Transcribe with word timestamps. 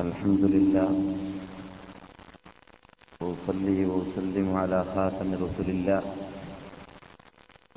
الحمد 0.00 0.42
لله. 0.44 0.90
وأصلي 3.20 3.78
وأسلم 3.88 4.48
على 4.56 4.84
خاتم 4.94 5.28
رسل 5.44 5.68
الله 5.76 6.02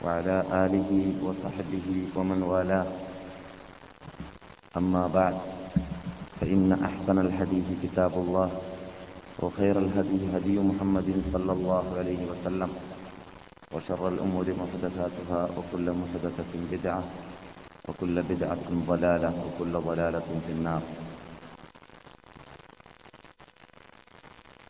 وعلى 0.03 0.37
آله 0.63 0.91
وصحبه 1.23 1.87
ومن 2.15 2.39
والاه. 2.43 2.87
أما 4.77 5.07
بعد 5.07 5.35
فإن 6.39 6.67
أحسن 6.71 7.17
الحديث 7.19 7.67
كتاب 7.83 8.13
الله 8.13 8.49
وخير 9.39 9.75
الهدي 9.79 10.19
هدي 10.35 10.55
محمد 10.59 11.09
صلى 11.33 11.51
الله 11.51 11.85
عليه 11.99 12.21
وسلم 12.31 12.71
وشر 13.73 14.03
الأمور 14.07 14.47
محدثاتها 14.61 15.41
وكل 15.57 15.85
محدثة 16.01 16.51
بدعة 16.71 17.03
وكل 17.87 18.15
بدعة 18.21 18.67
ضلالة 18.91 19.29
وكل 19.45 19.73
ضلالة 19.89 20.29
في 20.45 20.51
النار. 20.51 20.83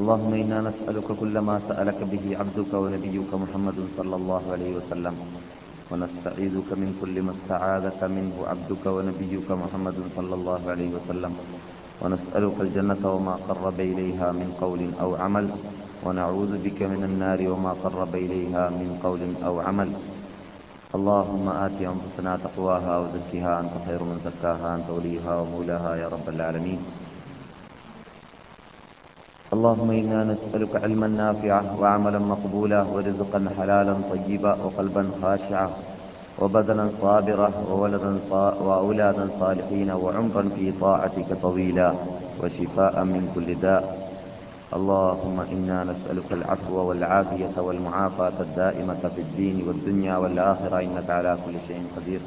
اللهم 0.00 0.32
إنا 0.34 0.58
نسألك 0.68 1.08
كل 1.20 1.34
ما 1.48 1.56
سألك 1.68 2.00
به 2.12 2.24
عبدك 2.40 2.72
ونبيك 2.82 3.30
محمد 3.42 3.78
صلى 3.96 4.16
الله 4.20 4.42
عليه 4.52 4.72
وسلم. 4.78 5.14
ونستعيذك 5.90 6.68
من 6.82 6.90
كل 7.00 7.16
ما 7.26 7.32
استعاذك 7.36 8.00
منه 8.16 8.36
عبدك 8.50 8.84
ونبيك 8.96 9.48
محمد 9.62 9.98
صلى 10.16 10.34
الله 10.38 10.60
عليه 10.72 10.90
وسلم. 10.96 11.32
ونسألك 12.02 12.56
الجنة 12.66 13.02
وما 13.14 13.34
قرب 13.48 13.78
إليها 13.80 14.28
من 14.40 14.48
قول 14.60 14.80
أو 15.00 15.10
عمل. 15.16 15.46
ونعوذ 16.04 16.52
بك 16.64 16.80
من 16.92 17.02
النار 17.10 17.40
وما 17.52 17.72
قرب 17.84 18.12
إليها 18.14 18.64
من 18.80 19.00
قول 19.04 19.22
أو 19.48 19.54
عمل. 19.60 19.90
اللهم 20.96 21.46
آت 21.48 21.78
أنفسنا 21.92 22.32
تقواها 22.44 22.94
وزكها 23.02 23.52
أنت 23.60 23.74
خير 23.86 24.00
من 24.04 24.16
زكاها 24.28 24.68
أنت 24.76 24.88
وليها 24.96 25.32
ومولاها 25.40 25.92
يا 25.96 26.08
رب 26.14 26.26
العالمين. 26.28 26.80
اللهم 29.54 29.90
إنا 29.90 30.24
نسألك 30.24 30.76
علما 30.84 31.06
نافعا 31.06 31.62
وعملا 31.80 32.18
مقبولا 32.18 32.82
ورزقا 32.82 33.40
حلالا 33.58 33.94
طيبا 34.10 34.52
وقلبا 34.64 35.10
خاشعا 35.22 35.68
وبدنا 36.38 36.90
صابرا 37.00 37.50
وولدا 37.70 38.12
وأولادا 38.66 39.28
صالحين 39.40 39.90
وعمرا 39.90 40.42
في 40.56 40.72
طاعتك 40.80 41.28
طويلا 41.42 41.94
وشفاء 42.40 43.04
من 43.04 43.22
كل 43.34 43.48
داء. 43.54 43.84
اللهم 44.76 45.40
إنا 45.40 45.78
نسألك 45.90 46.28
العفو 46.32 46.74
والعافية 46.88 47.54
والمعافاة 47.66 48.36
الدائمة 48.40 49.02
في 49.14 49.20
الدين 49.20 49.68
والدنيا 49.68 50.16
والآخرة 50.16 50.76
إنك 50.86 51.10
على 51.10 51.38
كل 51.46 51.54
شيء 51.68 51.82
قدير. 51.96 52.20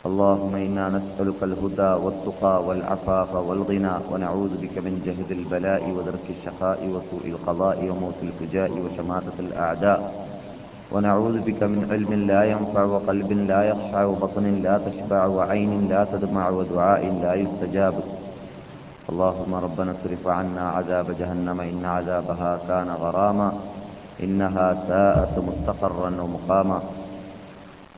اللهم 0.00 0.54
إنا 0.56 0.88
نسألك 0.88 1.42
الهدى 1.42 1.92
والتقى 2.04 2.64
والعفاف 2.66 3.34
والغنى 3.34 3.94
ونعوذ 4.10 4.52
بك 4.62 4.78
من 4.78 4.94
جهد 5.06 5.30
البلاء 5.30 5.82
ودرك 5.90 6.26
الشقاء 6.36 6.80
وسوء 6.88 7.24
القضاء 7.26 7.78
وموت 7.90 8.18
الفجاء 8.22 8.70
وشماتة 8.70 9.36
الأعداء. 9.38 10.00
ونعوذ 10.92 11.36
بك 11.40 11.62
من 11.62 11.80
علم 11.92 12.12
لا 12.26 12.42
ينفع 12.44 12.82
وقلب 12.84 13.32
لا 13.32 13.60
يخشع 13.70 14.04
وبطن 14.04 14.44
لا 14.66 14.80
تشبع 14.86 15.26
وعين 15.26 15.88
لا 15.88 16.04
تدمع 16.12 16.48
ودعاء 16.48 17.02
لا 17.22 17.34
يستجاب. 17.34 17.94
اللهم 19.10 19.54
ربنا 19.54 19.90
اصرف 19.90 20.28
عنا 20.28 20.64
عذاب 20.70 21.06
جهنم 21.20 21.60
إن 21.60 21.84
عذابها 21.84 22.52
كان 22.68 22.88
غراما 22.88 23.52
إنها 24.22 24.68
ساءت 24.88 25.34
مستقرا 25.48 26.10
ومقاما. 26.22 26.80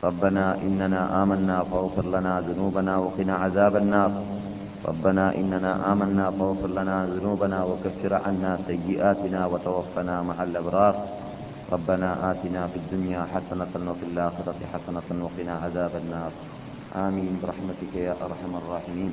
ربنا 0.02 0.58
إننا 0.66 1.22
آمنا 1.22 1.62
فاغفر 1.70 2.06
لنا 2.06 2.40
ذنوبنا 2.40 2.96
وقنا 2.96 3.34
عذاب 3.34 3.76
النار. 3.76 4.10
ربنا 4.84 5.34
إننا 5.34 5.92
آمنا 5.92 6.30
فاغفر 6.30 6.70
لنا 6.78 7.06
ذنوبنا 7.06 7.58
وكفر 7.64 8.12
عنا 8.14 8.58
سيئاتنا 8.66 9.46
وتوفنا 9.46 10.22
مع 10.22 10.42
الأبرار. 10.42 10.94
ربنا 11.72 12.30
آتنا 12.30 12.66
في 12.66 12.76
الدنيا 12.82 13.22
حسنة 13.32 13.90
وفي 13.90 14.04
الآخرة 14.12 14.58
حسنة 14.72 15.08
وقنا 15.24 15.54
عذاب 15.64 15.92
النار. 16.02 16.32
آمين 17.06 17.38
برحمتك 17.42 17.94
يا 17.94 18.14
أرحم 18.26 18.52
الراحمين. 18.58 19.12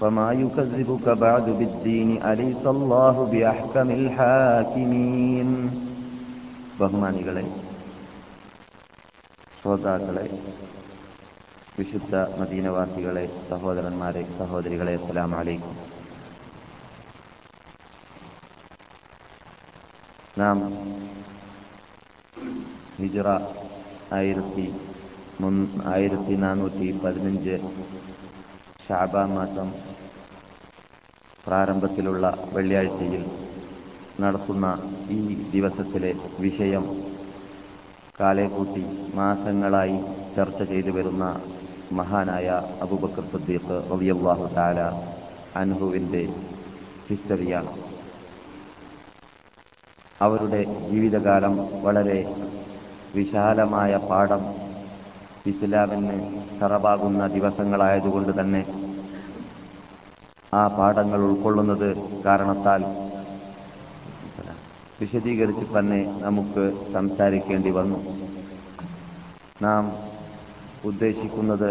فما 0.00 0.28
يكذبك 0.34 1.06
بعد 1.18 1.46
بالدين 1.50 2.10
أليس 2.24 2.62
الله 2.66 3.14
بأحكم 3.26 3.88
الحاكمين 3.92 5.50
ബഹുമാനികളെ 6.80 7.42
ശ്രോതാക്കളെ 9.56 10.26
വിശുദ്ധ 11.78 12.12
മദീനവാസികളെ 12.38 13.24
സഹോദരന്മാരെ 13.50 14.22
സഹോദരികളെ 14.38 14.94
അസ്സലാം 14.94 15.32
അലൈക്കും 15.34 15.74
നാം 20.38 20.58
ഹിജറ 22.98 23.28
ആയിരത്തി 24.12 24.66
മുൻ 25.40 25.54
ആയിരത്തി 25.86 26.34
നാനൂറ്റി 26.36 26.88
പതിനഞ്ച് 27.04 27.56
ഷാബാൻ 28.87 29.29
മാസം 29.33 29.67
പ്രാരംഭത്തിലുള്ള 31.45 32.25
വെള്ളിയാഴ്ചയിൽ 32.53 33.23
നടത്തുന്ന 34.21 34.65
ഈ 35.09 35.19
ദിവസത്തിലെ 35.51 36.11
വിഷയം 36.39 36.85
കാലേക്കൂട്ടി 38.19 38.83
മാസങ്ങളായി 39.15 39.97
ചർച്ച 40.35 40.61
ചെയ്തു 40.63 40.91
വരുന്ന 40.91 41.25
മഹാനായ 41.91 42.47
അബൂബക്കർ 42.81 43.25
സദ്ദീഖ് 43.33 43.77
റളിയല്ലാഹു 43.91 44.45
താല 44.55 44.79
അൻഹുവിന്റെ 45.55 46.23
ഹിസ്റ്ററിയാണ്. 47.09 47.71
അവരുടെ 50.21 50.61
ജീവിതകാലം 50.91 51.55
വളരെ 51.83 52.19
വിശാലമായ 53.15 53.97
പാഠം 54.09 54.43
ഇസ്ലാമിന് 55.45 56.15
തറവാകുന്ന 56.61 57.27
ദിവസങ്ങളായതുകൊണ്ട് 57.27 58.31
തന്നെ 58.39 58.61
ആ 60.53 60.67
പാഠങ്ങൾ 60.67 61.19
ഉൾക്കൊള്ളുന്നത് 61.19 61.89
കാരണത്താൽ 62.25 62.81
വിശദീകരിച്ച് 65.01 65.65
തന്നെ 65.77 66.01
നമുക്ക് 66.21 66.63
സംസാരിക്കേണ്ടി 66.93 67.71
വന്നു. 67.71 67.99
നാം 69.61 69.83
ഉദ്ദേശിക്കുന്നത് 70.85 71.69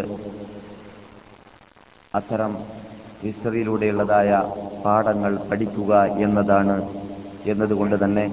അത്തരം 2.15 2.53
ഹിസ്റ്ററിയിലൂടെയുള്ളതായ 3.23 4.31
പാഠങ്ങൾ 4.85 5.32
പഠിക്കുക 5.50 5.93
എന്നതാണ് 6.19 6.77
എന്നതുകൊണ്ട് 7.44 8.05
തന്നെ 8.05 8.25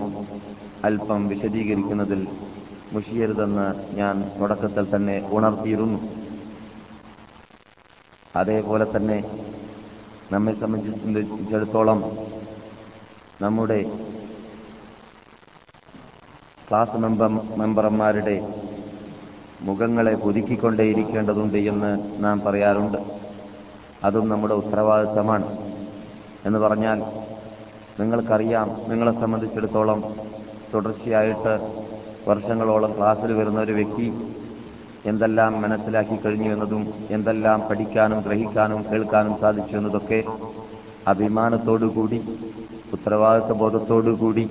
അല്പം 0.86 1.28
വിശദീകരിക്കുന്നതിൽ 1.28 2.22
മുഷിയരുതെന്ന് 2.92 3.96
ഞാൻ 3.96 4.32
തുടക്കത്തിൽ 4.40 4.96
തന്നെ 4.96 5.30
ഉണർത്തിയിരുന്നു. 5.32 6.00
അതേപോലെ 8.36 8.98
തന്നെ 8.98 9.48
നമ്മെ 10.32 10.54
സംബന്ധിച്ചിടത്തോളം 10.60 12.04
നമ്മുടെ 13.42 13.84
ക്ലാസ് 16.70 16.98
മെമ്പർ 16.98 17.28
മെമ്പർമാരുടെ 17.58 18.54
മുഖങ്ങളെ 19.62 20.16
പുതുക്കിക്കൊണ്ടേയിരിക്കേണ്ടതുണ്ട് 20.16 21.58
എന്ന് 21.58 22.24
നാം 22.24 22.42
പറയാറുണ്ട്. 22.42 22.98
അതും 24.04 24.30
നമ്മുടെ 24.30 24.54
ഉത്തരവാദിത്തമാണ്. 24.54 25.58
എന്ന് 26.46 26.60
പറഞ്ഞാൽ 26.60 27.00
നിങ്ങൾക്കറിയാം 28.02 28.90
നിങ്ങളെ 28.90 29.12
സംബന്ധിച്ചിടത്തോളം 29.20 30.16
തുടർച്ചയായിട്ട് 30.74 31.81
വർഷങ്ങളോളം 32.28 32.98
ക്ലാസ്സിൽ 32.98 33.34
വരുന്ന 33.34 33.60
ഒരു 33.62 33.72
വ്യക്തി 33.72 34.08
എന്തെല്ലാം 35.06 35.62
മനസ്സിലാക്കി 35.62 36.16
കഴിഞ്ഞു 36.16 36.50
എന്നതും 36.54 36.84
എന്തെല്ലാം 37.10 37.60
പഠിക്കാനും 37.70 38.20
ഗ്രഹിക്കാനും 38.22 38.86
കേൾക്കാനും 38.92 39.36
സാധിച്ചു 39.42 39.76
എന്നതൊക്കെ 39.78 40.20
അഭിമാനത്തോടുകൂടി 41.08 42.20
ഉത്തരവാദിത്വ 42.94 43.54
ബോധത്തോടുകൂടി 43.54 44.44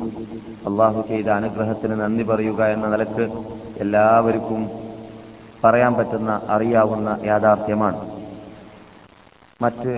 അള്ളാഹു 0.67 1.01
ചെയ്ത 1.09 1.29
അനുഗ്രഹത്തിന് 1.29 2.01
നന്ദി 2.01 2.23
പറയുക 2.23 2.67
എന്ന 2.67 2.87
നിലയ്ക്ക് 2.89 3.27
എല്ലാവർക്കും 3.79 4.63
പറയാൻ 5.65 5.95
പറ്റുന്ന 5.95 6.41
അറിയാവുന്ന 6.49 7.19
യാഥാർത്ഥ്യമാണ്. 7.25 8.01
മറ്റ് 9.63 9.93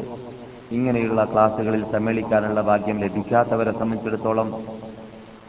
ഇങ്ങനെയുള്ള 0.72 1.24
ക്ലാസ്സുകളിൽ 1.24 1.82
സമ്മേളിക്കാനുള്ള 1.92 2.60
ഭാഗ്യം 2.60 3.00
ലഭിക്കാത്തവരെ 3.00 3.72
സംബന്ധിച്ചിടത്തോളം 3.72 4.48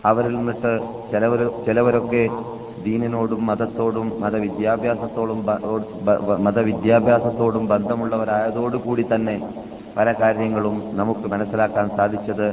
അവരിൽ 0.05 0.35
നിന്നിട്ട് 0.35 0.71
ചിലവർ 1.11 1.41
ചിലവരൊക്കെ 1.65 2.23
ദീനിനോടും 2.85 3.45
മതത്തോടും 3.45 4.07
മതവിദ്യാഭ്യാസത്തോടും 4.21 5.39
മതവിദ്യാഭ്യാസത്തോടും 6.45 7.67
ബന്ധമുള്ളവരായതോടുകൂടി 7.67 9.05
തന്നെ 9.13 9.35
പല 9.97 10.11
കാര്യങ്ങളും 10.21 10.75
നമുക്ക് 10.93 11.25
മനസ്സിലാക്കാൻ 11.33 11.87
സാധിച്ചത് 11.97 12.47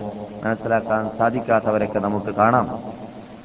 മനസ്സിലാക്കാൻ 0.45 1.11
സാധിക്കാത്തവരൊക്കെ 1.19 1.99
നമുക്ക് 1.99 2.35
കാണാം. 2.35 2.67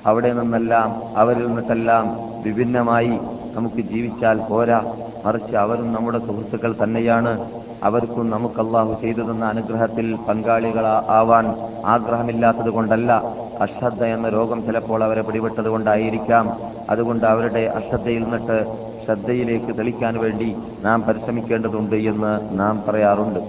അവിടെ 0.06 0.34
നിന്നെല്ലാം 0.34 0.90
അവരിൽ 1.18 1.46
നിന്നിട്ടെല്ലാം 1.48 2.06
വിഭിന്നമായി 2.46 3.14
നമുക്ക് 3.56 3.82
ജീവിച്ചാൽ 3.92 4.38
പോരാ. 4.50 4.80
മറിച്ച് 5.26 5.56
അവരും 5.56 5.94
നമ്മുടെ 5.94 6.20
സുഹൃത്തുക്കൾ 6.20 6.76
തന്നെയാണ്. 6.84 7.32
അവർക്കും 7.84 8.30
നമുക്ക് 8.30 8.60
അള്ളാഹു 8.60 9.02
ചെയ്തു 9.02 9.22
തന്ന 9.22 9.46
അനുഗ്രഹത്തിൽ 9.46 10.16
പങ്കാളികൾ 10.16 10.86
ആവാൻ 10.88 11.46
ആഗ്രഹമില്ലാത്തത് 11.86 12.70
കൊണ്ടല്ല 12.70 13.12
അശ്രദ്ധ 13.62 14.04
എന്ന 14.04 14.30
രോഗം 14.30 14.66
ചിലപ്പോൾ 14.66 15.04
അവരെ 15.04 15.22
പിടിപെട്ടത് 15.22 15.68
കൊണ്ടായിരിക്കാം 15.68 16.58
അതുകൊണ്ട് 16.90 17.26
അവരുടെ 17.26 17.64
അശ്രദ്ധയിൽ 17.66 18.24
നിന്നിട്ട് 18.24 18.86
ശ്രദ്ധയിലേക്ക് 19.06 19.78
തെളിക്കാൻ 19.78 20.20
വേണ്ടി 20.20 20.56
നാം 20.82 21.02
പരിശ്രമിക്കേണ്ടതുണ്ട് 21.02 21.96
എന്ന് 21.96 22.60
നാം 22.60 22.84
പറയാറുണ്ട്. 22.88 23.40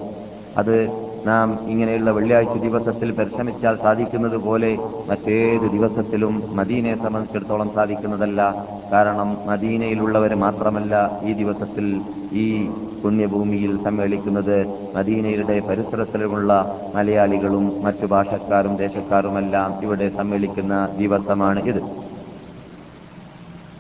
അത് 0.57 1.07
നാം 1.27 1.59
ഇങ്ങനെയുള്ള 1.69 2.11
വെള്ളിയാഴ്ച 2.11 2.59
ദിവസത്തിൽ 2.59 3.13
പരിശ്രമിച്ചാൽ 3.13 3.77
സാധിക്കുന്നത് 3.77 4.37
പോലെ 4.37 4.79
മറ്റേത് 5.09 5.73
ദിവസത്തിലും 5.73 6.43
മദീനയെ 6.55 6.95
സംബന്ധിച്ചിടത്തോളം 6.95 7.75
സാധിക്കുന്നതല്ല. 7.75 8.55
കാരണം 8.93 9.37
മദീനയിലുള്ളവർ 9.47 10.35
മാത്രമല്ല 10.35 11.21
ഈ 11.25 11.33
ദിവസത്തിൽ 11.33 12.01
ഈ 12.33 12.69
പുണ്യഭൂമിയിൽ 13.03 13.85
സമ്മേളിക്കുന്നത് 13.85 14.67
മദീനയുടെ 14.97 15.61
പരിസരത്തിലുമുള്ള 15.69 16.79
മലയാളികളും 16.95 17.83
മറ്റു 17.85 18.07
ഭാഷക്കാരും 18.07 18.79
ദേശക്കാരുമെല്ലാം 18.79 19.83
ഇവിടെ 19.83 20.09
സമ്മേളിക്കുന്ന 20.09 20.89
ദിവസമാണ് 20.99 21.61
ഇത്. 21.61 21.81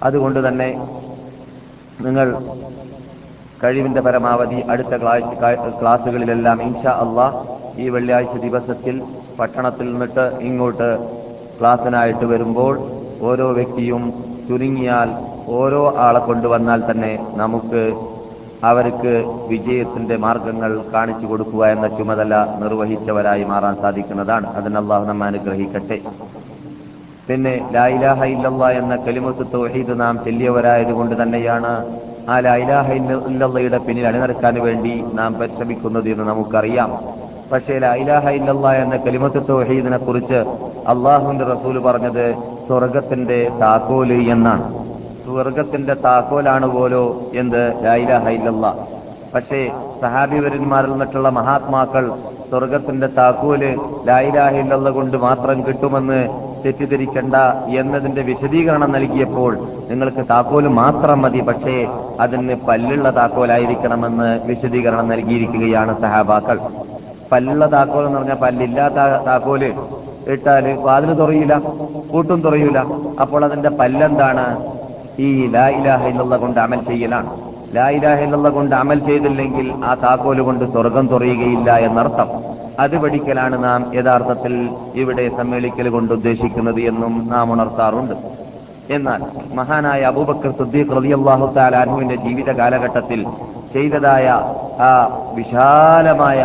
അതുകൊണ്ട് 0.02 0.48
തന്നെ 0.48 0.78
നിങ്ങൾ 2.00 2.34
കഴിവിന്റെ 3.64 4.00
പരമാവധി 4.00 4.62
അടുത്ത 4.68 4.96
ക്ലാസ് 4.96 5.80
ക്ലാസ്സുകളിലെല്ലാം 5.80 6.62
ഇൻഷാ 6.62 6.90
അള്ളാഹ് 6.90 7.38
ഈ 7.80 7.88
വെള്ളിയാഴ്ച 7.88 8.36
ദിവസത്തിൽ 8.36 9.02
പട്ടണത്തിൽ 9.38 9.92
നിന്നിട്ട് 9.92 10.38
ഇങ്ങോട്ട് 10.40 10.88
ക്ലാസ്സിനായിട്ട് 11.60 12.24
വരുമ്പോൾ 12.24 12.74
ഓരോ 13.20 13.52
വ്യക്തിയും 13.52 14.02
ചുരുങ്ങിയാൽ 14.48 15.08
ഓരോ 15.46 15.94
ആളെ 15.96 16.18
കൊണ്ടുവന്നാൽ 16.18 16.90
തന്നെ 16.90 17.18
നമുക്ക് 17.34 18.15
അവർക്ക് 18.64 19.24
വിജയത്തിന്റെ 19.48 20.16
മാർഗങ്ങൾ 20.16 20.84
കാണിച്ചു 20.94 21.26
കൊടുക്കുക 21.26 21.66
എന്ന 21.66 21.88
ചുമതല 21.88 22.46
നിർവഹിച്ചവരായി 22.58 23.44
മാറാൻ 23.44 23.76
സാധിക്കുന്നതാണ്. 23.76 24.46
അതിന് 24.46 24.76
അള്ളാഹു 24.76 25.04
നമ്മെ 25.04 25.26
അനുഗ്രഹിക്കട്ടെ. 25.26 26.00
പിന്നെ 27.28 27.68
ലായിലാഹ 27.72 28.24
ഇല്ലല്ല 28.24 28.70
എന്ന 28.70 28.96
കലിമത്ത് 28.96 29.46
തൗഹീദ് 29.52 30.00
നാം 30.00 30.24
ചെല്ലിയവരായതുകൊണ്ട് 30.24 31.22
തന്നെയാണ് 31.22 32.00
ആ 32.30 32.38
ലായിലാഹ 32.38 32.92
ഇല്ലല്ലയുടെ 32.92 33.78
പിന്നിൽ 33.78 34.06
അണിനിരക്കാൻ 34.06 34.54
വേണ്ടി 34.54 35.04
നാം 35.14 35.34
പരിശ്രമിക്കുന്നത് 35.34 36.08
എന്ന് 36.08 36.24
നമുക്കറിയാം. 36.24 36.92
പക്ഷേ 37.52 37.78
ലായിലാഹ 37.78 38.28
ഇല്ലല്ല 38.28 38.72
എന്ന 38.72 38.96
കലിമത്ത് 38.96 39.48
തൗഹീദിനെ 39.48 39.96
കുറിച്ച് 39.96 40.34
അള്ളാഹുവിന്റെ 40.86 41.44
റസൂൽ 41.44 41.78
പറഞ്ഞത് 41.78 42.34
സ്വർഗത്തിന്റെ 42.66 43.50
താക്കോൽ 43.60 44.12
എന്നാണ്. 44.12 44.95
സ്വർഗത്തിന്റെ 45.26 45.94
താക്കോലാണ് 45.94 46.66
പോലോ 46.66 47.20
എന്ത്? 47.34 47.84
ലായിലാഹ 47.84 48.28
ഇല്ലല്ല. 48.28 48.74
പക്ഷേ 49.34 49.70
സഹാബിവരന്മാരിൽ 50.02 50.90
നിന്നിട്ടുള്ള 50.90 51.28
മഹാത്മാക്കൾ 51.28 52.10
സ്വർഗത്തിന്റെ 52.50 53.06
താക്കോൽ 53.06 53.78
ലായിലാഹില്ല 54.06 54.90
കൊണ്ട് 54.90 55.16
മാത്രം 55.16 55.66
കിട്ടുമെന്ന് 55.66 56.28
തെറ്റിദ്ധരിക്കണ്ട 56.64 57.34
എന്നതിന്റെ 57.78 58.22
വിശദീകരണം 58.22 58.92
നൽകിയപ്പോൾ 58.92 59.58
നിങ്ങൾക്ക് 59.90 60.24
താക്കോൽ 60.30 60.68
മാത്രം 60.68 61.22
മതി 61.22 61.40
പക്ഷേ 61.40 61.88
അതിന് 62.20 62.54
പല്ലുള്ള 62.68 63.10
താക്കോലായിരിക്കണമെന്ന് 63.10 64.46
വിശദീകരണം 64.46 65.08
നൽകിയിരിക്കുകയാണ് 65.08 66.00
സഹാബാക്കൾ. 66.00 66.58
പല്ലുള്ള 67.32 67.72
താക്കോൽ 67.72 68.06
എന്ന് 68.06 68.18
പറഞ്ഞാൽ 68.18 68.34
പല്ലില്ലാത്ത 68.34 68.94
താക്കോൽ. 69.26 69.64
ഇട്ടാൽ 70.26 70.72
വാതിൽ 70.72 71.12
തുറയില്ല 71.14 71.62
കൂട്ടും 72.12 72.40
തുറയില്ല 72.40 72.86
അപ്പോൾ 73.20 73.44
അതിന്റെ 73.44 73.68
പല്ലെന്താണ്? 73.68 74.75
ഈ 75.24 75.28
ലാ 75.54 75.66
ഇലാഹ 75.78 76.08
കൊണ്ട് 76.42 76.60
അമൽ 76.60 76.80
ചെയ്യലാണ്. 76.88 77.30
ലാ 77.76 77.86
ഇലാഹ 77.96 78.20
കൊണ്ട് 78.56 78.74
അമൽ 78.74 78.98
ചെയ്തില്ലെങ്കിൽ 79.08 79.66
ആ 79.88 79.94
താക്കോൽ 80.02 80.40
കൊണ്ട് 80.48 80.64
സ്വർഗം 80.74 81.06
തുറയുകയില്ല 81.12 81.76
എന്നർത്ഥം. 81.88 82.28
അത് 82.84 82.96
പഠിക്കലാണ് 83.02 83.56
നാം 83.64 83.80
യഥാർത്ഥത്തിൽ 83.96 84.54
ഇവിടെ 85.02 85.24
സമ്മേളിക്കൽ 85.36 85.88
കൊണ്ട് 85.94 86.12
ഉദ്ദേശിക്കുന്നത് 86.14 86.80
എന്നും 86.90 87.14
നാം 87.32 87.52
ഉണർത്താറുണ്ട്. 87.52 88.14
എന്നാൽ 88.96 89.20
മഹാനായ 89.58 90.00
അബൂബക്കർ 90.12 90.50
സുദ്ദീഖ് 90.58 90.96
റളിയല്ലാഹു 90.98 91.46
തആല 91.56 91.76
അൻഹുവിന്റെ 91.76 92.16
ജീവിത 92.16 92.50
കാലഘട്ടത്തിൽ 92.60 93.22
ചെയ്തതായ 93.74 94.26
ആ 94.88 94.92
വിശാലമായ 95.38 96.40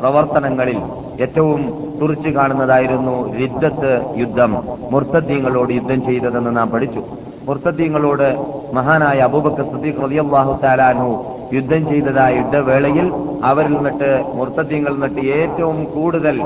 പ്രവർത്തനങ്ങളിൽ 0.00 0.80
ഏറ്റവും 1.24 1.60
തുറിച്ചു 2.00 2.28
കാണുന്നതായിരുന്നു 2.28 3.14
രിദ്ദത്ത് 3.38 3.92
യുദ്ധം 4.16 4.52
മുർത്തദ്ദീങ്ങളോട് 4.92 5.72
യുദ്ധം 5.78 6.00
ചെയ്തതെന്ന് 6.06 6.56
നാം 6.56 6.70
പഠിച്ചു. 6.70 7.02
മുർത്തദ്ദീങ്ങളോട് 7.48 8.28
മഹാനായ 8.74 9.18
അബൂബക്കർ 9.20 9.66
സുദ്ദീഖ് 9.72 10.02
റളിയല്ലാഹു 10.04 10.52
താലാനു 10.62 11.08
യുദ്ധം 11.52 11.82
ചെയ്തതായ 11.90 12.32
യുദ്ധവേളയിൽ 12.36 13.06
അവരിൽ 13.44 13.72
നിന്നിട്ട് 13.72 14.10
മുർത്തദ്ദീങ്ങളിൽ 14.34 14.96
നിന്നിട്ട് 14.96 15.22
ഏറ്റവും 15.38 15.78
കൂടുതൽ 15.94 16.36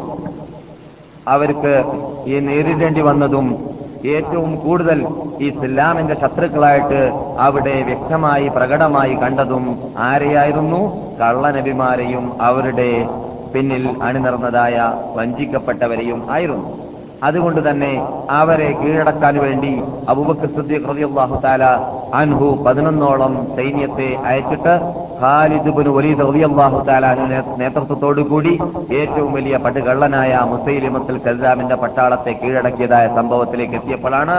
അവർക്ക് 1.28 1.72
ഈ 2.26 2.40
നേരിടേണ്ടി 2.40 3.00
വന്നതും 3.00 3.48
ഏറ്റവും 4.14 4.52
കൂടുതൽ 4.56 4.98
ഇസ്ലാമിന്റെ 5.48 6.14
ശത്രുക്കളായിട്ട് 6.14 7.00
അവിടെ 7.38 7.74
വ്യക്തമായി 7.82 8.48
പ്രകടമായി 8.48 9.14
കണ്ടതും 9.14 9.64
ആരെയായിരുന്നു? 10.08 10.80
കള്ളനബിമാരെയും 11.20 12.24
അവരുടെ 12.40 12.90
പിന്നിൽ 13.54 13.84
അണിനിർന്നതായ 14.02 14.76
വഞ്ചിക്കപ്പെട്ടവരെയും 15.16 16.20
ആയിരുന്നു. 16.30 16.70
അതുകൊണ്ട് 17.22 17.60
തന്നെ 17.66 17.90
അവരെ 18.36 18.68
കീഴടക്കാൻ 18.78 19.34
വേണ്ടി 19.40 19.72
അബൂബക്കർ 20.08 20.48
സിദ്ദീഖ് 20.56 20.88
റളിയല്ലാഹു 20.90 21.36
തആല 21.44 21.64
അൻഹു 22.14 22.48
പതിനൊന്നോളം 22.64 23.34
സൈന്യത്തെ 23.56 24.08
അയച്ചിട്ട് 24.30 24.74
ഖാലിദുബിന് 25.20 25.90
വലീദ് 25.96 26.26
റളിയല്ലാഹു 26.28 26.78
നേതൃത്വത്തോടു 27.62 28.22
കൂടി 28.30 28.54
ഏറ്റവും 29.00 29.30
വലിയ 29.32 29.56
പടുകള്ളനായ 29.58 30.40
മുസൈലിമത്തുൽ 30.52 31.18
കൽദാമിന്റെ 31.26 31.78
പട്ടാളത്തെ 31.84 32.34
കീഴടക്കിയതായ 32.34 33.06
സംഭവത്തിലേക്ക് 33.18 33.76
എത്തിയപ്പോഴാണ് 33.80 34.36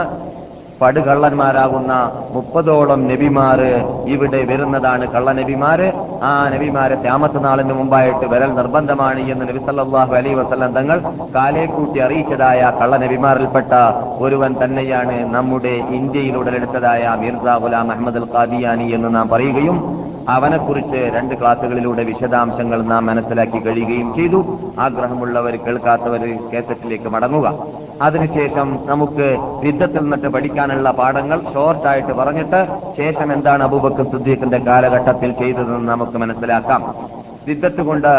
പടുകള്ളന്മാരാകുന്ന 0.80 1.92
മുപ്പതോളം 2.34 3.00
നബിമാര് 3.08 3.70
ഇവിടെ 4.06 4.40
വരുന്നതാണ് 4.44 5.04
കള്ളനബിമാര്. 5.12 5.86
ആ 6.22 6.32
നബിമാരെ 6.54 6.94
ത്യാമത്ത് 6.94 7.44
നാളിന് 7.44 7.74
മുമ്പായിട്ട് 7.74 8.26
വരൽ 8.32 8.50
നിർബന്ധമാണ് 8.54 9.20
എന്ന് 9.32 9.48
നബിസല്ലാഹു 9.48 10.12
അലൈ 10.14 10.34
വസ്ലം 10.34 10.72
തങ്ങൾ 10.72 10.98
കാലേക്കൂട്ടി 11.34 11.82
കൂട്ടി 11.84 12.00
അറിയിച്ചതായ 12.00 12.60
കള്ളനബിമാരിൽപ്പെട്ട 12.80 13.72
ഒരുവൻ 14.20 14.52
തന്നെയാണ് 14.64 15.16
നമ്മുടെ 15.34 15.74
ഇന്ത്യയിൽ 15.98 16.36
ഉടലെടുത്തതായ 16.36 17.16
മിർസ 17.20 17.56
ഗുലാം 17.62 17.92
അഹമ്മദ് 17.92 18.16
അൽ 18.16 18.28
ഖാദിയാനി 18.34 18.86
എന്ന് 18.96 19.14
നാം 19.14 19.28
പറയുകയും 19.28 19.78
അവനെക്കുറിച്ച് 20.28 21.00
രണ്ട് 21.14 21.34
ക്ലാസ്സുകളിലൂടെ 21.40 22.02
വിശദാംശങ്ങൾ 22.04 22.82
നാം 22.82 23.06
മനസ്സിലാക്കി 23.06 23.58
കഴിയുകയും 23.58 24.14
ചെയ്തു. 24.14 24.38
ആഗ്രഹമുള്ളവർ 24.78 25.54
കേൾക്കാത്തവർ 25.66 26.22
കേസറ്റിലേക്ക് 26.52 27.08
മടങ്ങുക. 27.08 27.48
അതിനുശേഷം 28.02 28.68
നമുക്ക് 28.86 29.26
യുദ്ധത്തിൽ 29.66 30.00
നിന്നിട്ട് 30.02 30.28
പഠിക്കാനുള്ള 30.64 30.90
പാഠങ്ങൾ 30.98 31.38
ഷോർട്ടായിട്ട് 31.52 32.12
പറഞ്ഞിട്ട് 32.18 32.60
ശേഷം 32.98 33.28
എന്താണ് 33.34 33.62
അബൂബക്കർ 33.66 34.04
സുദ്ദീഖിന്റെ 34.12 34.58
കാലഘട്ടത്തിൽ 34.68 35.30
ചെയ്തതെന്ന് 35.40 35.88
നമുക്ക് 35.92 36.16
മനസ്സിലാക്കാം. 36.22 36.82
സിദ്ധത്തുകൊണ്ട് 37.46 38.12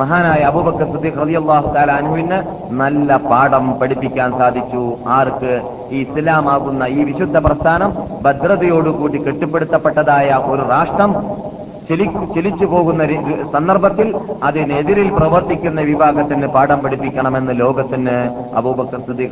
മഹാനായ 0.00 0.40
അബൂബക്കർ 0.50 0.86
സുദ്ദീഖ് 0.92 1.20
റളിയല്ലാഹു 1.22 1.68
തആല 1.74 1.90
അൻഹുവിന് 2.00 2.38
നല്ല 2.82 3.16
പാഠം 3.30 3.64
പഠിപ്പിക്കാൻ 3.80 4.30
സാധിച്ചു. 4.40 4.82
ആർക്ക്? 5.16 5.54
ഈ 5.94 6.00
ഇസ്ലാമാകുന്ന 6.06 6.82
ഈ 6.98 7.00
വിശുദ്ധ 7.10 7.36
പ്രസ്ഥാനം 7.46 7.90
ഭദ്രതയോടുകൂടി 8.26 9.18
കെട്ടിപ്പടുത്തപ്പെട്ടതായ 9.26 10.28
ഒരു 10.52 10.62
രാഷ്ട്രം 10.74 11.12
ചെലിച്ചു 12.34 12.66
പോകുന്ന 12.66 13.06
സന്ദർഭത്തിൽ 13.52 14.14
അതിനെതിരിൽ 14.42 15.08
പ്രവർത്തിക്കുന്ന 15.08 15.80
വിഭാഗത്തിന് 15.80 16.46
പാഠം 16.46 16.80
പഠിപ്പിക്കണമെന്ന് 16.80 17.60
ലോകത്തിന് 17.60 18.30
അബൂബക്കർ 18.56 19.00
സിദ്ദീഖ് 19.00 19.30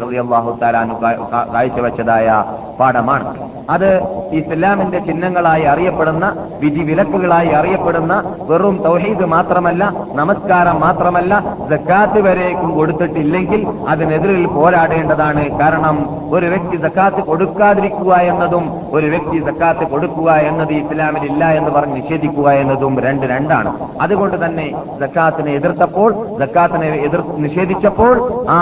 കാ- 1.03 1.53
കാഴ്ചവെച്ചതായ 1.55 2.45
പാഠമാണ്. 2.81 3.49
അത് 3.71 4.01
ഇസ്ലാമിന്റെ 4.33 4.99
ചിഹ്നങ്ങളായി 4.99 5.63
അറിയപ്പെടുന്ന 5.63 6.49
വിധിവിലക്കുകളായി 6.61 7.49
അറിയപ്പെടുന്ന 7.49 8.37
വെറും 8.49 8.83
തൗഹീദ് 8.85 9.25
മാത്രമല്ല 9.25 9.93
നമസ്കാരം 10.13 10.81
മാത്രമല്ല 10.81 11.57
സക്കാത്ത് 11.71 12.21
വരേക്കും 12.21 12.75
കൊടുത്തിട്ടില്ലെങ്കിൽ 12.75 13.67
അതിനെതിരിൽ 13.89 14.47
പോരാടേണ്ടതാണ്. 14.47 15.59
കാരണം 15.59 16.07
ഒരു 16.31 16.47
വ്യക്തി 16.47 16.77
സക്കാത്ത് 16.77 17.17
കൊടുക്കാതിരിക്കുക 17.17 18.15
എന്നതും 18.15 18.81
ഒരു 18.93 19.07
വ്യക്തി 19.07 19.45
സക്കാത്ത് 19.45 19.91
കൊടുക്കുക 19.91 20.33
എന്നത് 20.33 20.73
ഇസ്ലാമിൽ 20.73 21.25
ഇല്ല 21.25 21.45
എന്ന് 21.45 21.71
പറഞ്ഞ് 21.71 21.97
നിഷേധിക്കുക 21.97 22.48
എന്നതും 22.63 22.95
രണ്ട് 23.07 23.27
രണ്ടാണ്. 23.33 23.71
അതുകൊണ്ട് 24.05 24.37
തന്നെ 24.45 24.67
സക്കാത്തിനെ 25.01 25.53
എതിർത്തപ്പോൾ 25.59 26.11
സക്കാത്തിനെ 26.41 26.89
എതിർ 27.07 27.23
നിഷേധിച്ചപ്പോൾ 27.45 28.15
ആ 28.57 28.59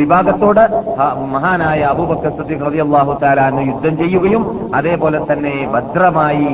വിഭാഗത്തോട് 0.00 0.62
മഹാനായ 1.34 1.80
അബൂബക്കർ 1.92 2.32
സിദ്ദീഖ് 2.38 2.66
റളിയല്ലാഹു 2.68 3.12
യുദ്ധം 3.70 3.94
ചെയ്യുകയും 4.02 4.42
അതേപോലെ 4.78 5.18
തന്നെ 5.30 5.54
ഭദ്രമായി 5.74 6.50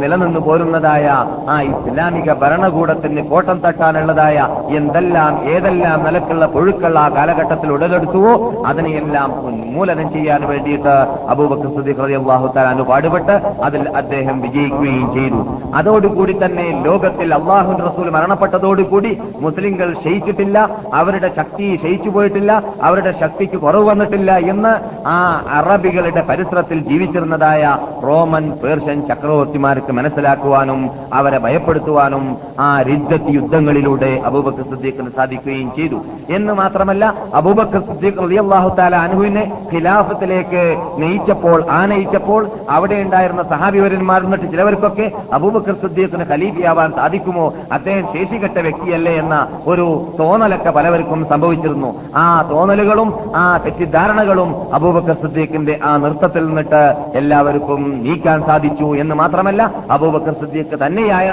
നിലനിന്ന് 0.00 0.40
പോരുന്നതായ 0.46 1.06
ആ 1.54 1.56
ഇസ്ലാമിക 1.70 2.32
ഭരണകൂടത്തിന് 2.42 3.22
കോട്ടം 3.30 3.58
തട്ടാനുള്ളതായ 3.64 4.36
എന്തെല്ലാം 4.78 5.32
ഏതെല്ലാം 5.54 5.98
നിലക്കുള്ള 6.06 6.46
പുഴുക്കൾ 6.54 6.94
ആ 7.04 7.06
കാലഘട്ടത്തിൽ 7.16 7.68
ഉടലെടുത്തുവോ 7.76 8.34
അതിനെയെല്ലാം 8.70 9.30
ഉന്മൂലനം 9.48 10.08
ചെയ്യാൻ 10.14 10.42
വേണ്ടിയിട്ട് 10.52 10.94
അബൂബക്കർ 11.34 11.70
സിദ്ദീഖ് 11.76 12.02
റളിയല്ലാഹു 12.04 12.48
പാടുപെട്ട് 12.90 13.34
അതിൽ 13.66 13.82
അദ്ദേഹം 14.00 14.36
വിജയിക്കുകയും 14.44 15.06
ചെയ്തു. 15.16 15.29
അതോടുകൂടി 15.78 16.34
തന്നെ 16.42 16.66
ലോകത്തിൽ 16.86 17.28
അള്ളാഹു 17.36 17.72
റസൂൽ 17.82 18.06
മരണപ്പെട്ടതോടുകൂടി 18.16 19.10
മുസ്ലിങ്ങൾ 19.44 19.88
ക്ഷയിച്ചിട്ടില്ല 20.00 20.56
അവരുടെ 21.00 21.28
ശക്തി 21.38 21.66
ക്ഷയിച്ചു 21.80 22.10
പോയിട്ടില്ല 22.14 22.52
അവരുടെ 22.88 23.12
ശക്തിക്ക് 23.22 23.58
കുറവ് 23.64 23.84
വന്നിട്ടില്ല 23.90 24.30
എന്ന് 24.52 24.72
ആ 25.14 25.18
അറബികളുടെ 25.58 26.22
പരിസരത്തിൽ 26.30 26.78
ജീവിച്ചിരുന്നതായ 26.90 27.62
റോമൻ 28.06 28.46
പേർഷ്യൻ 28.62 29.00
ചക്രവർത്തിമാർക്ക് 29.10 29.92
മനസ്സിലാക്കുവാനും 29.98 30.80
അവരെ 31.20 31.40
ഭയപ്പെടുത്തുവാനും 31.46 32.24
ആ 32.60 32.70
റിദ്ദത്ത് 32.90 33.34
യുദ്ധങ്ങളിലൂടെ 33.38 34.12
അബൂബക്കർ 34.28 34.64
സിദ്ദീഖിന് 34.72 35.10
സാധിക്കുകയും 35.18 35.68
ചെയ്തു. 35.78 35.98
എന്ന് 36.36 36.52
മാത്രമല്ല 36.60 37.04
അബൂബക്കർ 37.40 37.80
സിദ്ദീഖ് 37.88 38.22
റളിയല്ലാഹു 38.24 38.70
തആല 38.78 38.94
അനുവിനെ 39.06 39.44
ഖിലാഫത്തിലേക്ക് 39.72 40.64
നയിച്ചപ്പോൾ 41.02 41.58
ആനയിച്ചപ്പോൾ 41.78 42.42
അവിടെ 42.76 42.96
ഉണ്ടായിരുന്ന 43.04 43.42
സഹാബിവരന്മാർ 43.52 44.20
എന്നിട്ട് 44.26 44.46
ചിലവർക്കൊക്കെ 44.52 45.06
അബൂബക്കർ 45.34 45.74
സുദ്ദീഖിന് 45.82 46.24
ഖലീഫയാവാൻ 46.30 46.90
സാധിക്കുമോ? 46.92 47.46
അദ്ദേഹം 47.72 48.04
ശേഷികെട്ട 48.14 48.58
വ്യക്തിയല്ലേ 48.58 49.14
എന്ന 49.14 49.36
ഒരു 49.66 49.86
തോന്നലൊക്കെ 50.20 50.70
പലവർക്കും 50.70 51.26
സംഭവിച്ചിരുന്നു. 51.32 51.90
ആ 52.16 52.24
തോന്നലുകളും 52.50 53.08
ആ 53.34 53.44
തെറ്റിദ്ധാരണകളും 53.64 54.50
അബൂബക്കർ 54.72 55.16
സുദ്ദീഖിന്റെ 55.22 55.80
ആ 55.84 55.96
നൃത്തത്തിൽ 55.96 56.46
നിന്നിട്ട് 56.48 56.82
എല്ലാവർക്കും 57.14 57.80
നീക്കാൻ 58.04 58.40
സാധിച്ചു 58.48 58.88
എന്ന് 58.94 59.14
മാത്രമല്ല 59.14 59.62
അബൂബക്കർ 59.90 60.34
സുദ്ദീഖ് 60.40 60.78
തന്നെയായ 60.84 61.26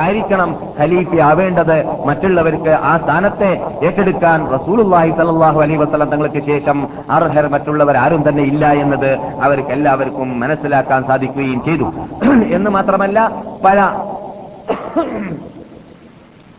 ആയിരിക്കണം 0.00 0.50
ഖലീഫ 0.80 1.20
ആവേണ്ടത് 1.20 1.76
മറ്റുള്ളവർക്ക് 2.06 2.72
ആ 2.90 2.96
സ്ഥാനത്തെ 2.96 3.50
ഏറ്റെടുക്കാൻ 3.82 4.40
റസൂലുള്ളാഹി 4.52 5.12
സലാഹു 5.18 5.58
അലൈഹി 5.60 5.76
വസ്ലം 5.76 6.10
തങ്ങൾക്ക് 6.10 6.40
ശേഷം 6.46 6.78
അർഹർ 7.10 7.46
മറ്റുള്ളവർ 7.48 7.96
ആരും 7.96 8.22
തന്നെ 8.28 8.42
ഇല്ല 8.42 8.72
എന്നത് 8.82 9.10
അവർക്ക് 9.42 9.72
എല്ലാവർക്കും 9.72 10.28
മനസ്സിലാക്കാൻ 10.40 11.02
സാധിക്കുകയും 11.02 11.62
ചെയ്തു. 11.62 11.86
എന്ന് 12.56 12.70
മാത്രമല്ല 12.70 13.18
പല 13.64 13.80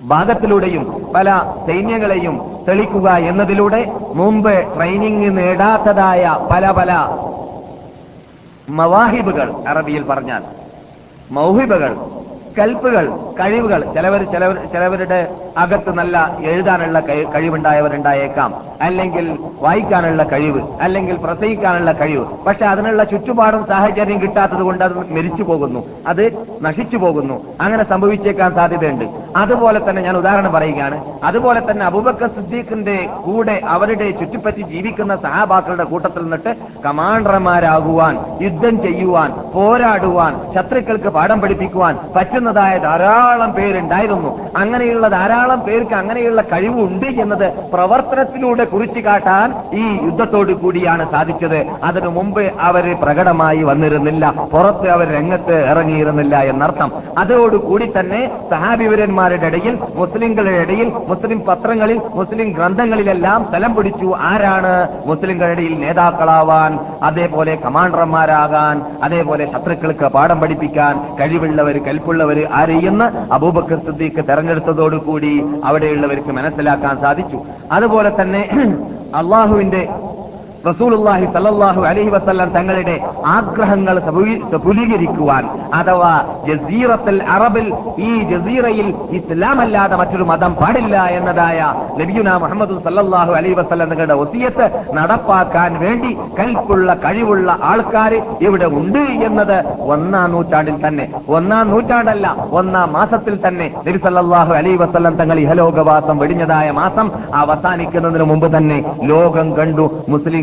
ഭാഗത്തിലൂടെയും 0.02 1.12
പല 1.16 1.30
സൈന്യങ്ങളെയും 1.68 2.36
തെളിക്കുക 2.68 3.10
എന്നതിലൂടെ 3.10 3.82
മുമ്പ് 4.14 4.54
ട്രെയിനിങ് 4.76 5.38
നേടാത്തതായ 5.38 6.38
പല 6.52 6.72
പല 6.72 6.92
മവാഹിബുകൾ 8.70 9.54
അറബിയിൽ 9.68 10.04
പറഞ്ഞാൽ 10.04 10.44
മൗഹിബകൾ 11.32 12.21
കൽപ്പുകൾ 12.60 13.18
കഴിവുകൾ 13.40 13.94
ചിലവർ 13.94 14.24
ചിലവർ 14.24 14.56
ചിലവരുടെ 14.56 15.36
അകത്ത് 15.58 15.94
നല്ല 15.94 16.38
എഴുതാനുള്ള 16.42 17.00
കഴി- 17.00 17.28
കഴിവുണ്ടായവരുണ്ടായേക്കാം. 17.28 18.54
അല്ലെങ്കിൽ 18.82 19.38
വായിക്കാനുള്ള 19.62 20.24
കഴിവ് 20.24 20.68
അല്ലെങ്കിൽ 20.82 21.16
പ്രസംഗിക്കാനുള്ള 21.16 21.92
കഴിവ്. 21.92 22.26
പക്ഷെ 22.48 22.66
അതിനുള്ള 22.66 23.04
ചുറ്റുപാടും 23.04 23.66
സാഹചര്യം 23.66 24.22
കിട്ടാത്തത് 24.22 24.62
കൊണ്ട് 24.62 24.84
അത് 24.84 24.98
മരിച്ചു 24.98 25.44
പോകുന്നു. 25.44 25.84
അത് 26.08 26.48
നശിച്ചു 26.62 26.98
പോകുന്നു. 26.98 27.42
അങ്ങനെ 27.62 27.84
സംഭവിച്ചേക്കാൻ 27.84 28.54
സാധ്യതയുണ്ട്. 28.54 29.06
അതുപോലെ 29.36 29.90
തന്നെ 29.90 30.02
ഞാൻ 30.02 30.18
ഉദാഹരണം 30.18 30.52
പറയുകയാണ്. 30.52 31.06
അതുപോലെ 31.24 31.72
തന്നെ 31.72 31.86
അബൂബക്കർ 31.86 32.28
സിദ്ദീഖിന്റെ 32.28 33.10
കൂടെ 33.26 33.62
അവരുടെ 33.68 34.12
ചുറ്റിപ്പറ്റി 34.12 34.62
ജീവിക്കുന്ന 34.62 35.16
സഹാബാക്കളുടെ 35.16 35.84
കൂട്ടത്തിൽ 35.84 36.22
നിന്നിട്ട് 36.22 36.56
കമാൻഡർമാരാകുവാൻ 36.86 38.38
യുദ്ധം 38.42 38.82
ചെയ്യുവാൻ 38.82 39.34
പോരാടുവാൻ 39.54 40.54
ശത്രുക്കൾക്ക് 40.56 41.10
പാഠം 41.10 41.42
പഠിപ്പിക്കുവാൻ 41.42 41.98
പറ്റുന്നതായ 42.42 42.76
ധാരാളം 42.84 43.50
പേരുണ്ടായിരുന്നു. 43.58 44.30
അങ്ങനെയുള്ള 44.58 45.06
ധാരാളം 45.16 45.60
പേർക്ക് 45.66 45.96
അങ്ങനെയുള്ള 45.96 46.42
കഴിവുണ്ട് 46.52 47.10
എന്നത് 47.24 47.48
പ്രവർത്തനത്തിലൂടെ 47.74 48.64
കുറിച്ചു 48.72 49.02
കാട്ടാൻ 49.06 49.48
ഈ 49.80 49.84
യുദ്ധത്തോടു 50.06 50.54
കൂടിയാണ് 50.62 51.04
സാധിച്ചത്. 51.12 51.60
അതിനു 51.84 52.10
മുമ്പ് 52.18 52.42
അവർ 52.68 52.86
പ്രകടമായി 53.04 53.62
വന്നിരുന്നില്ല. 53.70 54.26
പുറത്ത് 54.54 54.88
അവർ 54.96 55.08
രംഗത്ത് 55.18 55.58
ഇറങ്ങിയിരുന്നില്ല 55.72 56.36
എന്നർത്ഥം. 56.54 56.90
അതോടുകൂടി 57.18 57.88
തന്നെ 57.98 58.22
സഹാബിവരന്മാരുടെ 58.52 59.48
ഇടയിൽ 59.52 59.78
മുസ്ലിങ്ങളുടെ 60.02 60.58
ഇടയിൽ 60.66 60.90
മുസ്ലിം 61.12 61.42
പത്രങ്ങളിൽ 61.50 62.00
മുസ്ലിം 62.20 62.50
ഗ്രന്ഥങ്ങളിലെല്ലാം 62.58 63.40
സ്ഥലം 63.50 63.72
പിടിച്ചു. 63.76 64.10
ആരാണ് 64.32 64.74
മുസ്ലിങ്ങളുടെ 65.12 65.56
ഇടയിൽ 65.58 65.76
നേതാക്കളാവാൻ 65.86 66.72
അതേപോലെ 67.04 67.56
കമാൻഡർമാരാകാൻ 67.66 68.76
അതേപോലെ 69.04 69.44
ശത്രുക്കൾക്ക് 69.54 70.08
പാഠം 70.18 70.40
പഠിപ്പിക്കാൻ 70.42 70.94
കഴിവുള്ളവർ 71.22 71.78
കൽപ്പുള്ളവർ 71.88 72.31
ആരെയെന്ന് 72.52 73.06
അബൂബക്കർ 73.32 73.78
സിദ്ദീഖ് 73.78 74.28
തെരഞ്ഞെടുത്തതോടുകൂടി 74.30 75.34
അവിടെയുള്ളവർക്ക് 75.64 76.32
മനസ്സിലാക്കാൻ 76.32 77.02
സാധിച്ചു. 77.02 77.40
അതുപോലെ 77.72 78.12
തന്നെ 78.22 78.42
അള്ളാഹുവിന്റെ 79.22 79.82
റസൂലുള്ളാഹി 80.64 81.26
സല്ലല്ലാഹു 81.34 81.82
അലൈഹി 81.86 82.10
വസല്ലം 82.10 82.50
തങ്ങളുടെ 82.50 82.96
ആഗ്രഹങ്ങൾ 83.32 83.96
സഫലീ- 84.00 84.42
സഫലീകരിക്കുവാൻ 84.52 85.44
അഥവാ 85.74 86.12
ജസീറത്തുൽ 86.48 87.22
അറബിൽ 87.30 87.68
ഈ 88.00 88.12
ജസീറയിൽ 88.24 88.88
ഇസ്ലാം 89.12 89.62
അല്ലാതെ 89.62 89.96
മറ്റൊരു 89.96 90.24
മതം 90.24 90.54
പാടില്ല 90.56 90.96
എന്നതായ 91.12 91.60
നബിയുന 92.00 92.38
മുഹമ്മദ് 92.38 92.78
സല്ലല്ലാഹു 92.84 93.32
അലൈഹി 93.32 93.54
വസല്ലം 93.54 93.90
തങ്ങളുടെ 93.90 94.14
ഒസിയത്ത് 94.16 94.68
നടപ്പാക്കാൻ 94.94 95.80
വേണ്ടി 95.80 96.12
കൽപ്പുള്ള 96.40 96.94
കഴിവുള്ള 97.04 97.40
ആൾക്കാർ 97.64 98.14
ഇവിടെ 98.42 98.66
ഉണ്ട് 98.74 99.00
എന്നത് 99.24 99.58
ഒന്നാം 99.88 100.32
നൂറ്റാണ്ടിൽ 100.32 100.78
തന്നെ. 100.86 101.06
ഒന്നാം 101.30 101.70
നൂറ്റാണ്ടല്ല 101.70 102.28
ഒന്നാം 102.52 102.94
മാസത്തിൽ 102.94 103.48
തന്നെ 103.48 103.68
നബി 103.86 103.98
സല്ലല്ലാഹു 103.98 104.54
അലൈഹി 104.54 104.76
വസല്ലം 104.76 105.16
തങ്ങൾ 105.16 105.40
ഇഹലോകവാസം 105.40 106.18
വെടിഞ്ഞതായ 106.18 106.72
മാസം 106.74 107.08
അവസാനിക്കുന്നതിന് 107.36 108.24
മുമ്പ് 108.24 108.58
തന്നെ 108.58 108.78
ലോകം 109.04 109.48
കണ്ടു. 109.56 109.86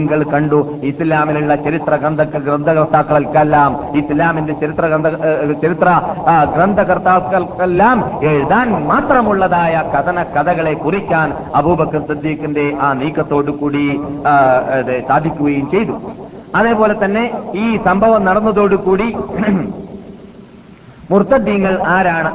മുസ്ലിങ്ങൾ 0.08 0.30
കണ്ടു 0.34 0.58
ഇസ്ലാമിലുള്ള 0.90 1.54
ചരിത്ര 1.64 1.94
ഗ്രന്ഥ 2.02 2.22
ഗ്രന്ഥകർത്താക്കൾക്കെല്ലാം 2.46 3.72
ഇസ്ലാമിന്റെ 4.00 4.54
ചരിത്ര 4.62 4.84
ഗ്രന്ഥ 4.92 5.08
ചരിത്ര 5.64 5.88
ഗ്രന്ഥകർത്താക്കൾക്കെല്ലാം 6.54 7.98
എഴുതാൻ 8.30 8.68
മാത്രമുള്ളതായ 8.90 9.74
കഥന 9.94 10.24
കഥകളെ 10.36 10.74
കുറിക്കാൻ 10.84 11.28
അബൂബക്കർ 11.60 12.02
സദ്ദീഖിന്റെ 12.10 12.66
ആ 12.86 12.88
നീക്കത്തോടു 13.00 13.54
കൂടി 13.60 13.84
സാധിക്കുകയും 15.10 15.66
ചെയ്തു. 15.74 15.96
അതേപോലെ 16.58 16.94
തന്നെ 17.04 17.24
ഈ 17.62 17.66
സംഭവം 17.86 18.20
നടന്നതോടുകൂടി 18.28 19.08
മുർത്തദ്ദീങ്ങൾ 21.10 21.74
ആരാണ്? 21.96 22.30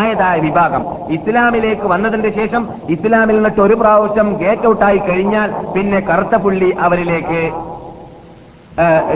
ആയതായ 0.00 0.36
വിഭാഗം. 0.46 0.82
ഇസ്ലാമിലേക്ക് 1.16 1.86
വന്നതിന്റെ 1.92 2.30
ശേഷം 2.38 2.62
ഇസ്ലാമിൽ 2.94 3.36
നിന്നിട്ട് 3.36 3.60
ഒരു 3.66 3.76
പ്രാവശ്യം 3.82 4.28
ഗേറ്റ് 4.42 4.68
ഔട്ടായി 4.70 5.00
കഴിഞ്ഞാൽ 5.08 5.50
പിന്നെ 5.74 6.00
കറുത്ത 6.10 6.36
പുള്ളി 6.44 6.70
അവരിലേക്ക് 6.86 7.42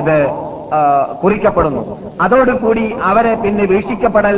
ഇത് 0.00 0.16
കുറിക്കപ്പെടുന്നു. 1.22 1.82
അതോടുകൂടി 2.24 2.84
അവരെ 3.10 3.34
പിന്നെ 3.44 3.64
വീക്ഷിക്കപ്പെടൽ 3.72 4.36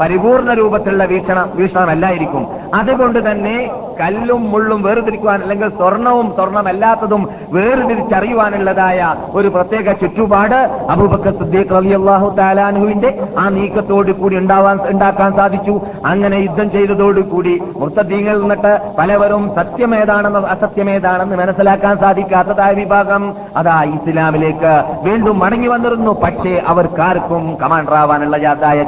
പരിപൂർണ 0.00 0.50
രൂപത്തിലുള്ള 0.60 1.04
വീക്ഷണം 1.12 1.46
വീക്ഷണമല്ലായിരിക്കും. 1.58 2.42
അതുകൊണ്ട് 2.80 3.18
തന്നെ 3.28 3.56
കല്ലും 4.00 4.42
മുള്ളും 4.52 4.80
വേർതിരിക്കുവാൻ 4.82 5.38
അല്ലെങ്കിൽ 5.42 5.68
സ്വർണവും 5.78 6.28
സ്വർണമല്ലാത്തതും 6.36 7.22
വേർതിരിച്ചറിയുവാനുള്ളതായ 7.52 9.00
ഒരു 9.38 9.48
പ്രത്യേക 9.48 9.92
ചുറ്റുപാട് 10.02 10.58
അബൂബക്കർ 10.94 11.34
സിദ്ദീഖ് 11.40 11.74
റളിയല്ലാഹു 11.76 12.28
താലാനുവിന്റെ 12.38 13.10
ആ 13.38 13.44
നീക്കത്തോടു 13.56 14.12
കൂടി 14.20 14.36
ഉണ്ടാവാൻ 14.42 14.76
ഉണ്ടാക്കാൻ 14.92 15.30
സാധിച്ചു. 15.38 15.74
അങ്ങനെ 16.12 16.36
യുദ്ധം 16.36 16.68
ചെയ്തതോടുകൂടി 16.76 17.54
മുർത്തദ്ദീങ്ങളിൽ 17.80 18.40
നിന്നിട്ട് 18.40 18.72
പലവരും 18.98 19.44
സത്യമേതാണെന്ന് 19.56 20.42
അസത്യമേതാണെന്ന് 20.54 21.36
മനസ്സിലാക്കാൻ 21.42 21.96
സാധിക്കാത്തതായ 22.04 22.72
വിഭാഗം 22.80 23.22
അതാ 23.56 23.76
ഇസ്ലാമിലേക്ക് 23.96 24.72
വീണ്ടും 25.06 25.38
മടങ്ങി 25.38 25.68
വന്നിരുന്നു. 25.74 26.12
പക്ഷേ 26.24 26.54
അവർക്കാർക്കും 26.72 27.44
കമാൻഡർ 27.62 27.94
ആവാനുള്ള 28.02 28.36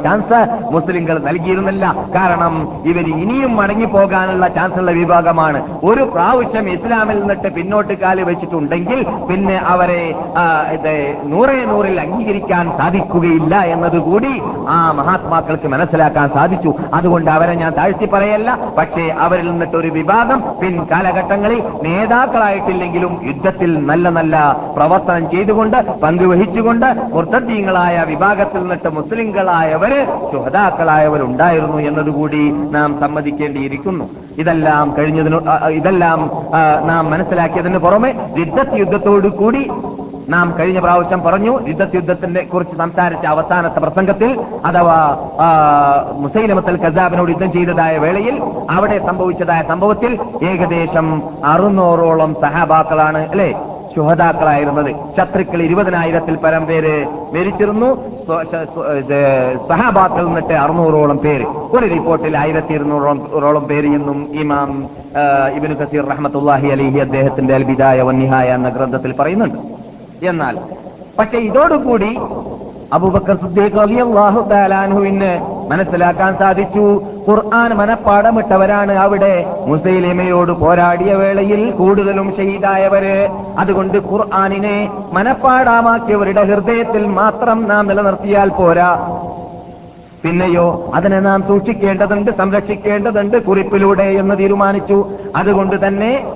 ചാൻസ് 0.07 0.41
മുസ്ലിങ്ങൾ 0.75 1.17
നൽകിയിരുന്നില്ല. 1.29 1.85
കാരണം 2.17 2.55
ഇവർ 2.91 3.07
ഇനിയും 3.23 3.53
മടങ്ങി 3.57 3.89
പോകാനുള്ള 3.97 4.49
ചാൻസ് 4.57 4.79
ഉള്ള 4.83 4.91
വിഭാഗമാണ്. 4.99 5.59
ഒരു 5.91 6.03
പ്രാവശ്യം 6.15 6.67
ഇസ്ലാമിൽ 6.75 7.19
നിന്നിട്ട് 7.21 7.49
പിന്നോട്ട് 7.57 7.95
കാൽ 8.03 8.19
വെച്ചിട്ടുണ്ടെങ്കിൽ 8.31 9.01
പിന്നെ 9.29 9.57
അവരെ 9.73 10.03
നൂറെ 11.33 11.59
നൂറിൽ 11.71 11.97
അംഗീകരിക്കാൻ 12.05 12.65
സാധിക്കുകയില്ല 12.79 13.55
എന്നതുകൂടി 13.75 14.33
ആ 14.75 14.79
മഹാത്മാക്കൾക്ക് 15.01 15.69
മനസ്സിലാക്കാൻ 15.75 16.29
സാധിച്ചു. 16.37 16.71
അതുകൊണ്ട് 16.95 17.31
അവരെ 17.37 17.55
ഞാൻ 17.63 17.73
താഴ്ത്തി 17.79 18.07
പറയല്ല. 18.15 18.49
പക്ഷേ 18.79 19.05
അവരിൽ 19.27 19.47
നിന്നിട്ട് 19.51 19.77
ഒരു 19.83 19.91
വിഭാഗം 19.99 20.41
പിൻ 20.61 20.75
കാലഘട്ടങ്ങളിൽ 20.93 21.61
നേതാക്കളായിട്ടില്ലെങ്കിലും 21.87 23.13
യുദ്ധത്തിൽ 23.29 23.71
നല്ല 23.91 24.09
നല്ല 24.19 24.37
പ്രവർത്തനം 24.77 25.25
ചെയ്തുകൊണ്ട് 25.35 25.79
പങ്കുവഹിച്ചുകൊണ്ട് 26.05 26.89
മുർത്തദ്ദീങ്ങളായ 27.15 27.97
വിഭാഗത്തിൽ 28.13 28.61
നിന്നിട്ട് 28.63 28.91
മുസ്ലിങ്ങളായവര് 28.99 30.01
ശുഹതാക്കളായവരുണ്ടായിരുന്നു 30.33 31.79
എന്നതുകൂടി 31.89 32.43
നാം 32.77 32.91
സമ്മതിക്കേണ്ടിയിരിക്കുന്നു. 33.03 34.07
ഇതെല്ലാം 34.43 34.88
കഴിഞ്ഞതിന് 34.99 35.37
ആ, 35.49 35.59
ആ, 35.63 35.69
ഇതെല്ലാം 35.71 36.21
നാം 36.87 37.11
മനസ്സിലാക്കിയതിന് 37.11 37.79
പുറമെ 37.79 38.11
യുദ്ധത്ത് 38.37 38.79
യുദ്ധത്തോടു 38.79 39.29
കൂടി 39.37 39.63
നാം 40.29 40.55
കഴിഞ്ഞ 40.59 40.79
പ്രാവശ്യം 40.79 41.23
പറഞ്ഞു 41.23 41.61
യുദ്ധത്ത് 41.69 41.97
യുദ്ധത്തിനെ 41.97 42.41
കുറിച്ച് 42.43 42.77
സംസാരിച്ച 42.77 43.27
അവസാനത്തെ 43.27 43.81
പ്രസംഗത്തിൽ 43.81 44.31
അഥവാ 44.65 44.99
മുസൈലമത്തൽ 46.19 46.77
കസാബിനോട് 46.77 47.31
യുദ്ധം 47.31 47.53
ചെയ്തതായ 47.53 47.97
വേളയിൽ 47.99 48.37
അവിടെ 48.71 49.07
സംഭവിച്ചതായ 49.07 49.63
സംഭവത്തിൽ 49.69 50.13
ഏകദേശം 50.45 51.07
അറുന്നൂറോളം 51.45 52.37
സഹാബാക്കളാണ് 52.43 53.19
അല്ലെ? 53.31 53.51
ശുഹതാക്കളായിരുന്നത് 53.99 54.91
ശത്രുക്കൾ 55.17 55.61
ഇരുപതിനായിരത്തിൽ 55.69 56.35
പരം 56.45 56.65
പേര് 56.67 56.95
മരിച്ചിരുന്നു. 57.35 57.89
സഹാബാക്കൾ 59.71 60.23
നിന്നിട്ട് 60.27 60.55
അറുന്നൂറോളം 60.65 61.19
പേര്. 61.19 61.47
ഒരു 61.77 61.87
റിപ്പോർട്ടിൽ 61.95 62.35
ആയിരത്തി 62.39 62.73
ഇരുന്നൂറോളം 62.79 63.65
പേര് 63.71 63.91
എന്നും 63.99 64.19
ഇമാം 64.41 64.71
ഇബ്നു 65.57 65.75
കസീർ 65.75 66.05
റഹ്മത്തുല്ലാഹി 66.11 66.69
അലിഹി 66.77 66.99
അദ്ദേഹത്തിന്റെ 67.07 67.55
അൽബിദായ 67.55 68.03
വന്നിഹായ 68.09 68.49
എന്ന 68.59 68.69
ഗ്രന്ഥത്തിൽ 68.69 69.15
പറയുന്നുണ്ട്. 69.21 69.59
എന്നാൽ 70.27 70.57
പക്ഷെ 71.19 71.39
ഇതോടുകൂടി 71.49 72.11
അബൂബക്കർ 72.93 73.37
സിദ്ദീഖ് 73.37 73.79
തആലാൻഹുവിന് 74.51 75.33
മനസ്സിലാക്കാൻ 75.71 76.39
സാധിച്ചു. 76.39 77.03
ഖുർആൻ 77.29 77.71
മനപ്പാടമിട്ടവരാണ് 77.75 78.93
അവിടെ. 78.93 79.47
മുസൈലിമയോട് 79.67 80.53
പോരാടിയ 80.53 81.15
വേളയിൽ 81.15 81.71
കൂടുതലും 81.71 82.33
ഷഹീദായവര്. 82.37 83.29
അതുകൊണ്ട് 83.59 83.99
ഖുർആാനിനെ 83.99 84.91
മനപ്പാടാമാക്കിയവരുടെ 85.13 86.45
ഹൃദയത്തിൽ 86.45 87.07
മാത്രം 87.07 87.69
നാം 87.69 87.87
നിലനിർത്തിയാൽ 87.87 88.49
പോരാ. 88.49 88.93
പിന്നെയോ 90.23 90.91
അതിനെ 90.95 91.21
നാം 91.21 91.43
സൂക്ഷിക്കേണ്ടതുണ്ട് 91.49 92.31
സംരക്ഷിക്കേണ്ടതുണ്ട് 92.39 93.43
കുറിപ്പിലൂടെ 93.43 94.03
എന്ന് 94.03 94.39
തീരുമാനിച്ചു. 94.39 95.09
അതുകൊണ്ട് 95.37 95.87
തന്നെ 95.87 96.27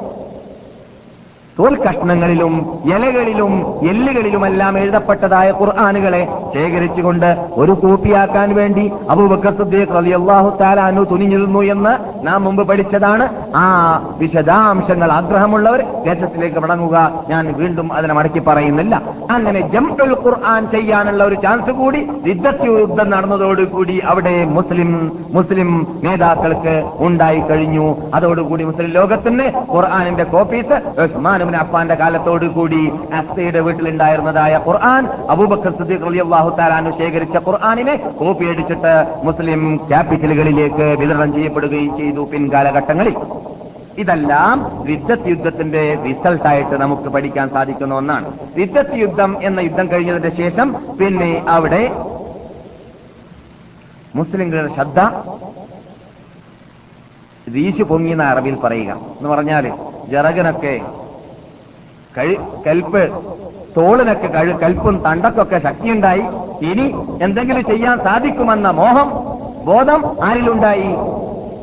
തോൽ 1.59 1.75
കഷ്ണങ്ങളിലും 1.77 2.81
ഇലകളിലും 2.85 3.53
എല്ലുകളിലുമെല്ലാം 3.89 4.79
എഴുതപ്പെട്ടതായ 4.79 5.51
ഖുർആാനുകളെ 5.51 6.29
ശേഖരിച്ചുകൊണ്ട് 6.55 7.37
ഒരു 7.53 7.73
കോപ്പിയാക്കാൻ 7.73 8.55
വേണ്ടി 8.55 8.93
അബൂബക്കർ 9.11 9.55
തആലാനു 10.61 11.03
തുനിഞ്ഞിരുന്നു 11.11 11.61
എന്ന് 11.61 11.93
നാം 12.27 12.45
മുമ്പ് 12.45 12.69
പഠിച്ചതാണ്. 12.69 13.29
ആ 13.57 13.65
വിശദാംശങ്ങൾ 14.19 15.13
ആഗ്രഹമുള്ളവർ 15.13 15.83
ദേശത്തിലേക്ക് 16.05 16.61
മടങ്ങുക. 16.61 17.25
ഞാൻ 17.29 17.55
വീണ്ടും 17.59 17.93
അതിനെ 17.93 18.15
മടക്കി 18.15 18.39
പറയുന്നില്ല. 18.39 19.03
അങ്ങനെ 19.31 19.61
ജംഉൽ 19.61 20.15
ഖുർആൻ 20.25 20.71
ചെയ്യാനുള്ള 20.71 21.25
ഒരു 21.25 21.35
ചാൻസ് 21.35 21.71
കൂടി 21.71 22.09
യുദ്ധത്തിൽ 22.27 22.71
യുദ്ധം 22.79 23.11
നടന്നതോടുകൂടി 23.11 23.99
അവിടെ 23.99 24.45
മുസ്ലിം 24.45 25.13
മുസ്ലിം 25.31 25.87
നേതാക്കൾക്ക് 26.05 26.75
ഉണ്ടായി 26.99 27.41
കഴിഞ്ഞു. 27.41 27.97
അതോടുകൂടി 28.15 28.65
മുസ്ലിം 28.65 28.91
ലോകത്തിന് 28.91 29.49
ഖുർആാനിന്റെ 29.75 30.25
കോപ്പീസ് 30.25 31.01
ഉസ്മാൻ 31.01 31.42
ഇബ്നു 31.43 31.59
അഫ്ഫാന്റെ 31.59 31.95
കാലത്തോട് 31.95 32.47
കൂടി 32.57 32.83
അഫ്സയുടെ 33.21 33.61
വീട്ടിലുണ്ടായിരുന്നതായ 33.61 34.61
ഖുർആൻ 34.67 35.07
അബൂബക്കർ 35.35 35.73
സിദ്ദീഖ് 35.79 36.21
അള്ളാഹു 36.27 36.51
താലാനു 36.59 36.91
ശേഖരിച്ച 36.99 37.37
ഖുർആാനിനെ 37.49 37.97
കോപ്പി 38.21 38.47
അടിച്ചിട്ട് 38.53 38.95
മുസ്ലിം 39.25 39.63
ക്യാപിറ്റലുകളിലേക്ക് 39.89 40.87
വിതരണം 41.01 41.33
ചെയ്യപ്പെടുകയും 41.35 41.97
ചെയ്തു 41.99 42.29
പിൻകാലഘട്ടങ്ങളിൽ. 42.33 43.17
ഇതെല്ലാം 44.03 44.59
വിദ്വത് 44.85 45.29
യുദ്ധത്തിന്റെ 45.31 45.83
റിസൾട്ടായിട്ട് 46.05 46.77
നമുക്ക് 46.83 47.09
പഠിക്കാൻ 47.15 47.49
സാധിക്കുന്ന 47.49 47.95
ഒന്നാണ്. 47.95 48.29
വിദ്വത് 48.57 48.95
യുദ്ധം 49.01 49.37
എന്ന 49.43 49.61
യുദ്ധം 49.61 49.87
കഴിഞ്ഞതിന് 49.93 50.31
ശേഷം 50.37 50.69
പിന്നെ 51.01 51.31
അവിടെ 51.49 51.83
മുസ്ലിങ്ങളുടെ 54.15 54.75
ശ്രദ്ധ 54.75 55.01
വീശു 57.49 57.83
പൊങ്ങിയെന്ന 57.83 58.25
അറബിയിൽ 58.33 58.57
പറയുക. 58.65 58.93
എന്ന് 59.19 59.29
പറഞ്ഞാൽ 59.29 59.65
ജറകനൊക്കെ 60.11 60.75
കൽപ്പ് 62.67 63.03
തോളിനൊക്കെ 63.77 64.29
കൽപ്പും 64.63 65.03
തണ്ടക്കൊക്കെ 65.07 65.59
ശക്തിയുണ്ടായി. 65.59 66.25
ഇനി 66.71 66.87
എന്തെങ്കിലും 67.23 67.65
ചെയ്യാൻ 67.65 67.97
സാധിക്കുമെന്ന 67.99 68.71
മോഹം 68.71 69.09
ബോധം 69.69 70.01
ആരിലുണ്ടായി? 70.25 70.91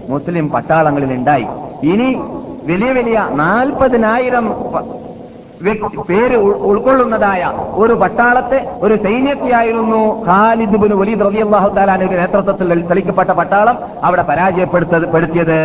മുസ്ലിം 0.10 0.46
പട്ടാളങ്ങളിൽ 0.50 1.12
ഉണ്ടായി 1.14 1.48
ഇനി 1.92 2.10
വലിയ 2.70 2.92
വലിയ 2.92 3.28
നാൽപ്പതിനായിരം 3.32 4.46
പേര് 6.10 6.36
ഉൾക്കൊള്ളുന്നതായ 6.70 7.42
ഒരു 7.76 7.94
പട്ടാളത്തെ 7.94 8.60
ഒരു 8.82 8.96
സൈന്യത്തെയായിരുന്നു 8.96 10.00
ഖാലിദ് 10.28 10.78
വലിയ 10.84 10.98
വലീദ് 11.02 11.26
റളിയല്ലാഹു 11.28 11.70
തആലാന്റെ 11.70 12.08
നേതൃത്വത്തിൽ 12.14 12.70
തെളിക്കപ്പെട്ട 12.90 13.32
പട്ടാളം 13.40 13.76
അവിടെ 14.04 14.24
പരാജയപ്പെടുത്തപ്പെടുത്തിയത് 14.30 15.58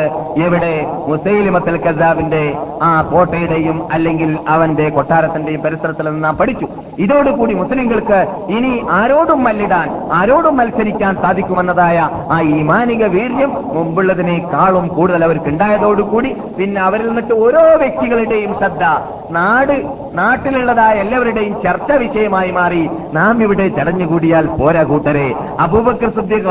എവിടെ? 0.46 0.72
മുസൈലിമത്തൽ 1.08 1.76
കസാബിന്റെ 1.76 2.42
ആ 2.82 3.02
കോട്ടയുടെയും 3.12 3.78
അല്ലെങ്കിൽ 3.92 4.38
അവന്റെ 4.46 4.88
കൊട്ടാരത്തിന്റെയും 4.88 5.62
പരിസരത്തിൽ 5.66 6.06
നിന്ന് 6.08 6.24
നാം 6.24 6.36
പഠിച്ചു. 6.36 6.66
ഇതോടുകൂടി 7.04 7.54
മുസ്ലിങ്ങൾക്ക് 7.54 8.18
ഇനി 8.56 8.72
ആരോടും 8.98 9.40
മല്ലിടാൻ 9.44 9.88
ആരോടും 10.12 10.56
മത്സരിക്കാൻ 10.56 11.14
സാധിക്കുമെന്നതായ 11.24 11.96
ആ 12.34 12.38
ഈമാനിക 12.56 13.04
വീര്യം 13.16 13.52
മുമ്പുള്ളതിനേക്കാളും 13.76 14.86
കൂടുതൽ 14.96 15.24
അവർക്ക് 15.24 15.50
ഉണ്ടായതോടുകൂടി 15.54 16.30
പിന്നെ 16.58 16.80
അവരിൽ 16.80 17.08
നിന്നിട്ട് 17.08 17.34
ഓരോ 17.44 17.64
വ്യക്തികളുടെയും 17.84 18.52
ശ്രദ്ധ 18.60 18.84
നാട് 19.30 19.76
നാട്ടിലുള്ളതായ 20.14 20.94
എല്ലാവരുടെയും 20.94 21.54
ചർച്ച 21.62 21.92
വിഷയമായി 21.92 22.50
മാറി 22.50 22.82
നാം 23.14 23.42
ഇവിടെ 23.42 23.68
ചടഞ്ഞുകൂടിയാൽ 23.68 24.46
പോരാ 24.46 24.82
കൂട്ടരെ. 24.82 25.34
അബൂബക്കർ 25.60 26.10
സിദ്ദീഖ് 26.10 26.50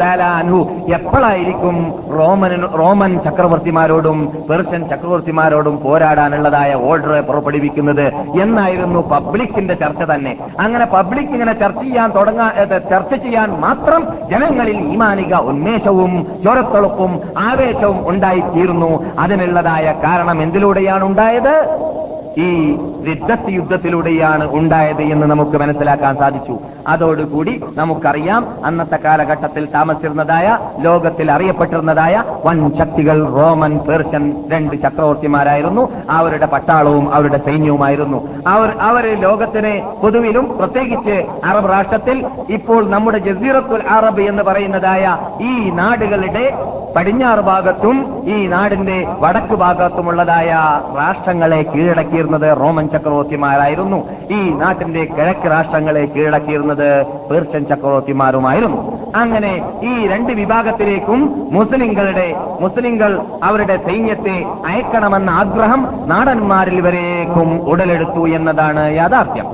തആല 0.00 0.22
അൻഹു 0.22 0.60
എപ്പോഴായിരിക്കും 0.94 1.76
റോമൻ 2.18 2.62
റോമൻ 2.78 3.12
ചക്രവർത്തിമാരോടും 3.24 4.18
പേർഷ്യൻ 4.50 4.88
ചക്രവർത്തിമാരോടും 4.88 5.76
പോരാടാനുള്ളതായ 5.84 6.74
ഓർഡർ 6.74 7.20
പുറപ്പെടുവിക്കുന്നത് 7.20 8.06
എന്നായിരുന്നു 8.42 9.00
പബ്ലിക്കിന്റെ 9.00 9.74
ചർച്ച 9.74 10.02
തന്നെ. 10.02 10.36
അങ്ങനെ 10.60 10.86
പബ്ലിക് 10.86 11.32
ഇങ്ങനെ 11.36 11.52
ചർച്ച 11.52 11.82
ചെയ്യാൻ 11.82 12.10
തുടങ്ങാ 12.10 12.48
ചർച്ച 12.90 13.14
ചെയ്യാൻ 13.14 13.60
മാത്രം 13.60 14.02
ജനങ്ങളിൽ 14.30 14.78
ഈമാനിക 14.92 15.34
ഉന്മേഷവും 15.50 16.26
ചോരത്തുളപ്പും 16.44 17.20
ആവേശവും 17.38 18.08
ഉണ്ടായിത്തീരുന്നു. 18.08 18.90
അതിനുള്ളതായ 19.18 19.86
കാരണം 20.04 20.42
എന്തിലൂടെയാണ് 20.42 21.04
ഉണ്ടായത്? 21.04 21.54
ഈ 22.38 22.78
റിദ്ദത്ത് 23.06 23.52
യുദ്ധത്തിലൂടെയാണ് 23.52 24.50
ഉണ്ടായത് 24.50 25.02
എന്ന് 25.02 25.26
നമുക്ക് 25.26 25.56
മനസ്സിലാക്കാൻ 25.56 26.16
സാധിച്ചു. 26.16 26.58
അതോടുകൂടി 26.88 27.64
നമുക്കറിയാം 27.74 28.48
അന്നത്തെ 28.64 28.98
കാലഘട്ടത്തിൽ 29.04 29.68
താമസിച്ചിരുന്നതായ 29.74 30.58
ലോകത്തിൽ 30.80 31.32
അറിയപ്പെട്ടിരുന്നതായ 31.32 32.24
വൻ 32.46 32.70
ശക്തികൾ 32.78 33.24
റോമൻ 33.24 33.78
പേർഷ്യൻ 33.78 34.44
രണ്ട് 34.52 34.82
ചക്രവർത്തിമാരായിരുന്നു. 34.82 35.88
അവരുടെ 36.10 36.46
പട്ടാളവും 36.46 37.14
അവരുടെ 37.14 37.38
സൈന്യവുമായിരുന്നു. 37.38 38.28
അവർ 38.46 38.70
അവർ 38.70 39.20
ലോകത്തിനെ 39.20 39.86
പൊതുവിലും 40.02 40.58
പ്രത്യേകിച്ച് 40.58 41.26
അറബ് 41.44 41.72
രാഷ്ട്രത്തിൽ 41.72 42.26
ഇപ്പോൾ 42.48 42.90
നമ്മുടെ 42.90 43.18
ജസീറത്തുൽ 43.18 43.82
അറബ് 43.88 44.20
എന്ന് 44.20 44.42
പറയുന്നതായ 44.42 45.16
ഈ 45.40 45.70
നാടുകളുടെ 45.70 46.64
പടിഞ്ഞാറ് 46.96 47.38
ഭാഗത്തും 47.38 48.22
ഈ 48.28 48.46
നാടിന്റെ 48.46 49.06
വടക്ക് 49.20 49.54
ഭാഗത്തുമുള്ളതായ 49.54 50.50
രാഷ്ട്രങ്ങളെ 50.98 51.62
കീഴടക്കിയ 51.62 52.19
കീഴടക്കിയിരുന്നത് 52.20 52.60
റോമൻ 52.60 52.88
ചക്രവർത്തിമാരായിരുന്നു. 52.88 53.98
ഈ 54.30 54.50
നാട്ടിന്റെ 54.50 55.04
കിഴക്ക് 55.04 55.50
രാഷ്ട്രങ്ങളെ 55.50 56.04
കീഴടക്കിയിരുന്നത് 56.06 57.06
പേർഷ്യൻ 57.28 57.64
ചക്രവർത്തിമാരുമായിരുന്നു. 57.64 58.80
അങ്ങനെ 59.16 59.52
ഈ 59.82 60.06
രണ്ട് 60.06 60.32
വിഭാഗത്തിലേക്കും 60.32 61.20
മുസ്ലിങ്ങളുടെ 61.52 62.26
മുസ്ലിങ്ങൾ 62.60 63.20
അവരുടെ 63.44 63.76
സൈന്യത്തെ 63.88 64.36
അയക്കണമെന്ന 64.66 65.30
ആഗ്രഹം 65.30 66.08
നാടന്മാരിൽ 66.08 66.80
വരേക്കും 66.80 67.68
ഉടലെടുത്തു 67.70 68.28
എന്നതാണ് 68.28 68.96
യാഥാർത്ഥ്യം. 68.96 69.48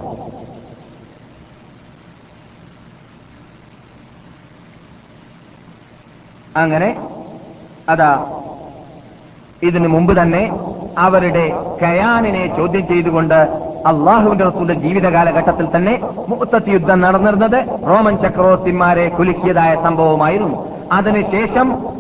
അങ്ങനെ 6.57 6.91
അതാ 7.89 8.13
ഇതിനു 9.63 9.89
മുമ്പ് 9.89 10.23
തന്നെ 10.23 10.43
അവരുടെ 10.99 11.45
കയാനിനെ 11.83 12.57
ചോദ്യം 12.57 12.87
ചെയ്തുകൊണ്ട് 12.87 13.39
അള്ളാഹുവിന്റെ 13.87 14.45
റസൂലിന്റെ 14.45 14.75
ജീവിത 14.75 15.09
കാലഘട്ടത്തിൽ 15.09 15.77
തന്നെ 15.77 15.95
മുത്തത്ത് 16.29 16.71
യുദ്ധം 16.71 17.01
നടന്നിരുന്നത് 17.01 17.59
റോമൻ 17.89 18.17
ചക്രവർത്തിമാരെ 18.17 19.09
കുലുക്കിയതായ 19.09 19.75
സംഭവമായിരുന്നു. 19.85 20.57
അതിനുശേഷം 20.93 21.96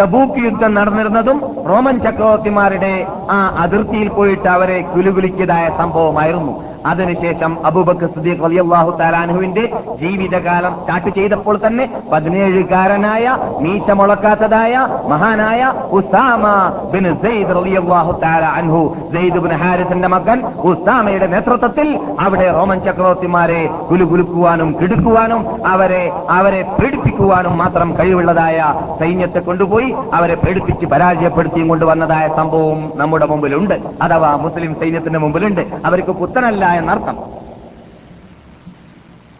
തബൂക്ക് 0.00 0.40
യുദ്ധം 0.44 0.72
നടന്നിരുന്നതും 0.74 1.38
റോമൻ 1.70 1.96
ചക്രവർത്തിമാരുടെ 2.06 2.94
ആ 3.36 3.38
അതിർത്തിയിൽ 3.64 4.10
പോയിട്ട് 4.16 4.48
അവരെ 4.56 4.80
കുലുകുലിക്കിയതായ 4.92 5.64
സംഭവമായിരുന്നു. 5.80 6.52
അതിനുശേഷം 6.90 7.52
അബൂബക്കർ 7.68 8.08
സിദ്ദീഖ് 8.12 8.42
റളിയല്ലാഹു 8.44 8.90
താലാൻഹുവിന്റെ 9.00 9.64
ജീവിതകാലം 10.00 10.72
സ്റ്റാർട്ട് 10.78 11.10
ചെയ്തപ്പോൾ 11.16 11.56
തന്നെ 11.64 11.84
പതിനേഴുകാരനായ 12.12 13.24
മീശ 13.64 13.86
മുളക്കാത്തതായ 13.98 14.74
മഹാനായ 15.10 15.60
ഉസാമ 15.98 16.44
ബിൻ 16.92 17.06
സെയ്ദ് 17.24 17.56
റളിയല്ലാഹു 17.58 18.12
തആല 18.22 18.44
അൻഹു 18.60 18.80
സെയ്ദ് 19.12 19.42
ബിൻ 19.44 19.52
ഹാരിസിന്റെ 19.62 20.10
മകൻ 20.14 20.38
ഉസാമയുടെ 20.70 21.28
നേതൃത്വത്തിൽ 21.34 21.90
അവിടെ 22.24 22.46
റോമൻ 22.58 22.80
ചക്രവർത്തിമാരെ 22.86 23.60
കുലുകുലുക്കുവാനും 23.90 24.70
കിടുക്കുവാനും 24.80 25.42
അവരെ 25.74 26.02
അവരെ 26.38 26.62
പീഡിപ്പിക്കുവാനും 26.78 27.54
മാത്രം 27.58 27.90
കഴിവുള്ളതായ 28.00 28.56
സൈന്യത്തെ 29.02 29.42
കൊണ്ടുപോയി 29.50 29.89
അവരെ 30.14 30.34
പേടിപ്പിച്ച് 30.34 30.86
പരാജയപ്പെടുത്തിയും 30.86 31.68
കൊണ്ടുവന്നതായ 31.68 32.28
സംഭവം 32.36 32.92
നമ്മുടെ 32.94 33.26
മുമ്പിലുണ്ട്. 33.26 33.74
അഥവാ 34.02 34.36
മുസ്ലിം 34.36 34.74
സൈന്യത്തിന്റെ 34.74 35.18
മുമ്പിലുണ്ട്. 35.18 35.60
അവർക്ക് 35.84 36.12
പുത്തനല്ല 36.12 36.64
എന്നർത്ഥം. 36.64 37.39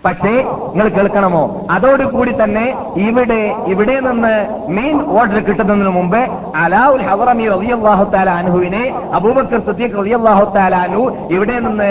പക്ഷേ 0.05 0.31
നിങ്ങൾ 0.67 0.89
കേൾക്കണമോ? 0.97 1.41
അതോടുകൂടി 1.75 2.33
തന്നെ 2.33 2.63
ഇവിടെ 3.07 3.41
ഇവിടെ 3.73 3.97
നിന്ന് 4.07 4.33
മെയിൻ 4.77 4.97
ഓർഡർ 5.17 5.39
കിട്ടുന്നതിന് 5.49 5.93
മുമ്പ് 5.97 6.21
അലാഉൽ 6.63 7.03
ഹവറമി 7.09 7.47
റളിയല്ലാഹു 7.55 8.05
തആല 8.15 8.31
അൻഹുവിനെ 8.41 8.83
അബൂബക്കർ 9.19 9.61
സിദ്ദീഖ് 9.69 9.99
റളിയല്ലാഹു 10.01 10.45
തആല 10.57 10.75
അൻഹു 10.87 11.05
ഇവിടെ 11.37 11.57
നിന്ന് 11.67 11.91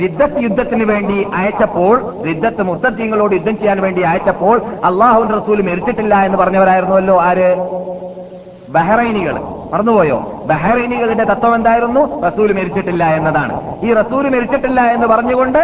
റിദ്ദത്ത് 0.00 0.42
യുദ്ധത്തിന് 0.46 0.86
വേണ്ടി 0.92 1.18
അയച്ചപ്പോൾ 1.40 1.94
റിദ്ദത്ത് 2.28 2.64
മുസ്തദ്ദീങ്ങളോട് 2.70 3.34
യുദ്ധം 3.34 3.58
ചെയ്യാൻ 3.60 3.80
വേണ്ടി 3.86 4.04
അയച്ചപ്പോൾ 4.12 4.56
അള്ളാഹുവിന്റെ 4.90 5.36
റസൂൽ 5.40 5.60
മരിച്ചിട്ടില്ല 5.68 6.14
എന്ന് 6.28 6.38
പറഞ്ഞവരായിരുന്നുവല്ലോ 6.38 7.16
ആര്? 7.28 7.50
ബഹ്റൈനികൾ. 8.72 9.36
മറന്നുപോയോ? 9.72 10.42
ബഹറൈനികളുടെ 10.46 11.24
തത്വം 11.24 11.54
എന്തായിരുന്നു? 11.54 12.22
റസൂൽ 12.22 12.52
മരിച്ചിട്ടില്ല 12.52 13.04
എന്നതാണ്. 13.04 13.54
ഈ 13.82 13.92
റസൂൽ 13.92 14.28
മരിച്ചിട്ടില്ല 14.28 14.80
എന്ന് 14.80 15.06
പറഞ്ഞുകൊണ്ട് 15.06 15.62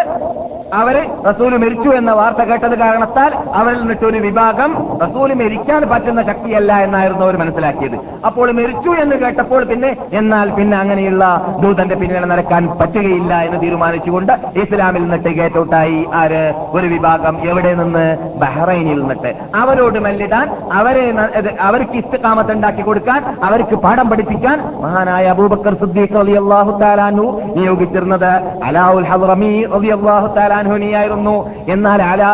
അവർ 0.74 0.96
റസൂൽ 1.30 1.56
മരിച്ചു 1.56 1.88
എന്ന 1.88 2.12
വാർത്ത 2.12 2.42
കേട്ടത് 2.42 2.78
കാരണത്താൽ 2.78 3.32
അവരിൽ 3.54 3.78
നിന്നിട്ടൊരു 3.78 4.18
വിഭാഗം 4.18 4.70
റസൂൽ 5.02 5.34
മരിക്കാൻ 5.34 5.82
പറ്റുന്ന 5.90 6.22
ശക്തിയല്ല 6.22 6.72
എന്നായിരുന്നു 6.76 7.24
അവർ 7.24 7.36
മനസ്സിലാക്കിയത്. 7.36 7.96
അപ്പോൾ 8.26 8.50
മരിച്ചു 8.52 8.90
എന്ന് 8.90 9.16
കേട്ടപ്പോൾ 9.16 9.64
പിന്നെ 9.64 9.96
എന്നാൽ 10.12 10.50
പിന്നെ 10.50 10.76
അങ്ങനെയുള്ള 10.78 11.24
ദൂതന്റെ 11.62 11.94
പിന്നിൽ 11.94 12.24
നടക്കാൻ 12.24 12.68
പറ്റുകയില്ല 12.80 13.34
എന്ന് 13.42 13.62
തീരുമാനിച്ചുകൊണ്ട് 13.62 14.32
ഇസ്ലാമിൽ 14.56 15.02
നിന്നിട്ട് 15.02 15.28
ഗേറ്റൗട്ടായി 15.28 16.06
ആര്? 16.14 16.42
ഒരു 16.72 16.86
വിഭാഗം 16.86 17.38
എവിടെ 17.50 17.74
നിന്ന്? 17.74 18.06
ബഹ്റൈനിൽ 18.38 18.98
നിന്നിട്ട്. 19.00 19.34
അവരോട് 19.54 19.98
മല്ലിടാൻ 19.98 20.48
അവരെ 20.72 21.14
അവർക്ക് 21.60 21.92
ഇസ്തകാമത്ത് 21.92 22.52
ഉണ്ടാക്കി 22.52 22.82
കൊടുക്കാൻ 22.82 23.36
അവർക്ക് 23.42 23.74
പാഠം 23.94 24.08
പഠിപ്പിക്കാൻ 24.10 24.58
മഹാനായ 24.82 25.24
അബൂബക്കർ 25.32 25.74
സിദ്ദീഖ് 25.80 26.16
അള്ളാഹു 26.40 26.70
താലാനു 26.80 27.26
നിയോഗിച്ചിരുന്നത് 27.56 28.30
അലാഉൽ 28.68 29.06
അലി 29.34 29.50
അള്ളാഹു 29.96 30.26
തആലാൻഹുനിയായിരുന്നു 30.38 31.34
എന്നാൽ 31.74 32.00
അലാ 32.02 32.30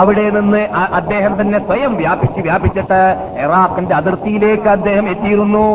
അവിടെ 0.00 0.26
നിന്ന് 0.36 0.62
അദ്ദേഹം 1.00 1.32
തന്നെ 1.40 1.60
സ്വയം 1.68 1.94
വ്യാപിച്ച് 2.02 2.42
വ്യാപിച്ചിട്ട് 2.48 3.00
ഇറാഖിന്റെ 3.44 3.94
അതിർത്തിയിലേക്ക് 4.00 4.68
അദ്ദേഹം 4.68 5.08
എത്തിയിരുന്നു. 5.14 5.66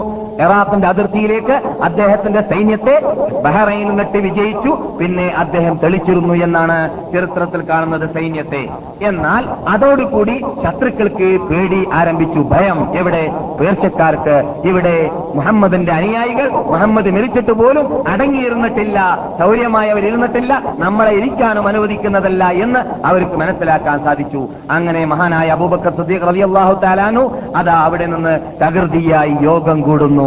ഇറാഖിന്റെ 0.41 0.87
അതിർത്തിയിലേക്ക് 0.87 1.51
അദ്ദേഹത്തിന്റെ 1.83 2.41
സൈന്യത്തെ 2.41 3.01
ബഹ്റൈനിൽ 3.41 3.95
നട്ടി 3.95 4.19
വിജയിച്ചു. 4.19 4.97
പിന്നെ 4.99 5.33
അദ്ദേഹം 5.37 5.79
തെളിച്ചിരുന്നു 5.83 6.33
എന്നാണ് 6.33 6.77
ചരിത്രത്തിൽ 7.13 7.69
കാണുന്നത് 7.69 8.09
സൈന്യത്തെ. 8.13 8.69
എന്നാൽ 9.01 9.43
അതോടുകൂടി 9.69 10.41
ശത്രുക്കൾക്ക് 10.63 11.39
പേടി 11.49 11.87
ആരംഭിച്ചു. 11.93 12.39
ഭയം 12.39 12.97
എവിടെ? 12.97 13.31
പേർഷ്യക്കാർക്ക്. 13.59 14.37
ഇവിടെ 14.65 15.09
മുഹമ്മദിന്റെ 15.35 15.91
അനുയായികൾ 15.91 16.49
മുഹമ്മദ് 16.49 17.11
മരിച്ചിട്ട് 17.11 17.51
പോലും 17.51 18.07
അടങ്ങിയിരുന്നിട്ടില്ല. 18.07 19.19
ശൗര്യമായവരിരുന്നിട്ടില്ല 19.39 20.63
നമ്മളെ 20.77 21.11
ഇരിക്കാനും 21.11 21.67
അനുവദിക്കുന്നതല്ല 21.67 22.43
എന്ന് 22.45 22.79
അവർക്ക് 23.05 23.35
മനസ്സിലാക്കാൻ 23.35 24.03
സാധിച്ചു. 24.03 24.47
അങ്ങനെ 24.71 25.05
മഹാനായ 25.05 25.49
അബൂബക്കർ 25.49 25.93
സദ്ദീഖ് 25.97 26.27
റളിയല്ലാഹു 26.27 26.73
തആലാനു 26.83 27.23
അതാ 27.55 27.73
അവിടെ 27.73 28.05
നിന്ന് 28.05 28.39
തകൃതിയായി 28.63 29.37
യോഗം 29.41 29.81
കൂടുന്നു. 29.81 30.22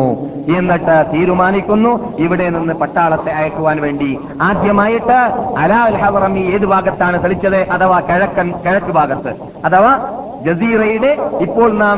എന്നിട്ട് 0.57 1.05
തീരുമാനിക്കുന്നു. 1.15 2.17
ഇവിടെ 2.19 2.51
നിന്ന് 2.51 2.75
പട്ടാളത്തെ 2.75 3.31
അയക്കുവാൻ 3.31 3.81
വേണ്ടി. 3.81 4.19
ആദ്യമായിട്ട് 4.43 5.19
അലാ 5.59 5.85
അൽ 5.85 5.97
ഹവറമി 5.97 6.39
ഏത് 6.39 6.67
ഭാഗത്താണ് 6.67 7.25
തെളിച്ചത്? 7.25 7.69
അഥവാ 7.71 8.01
കിഴക്കൻ 8.01 8.55
കിഴക്ക് 8.65 8.87
ഭാഗത്ത്. 8.87 9.35
അഥവാ 9.65 9.99
ജസീറയുടെ 10.47 11.13
ഇപ്പോൾ 11.47 11.71
നാം 11.83 11.97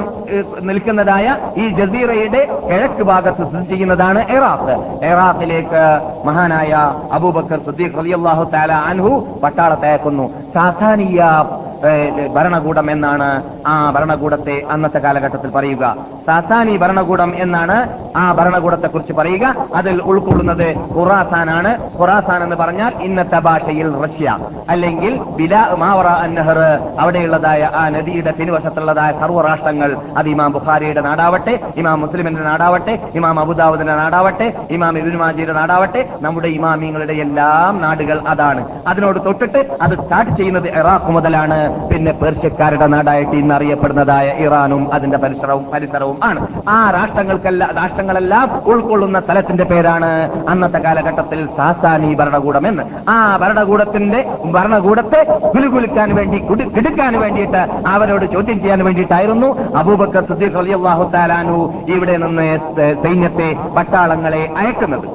നിൽക്കുന്നതായ 0.69 1.27
ഈ 1.63 1.67
ജസീറയുടെ 1.79 2.43
കിഴക്ക് 2.69 3.05
ഭാഗത്ത് 3.13 3.43
സ്ഥിതി 3.49 3.65
ചെയ്യുന്നതാണ് 3.73 4.21
എറാഖ് 4.37 4.77
എറാഖിലേക്ക് 5.11 5.85
മഹാനായ 6.29 6.73
അബൂബക്കർ 7.19 7.61
സുദ്ദീഖ് 7.69 7.99
റളിയല്ലാഹു 8.01 8.45
തആല 8.57 8.73
അൻഹു 8.91 9.15
പട്ടാളത്തെ 9.45 9.89
അയക്കുന്നു. 9.93 10.27
സാധാനിയ 10.59 11.23
ഭരണകൂടം 12.37 12.87
എന്നാണ് 12.93 13.27
ആ 13.73 13.75
ഭരണകൂടത്തെ 13.95 14.55
അന്നത്തെ 14.75 15.01
കാലഘട്ടത്തിൽ 15.05 15.51
പറയുക. 15.57 15.85
സാസാനി 16.27 16.75
ഭരണകൂടം 16.83 17.31
എന്നാണ് 17.45 17.77
ആ 18.21 18.25
ഭരണകൂടത്തെ 18.39 18.89
കുറിച്ച് 18.95 19.15
പറയുക. 19.19 19.45
അതിൽ 19.79 19.97
ഉൾക്കൊള്ളുന്നത് 20.11 20.67
ഖുറാസാനാണ് 20.97 21.71
ഖുറാസാൻ 21.99 22.41
എന്ന് 22.47 22.57
പറഞ്ഞാൽ 22.63 22.93
ഇന്നത്തെ 23.09 23.39
ഭാഷയിൽ 23.49 23.91
റഷ്യ. 24.05 24.37
അല്ലെങ്കിൽ 24.75 25.15
ബിലാ 25.39 25.63
മാവറ 25.83 26.09
അന്നഹർ 26.25 26.61
അവിടെയുള്ളതായ 27.03 27.71
ആ 27.83 27.85
നദിയുടെ 27.97 28.33
പിൻവശത്തുള്ളതായ 28.39 29.13
സർവരാഷ്ട്രങ്ങൾ. 29.21 29.97
അത് 30.17 30.29
ഇമാം 30.29 30.53
ബുഖാരിയുടെ 30.53 31.01
നാടാവട്ടെ 31.01 31.61
ഇമാം 31.77 32.01
മുസ്ലിമിന്റെ 32.01 32.43
നാടാവട്ടെ 32.43 32.99
ഇമാം 33.15 33.41
അബുദാവുദിന്റെ 33.41 33.95
നാടാവട്ടെ 33.95 34.55
ഇമാം 34.71 34.99
ഇബിനുമാജിയുടെ 34.99 35.53
നാടാവട്ടെ 35.53 36.09
നമ്മുടെ 36.21 36.49
ഇമാമിങ്ങളുടെ 36.49 37.13
എല്ലാം 37.13 37.81
നാടുകൾ 37.81 38.21
അതാണ്. 38.29 38.69
അതിനോട് 38.87 39.25
തൊട്ടിട്ട് 39.25 39.79
അത് 39.83 39.91
സ്റ്റാർട്ട് 39.91 40.33
ചെയ്യുന്നത് 40.33 40.69
ഇറാഖ് 40.69 41.11
മുതലാണ്. 41.11 41.89
പിന്നെ 41.89 42.13
പേർഷ്യക്കാരുടെ 42.13 42.87
നാടായിട്ട് 42.87 43.33
ഇന്ന് 43.33 43.55
അറിയപ്പെടുന്നതായ 43.55 44.33
ഇറാനും 44.37 44.95
അതിന്റെ 44.95 45.19
പരിസരവും 45.19 45.71
പരിസരവും 45.75 46.21
ആണ്. 46.25 46.47
ആ 46.69 46.91
രാഷ്ട്രങ്ങൾക്കെല്ലാം 46.91 47.71
രാഷ്ട്രങ്ങളെല്ലാം 47.77 48.63
ഉൾക്കൊള്ളുന്ന 48.67 49.21
സ്ഥലത്തിന്റെ 49.21 49.65
പേരാണ് 49.65 50.45
അന്നത്തെ 50.49 50.79
കാലഘട്ടത്തിൽ 50.79 51.49
സാസാനി 51.57 52.15
ഭരണകൂടം 52.15 52.69
എന്ന് 52.69 52.83
ആ 53.09 53.37
ഭരണകൂടത്തിന്റെ 53.37 54.35
ഭരണകൂടത്തെ 54.45 55.39
കുലുകുലിക്കാൻ 55.55 56.15
വേണ്ടി 56.15 56.39
കുടി- 56.39 56.73
കിടുക്കാൻ 56.73 57.21
വേണ്ടിയിട്ട് 57.21 57.69
അവരോട് 57.87 58.28
ചോദ്യം 58.35 58.59
ചെയ്യാൻ 58.61 58.85
വേണ്ടിയിട്ടായിരുന്നു 58.85 59.49
അബൂബക്കർ 59.83 60.25
സിദ്ദീഖ് 60.31 60.57
റളിയല്ലാഹു 60.61 61.07
താലാനു 61.15 61.59
ഇവിടെ 61.95 62.17
നിന്ന് 62.25 62.49
സൈന്യത്തെ 63.05 63.49
പട്ടാളങ്ങളെ 63.77 64.43
അയക്കുന്നത്. 64.63 65.09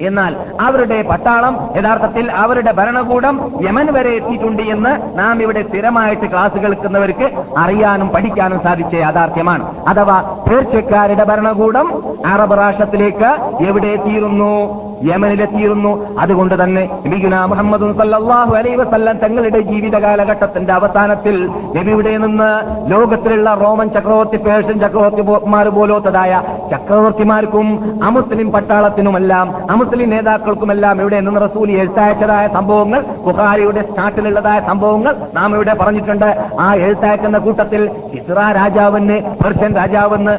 എന്നാൽ 0.00 0.36
അവരുടെ 0.60 1.02
പട്ടാളം 1.02 1.70
യഥാർത്ഥത്തിൽ 1.76 2.32
അവരുടെ 2.32 2.72
ഭരണകൂടം 2.72 3.52
യമൻ 3.68 3.92
വരെ 3.92 4.10
എത്തിയിട്ടുണ്ട് 4.10 4.62
എന്ന് 4.62 5.18
നാം 5.18 5.42
ഇവിടെ 5.42 5.62
സ്ഥിരമായിട്ട് 5.62 6.30
ക്ലാസ് 6.30 6.58
കേൾക്കുന്നവർക്ക് 6.58 7.30
അറിയാനും 7.58 8.08
പഠിക്കാനും 8.08 8.60
സാധിച്ച 8.64 8.94
യാഥാർത്ഥ്യമാണ്. 8.94 9.84
അഥവാ 9.88 10.44
തീർച്ചക്കാരുടെ 10.50 11.24
ഭരണകൂടം 11.24 12.02
അറബ് 12.26 12.58
രാഷ്ട്രത്തിലേക്ക് 12.58 13.36
എവിടെ 13.68 13.86
എത്തിയിരുന്നു? 13.86 14.84
യമനിലെത്തിയിരുന്നു. 15.04 16.18
അതുകൊണ്ട് 16.18 16.64
തന്നെ 16.64 16.90
നബിഗുന 17.06 17.44
മുഹമ്മദ് 17.44 17.98
സല്ലാഹു 17.98 18.56
അലൈ 18.56 18.74
വസല്ലം 18.74 19.16
തങ്ങളുടെ 19.18 19.60
ജീവിത 19.60 19.96
കാലഘട്ടത്തിന്റെ 19.98 20.72
അവസാനത്തിൽ 20.72 21.48
നബിയുടെ 21.48 22.18
നിന്ന് 22.18 22.50
ലോകത്തിലുള്ള 22.90 23.54
റോമൻ 23.54 23.88
ചക്രവർത്തി 23.88 24.36
പേർഷ്യൻ 24.36 24.80
ചക്രവർത്തിമാർ 24.80 25.68
പോലോത്തതായ 25.68 26.42
ചക്രവർത്തിമാർക്കും 26.70 28.00
അമുസ്ലിം 28.04 28.52
പട്ടാളത്തിനുമെല്ലാം 28.52 29.66
അമുസ്ലിം 29.84 30.10
നേതാക്കൾക്കുമെല്ലാം 30.12 30.96
ഇവിടെ 31.02 31.18
നിന്ന് 31.24 31.40
റസൂലി 31.44 31.72
എഴുത്തയച്ചതായ 31.80 32.44
സംഭവങ്ങൾ 32.54 33.00
ബുഹാരിയുടെ 33.24 33.80
സ്റ്റാർട്ടിലുള്ളതായ 33.88 34.58
സംഭവങ്ങൾ 34.68 35.12
നാം 35.36 35.50
ഇവിടെ 35.56 35.74
പറഞ്ഞിട്ടുണ്ട്. 35.80 36.28
ആ 36.64 36.68
എഴുത്തയക്കുന്ന 36.84 37.38
കൂട്ടത്തിൽ 37.46 37.82
ഇസ്ര 38.18 38.38
രാജാവിന് 38.58 39.16
പേർഷ്യൻ 39.40 39.72
രാജാവെന്ന് 39.80 40.34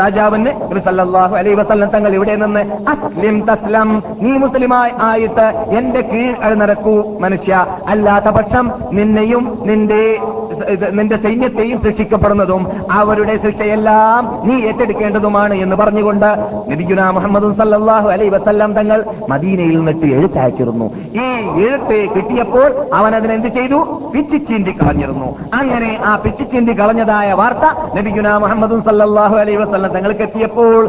രാജാവിന് 0.00 0.50
സല്ലാഹു 0.88 1.34
അലൈഹി 1.40 1.56
വസല്ലം 1.60 1.88
തങ്ങൾ 1.94 2.12
ഇവിടെ 2.18 2.34
നിന്ന് 2.42 2.62
അസ്ലിം 2.92 3.38
തസ്ലം 3.48 3.88
നീ 4.24 4.32
മുസ്ലിമായി 4.44 4.92
ആയിട്ട് 5.08 5.46
എന്റെ 5.78 6.02
കീഴ് 6.10 6.52
നടക്കൂ 6.62 6.94
മനുഷ്യ. 7.24 7.52
അല്ലാത്ത 7.94 8.28
പക്ഷം 8.38 8.66
നിന്നെയും 8.98 9.46
നിന്റെ 9.70 10.02
നിന്റെ 10.98 11.16
സൈന്യത്തെയും 11.24 11.78
ശിക്ഷിക്കപ്പെടുന്നതും 11.84 12.62
അവരുടെ 12.98 13.34
ശിക്ഷയെല്ലാം 13.44 14.22
നീ 14.46 14.54
ഏറ്റെടുക്കേണ്ടതുമാണ് 14.68 15.54
എന്ന് 15.64 15.76
പറഞ്ഞുകൊണ്ട് 15.80 16.30
നബിഗുന 16.70 17.10
മുഹമ്മദ് 17.16 17.50
സല്ലാഹു 17.60 18.08
അലൈ 18.14 18.28
വസല്ലം 18.36 18.70
തങ്ങൾ 18.78 18.89
മദീനയിൽ 19.30 19.76
നിന്നിട്ട് 19.78 20.06
എഴുത്തയച്ചിരുന്നു 20.06 20.86
ഈ 21.22 21.26
എഴുത്ത് 21.64 21.98
കിട്ടിയപ്പോൾ 22.16 22.68
അവൻ 22.94 23.14
അതിനെന്ത് 23.14 23.48
ചെയ്തു? 23.48 23.78
പിച്ചിച്ചീന്തി 24.14 24.72
കളഞ്ഞിരുന്നു. 24.80 25.28
അങ്ങനെ 25.54 25.90
ആ 26.04 26.16
പിച്ചിച്ചീന്തി 26.16 26.72
കളഞ്ഞതായ 26.80 27.32
വാർത്ത 27.32 27.66
നബിഗുന 27.96 28.28
മുഹമ്മദും 28.36 28.80
സല്ലാഹു 28.88 29.36
അലൈ 29.36 29.56
വസ്ലം 29.56 29.92
തങ്ങൾക്ക് 29.92 30.22
എത്തിയപ്പോൾ 30.22 30.82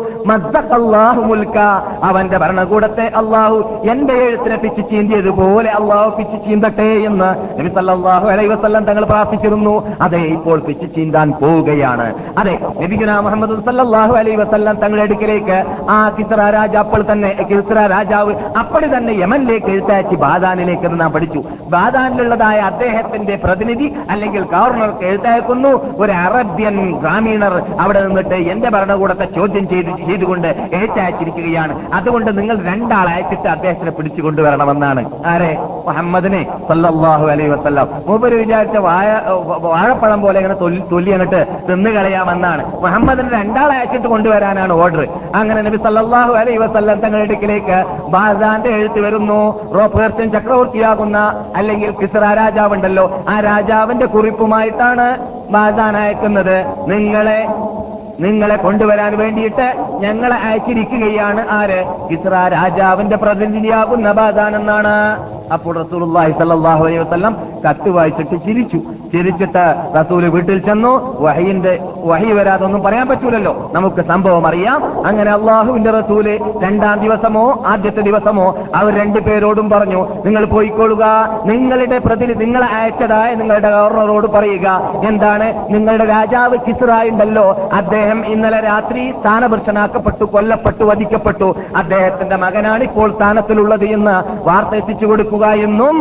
അവന്റെ 2.10 2.38
ഭരണകൂടത്തെ 2.38 3.06
അള്ളാഹു 3.22 3.58
എന്റെ 3.92 4.14
എഴുത്തിനെ 4.14 4.56
പിച്ചു 4.56 4.82
ചീന്തിയതുപോലെ 4.82 5.70
അള്ളാഹു 5.70 6.10
പിച്ചു 6.18 6.38
ചീന്തട്ടെ 6.46 6.90
എന്ന് 7.10 7.30
നബി 7.60 7.70
സല്ലാഹു 7.76 8.28
അലൈ 8.28 8.48
വസ്ലം 8.48 8.84
തങ്ങൾ 8.84 9.06
പ്രാർത്ഥിച്ചിരുന്നു. 9.06 9.76
അതെ 10.02 10.18
ഇപ്പോൾ 10.18 10.60
പിച്ചു 10.60 10.86
ചീന്താൻ 10.86 11.32
പോവുകയാണ്. 11.32 12.08
അതെ 12.38 12.60
നബിഗുന 12.82 13.20
മുഹമ്മദ് 13.20 13.58
സല്ലാഹു 13.70 14.14
അലൈ 14.14 14.36
വസ്ലം 14.36 14.76
തങ്ങളുടെ 14.76 15.04
അടുക്കിലേക്ക് 15.04 15.58
ആ 15.90 16.10
കിസ്ര 16.18 16.50
രാജാപ്പൾ 16.58 17.06
തന്നെ 17.12 17.30
കിസ്ര 17.50 17.78
രാജാവ് 17.92 18.34
അപ്പടി 18.60 18.88
തന്നെ 18.96 19.14
യമനിലേക്ക് 19.14 19.70
എഴുത്തയച്ച് 19.76 20.16
ബാദാനിലേക്ക് 20.16 20.86
എന്ന് 20.88 21.00
നാം 21.02 21.12
പഠിച്ചു. 21.12 21.44
ബാദാനിലുള്ളതായ 21.74 22.60
അദ്ദേഹത്തിന്റെ 22.60 23.36
പ്രതിനിധി 23.44 23.88
അല്ലെങ്കിൽ 24.10 24.42
ഗവർണർക്ക് 24.54 25.06
എഴുത്തയക്കുന്നു. 25.06 25.72
ഒരു 26.04 26.12
അറബ്യൻ 26.12 26.78
ഗ്രാമീണർ 27.02 27.54
അവിടെ 27.80 28.02
നിന്നിട്ട് 28.08 28.36
എന്റെ 28.54 28.70
ഭരണകൂടത്തെ 28.70 29.26
ചോദ്യം 29.36 29.68
ചെയ്ത് 29.68 29.92
ചെയ്തുകൊണ്ട് 30.08 30.48
എഴുത്തയച്ചിരിക്കുകയാണ്. 30.48 31.74
അതുകൊണ്ട് 31.94 32.38
നിങ്ങൾ 32.38 32.58
രണ്ടാൾ 32.70 33.08
അയച്ചിട്ട് 33.10 33.48
അദ്ദേഹത്തിനെ 33.48 33.92
പിടിച്ചു 33.92 34.22
കൊണ്ടുവരണമെന്നാണ്. 34.22 35.06
ആരെ? 35.26 35.52
മുഹമ്മദിനെ 35.88 36.42
സല്ലാഹു 36.70 37.28
അലൈ 37.28 37.48
വസല്ലം. 37.48 37.88
മൂപ്പര് 38.08 38.36
വിചാരിച്ച 38.36 38.78
വായ 38.78 39.10
വാഴപ്പഴം 39.68 40.22
പോലെ 40.22 40.40
ഇങ്ങനെ 40.40 40.56
തൊല്ലി 40.92 41.12
അങ്ങോട്ട് 41.12 41.42
തിന്നു 41.70 41.90
കളയാമെന്നാണ്. 41.90 42.64
മുഹമ്മദിനെ 42.82 43.30
രണ്ടാൾ 43.30 43.72
അയച്ചിട്ട് 43.72 44.08
കൊണ്ടുവരാനാണ് 44.08 44.74
ഓർഡർ 44.74 45.08
അങ്ങനെ 45.36 45.62
നബി 45.62 45.78
സല്ലാഹു 45.78 46.34
അലൈ 46.34 46.58
വസല്ലം 46.58 47.00
തങ്ങളുടെ 47.00 47.28
അടുക്കിലേക്ക് 47.28 47.78
ബാസാന്റെ 47.84 48.70
എഴുത്ത് 48.70 49.00
വരുന്നു. 49.00 49.74
റോപ്പേർസ്യൻ 49.80 50.32
ചക്രവർത്തിയാകുന്ന 50.32 51.46
അല്ലെങ്കിൽ 51.56 51.92
കിസ്ര 51.92 52.34
രാജാവുണ്ടല്ലോ. 52.34 53.24
ആ 53.30 53.40
രാജാവിന്റെ 53.40 54.06
കുറിപ്പുമായിട്ടാണ് 54.06 55.18
ബാസാൻ 55.52 55.98
അയക്കുന്നത്. 55.98 56.66
നിങ്ങളെ 56.88 57.48
നിങ്ങളെ 58.22 58.56
കൊണ്ടുവരാൻ 58.56 59.18
വേണ്ടിയിട്ട് 59.18 59.74
ഞങ്ങളെ 60.00 60.36
അയച്ചിരിക്കുകയാണ്. 60.36 61.46
ആര്? 61.50 61.84
കിസ്ര 62.12 62.30
രാജാവിന്റെ 62.30 63.18
പ്രതിനിധിയാകുന്ന 63.18 64.12
ബാദാനെന്നാണ് 64.12 64.96
അപ്പോൾ 65.54 65.84
റസൂലുള്ളാഹി 65.84 66.32
സല്ലല്ലാഹു 66.32 66.86
അലൈഹി 66.86 67.00
വസല്ലം 67.00 67.36
കത്ത് 67.70 67.90
വായിച്ചിട്ട് 67.90 68.36
ചിരിച്ചു. 68.46 68.78
ചിരിച്ചിട്ട് 69.14 69.64
റസൂൽ 70.00 70.30
വീട്ടിൽ 70.30 70.60
ചെന്നു. 70.60 71.22
വഹയിന്റെ 71.22 71.80
വഹി 72.06 72.32
വരാതൊന്നും 72.32 72.84
പറയാൻ 72.84 73.08
പറ്റൂലല്ലോ. 73.08 73.72
നമുക്ക് 73.74 74.02
സംഭവം 74.02 74.48
അറിയാം. 74.48 75.08
അങ്ങനെ 75.08 75.32
അള്ളാഹുവിന്റെ 75.32 75.92
റസൂൽ 75.92 76.28
രണ്ടാം 76.64 77.00
ദിവസമോ 77.00 77.64
ആദ്യത്തെ 77.68 78.02
ദിവസമോ 78.02 78.58
അവർ 78.76 79.00
രണ്ടുപേരോടും 79.00 79.70
പറഞ്ഞു 79.70 80.08
നിങ്ങൾ 80.26 80.46
പോയിക്കൊള്ളുക. 80.46 81.06
നിങ്ങളുടെ 81.46 81.98
പ്രതിനിധി 81.98 82.46
നിങ്ങളെ 82.46 82.68
അയച്ചതായ 82.68 83.36
നിങ്ങളുടെ 83.36 83.70
ഗവർണറോട് 83.70 84.28
പറയുക. 84.28 84.68
എന്താണ്? 85.08 85.74
നിങ്ങളുടെ 85.74 86.06
രാജാവ് 86.06 86.58
കിസ്റായുണ്ടല്ലോ 86.68 87.70
അദ്ദേഹം 87.74 88.11
ഇന്നലെ 88.20 88.60
രാത്രി 88.60 89.12
സ്ഥാനഭൃഷ്ടനാക്കപ്പെട്ടു 89.12 90.24
കൊല്ലപ്പെട്ടു 90.24 90.84
വധിക്കപ്പെട്ടു. 90.84 91.56
അദ്ദേഹത്തിന്റെ 91.76 92.36
മകനാണ് 92.36 92.84
ഇപ്പോൾ 92.84 93.16
സ്ഥാനത്തിലുള്ളത് 93.16 93.86
എന്ന് 93.86 94.48
വാർത്ത 94.50 94.76
എത്തിച്ചു 94.76 95.06
കൊടുക്കുക 95.06 95.46
എന്നും 95.48 95.98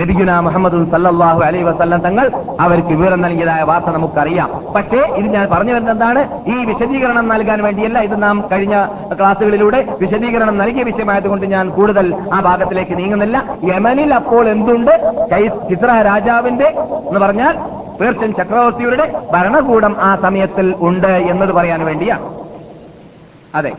നബിഗുന 0.00 0.40
മുഹമ്മദ് 0.40 0.90
സല്ലാഹു 0.90 1.40
അലൈ 1.40 1.62
വസല്ലം 1.62 2.00
തങ്ങൾ 2.00 2.30
അവർക്ക് 2.60 2.88
വിവരം 2.88 3.20
നൽകിയതായ 3.20 3.62
വാർത്ത 3.62 3.86
നമുക്കറിയാം. 3.86 4.64
പക്ഷേ 4.76 4.96
ഇത് 4.96 5.26
ഞാൻ 5.26 5.48
പറഞ്ഞു 5.52 5.72
വരുന്നത് 5.72 5.94
എന്താണ്? 5.94 6.42
ഈ 6.46 6.64
വിശദീകരണം 6.64 7.28
നൽകാൻ 7.28 7.62
വേണ്ടിയല്ല. 7.62 7.98
ഇത് 7.98 8.22
നാം 8.22 8.44
കഴിഞ്ഞ 8.52 8.86
ക്ലാസ്സുകളിലൂടെ 9.18 9.96
വിശദീകരണം 10.00 10.58
നൽകിയ 10.58 10.82
വിഷയമായതുകൊണ്ട് 10.82 11.46
ഞാൻ 11.46 11.70
കൂടുതൽ 11.70 12.14
ആ 12.32 12.40
ഭാഗത്തിലേക്ക് 12.40 12.98
നീങ്ങുന്നില്ല. 12.98 13.44
യമനിൽ 13.64 14.14
അപ്പോൾ 14.14 14.48
എന്തുണ്ട്? 14.48 14.90
ചിത്ര 15.68 16.02
രാജാവിന്റെ 16.02 16.66
എന്ന് 17.08 17.20
പറഞ്ഞാൽ 17.20 17.81
പേർഷ്യൻ 18.02 18.30
ചക്രവർത്തിയുടെ 18.32 19.04
ഭരണകൂടം 19.32 19.94
ആ 20.02 20.16
സമയത്തിൽ 20.22 20.68
ഉണ്ട് 20.80 21.12
എന്നത് 21.32 21.52
പറയാൻ 21.52 21.80
വേണ്ടിയാണ് 21.84 22.28
അതെ. 23.54 23.72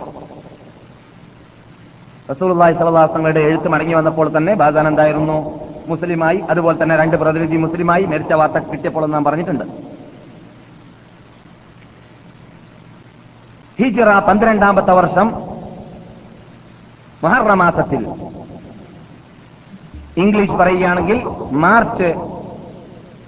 അലൈഹി 2.29 3.05
വസല്ലമയുടെ 3.05 3.41
എഴുത്ത് 3.41 3.69
മടങ്ങി 3.69 3.93
വന്നപ്പോൾ 3.93 4.27
തന്നെ 4.35 4.53
ബാദാൻ 4.55 4.87
മുസ്ലിമായി 5.87 6.43
അതുപോലെ 6.49 6.77
തന്നെ 6.81 6.95
രണ്ട് 6.95 7.15
പ്രതിനിധി 7.15 7.57
മുസ്ലിമായി 7.57 8.03
മരിച്ച 8.05 8.33
വാർത്ത 8.33 8.59
കിട്ടിയപ്പോൾ 8.65 9.05
നാം 9.07 9.23
പറഞ്ഞിട്ടുണ്ട്. 9.23 9.65
ഹിജറ 13.79 14.19
പന്ത്രണ്ടാമത്തെ 14.19 14.93
വർഷം 14.93 15.27
മഹർമാസത്തിൽ 17.23 18.01
ഇംഗ്ലീഷ് 20.17 20.57
പറയുകയാണെങ്കിൽ 20.59 21.19
മാർച്ച് 21.61 22.09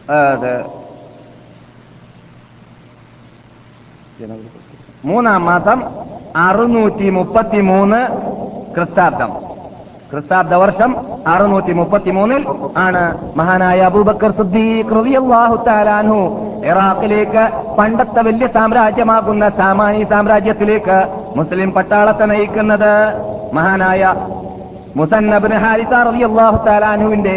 ആ, 0.09 0.17
അത് 0.33 0.51
മൂന്നാം 5.03 5.45
മാസം 5.45 5.79
അറുന്നൂറ്റി 6.45 7.09
മുപ്പത്തി 7.09 7.59
മൂന്ന് 7.61 7.99
ക്രിസ്താബ്ദം. 8.75 9.31
ക്രിസ്താബ്ദ 10.11 10.53
വർഷം 10.53 10.91
അറുന്നൂറ്റി 11.27 11.73
മുപ്പത്തി 11.73 12.11
മൂന്നിൽ 12.11 12.41
ആണ് 12.77 13.01
മഹാനായ 13.35 13.79
അബൂബക്കർ 13.81 14.31
സിദ്ദീഖ് 14.31 14.95
റളിയല്ലാഹു 14.97 15.55
തആലാൻഹു 15.67 16.19
ഇറാഖിലേക്ക് 16.69 17.43
പണ്ടത്തെ 17.77 18.21
വലിയ 18.21 18.47
സാമ്രാജ്യമാകുന്ന 18.47 19.45
സാമാനി 19.59 20.03
സാമ്രാജ്യത്തിലേക്ക് 20.11 20.97
മുസ്ലിം 21.35 21.71
പട്ടാളത്തെ 21.73 22.25
നയിക്കുന്നത് 22.25 22.91
മഹാനായ 23.53 24.03
മുസന്നബിന് 24.95 25.57
ഹാരിസ 25.63 25.93
റളിയല്ലാഹു 26.09 26.57
താലാനുവിന്റെ 26.67 27.35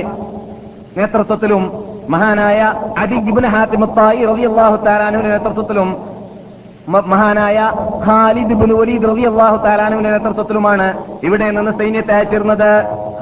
നേതൃത്വത്തിലും 0.97 1.65
മഹാനായ 2.09 2.61
അദിബിന് 2.99 3.49
ഹാത്തിമുത്തായി 3.49 4.21
റളിയല്ലാഹു 4.25 4.77
താലാനുവിന്റെ 4.87 5.33
നേതൃത്വത്തിലും 5.37 5.89
മഹാനായ 6.89 7.73
ഖാലിദ് 8.07 8.55
ബുൻ 8.61 8.71
വലീദ് 8.79 9.09
റബി 9.09 9.23
അള്ളാഹു 9.23 9.57
താലാനുവിന്റെ 9.65 10.11
നേതൃത്വത്തിലുമാണ് 10.11 10.87
ഇവിടെ 11.23 11.51
നിന്ന് 11.51 11.73
സൈന്യത്തെ 11.79 12.15
അയച്ചിരുന്നത്. 12.15 12.71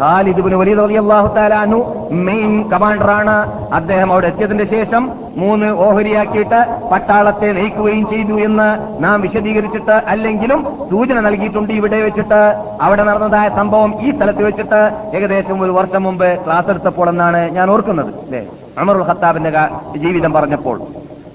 ഖാലിദ് 0.01 0.41
ബുൻ 0.41 0.55
വലീദ് 0.55 0.79
റബി 0.79 0.95
അള്ളാഹു 0.95 1.35
താലാനു 1.35 1.79
മെയിൻ 2.13 2.71
കമാൻഡറാണ് 2.71 3.37
അദ്ദേഹം 3.73 4.13
അവിടെ 4.13 4.27
എത്തിയതിന്റെ 4.27 4.65
ശേഷം 4.65 5.13
മൂന്ന് 5.37 5.67
ഓഹരിയാക്കിയിട്ട് 5.67 6.61
പട്ടാളത്തെ 6.93 7.53
നയിക്കുകയും 7.53 8.11
ചെയ്തു 8.11 8.33
എന്ന് 8.33 8.69
നാം 9.05 9.21
വിശദീകരിച്ചിട്ട് 9.21 9.97
അല്ലെങ്കിലും 10.07 10.89
സൂചന 10.91 11.21
നൽകിയിട്ടുണ്ട് 11.21 11.73
ഇവിടെ 11.73 12.03
വെച്ചിട്ട്. 12.03 12.41
അവിടെ 12.81 13.03
നടന്നതായ 13.03 13.49
സംഭവം 13.49 13.95
ഈ 14.01 14.17
സ്ഥലത്ത് 14.17 14.43
വെച്ചിട്ട് 14.43 14.81
ഏകദേശം 15.17 15.61
ഒരു 15.61 15.71
വർഷം 15.71 16.03
മുമ്പ് 16.03 16.45
ക്ലാസ് 16.45 16.71
എടുത്തപ്പോൾ 16.71 17.09
എന്നാണ് 17.09 17.51
ഞാൻ 17.51 17.71
ഓർക്കുന്നത്. 17.71 18.15
അല്ലേ? 18.15 18.47
അമറുൽ 18.79 19.03
ഖത്താബിന്റെ 19.03 19.53
ജീവിതം 19.97 20.33
പറഞ്ഞപ്പോൾ. 20.33 20.81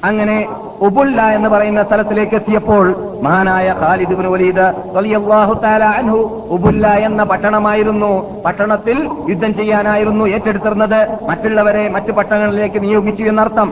അങ്ങനെ 0.04 0.36
ഉബുല്ല 0.86 1.22
എന്ന് 1.38 1.50
പറയുന്ന 1.50 1.84
സ്ഥലത്തിലേക്ക് 1.84 2.36
എത്തിയപ്പോൾ 2.36 2.86
മഹാനായ 3.24 3.76
ഖാലിദ് 3.82 4.16
ബിൻ 4.20 4.28
വലീദ് 4.28 4.66
റളിയല്ലാഹു 4.98 5.54
തആല 5.64 5.84
അൻഹു 5.84 6.20
ഉബുല്ല 6.56 6.88
എന്ന 7.08 7.24
പട്ടണമായിരുന്നു. 7.24 8.42
പട്ടണത്തിൽ 8.46 8.98
യുദ്ധം 9.30 9.54
ചെയ്യാനായിരുന്നു 9.56 10.26
ഏറ്റെടുത്തിരുന്നത്. 10.26 11.00
മറ്റുള്ളവരെ 11.30 11.90
മറ്റു 11.90 12.12
പട്ടണങ്ങളിലേക്ക് 12.12 12.82
നിയോഗിച്ചു 12.84 13.24
എന്നർത്ഥം. 13.24 13.70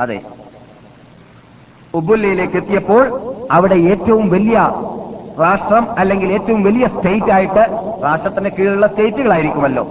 അതെ. 0.00 0.18
ഉബുല്ലയിലേക്ക് 1.94 2.56
എത്തിയപ്പോൾ 2.56 3.04
അവിടെ 3.50 3.74
ഏറ്റവും 3.74 4.30
വലിയ 4.30 4.58
രാഷ്ട്രം 5.40 5.86
അല്ലെങ്കിൽ 5.98 6.32
ഏറ്റവും 6.32 6.62
വലിയ 6.62 6.86
സ്റ്റേറ്റ് 6.86 7.32
ആയിട്ട് 7.32 7.64
രാഷ്ട്രത്തിന് 8.04 8.50
കീഴിലുള്ള 8.58 8.86
സ്റ്റേറ്റുകളായിരിക്കുമല്ലോ. 8.86 9.84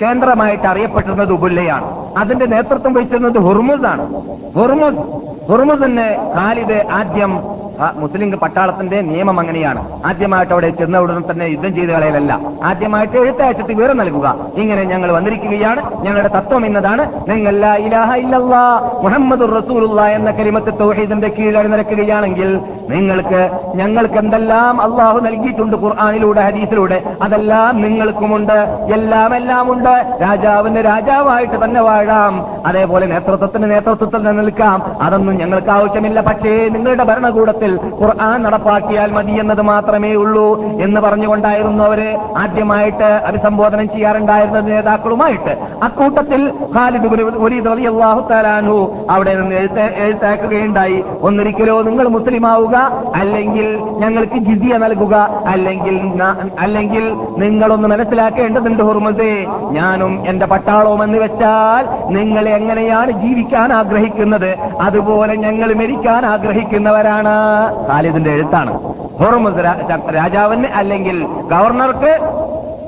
കേന്ദ്രമായിട്ട് 0.00 0.66
അറിയപ്പെട്ടിരുന്നത് 0.66 1.32
ഉബുല്ലയാണ്. 1.32 1.88
അതിന്റെ 2.16 2.46
നേതൃത്വം 2.46 2.92
വഹിച്ചിരുന്നത് 2.92 3.38
ഹുർമുസ് 3.48 3.86
ആണ് 3.86 4.04
ഹുർമുസ് 4.58 5.02
ഹുർമുസിന് 5.50 6.06
ഖാലിദ് 6.36 6.78
ആദ്യം 6.92 7.32
മുസ്ലിം 8.00 8.30
പട്ടാളത്തിന്റെ 8.38 9.00
നിയമം 9.00 9.40
അങ്ങനെയാണ്. 9.40 9.80
ആദ്യമായിട്ട് 10.06 10.52
അവിടെ 10.52 10.68
ചെന്ന 10.70 10.98
ഉടനെ 10.98 11.22
തന്നെ 11.30 11.44
യുദ്ധം 11.44 11.74
ചെയ്ത് 11.74 11.92
കളയലല്ല 11.92 12.32
ആദ്യമായിട്ട് 12.64 13.16
എഴുത്തയച്ചിട്ട് 13.16 13.72
വിവരം 13.72 13.96
നൽകുക. 13.96 14.34
ഇങ്ങനെ 14.56 14.82
ഞങ്ങൾ 14.82 15.12
വന്നിരിക്കുകയാണ്. 15.12 15.82
ഞങ്ങളുടെ 16.02 16.28
തത്വം 16.28 16.66
എന്നതാണ് 16.66 17.04
നിങ്ങൾ 17.30 17.54
മുഹമ്മദ് 19.04 19.46
റസൂലുള്ള 19.56 20.02
എന്ന 20.16 20.30
കരിമത്ത് 20.30 20.72
തൗഹീദിന്റെ 20.80 21.28
കീഴിൽ 21.28 21.70
നിരക്കുകയാണെങ്കിൽ 21.70 22.60
നിങ്ങൾക്ക് 22.90 23.40
ഞങ്ങൾക്ക് 23.74 24.14
എന്തെല്ലാം 24.14 24.82
അള്ളാഹു 24.82 25.20
നൽകിയിട്ടുണ്ട് 25.20 25.76
ഖുർആാനിലൂടെ 25.76 26.40
ഹദീസിലൂടെ 26.40 27.02
അതെല്ലാം 27.22 27.82
നിങ്ങൾക്കുമുണ്ട്. 27.82 28.58
എല്ലാം 28.94 29.36
എല്ലാം 29.36 29.72
ഉണ്ട് 29.72 29.81
രാജാവിന് 30.22 30.84
രാജാവായിട്ട് 30.84 31.64
തന്നെ 31.64 31.80
വാഴാം. 31.80 32.46
അതേപോലെ 32.66 33.06
നേതൃത്വത്തിന് 33.06 33.70
നേതൃത്വത്തിൽ 33.70 34.22
നിൽക്കാം. 34.22 34.82
അതൊന്നും 35.02 35.36
ഞങ്ങൾക്ക് 35.36 35.70
ആവശ്യമില്ല. 35.70 36.20
പക്ഷേ 36.20 36.68
നിങ്ങളുടെ 36.68 37.04
ഭരണകൂടത്തിൽ 37.04 37.80
ഖുർആൻ 38.02 38.42
നടപ്പാക്കിയാൽ 38.42 39.12
മതി 39.12 39.32
എന്നത് 39.32 39.62
മാത്രമേ 39.62 40.14
ഉള്ളൂ 40.14 40.62
എന്ന് 40.62 41.00
പറഞ്ഞുകൊണ്ടായിരുന്നു 41.00 41.84
അവർ 41.84 42.18
ആദ്യമായിട്ട് 42.38 43.04
അഭിസംബോധനം 43.04 43.88
ചെയ്യാറുണ്ടായിരുന്നത് 43.88 44.72
നേതാക്കളുമായിട്ട്. 44.72 45.56
അക്കൂട്ടത്തിൽ 45.84 46.52
ഖാലിദ് 46.78 47.02
അവിടെ 49.10 49.34
നിന്ന് 49.34 49.56
എഴുത്ത 49.56 49.72
എഴുത്താക്കുകയുണ്ടായി. 49.72 51.04
ഒന്നിരിക്കലോ 51.22 51.82
നിങ്ങൾ 51.82 52.08
മുസ്ലിം 52.08 52.46
ആവുക 52.46 52.76
അല്ലെങ്കിൽ 53.16 53.78
ഞങ്ങൾക്ക് 53.82 54.34
ജിസിയ 54.34 54.76
നൽകുക 54.76 55.14
അല്ലെങ്കിൽ 55.46 56.12
അല്ലെങ്കിൽ 56.58 57.16
നിങ്ങളൊന്ന് 57.38 57.88
മനസ്സിലാക്കേണ്ടതുണ്ട് 57.88 58.82
ഹുർമസേ 58.82 59.46
ഞാനും 59.72 60.28
എന്റെ 60.28 60.46
പട്ടാളവും 60.46 61.04
എന്ന് 61.04 61.18
വെച്ചാൽ 61.18 62.12
നിങ്ങൾ 62.12 62.48
എങ്ങനെയാണ് 62.48 63.10
ജീവിക്കാൻ 63.10 63.72
ആഗ്രഹിക്കുന്നത്? 63.72 64.58
അതുപോലെ 64.58 65.36
ഞങ്ങൾ 65.36 65.74
മരിക്കാൻ 65.74 66.26
ആഗ്രഹിക്കുന്നവരാണ്. 66.26 67.34
ഖാലിദിന്റെ 67.92 68.30
എഴുത്താണ്. 68.30 68.72
ഹോർമസ് 69.22 69.58
രാജാവിന് 70.14 70.66
അല്ലെങ്കിൽ 70.66 71.26
ഗവർണർക്ക് 71.26 72.18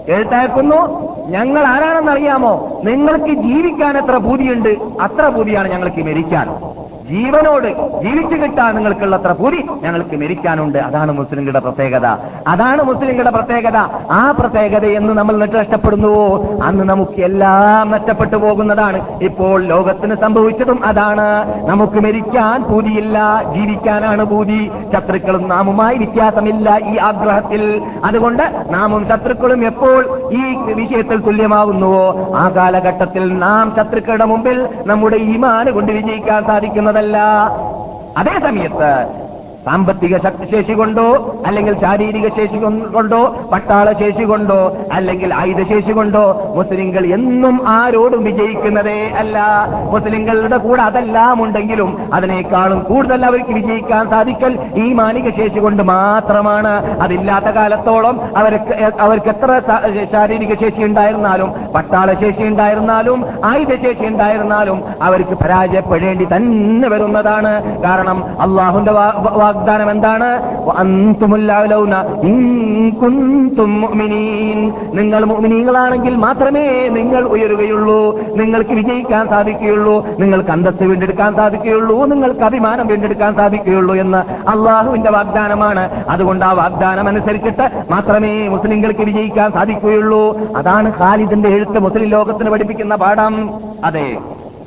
എഴുത്തയക്കുന്നു. 0.08 1.04
ഞങ്ങൾ 1.26 1.66
ആരാണെന്ന് 1.66 2.12
അറിയാമോ 2.12 2.80
നിങ്ങൾക്ക് 2.84 3.32
ജീവിക്കാൻ 3.32 3.98
എത്ര 3.98 4.16
ഭൂതിയുണ്ട് 4.16 4.68
അത്ര 5.00 5.28
ഭൂതിയാണ് 5.28 5.68
ഞങ്ങൾക്ക് 5.68 6.02
മരിക്കാൻ. 6.02 6.73
ജീവനോട് 7.10 7.68
ജീവിച്ചു 8.02 8.36
കിട്ടാൻ 8.36 8.74
നിങ്ങൾക്കുള്ള 8.74 9.16
അത്ര 9.16 9.32
പൂതി 9.32 9.64
ഞങ്ങൾക്ക് 9.82 10.16
മരിക്കാനുണ്ട് 10.16 10.78
അതാണ് 10.78 11.12
മുസ്ലിങ്ങളുടെ 11.12 11.58
പ്രത്യേകത. 11.58 12.06
അതാണ് 12.48 12.82
മുസ്ലിങ്ങളുടെ 12.82 13.30
പ്രത്യേകത. 13.30 13.76
ആ 14.10 14.34
പ്രത്യേകത 14.38 14.86
എന്ന് 14.86 15.14
നമ്മൾ 15.14 15.36
നഷ്ടപ്പെടുന്നുവോ? 15.36 16.46
അന്ന് 16.62 16.84
നമുക്ക് 16.84 17.20
എല്ലാം 17.20 17.90
നഷ്ടപ്പെട്ടു 17.90 18.36
പോകുന്നതാണ്. 18.36 19.20
ഇപ്പോൾ 19.22 19.64
ലോകത്തിന് 19.64 20.14
സംഭവിച്ചതും 20.14 20.84
അതാണ്. 20.84 21.60
നമുക്ക് 21.66 22.00
മരിക്കാൻ 22.00 22.62
പൂതിയില്ല 22.62 23.18
ജീവിക്കാനാണ് 23.54 24.24
പൂതി. 24.24 24.70
ശത്രുക്കളും 24.94 25.48
നാമുമായി 25.48 25.96
വ്യത്യാസമില്ല 25.96 26.80
ഈ 26.84 26.96
ആഗ്രഹത്തിൽ. 26.96 27.82
അതുകൊണ്ട് 28.04 28.42
നാമും 28.70 29.08
ശത്രുക്കളും 29.08 29.66
എപ്പോൾ 29.66 30.30
ഈ 30.32 30.54
വിഷയത്തിൽ 30.72 31.20
തുല്യമാവുന്നുവോ 31.20 32.34
ആ 32.36 32.48
കാലഘട്ടത്തിൽ 32.56 33.38
നാം 33.38 33.72
ശത്രുക്കളുടെ 33.76 34.24
മുമ്പിൽ 34.24 34.68
നമ്മുടെ 34.86 35.16
ഈമാന് 35.16 35.70
കൊണ്ട് 35.70 35.92
വിജയിക്കാൻ 35.92 36.44
സാധിക്കുന്നതല്ല 36.96 37.18
അതേ 38.16 38.34
സമയത്ത് 38.38 38.90
സാമ്പത്തിക 39.64 40.18
ശക്തിശേഷി 40.18 40.72
കൊണ്ടോ 40.72 41.04
അല്ലെങ്കിൽ 41.46 41.80
ശാരീരിക 41.80 42.28
ശേഷി 42.28 42.58
കൊണ്ടോ 42.94 43.20
പട്ടാള 43.52 43.92
ശേഷി 43.92 44.24
കൊണ്ടോ 44.24 44.58
അല്ലെങ്കിൽ 44.92 45.34
ആയുധശേഷി 45.34 45.92
കൊണ്ടോ 45.92 46.52
മുസ്ലിങ്ങൾ 46.56 47.06
എന്നും 47.06 47.68
ആരോടും 47.68 48.24
വിജയിക്കുന്നതേ 48.24 48.98
അല്ല. 49.18 49.38
മുസ്ലിങ്ങളുടെ 49.92 50.56
കൂടെ 50.56 50.82
അതെല്ലാം 50.82 51.42
ഉണ്ടെങ്കിലും 51.42 51.90
അതിനേക്കാളും 52.14 52.80
കൂടുതൽ 52.80 53.26
അവർക്ക് 53.26 53.52
വിജയിക്കാൻ 53.52 54.10
സാധിക്കൽ 54.10 54.58
ഈ 54.74 54.92
മാനിക 54.92 55.30
ശേഷി 55.30 55.58
കൊണ്ട് 55.58 55.82
മാത്രമാണ്. 55.82 56.74
അതില്ലാത്ത 57.02 57.44
കാലത്തോളം 57.44 58.20
അവർക്ക് 58.36 58.74
അവർക്ക് 59.00 59.28
എത്ര 59.28 59.60
ശാരീരിക 60.12 60.54
ശേഷി 60.54 60.82
ഉണ്ടായിരുന്നാലും 60.82 61.50
പട്ടാള 61.74 62.14
ശേഷി 62.14 62.42
ഉണ്ടായിരുന്നാലും 62.42 63.24
ആയുധശേഷി 63.44 64.06
ഉണ്ടായിരുന്നാലും 64.06 64.84
അവർക്ക് 65.02 65.34
പരാജയപ്പെടേണ്ടി 65.44 66.24
തന്നെ 66.36 66.88
വരുന്നതാണ്. 66.88 67.82
കാരണം 67.82 68.24
അള്ളാഹുന്റെ 68.40 68.92
വാഗ്ദാനം 69.54 69.90
എന്താണ്. 69.90 70.40
നിങ്ങൾ 74.94 75.24
മുഅ്മിനീങ്ങളാണെങ്കിൽ 75.24 76.16
മാത്രമേ 76.16 76.88
നിങ്ങൾ 76.88 77.24
ഉയരുകയുള്ളൂ. 77.24 78.20
നിങ്ങൾക്ക് 78.36 78.70
വിജയിക്കാൻ 78.70 79.28
സാധിക്കുകയുള്ളൂ. 79.28 80.06
നിങ്ങൾക്ക് 80.18 80.50
അന്തസ്സ് 80.50 80.82
വീണ്ടെടുക്കാൻ 80.82 81.34
സാധിക്കുകയുള്ളൂ. 81.34 82.06
നിങ്ങൾക്ക് 82.06 82.40
അഭിമാനം 82.40 82.86
വീണ്ടെടുക്കാൻ 82.86 83.38
സാധിക്കുകയുള്ളൂ 83.38 83.94
എന്ന് 83.94 84.18
അള്ളാഹുവിന്റെ 84.18 85.10
വാഗ്ദാനമാണ്. 85.10 86.04
അതുകൊണ്ട് 86.08 86.44
ആ 86.44 86.52
വാഗ്ദാനം 86.52 87.08
അനുസരിച്ചിട്ട് 87.08 87.84
മാത്രമേ 87.90 88.48
മുസ്ലിങ്ങൾക്ക് 88.48 89.00
വിജയിക്കാൻ 89.00 89.52
സാധിക്കുകയുള്ളൂ. 89.52 90.38
അതാണ് 90.56 90.88
ഖാലിദിന്റെ 90.88 91.48
എഴുത്ത് 91.48 91.78
മുസ്ലിം 91.78 92.04
ലോകത്തിന് 92.04 92.50
പഠിപ്പിക്കുന്ന 92.50 92.94
പാഠം. 92.94 93.50
അതെ. 93.84 94.16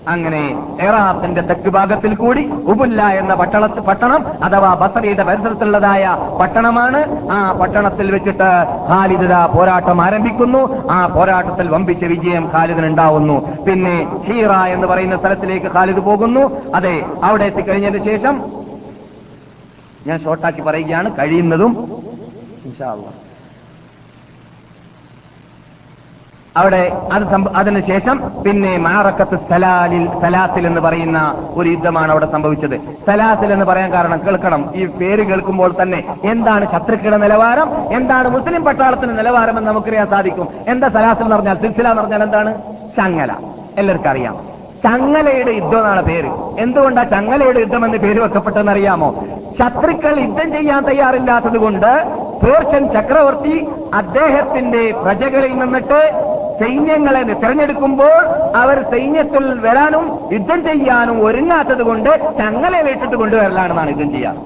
അങ്ങനെ 0.07 0.41
എറാത്തിന്റെ 0.79 1.41
തെക്ക് 1.41 1.69
ഭാഗത്തിൽ 1.69 2.15
കൂടി 2.15 2.43
ഉബുല്ല 2.45 3.01
എന്ന 3.01 3.35
പട്ടണ 3.35 3.65
പട്ടണം 3.65 4.25
അഥവാ 4.43 4.73
ബസറിയുടെ 4.73 5.23
പരിസരത്തുള്ളതായ 5.23 6.03
പട്ടണമാണ്. 6.41 7.31
ആ 7.31 7.51
പട്ടണത്തിൽ 7.51 8.11
വെച്ചിട്ട് 8.11 8.49
ഖാലിദിത 8.89 9.35
പോരാട്ടം 9.45 10.01
ആരംഭിക്കുന്നു. 10.01 10.91
ആ 10.91 11.07
പോരാട്ടത്തിൽ 11.07 11.69
വമ്പിച്ച 11.69 12.05
വിജയം 12.05 12.51
ഖാലിദിന് 12.55 12.85
ഉണ്ടാവുന്നു 12.85 13.37
പിന്നെ 13.67 13.95
ഹീറ 14.27 14.53
എന്ന് 14.53 14.87
പറയുന്ന 14.87 15.17
സ്ഥലത്തിലേക്ക് 15.17 15.65
ഖാലിദ് 15.65 15.97
പോകുന്നു. 15.97 16.73
അതെ 16.75 17.05
അവിടെ 17.23 17.45
എത്തിക്കഴിഞ്ഞതിന് 17.45 18.05
ശേഷം 18.05 18.35
ഞാൻ 20.07 20.19
ഷോർട്ടാക്കി 20.19 20.61
പറയുകയാണ്. 20.61 21.17
കഴിയുന്നതും 21.17 21.71
ഇൻഷാ 22.65 22.91
അല്ലാ. 22.91 23.11
അവിടെ 26.57 26.91
അത് 27.13 27.23
അതിനുശേഷം 27.55 28.31
പിന്നെ 28.43 28.77
മാറക്കത്ത് 28.77 29.39
സലാലിൽ 29.49 30.09
സലാത്തിൽ 30.21 30.67
എന്ന് 30.67 30.81
പറയുന്ന 30.81 31.47
ഒരു 31.55 31.69
യുദ്ധമാണ് 31.69 32.11
അവിടെ 32.11 32.31
സംഭവിച്ചത്. 32.31 32.77
സലാസിൽ 32.77 33.53
എന്ന് 33.53 33.65
പറയാൻ 33.65 33.93
കാരണം 33.93 34.21
കേൾക്കണം. 34.25 34.71
ഈ 34.75 34.85
പേര് 34.85 35.27
കേൾക്കുമ്പോൾ 35.27 35.73
തന്നെ 35.81 36.03
എന്താണ് 36.23 36.71
ശത്രുക്കളുടെ 36.71 37.17
നിലവാരം? 37.17 37.95
എന്താണ് 37.95 38.27
മുസ്ലിം 38.27 38.63
പട്ടാളത്തിന്റെ 38.63 39.15
നിലവാരമെന്ന് 39.15 39.71
നമുക്കറിയാൻ 39.71 40.07
സാധിക്കും. 40.07 40.47
എന്താ 40.67 40.89
സലാസിൽ 40.89 41.23
എന്ന് 41.23 41.35
പറഞ്ഞാൽ 41.35 41.57
സിൽസില 41.57 41.89
എന്ന് 41.89 42.01
പറഞ്ഞാൽ 42.01 42.23
എന്താണ്? 42.23 42.61
ചങ്ങല. 42.97 43.35
എല്ലാവർക്കും 43.77 44.09
അറിയാം. 44.09 44.57
ചങ്ങലയുടെ 44.83 45.51
യുദ്ധം 45.51 45.79
എന്നാണ് 45.79 46.01
പേര്. 46.01 46.29
എന്തുകൊണ്ടാ 46.59 47.03
ചങ്ങലയുടെ 47.03 47.59
യുദ്ധം 47.59 47.85
എന്ന് 47.85 47.97
പേര് 47.97 48.19
വെക്കപ്പെട്ടെന്ന് 48.19 48.71
അറിയാമോ? 48.71 49.23
ശത്രുക്കൾ 49.59 50.19
യുദ്ധം 50.19 50.51
ചെയ്യാൻ 50.51 50.83
തയ്യാറില്ലാത്തത് 50.83 51.57
കൊണ്ട് 51.57 52.03
പേർഷ്യൻ 52.45 52.93
ചക്രവർത്തി 52.93 53.67
അദ്ദേഹത്തിന്റെ 53.93 54.91
പ്രജകളിൽ 54.91 55.57
നിന്നിട്ട് 55.57 56.11
സൈന്യങ്ങളെ 56.61 57.21
തിരഞ്ഞെടുക്കുമ്പോൾ 57.23 58.21
അവർ 58.55 58.77
സൈന്യത്തിൽ 58.93 59.59
വരാനും 59.59 60.05
യുദ്ധം 60.33 60.59
ചെയ്യാനും 60.65 61.25
ഒരുങ്ങാത്തത് 61.25 61.83
കൊണ്ട് 61.83 62.09
ചങ്ങലയിലിട്ടിട്ട് 62.37 63.15
കൊണ്ടുവരലാണെന്നാണ് 63.15 63.89
യുദ്ധം 63.89 64.11
ചെയ്യാറ് 64.11 64.41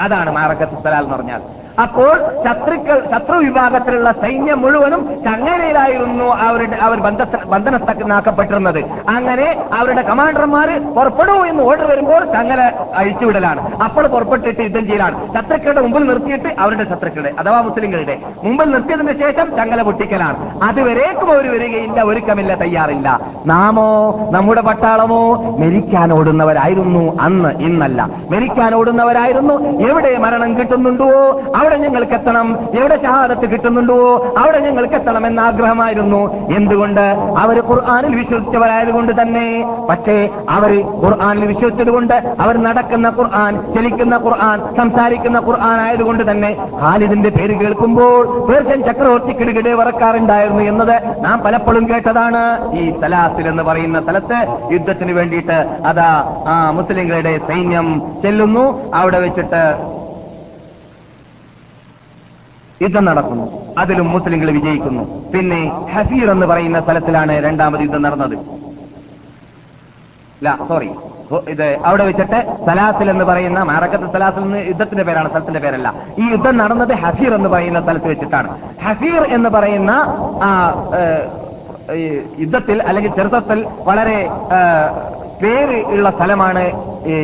അതാണ് 0.00 0.30
മാറക്കത്ത് 0.30 0.76
സ്ഥലാൽ 0.80 1.02
എന്ന് 1.04 1.14
പറഞ്ഞാൽ. 1.14 1.42
അപ്പോൾ 1.80 2.18
ശത്രുക്കൾ 2.18 3.02
ശത്രു 3.14 3.38
വിഭാഗത്തിലുള്ള 3.38 4.12
സൈന്യം 4.12 4.62
മുഴുവനും 4.62 5.24
ചങ്ങലയിലായിരുന്നു 5.24 6.24
അവരുടെ 6.24 6.76
അവർ 6.76 7.00
ബന്ധ- 7.00 7.46
ബന്ധനസ്ഥനാക്കപ്പെട്ടിരുന്നത്. 7.46 8.78
അങ്ങനെ 9.08 9.64
അവരുടെ 9.72 10.02
കമാൻഡർമാർ 10.02 10.94
പുറപ്പെടൂ 10.94 11.44
എന്ന് 11.44 11.62
ഓർഡർ 11.62 11.84
വരുമ്പോൾ 11.84 12.24
ചങ്ങല 12.24 12.72
അഴിച്ചുവിടലാണ് 12.96 13.76
അപ്പോൾ 13.76 14.06
പുറപ്പെട്ടിട്ട് 14.06 14.60
യുദ്ധം 14.60 14.86
ചെയ്യലാണ്. 14.86 15.34
ശത്രുക്കളുടെ 15.34 15.80
മുമ്പിൽ 15.80 16.04
നിർത്തിയിട്ട് 16.04 16.54
അവരുടെ 16.58 16.84
ശത്രുക്കളുടെ 16.84 17.32
അഥവാ 17.38 17.60
മുസ്ലിങ്ങളുടെ 17.60 18.18
മുമ്പിൽ 18.44 18.70
നിർത്തിയതിന് 18.70 19.12
ശേഷം 19.12 19.56
ചങ്ങല 19.56 19.82
പൊട്ടിക്കലാണ്. 19.82 20.60
അതുവരേക്കും 20.62 21.30
അവർ 21.32 21.52
വരികയില്ല 21.52 22.02
ഒരുക്കമില്ല 22.02 22.54
തയ്യാറില്ല. 22.54 23.20
നാമോ 23.46 24.28
നമ്മുടെ 24.32 24.60
പട്ടാളമോ 24.60 25.56
മരിക്കാൻ 25.58 26.12
ഓടുന്നവരായിരുന്നു 26.12 27.18
അന്ന് 27.20 27.48
ഇന്നല്ല. 27.48 28.08
മരിക്കാൻ 28.30 28.74
ഓടുന്നവരായിരുന്നു. 28.74 29.54
എവിടെ 29.88 30.18
മരണം 30.18 30.58
കിട്ടുന്നുണ്ടോ 30.58 31.40
അവിടെ 31.62 31.76
ഞങ്ങൾക്ക് 31.76 32.12
എത്തണം 32.12 32.58
എവിടെ 32.78 32.96
ഷഹാദത്ത് 33.02 33.50
കിട്ടുന്നുണ്ടോ? 33.50 33.98
അവിടെ 34.44 34.58
ഞങ്ങൾക്ക് 34.58 34.94
എത്തണം 34.94 35.26
എന്ന 35.26 35.40
ആഗ്രഹമായിരുന്നു. 35.40 36.20
എന്തുകൊണ്ട്? 36.56 37.06
അവർ 37.38 37.56
ഖുർആാനിൽ 37.68 38.14
വിശ്വസിച്ചവരായതുകൊണ്ട് 38.16 39.22
തന്നെ. 39.22 39.46
പക്ഷേ 39.90 40.28
അവർ 40.50 40.72
ഖുർആാനിൽ 41.04 41.46
വിശ്വസിച്ചതുകൊണ്ട് 41.46 42.14
അവർ 42.40 42.56
നടക്കുന്ന 42.56 43.08
ഖുർആൻ 43.08 43.72
ചലിക്കുന്ന 43.74 44.16
ഖുർആൻ 44.16 44.76
സംസാരിക്കുന്ന 44.76 45.38
ഖുർആൻ 45.38 45.80
ആയതുകൊണ്ട് 45.80 46.30
തന്നെ 46.30 46.50
ഖാലിദിന്റെ 46.82 47.30
പേര് 47.30 47.60
കേൾക്കുമ്പോൾ 47.60 48.46
പേർഷ്യൻ 48.48 48.82
ചക്രവർത്തി 48.82 49.32
കിടുകിടെ 49.32 49.74
വറക്കാറുണ്ടായിരുന്നു 49.74 50.62
എന്നത് 50.62 51.24
നാം 51.24 51.40
പലപ്പോഴും 51.40 51.88
കേട്ടതാണ്. 51.88 52.72
ഈ 52.74 52.90
സലാസിൽ 53.00 53.48
എന്ന് 53.48 53.62
പറയുന്ന 53.62 54.02
സ്ഥലത്ത് 54.02 54.38
യുദ്ധത്തിന് 54.72 55.12
വേണ്ടിയിട്ട് 55.12 55.58
അതാ 55.86 56.10
ആ 56.48 56.70
മുസ്ലിങ്ങളുടെ 56.70 57.38
സൈന്യം 57.38 58.02
ചെല്ലുന്നു. 58.22 58.80
അവിടെ 58.94 59.18
വെച്ചിട്ട് 59.18 59.62
യുദ്ധം 62.82 63.04
നടക്കുന്നു. 63.04 63.46
അതിലും 63.78 64.08
മുസ്ലിങ്ങൾ 64.10 64.50
വിജയിക്കുന്നു. 64.50 65.04
പിന്നെ 65.34 65.60
ഹസീർ 65.94 66.30
എന്ന് 66.30 66.46
പറയുന്ന 66.46 66.80
സ്ഥലത്തിലാണ് 66.80 67.32
രണ്ടാമത് 67.44 67.80
യുദ്ധം 67.80 68.02
നടന്നത്. 68.02 68.36
സോറി 70.68 70.90
ഇത് 71.48 71.66
അവിടെ 71.84 72.04
വെച്ചിട്ട് 72.04 72.38
സലാസിൽ 72.66 73.10
എന്ന് 73.10 73.24
പറയുന്ന 73.24 73.62
മാറക്കത്ത് 73.62 74.06
സലാസിൽ 74.12 74.40
നിന്ന് 74.40 74.58
യുദ്ധത്തിന്റെ 74.68 75.04
പേരാണ് 75.04 75.28
സ്ഥലത്തിന്റെ 75.28 75.60
പേരല്ല. 75.60 75.88
ഈ 76.18 76.24
യുദ്ധം 76.30 76.56
നടന്നത് 76.56 76.92
ഹസീർ 77.02 77.34
എന്ന് 77.34 77.48
പറയുന്ന 77.48 77.80
സ്ഥലത്ത് 77.82 78.08
വെച്ചിട്ടാണ്. 78.08 78.48
ഹസീർ 78.84 79.22
എന്ന് 79.36 79.50
പറയുന്ന 79.50 79.92
യുദ്ധത്തിൽ 82.42 82.82
അല്ലെങ്കിൽ 82.82 83.12
ചെറുത്തത്തിൽ 83.14 83.66
വളരെ 83.88 84.18
പേര് 85.42 85.78
ഉള്ള 85.94 86.10
സ്ഥലമാണ് 86.10 86.62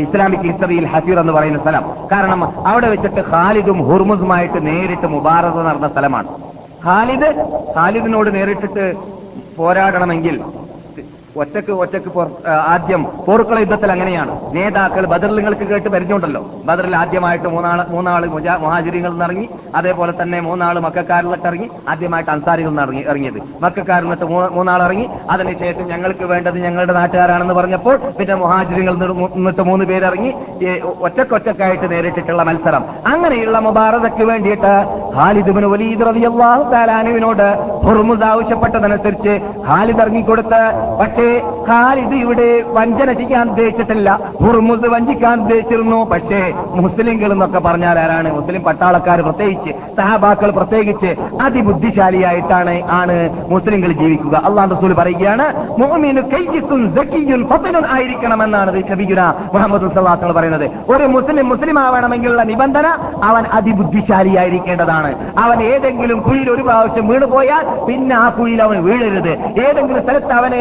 ഇസ്ലാമിക് 0.05 0.41
ഹിസ്റ്ററിയിൽ 0.41 0.87
ഹസീർ 0.87 1.19
എന്ന് 1.21 1.33
പറയുന്ന 1.33 1.59
സ്ഥലം. 1.59 1.85
കാരണം 2.13 2.41
അവിടെ 2.69 2.89
വെച്ചിട്ട് 2.89 3.21
ഖാലിദും 3.21 3.79
ഹുർമുസുമായിട്ട് 3.89 4.67
നേരിട്ട് 4.67 5.07
മുബാറക 5.07 5.63
നടന്ന 5.69 5.89
സ്ഥലമാണ്. 5.89 6.29
ഖാലിദ് 6.87 7.29
ഖാലിദിനോട് 7.77 8.35
നേരിട്ടിട്ട് 8.35 8.95
പോരാടണമെങ്കിൽ 9.59 10.43
ഒറ്റയ്ക്ക് 11.43 11.72
ഒറ്റയ്ക്ക് 11.82 12.26
ആദ്യം 12.74 13.03
പോർക്കള 13.26 13.59
യുദ്ധത്തിൽ 13.64 13.91
അങ്ങനെയാണ്. 13.95 14.32
നേതാക്കൾ 14.57 15.05
ബദറിൽ 15.12 15.36
നിങ്ങൾക്ക് 15.41 15.66
കേട്ട് 15.72 15.89
പരിചയമുണ്ടല്ലോ. 15.95 16.43
ബദറിൽ 16.68 16.95
ആദ്യമായിട്ട് 17.03 17.49
മൂന്നാൾ 17.55 17.80
മൂന്നാൾ 17.95 18.22
നിന്നിറങ്ങി 18.28 19.24
ഇറങ്ങി 19.28 19.47
അതേപോലെ 19.78 20.12
തന്നെ 20.20 20.39
മൂന്നാൾ 20.49 20.74
മക്കാരിൽ 20.86 21.34
ഇറങ്ങി 21.51 21.68
ആദ്യമായിട്ട് 21.93 22.30
അൻസാരികളിൽ 22.34 22.72
നിന്ന് 22.72 22.82
ഇറങ്ങി 22.86 23.03
ഇറങ്ങിയത്. 23.11 23.39
മക്കാരിൽ 23.64 24.07
നിന്നിട്ട് 24.07 24.26
മൂന്നാൾ 24.57 24.80
ഇറങ്ങി 24.86 25.07
അതിനുശേഷം 25.34 25.84
ഞങ്ങൾക്ക് 25.93 26.24
വേണ്ടത് 26.32 26.59
ഞങ്ങളുടെ 26.66 26.95
നാട്ടുകാരാണെന്ന് 26.99 27.57
പറഞ്ഞപ്പോൾ 27.59 27.97
പിന്നെ 28.18 28.34
മുഹാജിരികളിൽ 28.43 28.99
നിന്നിട്ട് 29.36 29.64
മൂന്ന് 29.70 29.84
പേരിറങ്ങി 29.91 30.30
ഒറ്റക്കൊറ്റക്കായിട്ട് 31.07 31.86
നേരിട്ടിട്ടുള്ള 31.95 32.43
മത്സരം. 32.51 32.84
അങ്ങനെയുള്ള 33.12 33.59
മുബാറതയ്ക്ക് 33.66 34.24
വേണ്ടിയിട്ട് 34.32 34.72
ഖാലിദുബിന് 35.16 35.68
വലീദ് 35.74 36.07
റളിയല്ലാഹു 36.11 36.64
താലാനുവിനോട് 36.74 37.47
ഹുർമുദ് 37.86 38.26
ആവശ്യപ്പെട്ടതനുസരിച്ച് 38.32 39.34
ഖാലിദ് 39.68 40.03
ഇറങ്ങിക്കൊടുത്ത് 40.05 40.62
പക്ഷേ 41.01 41.28
ഖാലിദ് 41.68 42.14
ഇവിടെ 42.14 42.64
വഞ്ചന 42.66 43.12
ചെയ്യാൻ 43.12 43.49
ഉദ്ദേശിച്ചിട്ടില്ല. 43.49 44.20
ഹുർമുസ് 44.43 44.89
വഞ്ചിക്കാൻ 44.89 45.41
ഉദ്ദേശിച്ചിരുന്നു. 45.41 46.05
പക്ഷേ 46.05 46.53
മുസ്ലിംകൾ 46.74 47.33
എന്നൊക്കെ 47.33 47.59
പറഞ്ഞാൽ 47.59 47.99
ആരാണ്? 47.99 48.35
മുസ്ലിം 48.35 48.62
പട്ടാളക്കാർ 48.62 49.20
പ്രത്യേകിച്ച് 49.20 49.70
സഹാബാക്കൾ 49.97 50.51
പ്രത്യേകിച്ച് 50.51 51.16
അതിബുദ്ധിശാലിയായിട്ടാണ് 51.43 52.83
ആണ് 52.91 53.16
മുസ്ലിംകൾ 53.49 53.93
ജീവിക്കുക. 53.93 54.43
അള്ളാഹ് 54.45 54.70
റസൂൽ 54.70 54.93
പറയുകയാണ് 54.93 55.47
മുഅ്മിനു 55.79 56.20
കയ്യിസുൻ 56.20 56.97
സക്കിയുൻ 56.97 57.49
ഫതനുൻ 57.49 57.87
ആയിരിക്കണമെന്നാണ് 57.91 58.70
നബിഗുന 58.91 59.22
മുഹമ്മദ് 59.55 59.95
സല്ലാഹു 59.95 60.33
പറയുന്നത്. 60.33 60.70
ഒരു 60.95 61.05
മുസ്ലിം 61.05 61.49
മുസ്ലിം 61.49 61.79
ആവണമെങ്കിലുള്ള 61.79 62.43
നിബന്ധന 62.43 62.87
അവൻ 63.24 63.45
അതിബുദ്ധിശാലിയായിരിക്കേണ്ടതാണ്. 63.53 65.11
അവൻ 65.39 65.62
ഏതെങ്കിലും 65.62 66.20
കുഴിയിൽ 66.20 66.51
ഒരു 66.51 66.62
പ്രാവശ്യം 66.62 67.09
വീണുപോയാൽ 67.09 67.87
പിന്നെ 67.87 68.16
ആ 68.16 68.29
കുഴിയിൽ 68.29 68.62
അവൻ 68.62 68.83
വീഴരുത്. 68.85 69.33
ഏതെങ്കിലും 69.66 70.03
സ്ഥലത്ത് 70.03 70.33
അവനെ 70.33 70.61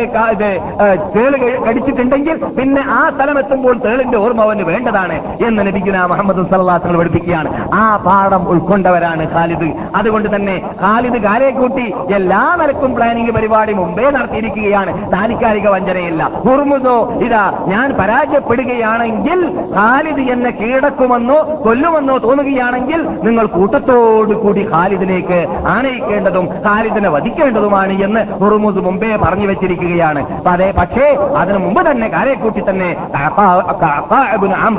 തേൾ 1.16 1.34
കടിച്ചിട്ടുണ്ടെങ്കിൽ 1.68 2.38
പിന്നെ 2.60 2.84
ആ 2.98 3.02
സ്ഥലം 3.16 3.40
എത്തുമ്പോൾ 3.40 3.76
തേളിന്റെ 3.86 4.18
ഓർമ്മ 4.18 4.42
അവന് 4.42 4.64
വേണ്ടതാണ് 4.72 5.16
എന്ന് 5.48 5.68
ലഭിക്കുന്ന 5.68 6.06
മുഹമ്മദ് 6.06 6.44
സല്ലാഹുകൾ 6.52 6.98
പഠിപ്പിക്കുകയാണ്. 7.00 7.50
ആ 7.74 7.84
പാഠം 8.06 8.44
ഉൾക്കൊണ്ടവരാണ് 8.50 9.24
ഖാലിദ്. 9.36 9.70
അതുകൊണ്ട് 9.96 10.36
തന്നെ 10.36 10.56
ഖാലിദ് 10.84 11.20
കാലേ 11.28 11.50
കൂട്ടി 11.60 11.86
എല്ലാ 12.16 12.42
നിലക്കും 12.62 12.96
പ്ലാനിംഗ് 12.96 13.32
പരിപാടി 13.32 13.74
മുമ്പേ 13.74 14.06
നടത്തിയിരിക്കുകയാണ്. 14.18 14.92
താൽക്കാലിക 15.14 15.68
വഞ്ചനയില്ല. 15.76 16.24
ഹുർമുസോ 16.46 16.98
ഇതാ 17.26 17.44
ഞാൻ 17.68 17.88
പരാജയപ്പെടുകയാണെങ്കിൽ 18.00 19.40
ഖാലിദ് 19.78 20.26
എന്നെ 20.36 20.50
കീഴടക്കുമെന്നോ 20.50 21.38
കൊല്ലുമെന്നോ 21.66 22.18
തോന്നുകയാണെങ്കിൽ 22.18 23.02
നിങ്ങൾ 23.28 23.46
കൂട്ടത്തോടു 23.46 24.36
കൂടി 24.44 24.64
ഖാലിദിലേക്ക് 24.74 25.40
ആനയിക്കേണ്ടതും 25.74 26.46
ഖാലിദിനെ 26.66 27.10
വധിക്കേണ്ടതുമാണ് 27.10 27.94
എന്ന് 28.08 28.22
ഹുർമുസ് 28.42 28.82
മുമ്പേ 28.88 29.12
പറഞ്ഞു 29.16 29.48
വെച്ചിരിക്കുകയാണ്. 29.48 30.22
അതെ 30.52 30.72
പക്ഷേ 30.72 31.06
അതിനു 31.42 31.60
മുമ്പ് 31.60 31.82
തന്നെ 31.92 32.08
കാരെക്കൂട്ടി 32.08 32.62
തന്നെ 32.70 32.90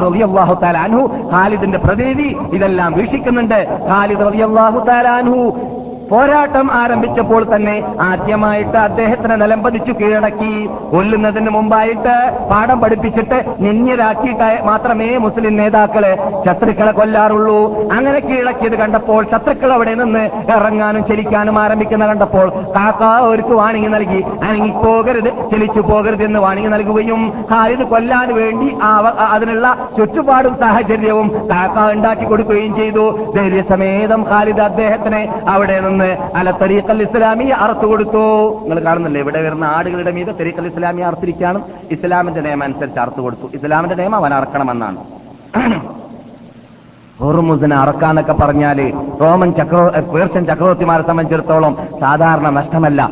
റളിയല്ലാഹു 0.04 0.54
തആല 0.62 0.76
അൻഹു 0.78 1.02
ഖാലിദിന്റെ 1.32 1.78
പ്രതിനിധി 1.78 2.28
ഇതെല്ലാം 2.56 2.92
വീക്ഷിക്കുന്നുണ്ട്. 2.92 3.59
ഖാലിദ് 3.90 4.20
റളിയല്ലാഹു 4.20 4.78
തആല 4.90 5.09
അൻഹു 5.09 5.40
പോരാട്ടം 6.11 6.66
ആരംഭിച്ചപ്പോൾ 6.80 7.42
തന്നെ 7.54 7.74
ആദ്യമായിട്ട് 8.09 8.76
അദ്ദേഹത്തിനെ 8.86 9.36
നിലംപതിച്ചു 9.42 9.92
കീഴടക്കി. 10.00 10.52
കൊല്ലുന്നതിന് 10.92 11.50
മുമ്പായിട്ട് 11.56 12.14
പാഠം 12.50 12.78
പഠിപ്പിച്ചിട്ട് 12.80 13.38
നിന്യരാക്കിയിട്ട് 13.64 14.50
മാത്രമേ 14.68 15.09
മുസ്ലിം 15.24 15.56
നേതാക്കൾ 15.61 16.04
ശത്രുക്കളെ 16.46 16.92
കൊല്ലാറുള്ളൂ. 16.98 17.59
അങ്ങനെ 17.96 18.20
കീഴടക്കിയത് 18.28 18.76
കണ്ടപ്പോൾ 18.82 19.20
ശത്രുക്കൾ 19.32 19.72
അവിടെ 19.76 19.94
നിന്ന് 20.02 20.24
ഇറങ്ങാനും 20.56 21.04
ചലിക്കാനും 21.11 21.59
ആരംഭിക്കുന്ന 21.64 22.06
കണ്ടപ്പോൾ 22.06 22.46
കാക്ക 22.76 23.02
അവർക്ക് 23.26 23.54
വാണിങ്ങി 23.61 23.90
നൽകി. 23.96 24.20
അനങ്ങി 24.48 24.70
പോകരുത് 24.84 25.30
ചലിച്ചു 25.52 25.82
പോകരുത് 25.90 26.24
എന്ന് 26.28 26.40
വാണിങ്ങി 26.46 26.70
നൽകുകയും 26.76 27.20
ഖാലിദ് 27.52 27.86
കൊല്ലാൻ 27.92 28.28
വേണ്ടി 28.40 28.68
അതിനുള്ള 29.34 29.66
ചുറ്റുപാടും 29.98 30.54
സാഹചര്യവും 30.62 31.28
കാക്ക 31.52 31.86
ഉണ്ടാക്കി 31.92 32.24
കൊടുക്കുകയും 32.24 32.74
ചെയ്തു. 32.80 33.04
ധൈര്യസമേതം 33.36 34.20
ഖാലിദ് 34.32 34.64
അദ്ദേഹത്തിനെ 34.68 35.22
അവിടെ 35.54 35.76
നിന്ന് 35.80 35.97
അല 36.07 36.51
തരീഖൽ 36.51 37.03
ഇസ്ലാമി 37.03 37.44
അറുത്തു 37.44 37.86
കൊടുത്തു. 37.86 38.59
നിങ്ങൾ 38.61 38.84
കാണുന്നില്ലേ? 38.84 39.20
ഇവിടെ 39.20 39.42
വരുന്ന 39.42 39.64
ആടുകളുടെ 39.64 40.11
മീത് 40.11 40.34
തരീഖൽ 40.40 40.66
ഇസ്ലാമി 40.66 41.03
അറുത്തിരിക്കുകയാണ്. 41.03 41.62
ഇസ്ലാമിന്റെ 41.90 42.40
നിയമം 42.40 42.62
അനുസരിച്ച് 42.62 43.01
അറുത്തു 43.01 43.20
കൊടുത്തു. 43.20 43.51
ഇസ്ലാമിന്റെ 43.55 43.96
നിയമം 43.96 44.16
അവൻ 44.16 44.34
അറക്കണമെന്നാണ്. 44.34 44.96
ഹുർമുസിനെ 47.20 47.76
അറക്കാന്നൊക്കെ 47.76 48.32
പറഞ്ഞാൽ 48.32 48.92
റോമൻ 49.20 49.53
ചക്ര 49.53 50.01
പേർഷ്യൻ 50.01 50.44
ചക്രവർത്തിമാരെ 50.46 51.03
സംബന്ധിച്ചിടത്തോളം 51.03 51.76
സാധാരണ 52.01 52.49
നഷ്ടമല്ല. 52.51 53.11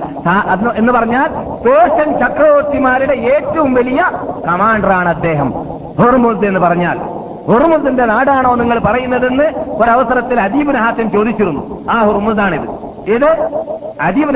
എന്ന് 0.77 0.93
പറഞ്ഞാൽ 0.93 1.27
പേർഷ്യൻ 1.67 2.19
ചക്രവർത്തിമാരുടെ 2.19 3.13
ഏറ്റവും 3.13 3.75
വലിയ 3.75 4.11
കമാൻഡറാണ് 4.49 5.09
അദ്ദേഹം. 5.09 5.51
ഹുർമുസ് 6.01 6.47
എന്ന് 6.47 6.61
പറഞ്ഞാൽ 6.61 6.99
ഹുർമുസിന്റെ 7.49 8.05
നാടാണോ 8.05 8.55
നിങ്ങൾ 8.55 8.79
പറയുന്നതെന്ന് 8.79 9.45
ഒരവസരത്തിൽ 9.83 10.41
അദീബിൻ 10.41 10.77
ഹാത്തിം 10.77 11.11
ചോദിച്ചിരുന്നു. 11.11 11.87
ആ 11.91 12.05
ഹുർമുസാണിത്. 12.05 12.69
ഇത് 13.11 13.31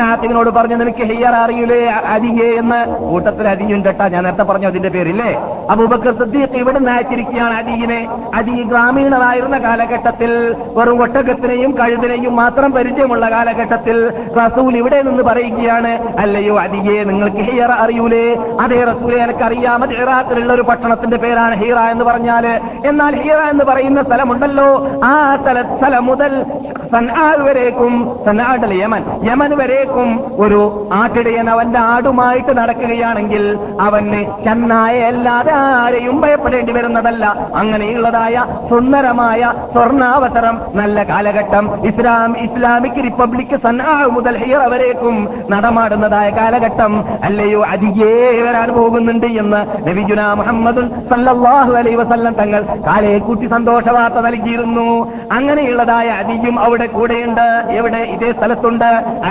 ഹാത്തിമിനോട് 0.03 0.51
പറഞ്ഞു 0.51 0.77
നിനക്ക് 0.77 1.05
ഹെയ്യർ 1.05 1.35
അറിയൂലേ 1.35 1.87
അദിയെ 1.87 2.49
എന്ന്. 2.53 3.11
കൂട്ടത്തിൽ 3.11 3.49
അദിയുണ്ട് 3.49 3.89
കേട്ടാ 3.89 4.09
ഞാൻ 4.09 4.25
നേരത്തെ 4.25 4.43
പറഞ്ഞു 4.43 4.67
അതിന്റെ 4.67 4.89
പേരില്ലേ? 4.89 5.41
അബൂബക്കർ 5.71 6.19
സിദ്ദീഖ് 6.19 6.57
ഇവിടെ 6.57 6.79
അയച്ചിരിക്കുകയാണ് 6.91 7.55
അദീനെ 7.55 8.09
ഗ്രാമീണനായിരുന്ന 8.35 8.63
ഗ്രാമീണരായിരുന്ന 8.63 9.59
കാലഘട്ടത്തിൽ 9.59 10.57
വെറും 10.75 11.03
ഒട്ടകത്തിനെയും 11.03 11.79
കഴുതിനെയും 11.79 12.37
മാത്രം 12.37 12.73
പരിചയമുള്ള 12.73 13.31
കാലഘട്ടത്തിൽ 13.31 14.11
റസൂൽ 14.47 14.77
ഇവിടെ 14.77 15.03
നിന്ന് 15.03 15.23
പറയുകയാണ് 15.23 16.19
അല്ലയോ 16.19 16.61
അദിയെ 16.61 17.05
നിങ്ങൾക്ക് 17.05 17.37
ഹെയ്യർ 17.37 17.71
അറിയൂലേ? 17.71 18.35
അതേ 18.61 18.85
റസൂലെ 18.85 19.17
എനിക്കറിയാം. 19.17 19.83
അത് 19.83 19.93
ഇറാഖിലുള്ള 19.93 20.53
ഒരു 20.53 20.63
പട്ടണത്തിന്റെ 20.63 21.17
പേരാണ് 21.17 21.55
ഹീറ 21.55 21.79
എന്ന് 21.79 22.05
പറഞ്ഞാൽ 22.05 22.47
എന്നാൽ 22.87 23.23
ഹീറ 23.23 23.37
എന്ന് 23.37 23.65
പറയുന്ന 23.65 24.03
സ്ഥലമുണ്ടല്ലോ. 24.03 24.89
ആ 25.05 25.37
സ്ഥല 25.43 25.63
സ്ഥലം 25.63 26.07
മുതൽ 26.07 26.45
സൻആ 26.93 27.37
വരേക്കും. 27.39 28.19
സൻആടല്ല 28.27 28.85
യമൻ. 28.85 29.05
യമൻ 29.23 29.50
വരേക്കും 29.55 30.23
ഒരു 30.45 30.89
ആട്ടിടയൻ 30.93 31.51
അവന്റെ 31.51 31.79
ആടുമായിട്ട് 31.79 32.57
നടക്കുകയാണെങ്കിൽ 32.59 33.59
അവന് 33.81 34.45
ചെന്നായ 34.45 35.01
അല്ലാതെ 35.01 35.53
ആരെയും 35.55 36.21
ഭയപ്പെടേണ്ടി 36.21 36.73
വരുന്നതല്ല. 36.73 37.27
അങ്ങനെയുള്ളതായ 37.55 38.45
സുന്ദരമായ 38.71 39.53
സ്വർണാവസരം 39.73 40.61
നല്ല 40.75 41.03
കാലഘട്ടം. 41.03 41.87
ഇസ്ലാം 41.87 42.39
ഇസ്ലാമിക് 42.39 43.05
റിപ്പബ്ലിക് 43.05 43.57
സന്നാഹ 43.57 44.05
മുതൽ 44.05 44.37
ഹിയർ 44.37 44.71
വരേക്കും 44.71 45.29
നടമാടുന്നതായ 45.51 46.31
കാലഘട്ടം. 46.31 47.05
അല്ലയോ 47.25 47.65
അരികേ 47.65 48.43
വരാൻ 48.43 48.69
പോകുന്നുണ്ട് 48.73 49.27
എന്ന് 49.27 49.89
നബിജുന 49.89 50.33
മുഹമ്മദുൽ 50.33 50.89
സല്ലാഹു 50.89 51.73
അലൈ 51.73 51.95
വസല്ലം 51.95 52.33
തങ്ങൾ 52.33 52.63
കാലയെ 52.87 53.19
കൂട്ടി 53.19 53.47
സന്തോഷ 53.47 53.89
വാർത്ത 53.89 54.17
നൽകിയിരുന്നു. 54.17 55.13
അങ്ങനെയുള്ളതായ 55.33 56.09
അരിയും 56.09 56.61
അവിടെ 56.61 56.87
കൂടെയുണ്ട്. 56.87 57.71
എവിടെ? 57.71 57.99
ഇതേ 57.99 58.33
സ്ഥലത്തുണ്ട്. 58.33 58.91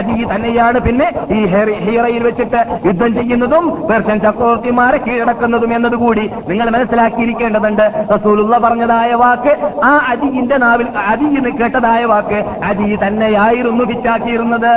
അദി 0.09 0.27
തന്നെയാണ് 0.35 0.79
പിന്നെ 0.79 1.07
ഈ 1.31 1.45
ഹീറയിൽ 1.45 2.23
വെച്ചിട്ട് 2.23 2.61
യുദ്ധം 2.87 3.13
ചെയ്യുന്നതും 3.13 3.65
പേർഷ്യൻ 3.89 4.19
ചക്രവർത്തിമാരെ 4.19 4.97
കീഴടക്കുന്നതും 4.97 5.73
എന്നതുകൂടി 5.75 6.25
നിങ്ങൾ 6.47 6.69
മനസ്സിലാക്കിയിരിക്കേണ്ടതുണ്ട്. 6.69 7.85
റസൂലുള്ള 8.15 8.57
പറഞ്ഞതായ 8.57 9.13
വാക്ക് 9.13 9.53
ആ 9.85 9.91
അദിന്റെ 10.07 10.57
നാവിൽ 10.57 10.87
അദിന്ന് 10.97 11.49
കേട്ടതായ 11.49 12.03
വാക്ക് 12.05 12.41
അദി 12.63 12.97
തന്നെയായിരുന്നു 13.07 13.85
ഹിറ്റാക്കിയിരുന്നത്. 13.85 14.73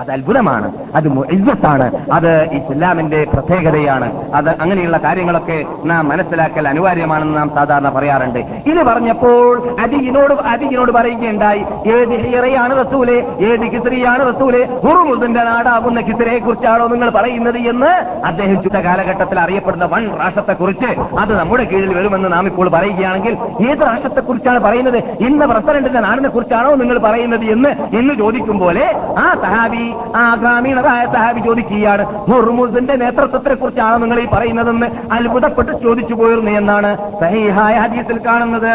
അത് 0.00 0.10
അത്ഭുതമാണ് 0.12 0.68
അത് 0.96 1.08
ഇജ്ജത്താണ് 1.34 1.86
അത് 2.12 2.30
ഇസ്ലാമിന്റെ 2.58 3.26
പ്രത്യേകതയാണ്. 3.34 4.06
അത് 4.34 4.48
അങ്ങനെയുള്ള 4.62 4.96
കാര്യങ്ങളൊക്കെ 4.96 5.64
നാം 5.84 6.08
മനസ്സിലാക്കൽ 6.08 6.68
അനിവാര്യമാണെന്ന് 6.68 7.36
നാം 7.36 7.50
സാധാരണ 7.54 7.88
പറയാറുണ്ട്. 7.88 8.38
ഇത് 8.70 8.80
പറഞ്ഞപ്പോൾ 8.86 9.52
അതിനോട് 9.80 10.34
അതിനോട് 10.34 10.92
പറയുകയുണ്ടായി 10.92 11.62
ഏത് 11.94 12.14
ഹിയറയാണ് 12.24 12.86
റസൂലെ 12.86 13.16
ഏത് 13.50 13.66
കിസ്രിയാണ് 13.74 14.34
റസൂലെ 14.34 14.62
ഹുറുമുദിന്റെ 14.84 15.44
നാടാകുന്ന 15.44 16.00
കിസ്രയെ 16.00 16.38
കുറിച്ചാണോ 16.38 16.86
നിങ്ങൾ 16.86 17.10
പറയുന്നത് 17.10 17.58
എന്ന് 17.58 17.92
അദ്ദേഹം 18.26 18.62
ചുറ്റ 18.62 18.76
കാലഘട്ടത്തിൽ 18.88 19.40
അറിയപ്പെടുന്ന 19.40 19.84
വൺ 19.84 20.04
രാഷ്ട്രത്തെക്കുറിച്ച് 20.18 20.90
അത് 21.18 21.32
നമ്മുടെ 21.38 21.64
കീഴിൽ 21.64 21.94
വരുമെന്ന് 21.98 22.32
നാം 22.32 22.46
ഇപ്പോൾ 22.46 22.68
പറയുകയാണെങ്കിൽ 22.68 23.34
ഏത് 23.70 23.82
രാഷ്ട്രത്തെക്കുറിച്ചാണ് 23.86 24.60
പറയുന്നത്? 24.60 24.98
ഇന്ന് 25.20 25.46
പ്രസിഡന്റിന്റെ 25.46 26.00
നാടിനെ 26.00 26.28
കുറിച്ചാണോ 26.28 26.74
നിങ്ങൾ 26.74 26.98
പറയുന്നത് 26.98 27.44
എന്ന് 27.44 27.70
ഇന്ന് 27.96 28.14
ചോദിക്കും 28.14 28.58
പോലെ 28.58 28.86
ആ 29.18 29.26
സഹാബി 29.42 29.83
ആ 29.92 30.34
ഗ്രാമീണരായ 30.34 31.06
സഹാബി 31.06 31.40
ചോദിക്കുകയാണ് 31.40 32.04
ഹുർമുസിന്റെ 32.04 32.96
നേതൃത്വത്തെ 32.96 33.54
കുറിച്ചാണ് 33.54 34.02
നിങ്ങൾ 34.02 34.20
ഈ 34.20 34.26
പറയുന്നതെന്ന് 34.26 34.86
അത്ഭുതപ്പെട്ട് 35.12 35.82
ചോദിച്ചു 35.82 36.14
പോയിരുന്നു 36.14 36.50
എന്നാണ് 36.50 37.20
സഹിഹായ 37.20 37.74
ഹദീസിൽ 37.74 38.26
കാണുന്നത്. 38.26 38.74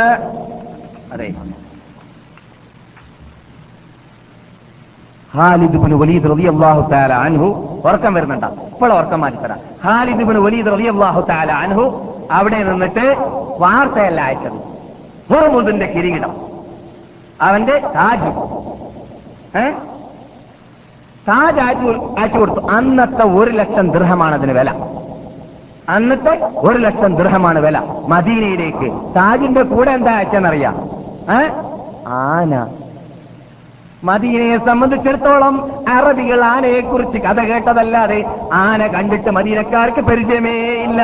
അതെ. 1.13 1.33
ഹാലിദ് 5.33 5.71
ബിൻ 5.71 5.93
വലീദ് 5.93 6.23
റളിയല്ലാഹു 6.23 6.89
തആല 6.91 7.13
അൻഹു 7.13 7.45
ഉറക്കം 7.85 8.13
വരുന്നുണ്ട. 8.13 8.43
ഇപ്പോൾ 8.43 8.93
ഉറക്കം 8.93 9.21
മാറ്റിത്തരാം. 9.21 9.59
ഹാലിദ് 9.83 10.23
ബിൻ 10.23 10.37
വലീദ് 10.37 10.67
റളിയല്ലാഹു 10.67 11.25
തആല 11.29 11.51
അൻഹു 11.51 12.15
അവിടെ 12.31 12.63
നിന്നിട്ട് 12.63 13.15
വാർത്തയല്ല 13.59 14.21
അയച്ചത്. 14.21 14.69
ഹുർമുദിന്റെ 15.33 15.85
കിരീടം. 15.85 16.35
അവന്റെ 17.41 17.79
താജ്. 17.79 18.59
ഏ? 19.57 19.71
താജ് 21.27 21.59
അയച്ചു 22.19 22.37
കൊടുത്തു. 22.37 22.67
അന്നത്തെ 22.71 23.23
ഒരു 23.23 23.51
ലക്ഷം 23.51 23.91
ദൃഹമാണ് 23.91 24.35
അതിന് 24.35 24.51
വില. 24.51 24.71
അന്നത്തെ 25.89 26.49
ഒരു 26.55 26.77
ലക്ഷം 26.77 27.15
ദൃഹമാണ് 27.15 27.59
വില. 27.59 27.79
മദീനയിലേക്ക്. 28.07 29.15
താജിന്റെ 29.15 29.63
കൂടെ 29.63 29.91
എന്താ 29.91 30.15
അയച്ചെന്നറിയാം? 30.15 30.89
ആന. 32.07 32.67
മദീനയെ 34.03 34.57
സംബന്ധിച്ചിടത്തോളം 34.57 35.55
അറബികൾ 35.89 36.43
ആനയെക്കുറിച്ച് 36.43 37.17
കഥ 37.17 37.39
കേട്ടതല്ലാതെ 37.39 38.25
ആന 38.53 38.87
കണ്ടിട്ട് 38.87 39.29
മദീനക്കാർക്ക് 39.29 40.01
പരിചയമേ 40.01 40.53
ഇല്ല. 40.83 41.01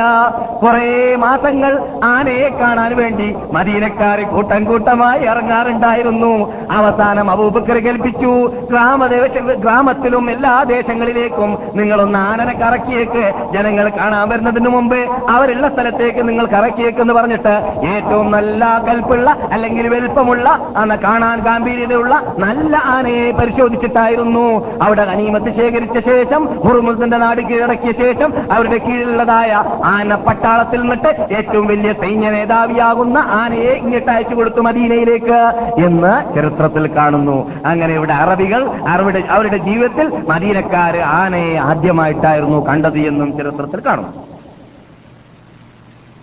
കുറെ 0.62 1.16
മാസങ്ങൾ 1.16 1.72
ആനയെ 2.04 2.48
കാണാൻ 2.60 2.96
വേണ്ടി 2.96 3.36
മദീനക്കാർ 3.52 4.20
കൂട്ടം 4.22 4.64
കൂട്ടമായി 4.64 5.22
ഇറങ്ങാറുണ്ടായിരുന്നു. 5.24 6.32
അവസാനം 6.70 7.30
അബൂബക്കർ 7.30 7.78
കൽപ്പിച്ചു 7.78 8.32
ഗ്രാമദേശ 8.70 9.36
ഗ്രാമത്തിലും 9.64 10.30
എല്ലാ 10.30 10.54
ദേശങ്ങളിലേക്കും 10.62 11.58
നിങ്ങളൊന്ന് 11.74 12.18
ആനനെ 12.18 12.52
കറക്കിയേക്ക്. 12.52 13.24
ജനങ്ങൾ 13.52 13.88
കാണാൻ 13.88 14.28
വരുന്നതിന് 14.28 14.68
മുമ്പ് 14.68 14.98
അവരുള്ള 15.30 15.68
സ്ഥലത്തേക്ക് 15.68 16.28
നിങ്ങൾ 16.28 16.46
കറക്കിയേക്ക് 16.46 17.00
എന്ന് 17.00 17.14
പറഞ്ഞിട്ട് 17.14 17.54
ഏറ്റവും 17.94 18.30
നല്ല 18.30 18.64
കൽപ്പുള്ള 18.88 19.36
അല്ലെങ്കിൽ 19.52 19.88
വലുപ്പമുള്ള 19.88 20.48
അന്ന് 20.76 20.94
കാണാൻ 20.94 21.38
ഗാംഭീര്യതയുള്ള 21.40 22.14
നല്ല 22.38 22.76
ആനയെ 22.94 23.30
പരിശോധിച്ചിട്ടായിരുന്നു. 23.30 24.46
അവിടെ 24.82 25.02
അനീമത്ത് 25.02 25.50
ശേഖരിച്ച 25.56 25.98
ശേഷം 26.08 26.44
ഹുർമുസിന്റെ 26.60 27.16
നാട് 27.16 27.40
കീഴടക്കിയ 27.40 27.92
ശേഷം 27.92 28.52
അവരുടെ 28.52 28.78
കീഴിലുള്ളതായ 28.78 29.52
ആന 29.84 30.14
പട്ടാളത്തിൽ 30.14 30.80
നിന്നിട്ട് 30.80 31.34
ഏറ്റവും 31.34 31.66
വലിയ 31.66 31.92
സൈന്യ 31.92 32.30
നേതാവിയാകുന്ന 32.30 33.18
ആനയെ 33.18 33.72
ഇങ്ങോട്ട് 33.82 34.10
അയച്ചു 34.10 34.34
കൊടുത്തു 34.34 34.60
മദീനയിലേക്ക് 34.60 35.40
എന്ന് 35.86 36.34
ചരിത്രത്തിൽ 36.34 36.86
കാണുന്നു. 36.96 37.38
അങ്ങനെ 37.66 37.94
ഇവിടെ 37.94 38.12
അറബികൾ 38.12 38.62
അവരുടെ 38.88 39.22
അവരുടെ 39.30 39.56
ജീവിതത്തിൽ 39.56 40.06
മദീനക്കാര് 40.28 41.00
ആനയെ 41.00 41.56
ആദ്യമായിട്ടായിരുന്നു 41.56 42.66
കണ്ടത് 42.66 42.98
എന്നും 42.98 43.32
ചരിത്രത്തിൽ 43.38 43.80
കാണുന്നു. 43.86 44.26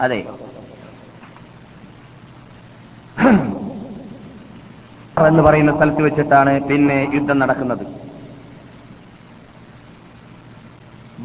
അതെ. 0.01 0.23
എന്ന് 5.31 5.43
പറയുന്ന 5.47 5.71
സ്ഥലത്ത് 5.77 6.01
വെച്ചിട്ടാണ് 6.07 6.53
പിന്നെ 6.69 6.97
യുദ്ധം 7.15 7.37
നടക്കുന്നത്. 7.43 7.83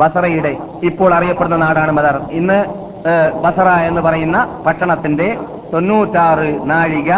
ബസറയുടെ 0.01 0.53
ഇപ്പോൾ 0.89 1.11
അറിയപ്പെടുന്ന 1.19 1.57
നാടാണ് 1.65 1.93
ബദർ. 1.99 2.17
ഇന്ന് 2.41 2.59
ബസറ 3.45 3.69
എന്ന് 3.89 4.01
പറയുന്ന 4.07 4.39
പട്ടണത്തിന്റെ 4.67 5.29
തൊണ്ണൂറ്റാറ് 5.73 6.49
നാഴിക 6.71 7.11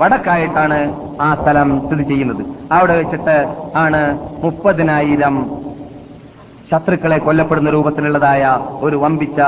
വടക്കായിട്ടാണ് 0.00 0.78
ആ 1.26 1.28
സ്ഥലം 1.40 1.68
സ്ഥിതി 1.86 2.04
ചെയ്യുന്നത്. 2.10 2.42
അവിടെ 2.76 2.94
വെച്ചിട്ട് 3.00 3.36
ആണ് 3.84 4.00
മുപ്പതിനായിരം 4.44 5.36
ശത്രുക്കളെ 6.70 7.18
കൊല്ലപ്പെടുന്ന 7.26 7.70
രൂപത്തിലുള്ളതായ 7.70 8.42
ഒരു 8.86 8.96
വമ്പിച്ച 8.96 9.40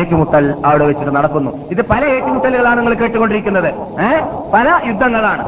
ഏറ്റുമുട്ടൽ 0.00 0.44
അവിടെ 0.68 0.84
വെച്ചിട്ട് 0.88 1.12
നടക്കുന്നു. 1.16 1.50
ഇത് 1.74 1.82
പല 1.92 2.02
ഏറ്റുമുട്ടലുകളാണ് 2.14 2.78
നിങ്ങൾ 2.80 2.94
കേട്ടുകൊണ്ടിരിക്കുന്നത്. 2.94 3.70
പല 4.54 4.68
യുദ്ധങ്ങളാണ്. 4.88 5.44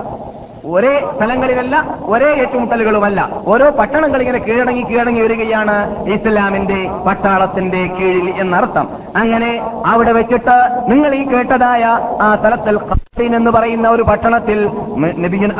ഒരേ 0.73 0.93
സ്ഥലങ്ങളിലല്ല 1.17 1.75
ഒരേ 2.13 2.29
ഏറ്റുമുട്ടലുകളുമല്ല. 2.43 3.21
ഓരോ 3.47 3.71
പട്ടണങ്ങൾ 3.71 4.21
ഇങ്ങനെ 4.21 4.39
കീഴടങ്ങി 4.39 4.83
കീഴടങ്ങി 4.83 5.21
വരികയാണ് 5.21 5.77
ഇസ്ലാമിന്റെ 6.15 6.91
പട്ടാളത്തിന്റെ 7.09 7.83
കീഴിൽ 7.87 8.41
എന്നർത്ഥം. 8.41 8.89
അങ്ങനെ 9.17 9.51
അവിടെ 9.87 10.13
വെച്ചിട്ട് 10.13 10.57
നിങ്ങൾ 10.91 11.15
ഈ 11.15 11.23
കേട്ടതായ 11.25 11.85
ആ 12.21 12.29
സ്ഥലത്തിൽ 12.35 12.79
എന്ന് 13.35 13.51
പറയുന്ന 13.51 13.89
ഒരു 13.89 14.03
പട്ടണത്തിൽ 14.03 14.59
നബിയൻ 15.25 15.53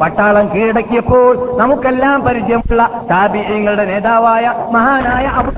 പട്ടാളം 0.00 0.46
കീഴടക്കിയപ്പോൾ 0.54 1.58
നമുക്കെല്ലാം 1.62 2.22
പരിചയമുള്ള 2.22 2.90
താബിയങ്ങളുടെ 3.10 3.84
നേതാവായ 3.84 4.44
മഹാനായ 4.72 5.26
അബു 5.26 5.50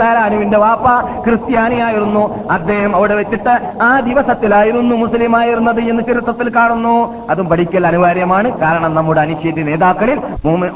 തആലാനുവിന്റെ 0.00 0.58
വാപ്പ 0.58 0.86
ക്രിസ്ത്യാനിയായിരുന്നു. 1.24 2.22
അദ്ദേഹം 2.50 2.96
അവിടെ 2.96 3.14
വെച്ചിട്ട് 3.14 3.54
ആ 3.82 4.00
ദിവസത്തിലായിരുന്നു 4.00 4.96
മുസ്ലിം 4.96 5.36
ആയിരുന്നത് 5.36 5.80
എന്ന് 5.80 6.02
ചരിത്രത്തിൽ 6.02 6.48
കാണുന്നു. 6.56 6.96
അതും 7.30 7.48
പഠിക്കൽ 7.48 7.86
അനിവാര്യമാണ്. 7.86 8.58
കാരണം 8.58 8.94
നമ്മുടെ 8.94 9.20
അനിശ്ചിത 9.20 9.64
നേതാക്കളിൽ 9.70 10.20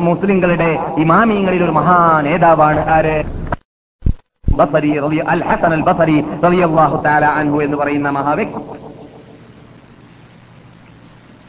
മുസ്ലിങ്ങളുടെ 0.09 0.71
ഇമാമിയങ്ങളിൽ 0.99 1.65
ഒരു 1.65 1.71
മഹാ 1.71 2.21
നേതാവാണ് 2.23 2.89
ആര്? 2.91 3.17
ബസരി 4.59 5.19
അൽ 5.29 5.43
ഹസൻ 5.45 5.73
അൽ 5.73 5.83
ബസരി 5.83 6.61
അള്ളാഹു 6.69 7.03
താല 7.05 7.25
അൻഹു 7.25 7.59
എന്ന് 7.63 7.77
പറയുന്ന 7.77 8.11
മഹാവ്യക്തി. 8.11 8.82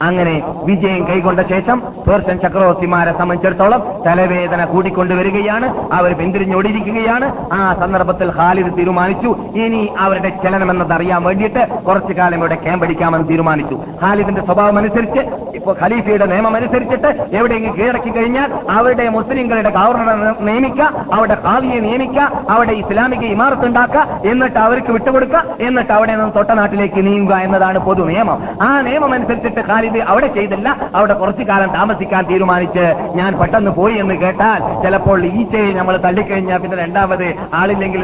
അങ്ങനെ 0.08 0.34
വിജയം 0.64 1.02
കൈകൊണ്ട 1.08 1.40
ശേഷം 1.40 1.78
പേർഷ്യൻ 2.06 2.38
ചക്രവർത്തിമാരെ 2.38 3.12
സംബന്ധിച്ചിടത്തോളം 3.18 3.82
തലവേദന 4.06 4.64
കൂടിക്കൊണ്ടുവരികയാണ്. 4.64 5.66
അവർ 5.92 6.12
പിന്തിരിഞ്ഞോടിയിരിക്കുകയാണ്. 6.20 7.26
ആ 7.52 7.60
സന്ദർഭത്തിൽ 7.80 8.30
ഖാലിദ് 8.38 8.72
തീരുമാനിച്ചു. 8.78 9.30
ഇനി 9.64 9.82
അവരുടെ 9.98 10.30
ചലനമെന്നത് 10.44 10.92
അറിയാൻ 10.92 11.22
വേണ്ടിയിട്ട് 11.22 11.62
കുറച്ചു 11.86 12.12
കാലം 12.12 12.38
ഇവിടെ 12.38 12.54
ക്യാമ്പടിക്കാമെന്ന് 12.54 13.28
തീരുമാനിച്ചു. 13.28 13.76
ഖാലിദിന്റെ 14.02 14.42
സ്വഭാവം 14.48 14.78
അനുസരിച്ച് 14.78 15.22
ഇപ്പൊ 15.56 15.72
ഖലീഫയുടെ 15.82 16.26
നിയമം 16.26 16.56
അനുസരിച്ചിട്ട് 16.56 17.10
എവിടെയെങ്കിലും 17.36 17.76
കീഴടക്കി 17.76 18.10
കഴിഞ്ഞാൽ 18.10 18.50
അവരുടെ 18.70 19.08
മുസ്ലിങ്ങളുടെ 19.08 19.70
ഗവർണറെ 19.70 20.32
നിയമിക്കുക 20.44 20.88
അവരുടെ 21.14 21.36
ഖാലിയെ 21.46 21.80
നിയമിക്കുക 21.80 22.24
അവിടെ 22.50 22.72
ഇസ്ലാമിക 22.72 23.24
ഇമാറത്ത് 23.36 23.66
ഉണ്ടാക്കുക 23.66 24.02
എന്നിട്ട് 24.24 24.58
അവർക്ക് 24.58 24.90
വിട്ടുകൊടുക്കുക 24.92 25.44
എന്നിട്ട് 25.60 25.92
അവിടെ 25.92 26.12
നിന്ന് 26.16 26.34
തൊട്ട 26.36 26.50
നാട്ടിലേക്ക് 26.50 27.06
നീങ്ങുക 27.06 27.36
എന്നതാണ് 27.36 27.78
പൊതു 27.78 28.02
നിയമം 28.04 28.38
ആ 28.68 28.80
നിയമം 28.80 29.14
അനുസരിച്ചിട്ട് 29.14 29.60
ഖാലിദ് 29.70 29.93
അവിടെ 30.12 30.28
ചെയ്തില്ല. 30.36 30.68
അവിടെ 30.98 31.14
കുറച്ചു 31.20 31.44
കാലം 31.50 31.70
താമസിക്കാൻ 31.78 32.22
തീരുമാനിച്ച് 32.30 32.84
ഞാൻ 33.18 33.30
പെട്ടെന്ന് 33.40 33.72
പോയി 33.78 33.96
എന്ന് 34.02 34.14
കേട്ടാൽ 34.22 34.60
ചിലപ്പോൾ 34.84 35.20
ഈച്ചയെ 35.26 35.70
നമ്മൾ 35.78 35.96
തള്ളിക്കഴിഞ്ഞാൽ 36.06 36.58
പിന്നെ 36.62 36.76
രണ്ടാമത് 36.76 37.26
ആളില്ലെങ്കിൽ 37.60 38.02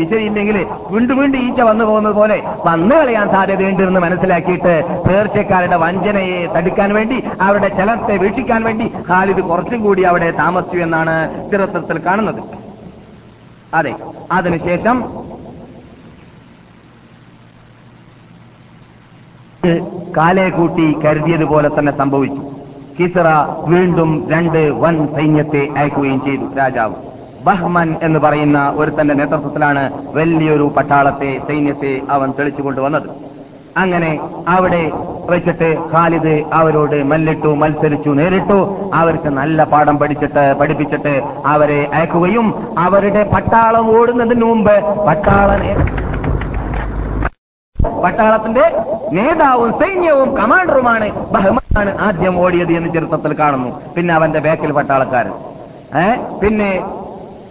വിശയില്ലെങ്കിൽ 0.00 0.58
വീണ്ടും 0.94 1.16
വീണ്ടും 1.20 1.40
ഈച്ച 1.48 1.60
വന്നു 1.70 1.84
പോകുന്നത് 1.84 2.14
പോലെ 2.20 2.38
വന്നു 2.68 2.94
കളയാൻ 2.96 3.28
സാധ്യതയുണ്ട് 3.34 3.82
എന്ന് 3.88 4.00
മനസ്സിലാക്കിയിട്ട് 4.06 4.74
പേർച്ചക്കാരുടെ 5.08 5.76
വഞ്ചനയെ 5.84 6.40
തടുക്കാൻ 6.56 6.92
വേണ്ടി 6.98 7.18
അവരുടെ 7.40 7.68
ചലത്തെ 7.78 8.16
വീക്ഷിക്കാൻ 8.24 8.62
വേണ്ടി 8.68 8.86
ഖാലിദ് 9.10 9.44
കുറച്ചും 9.50 9.82
കൂടി 9.86 10.02
അവിടെ 10.12 10.30
താമസിച്ചു 10.42 10.78
എന്നാണ് 10.86 11.14
ചിത്രത്തിൽ 11.50 11.98
കാണുന്നത്. 12.06 12.40
അതെ 13.74 13.92
അതിനുശേഷം 14.32 14.96
കാലെ 20.16 20.48
കൂട്ടി 20.48 20.96
കരുതിയതുപോലെ 21.04 21.70
തന്നെ 21.78 21.98
സംഭവിച്ചു. 21.98 22.42
കിസറ 23.00 23.26
വീണ്ടും 23.66 24.28
രണ്ട് 24.30 24.58
വൻ 24.58 25.08
സൈന്യത്തെ 25.14 25.68
അയക്കുകയും 25.76 26.24
ചെയ്തു 26.24 26.54
രാജാവ്. 26.58 26.94
ബഹ്മൻ 27.44 27.96
എന്ന് 28.02 28.18
പറയുന്ന 28.18 28.70
ഒരു 28.70 28.78
ഒരുത്തന്റെ 28.78 29.14
നേതൃത്വത്തിലാണ് 29.14 29.92
വലിയൊരു 30.14 30.72
പട്ടാളത്തെ 30.78 31.40
സൈന്യത്തെ 31.48 32.00
അവൻ 32.10 32.32
തെളിച്ചു 32.38 32.62
കൊണ്ടുവന്നത് 32.62 33.10
അങ്ങനെ 33.76 34.20
അവിടെ 34.48 34.90
വെച്ചിട്ട് 35.30 35.76
ഖാലിദ് 35.94 36.44
അവരോട് 36.52 37.04
മല്ലിട്ടു 37.04 37.48
മത്സരിച്ചു 37.48 38.10
നേരിട്ടു. 38.10 38.90
അവർക്ക് 38.94 39.28
നല്ല 39.28 39.64
പാഠം 39.64 39.98
പഠിച്ചിട്ട് 39.98 40.54
പഠിപ്പിച്ചിട്ട് 40.60 41.22
അവരെ 41.46 41.88
അയക്കുകയും 41.94 42.68
അവരുടെ 42.78 43.30
പട്ടാളം 43.34 44.00
ഓടുന്നതിന് 44.00 44.44
മുമ്പ് 44.44 45.06
പട്ടാള 45.06 45.56
നേ- 45.56 46.07
പട്ടാളത്തിന്റെ 47.84 48.64
നേതാവും 49.12 49.70
സൈന്യവും 49.72 50.36
കമാൻഡറുമാണ് 50.36 51.08
ബഹ്മാനാണ് 51.34 51.98
ആദ്യം 52.00 52.40
ഓടിയത് 52.40 52.72
എന്ന് 52.72 52.90
ചരിത്രത്തിൽ 52.94 53.32
കാണുന്നു. 53.38 53.70
പിന്നെ 53.96 54.14
അവന്റെ 54.14 54.38
ബേക്കിൽ 54.38 54.72
പട്ടാളക്കാരൻ. 54.72 55.32
പിന്നെ 56.42 56.70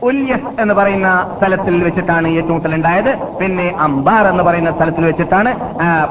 ഉല്യസ് 0.08 0.50
എന്ന് 0.62 0.74
പറയുന്ന 0.80 1.10
സ്ഥലത്തിൽ 1.38 1.76
വെച്ചിട്ടാണ് 1.84 2.28
ഏറ്റുമുട്ടൽ 2.38 2.74
ഉണ്ടായത്. 2.78 3.12
പിന്നെ 3.40 3.68
അംബാർ 3.86 4.24
എന്ന് 4.32 4.44
പറയുന്ന 4.48 4.72
സ്ഥലത്തിൽ 4.78 5.06
വെച്ചിട്ടാണ് 5.10 5.52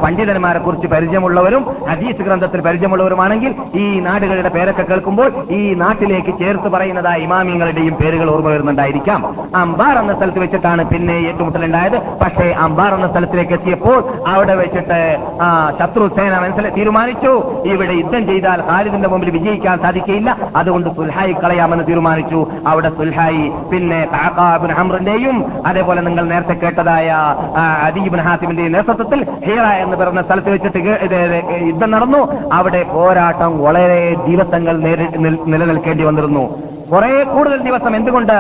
പണ്ഡിതന്മാരെ 0.03 0.61
കുറിച്ച് 0.67 0.89
പരിചയമുള്ളവരും 0.95 1.63
ഹദീസ് 1.91 2.25
ഗ്രന്ഥത്തിൽ 2.27 2.61
പരിചയമുള്ളവരുമാണെങ്കിൽ 2.69 3.53
ഈ 3.83 3.87
നാടുകളുടെ 4.07 4.51
പേരൊക്കെ 4.57 4.85
കേൾക്കുമ്പോൾ 4.91 5.29
ഈ 5.59 5.61
നാട്ടിലേക്ക് 5.85 6.35
ചേർത്ത് 6.43 6.69
പറയുന്നതായ 6.77 7.27
ഇമാമിങ്ങളുടെയും 7.27 7.95
പേരുകൾ 8.01 8.31
ഓർമ്മ 8.35 8.49
വരുന്നുണ്ടായിരിക്കാം. 8.55 9.23
അംബാർ 9.63 9.95
എന്ന 10.03 10.15
സ്ഥലത്ത് 10.19 10.43
വെച്ചിട്ടാണ് 10.45 10.85
പിന്നെ 10.93 11.17
ഏറ്റുമുട്ടൽ 11.29 11.65
ഉണ്ടായത്. 11.69 11.99
പക്ഷേ 12.23 12.49
അംബാർ 12.67 12.93
എന്ന 12.99 13.09
സ്ഥലത്തിലേക്ക് 13.13 13.55
എത്തിയപ്പോൾ 13.59 13.99
അവിടെ 14.35 14.57
വെച്ചിട്ട് 14.63 15.01
ശത്രുസേന 15.79 15.95
ശത്രു 15.97 16.07
സേന 16.17 16.39
മനസ്സിലെ 16.43 16.71
തീരുമാനിച്ചു. 16.77 17.33
ഇവിടെ 17.73 17.95
യുദ്ധം 18.01 18.23
ചെയ്താൽ 18.31 18.59
ഖാലിദിന്റെ 18.71 19.09
മുമ്പിൽ 19.13 19.31
വിജയിക്കാൻ 19.37 19.77
സാധിക്കില്ല 19.85 20.31
അതുകൊണ്ട് 20.61 20.89
സുൽഹായി 20.97 21.33
കളയാമെന്ന് 21.43 21.85
തീരുമാനിച്ചു. 21.91 22.41
അവിടെ 22.71 22.91
സുൽഹായി 22.99 23.45
പിന്നെ 23.77 23.99
താക്കാബിൻ 24.13 24.71
ഹംറിന്റെയും 24.79 25.37
അതേപോലെ 25.67 26.01
നിങ്ങൾ 26.07 26.25
നേരത്തെ 26.33 26.55
കേട്ടതായ 26.61 27.09
അദീബിൻ 27.87 28.21
ഹാസിമിന്റെയും 28.27 28.73
നേതൃത്വത്തിൽ 28.73 29.21
ഹീറ 29.47 29.65
എന്ന് 29.85 29.97
പറയുന്ന 29.97 30.23
സ്ഥലത്ത് 30.23 30.51
വെച്ചിട്ട് 30.53 30.81
യുദ്ധം 31.67 31.91
നടന്നു. 31.95 32.21
അവിടെ 32.53 32.81
പോരാട്ടം 32.95 33.53
വളരെ 33.65 34.01
ദിവസങ്ങൾ 34.29 34.77
നിലനിൽക്കേണ്ടി 35.53 36.05
വന്നിരുന്നു. 36.05 36.45
കുറെ 36.93 37.13
കൂടുതൽ 37.35 37.59
ദിവസം 37.69 37.93
എന്തുകൊണ്ട് 37.97 38.37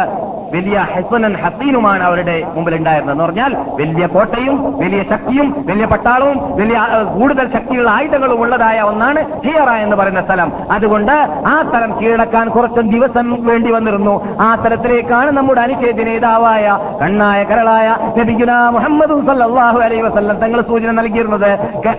വലിയ 0.54 0.76
ഹസനൻ 0.94 1.34
ഹസീനുമാണ് 1.42 2.02
അവരുടെ 2.04 2.36
മുമ്പിൽ 2.54 2.74
ഉണ്ടായിരുന്നത് 2.76 3.14
എന്ന് 3.14 3.24
പറഞ്ഞാൽ 3.24 3.52
വലിയ 3.80 4.06
കോട്ടയും 4.06 4.56
വലിയ 4.78 5.02
ശക്തിയും 5.10 5.48
വലിയ 5.66 5.86
പട്ടാളവും 5.92 6.38
വലിയ 6.60 6.78
കൂടുതൽ 7.18 7.46
ശക്തിയുള്ള 7.54 7.90
ആയുധങ്ങളും 7.90 8.40
ഉള്ളതായ 8.40 8.80
ഒന്നാണ് 8.90 9.22
ഹിയറ 9.46 9.70
എന്ന് 9.84 9.96
പറയുന്ന 9.96 10.22
സ്ഥലം. 10.22 10.52
അതുകൊണ്ട് 10.70 11.12
ആ 11.52 11.54
സ്ഥലം 11.68 11.90
കീഴടക്കാൻ 12.00 12.48
കുറച്ച് 12.48 12.80
ദിവസം 12.94 13.26
വേണ്ടി 13.46 13.70
വന്നിരുന്നു. 13.72 14.14
ആ 14.40 14.48
സ്ഥലത്തിലേക്കാണ് 14.60 15.30
നമ്മുടെ 15.30 15.60
അനുച്ഛേദ 15.60 16.00
നേതാവായ 16.08 16.66
കണ്ണായ 17.02 17.40
കരളായ 17.44 17.88
നബിഗുന 18.18 18.52
മുഹമ്മദ് 18.76 19.16
സല്ലാഹു 19.26 19.78
അലൈ 19.86 20.00
വസല്ലം 20.00 20.38
തങ്ങൾ 20.38 20.60
സൂചന 20.62 20.90
നൽകിയിരുന്നത്. 20.90 21.50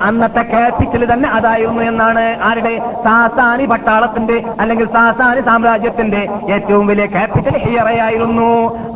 അന്നത്തെ 0.02 0.44
ക്യാപിറ്റൽ 0.54 1.04
തന്നെ 1.14 1.30
അതായിരുന്നു 1.30 1.84
എന്നാണ് 1.92 2.26
ആരുടെ? 2.50 2.74
സാസാനി 3.04 3.66
പട്ടാളത്തിന്റെ 3.66 4.38
അല്ലെങ്കിൽ 4.60 4.88
സാസാനി 4.96 5.42
സാമ്രാജ്യത്തിന്റെ 5.42 6.22
ഏറ്റവും 6.54 6.88
വലിയ 6.88 7.06
ക്യാപിറ്റൽ 7.06 7.58
ഹിയറയായിരുന്നു. 7.66 8.37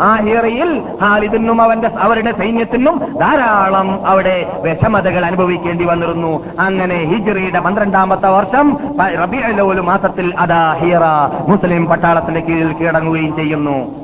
ആ 0.02 0.18
ഹിയറയിൽ 0.26 0.84
ഹാലിദിനും 1.04 1.62
അവന്റെ 1.62 1.88
അവരുടെ 1.88 2.32
സൈന്യത്തിനും 2.32 2.98
ധാരാളം 3.22 4.08
അവിടെ 4.08 4.52
വിഷമതകൾ 4.64 5.26
അനുഭവിക്കേണ്ടി 5.26 5.86
വന്നിരുന്നു. 5.86 6.46
അങ്ങനെ 6.60 6.96
ഹിജറിയുടെ 6.96 7.60
പന്ത്രണ്ടാമത്തെ 7.60 8.30
വർഷം 8.30 8.78
റബീഉൽ 9.24 9.82
മാസത്തിൽ 9.82 10.36
അതാ 10.38 10.74
ഹിയറ 10.74 11.06
മുസ്ലിം 11.48 11.86
പട്ടാളത്തിന്റെ 11.86 12.40
കീഴിൽ 12.40 12.74
കീഴടങ്ങുകയും 12.74 13.36
ചെയ്യുന്നു. 13.36 14.02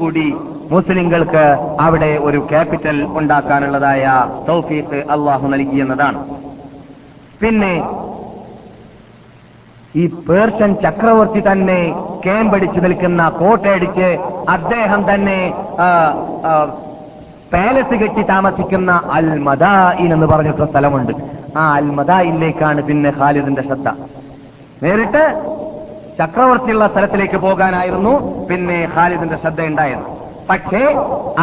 കൂടി 0.00 0.34
മുസ്ലിങ്ങൾക്ക് 0.70 1.42
അവിടെ 1.80 2.18
ഒരു 2.18 2.38
ക്യാപിറ്റൽ 2.50 3.06
ഉണ്ടാക്കാനുള്ളതായ 3.18 4.04
തൗഫീഖ് 4.48 4.98
അള്ളാഹു 5.10 5.48
നൽകിയെന്നതാണ് 5.48 6.20
പിന്നെ 7.40 7.74
ഈ 10.00 10.02
പേർഷ്യൻ 10.28 10.72
ചക്രവർത്തി 10.82 11.40
തന്നെ 11.46 11.78
കേമ്പടിച്ചു 12.26 12.80
നിൽക്കുന്ന 12.80 13.22
കോട്ടയടിച്ച് 13.40 14.08
അദ്ദേഹം 14.56 15.00
തന്നെ 15.10 15.38
പാലസ് 17.52 17.96
കെട്ടി 18.02 18.22
താമസിക്കുന്ന 18.22 18.90
അൽ 19.16 19.28
മദായിൻ 19.48 20.10
എന്ന് 20.16 20.26
പറഞ്ഞിട്ടുള്ള 20.26 20.68
സ്ഥലമുണ്ട്. 20.72 21.12
ആ 21.60 21.62
അൽ 21.78 21.88
മദായിലേക്കാണ് 21.98 22.80
പിന്നെ 22.88 23.10
ഖാലിദിന്റെ 23.20 23.62
ശ്രദ്ധ. 23.62 23.88
നേരിട്ട് 24.82 25.22
ചക്രവർത്തിയുള്ള 26.18 26.86
സ്ഥലത്തിലേക്ക് 26.86 27.38
പോകാനായിരുന്നു 27.46 28.12
പിന്നെ 28.50 28.78
ഖാലിദിന്റെ 28.96 29.36
ശ്രദ്ധ 29.36 29.60
ഉണ്ടായത് 29.70 30.06
പക്ഷേ 30.50 30.84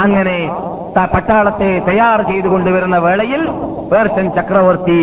അങ്ങനെ 0.03 0.39
പട്ടാളത്തെ 1.13 1.67
തയ്യാർ 1.87 2.19
ചെയ്തു 2.29 2.47
കൊണ്ടുവരുന്ന 2.51 2.97
വേളയിൽ 2.97 3.41
പേർഷ്യൻ 3.91 4.27
ചക്രവർത്തി 4.35 4.95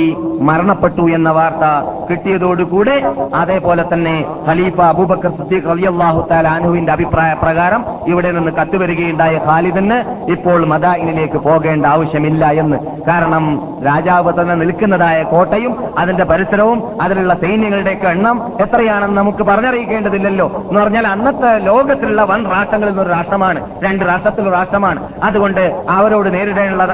മരണപ്പെട്ടു 0.48 1.05
എന്ന 1.16 1.28
വാർത്ത 1.36 1.64
കിട്ടിയതോടുകൂടെ 2.09 2.96
അതേപോലെ 3.40 3.84
തന്നെ 3.92 4.14
ഖലീഫ 4.48 4.78
അബൂബക്കർ 4.86 5.30
സിദ്ദീഖ് 5.36 5.68
റളിയല്ലാഹു 5.70 6.20
തആല 6.30 6.48
അൻഹുവിന്റെ 6.57 6.92
അഭിപ്രായ 6.92 7.30
പ്രകാരം 7.42 7.82
ഇവിടെ 8.12 8.30
നിന്ന് 8.36 8.52
കത്തുവരികയുണ്ടായ 8.59 9.34
ഖാലിദിന് 9.46 9.98
ഇപ്പോൾ 10.34 10.66
മദായിനിലേക്ക് 10.72 11.38
പോകേണ്ട 11.46 11.86
ആവശ്യമില്ല 11.92 12.50
എന്ന്. 12.62 12.78
കാരണം 13.09 13.46
രാജാവ് 13.88 14.32
തന്നെ 14.40 14.57
നിൽക്കുന്നതായ 14.62 15.20
കോട്ടയും 15.32 15.72
അതിന്റെ 16.02 16.26
പരിസരവും 16.32 16.82
അതിലുള്ള 17.07 17.34
സൈന്യങ്ങളുടെയൊക്കെ 17.44 18.11
എണ്ണം 18.16 18.36
എത്രയാണെന്ന് 18.66 19.18
നമുക്ക് 19.22 19.42
പറഞ്ഞറിയിക്കേണ്ടതില്ലല്ലോ. 19.52 20.48
എന്ന് 20.68 20.80
പറഞ്ഞാൽ 20.82 21.09
അന്നത്തെ 21.14 21.52
ലോകത്തിലുള്ള 21.70 22.22
വൻ 22.32 22.42
രാഷ്ട്രങ്ങളിൽ 22.57 22.92
നിന്നൊരു 22.92 23.14
രാഷ്ട്രമാണ്. 23.16 23.62
രണ്ട് 23.95 24.07
രാഷ്ട്രത്തിലൊരു 24.11 24.55
രാഷ്ട്രമാണ്. 24.55 25.01
അതുകൊണ്ട് 25.22 25.61
അവരോട് 25.97 26.28
നേരിടാനുള്ള 26.34 26.84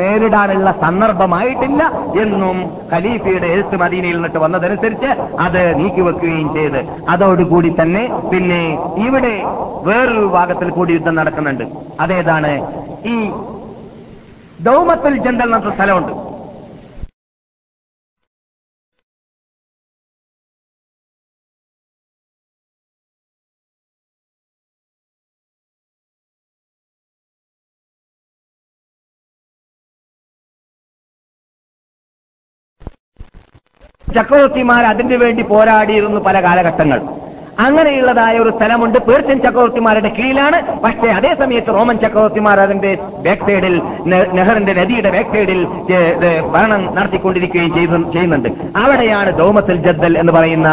നേരിടാനുള്ള 0.00 0.70
സന്ദർഭമായിട്ടില്ല 0.84 1.82
എന്നും 2.22 2.56
ഖലീഫയുടെ 2.92 3.48
എഴുത്ത് 3.54 3.76
മദീനയിൽ 3.82 4.16
നിന്നിട്ട് 4.16 4.40
വന്നതനുസരിച്ച് 4.44 5.10
അത് 5.46 5.62
നീക്കിവെക്കുകയും 5.80 6.48
ചെയ്ത്. 6.54 6.80
അതോടുകൂടി 7.08 7.70
തന്നെ 7.80 8.02
പിന്നെ 8.32 8.62
ഇവിടെ 9.06 9.34
വേറൊരു 9.88 10.26
ഭാഗത്തിൽ 10.36 10.70
കൂടി 10.70 10.92
യുദ്ധം 10.92 11.14
നടക്കുന്നുണ്ട്. 11.20 11.64
അതേതാണ് 12.00 12.52
ഈ 13.14 13.16
ദൗമത്തുൽ 14.66 15.14
ജന്തൽ 15.26 15.48
എന്ന 15.48 15.70
സ്ഥലമുണ്ട്. 15.76 16.12
ചക്രവർത്തിമാർ 34.16 34.84
അതിനു 34.84 35.16
വേണ്ടി 35.16 35.42
പോരാടിയിരുന്നു 35.42 36.20
പല 36.20 36.36
കാലഘട്ടങ്ങൾ. 36.40 37.00
അങ്ങനെയുള്ളതായ 37.66 38.34
ഒരു 38.44 38.50
സ്ഥലമുണ്ട്. 38.58 38.98
പേർഷ്യൻ 39.08 39.38
ചക്രവർത്തിമാരുടെ 39.44 40.08
കീഴിലാണ്. 40.08 40.58
പക്ഷേ 40.84 41.08
അതേ 41.18 41.32
സമയത്ത് 41.40 41.74
റോമൻ 41.78 41.96
ചക്രവർത്തിമാർ 42.04 42.60
അതിന്റെ 42.60 42.92
ബാക്ക് 43.26 43.46
സൈഡിൽ 43.48 43.74
നെഹറിന്റെ 44.36 44.72
നദിയുടെ 44.80 45.10
ബാക്ക് 45.16 45.30
സൈഡിൽ 45.36 45.60
ഭരണം 46.54 46.82
നടത്തിക്കൊണ്ടിരിക്കുകയും 46.94 48.12
ചെയ്യുന്നുണ്ട്. 48.12 48.48
അവിടെയാണ് 48.84 49.30
ദോമത്തിൽ 49.38 49.76
ജദ്ദൽ 49.86 50.18
എന്ന് 50.18 50.32
പറയുന്ന 50.32 50.68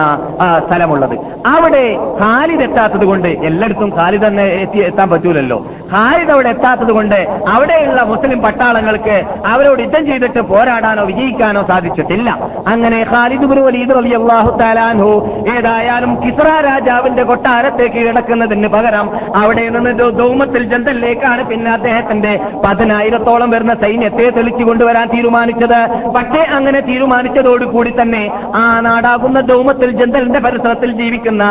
സ്ഥലമുള്ളത്. 0.68 1.16
അവിടെ 1.56 1.86
ഖാലിദ് 2.22 2.64
എത്താത്തത് 2.68 3.06
കൊണ്ട് 3.06 3.28
എല്ലായിടത്തും 3.50 3.92
ഖാലിദ് 4.00 4.26
തന്നെ 4.28 4.46
എത്തി 4.64 4.80
എത്താൻ 4.86 5.10
പറ്റൂലല്ലോ. 5.10 5.58
ഖാലിദ് 5.94 6.32
അവിടെ 6.34 6.50
എത്താത്തത് 6.50 6.94
കൊണ്ട് 6.98 7.20
അവിടെയുള്ള 7.56 8.02
മുസ്ലിം 8.14 8.40
പട്ടാളങ്ങൾക്ക് 8.44 9.16
അവരോട് 9.54 9.82
യുദ്ധം 9.82 10.06
ചെയ്തിട്ട് 10.06 10.42
പോരാടാനോ 10.52 11.04
വിജയിക്കാനോ 11.12 11.62
സാധിച്ചിട്ടില്ല. 11.72 12.30
അങ്ങനെ 12.74 13.00
ഖാലിദ് 13.14 13.46
ബിൻ 13.52 13.60
വലീദ് 13.66 13.94
റളിയല്ലാഹു 14.00 14.50
തആലാൻഹു 14.62 15.10
ഏതായാലും 15.58 16.12
കിസ്റ 16.24 16.46
രാജാവിന്റെ 16.78 17.24
കൊട്ടാരത്തേക്ക് 17.24 18.00
കിടക്കുന്നതിന് 18.08 18.68
പകരം 18.68 19.06
അവിടെ 19.42 19.70
നിന്ന് 19.70 19.92
ധൂമത്തിൽ 20.20 20.64
ജന്തലിലേക്കാണ് 20.72 21.42
പിന്നെ 21.50 21.70
അദ്ദേഹത്തിന്റെ 21.72 22.34
പതിനായിരത്തോളം 22.66 23.50
വരുന്ന 23.50 23.74
സൈന്യത്തെ 23.84 24.26
തെളിച്ചു 24.30 24.64
കൊണ്ടുവരാൻ 24.64 25.08
തീരുമാനിച്ചത്. 25.14 25.80
പക്ഷേ 26.18 26.42
അങ്ങനെ 26.58 26.80
തീരുമാനിച്ചതോടുകൂടി 26.80 27.92
തന്നെ 28.02 28.24
ആ 28.56 28.64
നാടാകുന്ന 28.88 29.40
ധൂമത്തിൽ 29.40 29.92
ജന്തലിന്റെ 30.02 30.40
പരിസരത്തിൽ 30.40 30.92
ജീവിക്കുന്ന 30.92 31.44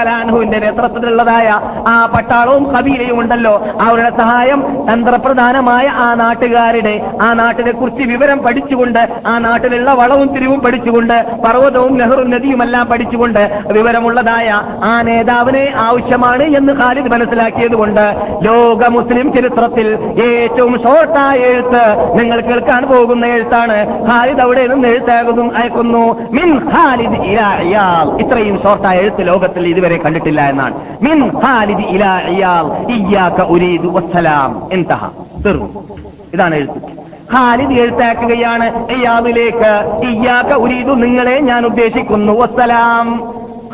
അള്ളാഹുന്റെ 0.00 0.58
നേതൃത്വത്തിലുള്ളതായ 0.58 1.48
ആ 1.88 1.94
പട്ടാളവും 2.14 2.64
കബീലയും 2.74 3.20
ഉണ്ടല്ലോ. 3.20 3.54
അവരുടെ 3.86 4.10
സഹായം 4.20 4.60
തന്ത്രപ്രധാനമായ 4.88 5.86
ആ 6.04 6.08
നാട്ടുകാരുടെ 6.14 6.94
ആ 7.22 7.28
നാട്ടിനെ 7.32 7.72
കുറിച്ച് 7.72 8.04
വിവരം 8.12 8.38
പഠിച്ചുകൊണ്ട് 8.38 9.02
ആ 9.26 9.38
നാട്ടിലുള്ള 9.38 9.90
വളവും 9.92 10.28
തിരിവും 10.34 10.60
പഠിച്ചുകൊണ്ട് 10.60 11.16
പർവതവും 11.46 11.94
നെഹ്റും 11.98 12.30
നദിയുമെല്ലാം 12.30 12.84
പഠിച്ചുകൊണ്ട് 13.20 13.78
വിവരമുള്ളതായ 13.78 14.50
ആ 14.84 15.02
നേതാവിനെ 15.02 15.72
ആവശ്യമാണ് 15.76 16.42
എന്ന് 16.42 16.72
ഖാലിദ് 16.72 17.12
മനസ്സിലാക്കിയതുകൊണ്ട് 17.12 18.00
ലോക 18.42 18.88
മുസ്ലിം 18.90 19.36
ചരിത്രത്തിൽ 19.36 19.88
ഏറ്റവും 20.24 20.78
ഷോർട്ടായ 20.78 21.36
എഴുത്ത് 21.36 22.12
നിങ്ങൾ 22.18 22.40
കേൾക്കാൻ 22.40 22.82
പോകുന്ന 22.82 23.26
എഴുത്താണ്. 23.26 24.06
ഖാലിദ് 24.10 24.40
അവിടെ 24.40 24.66
നിന്ന് 24.66 24.88
എഴുത്താകുന്നു 24.88 25.54
അയക്കുന്നു. 25.54 26.20
മിൻ 26.22 26.58
ഖാലിദ് 26.64 27.12
ഇലാ 27.12 27.56
ഇയാൽ. 27.56 28.22
ഇത്രയും 28.22 28.62
ഷോർട്ടായ 28.62 28.98
എഴുത്ത് 28.98 29.28
ലോകത്തിൽ 29.28 29.68
ഇതുവരെ 29.68 29.98
കണ്ടിട്ടില്ല 29.98 30.40
എന്നാണ്. 30.40 30.74
മിൻ 31.02 31.36
ഖാലിദ് 31.36 31.80
ഇലാ 31.80 32.20
ഇയാൽ. 32.20 32.92
ഇയ്യാക 32.92 33.42
ഉരീദു 33.42 33.86
വസ്സലാം. 33.86 34.68
എന്തഹ? 34.72 35.08
തീർന്നു 35.46 35.88
ഇതാണ് 36.34 36.54
എഴുത്ത്. 36.54 37.00
ഖാലിദ് 37.32 37.80
എഴുത്താക്കുകയാണ് 37.80 38.90
ഇയാദിലേക്ക് 38.90 39.70
ഇയാക്ക 40.06 40.54
ഉരീതു 40.54 40.92
നിങ്ങളെ 40.94 41.40
ഞാൻ 41.40 41.66
ഉദ്ദേശിക്കുന്നു. 41.66 42.32
വസ്സലാം. 42.32 43.06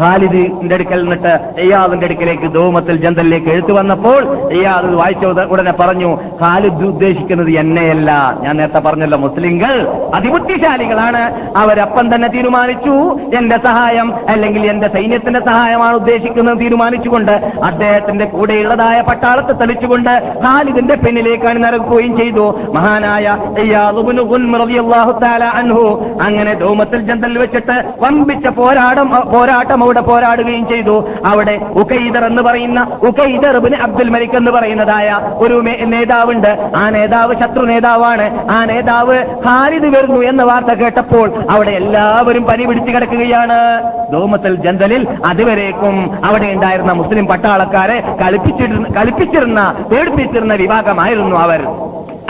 ഖാലിദിന്റെ 0.00 0.74
അടുക്കൽ 0.74 1.00
നിന്നിട്ട് 1.02 1.60
ഇയാദിന്റെ 1.60 2.06
അടുക്കലേക്ക് 2.06 2.48
ദോമത്തിൽ 2.54 2.96
ജന്തലിലേക്ക് 3.04 3.48
എഴുത്തു 3.48 3.72
വന്നപ്പോൾ 3.72 4.20
ഇയാദ് 4.52 4.90
വായിച്ച 5.00 5.24
ഉടനെ 5.54 5.72
പറഞ്ഞു 5.80 6.10
ഖാലിദ് 6.42 6.84
ഉദ്ദേശിക്കുന്നത് 6.84 7.50
എന്നെയല്ല. 7.62 8.10
ഞാൻ 8.42 8.56
നേരത്തെ 8.56 8.78
പറഞ്ഞല്ലോ 8.78 9.18
മുസ്ലിങ്ങൾ 9.18 9.74
അതിബുദ്ധിശാലികളാണ്. 10.14 11.22
അവരപ്പം 11.56 12.14
തന്നെ 12.14 12.28
തീരുമാനിച്ചു. 12.28 12.94
എന്റെ 13.38 13.56
സഹായം 13.66 14.14
അല്ലെങ്കിൽ 14.30 14.66
എന്റെ 14.66 14.88
സൈന്യത്തിന്റെ 14.94 15.40
സഹായമാണ് 15.40 15.96
ഉദ്ദേശിക്കുന്നത് 15.96 16.60
തീരുമാനിച്ചുകൊണ്ട് 16.60 17.32
അദ്ദേഹത്തിന്റെ 17.70 18.24
കൂടെയുള്ളതായ 18.24 19.00
പട്ടാളത്തെ 19.00 19.52
തെളിച്ചുകൊണ്ട് 19.52 20.12
ഖാലിദിന്റെ 20.44 20.96
പിന്നിലേക്കാണ് 20.96 21.64
നിറക്കുകയും 21.64 22.16
ചെയ്തു. 22.16 22.46
മഹാനായ 22.74 23.26
അങ്ങനെ 26.26 26.54
ദൗമത്തിൽ 26.54 27.00
ജന്തൽ 27.00 27.38
വെച്ചിട്ട് 27.38 27.76
വമ്പിച്ച 28.04 28.48
പോരാടം 28.48 29.10
പോരാട്ടം 29.32 29.82
അവിടെ 29.86 30.00
പോരാടുകയും 30.00 30.66
ചെയ്തു. 30.68 30.96
അവിടെ 31.26 31.56
ഉഖൈദർ 31.80 32.24
എന്ന് 32.24 32.42
പറയുന്ന 32.42 32.80
ഉഖൈദർ 33.08 33.54
അബ്ദുൽ 33.86 34.08
മലിക് 34.08 34.36
എന്ന് 34.36 34.52
പറയുന്നതായ 34.52 35.08
ഒരു 35.34 35.54
നേതാവുണ്ട്. 35.94 36.52
ആ 36.76 36.90
നേതാവ് 36.90 37.34
ശത്രു 37.42 37.64
നേതാവാണ്. 37.72 38.26
ആ 38.52 38.64
നേതാവ് 38.64 39.16
ഖാലിദ് 39.48 39.88
വരുന്നു 39.96 40.20
എന്ന 40.20 40.42
വാർത്ത 40.42 40.72
കേട്ടപ്പോൾ 40.82 41.28
അവിടെ 41.50 41.70
എല്ലാവരും 41.70 42.44
പനി 42.44 42.64
പിടിച്ചു 42.64 42.90
കിടക്കുകയാണ്. 42.92 43.58
ധൂമത്തൽ 44.12 44.54
ജന്തലിൽ 44.56 45.02
അതുവരേക്കും 45.26 45.96
അവിടെ 46.26 46.48
ഉണ്ടായിരുന്ന 46.52 46.92
മുസ്ലിം 46.92 47.26
പട്ടാളക്കാരെ 47.26 47.98
കളിപ്പിച്ചിരുന്ന 48.22 48.88
കളിപ്പിച്ചിരുന്ന 48.98 49.60
പേടിപ്പിച്ചിരുന്ന 49.92 50.54
വിഭാഗമായിരുന്നു 50.54 51.36
അവർ. 51.36 51.60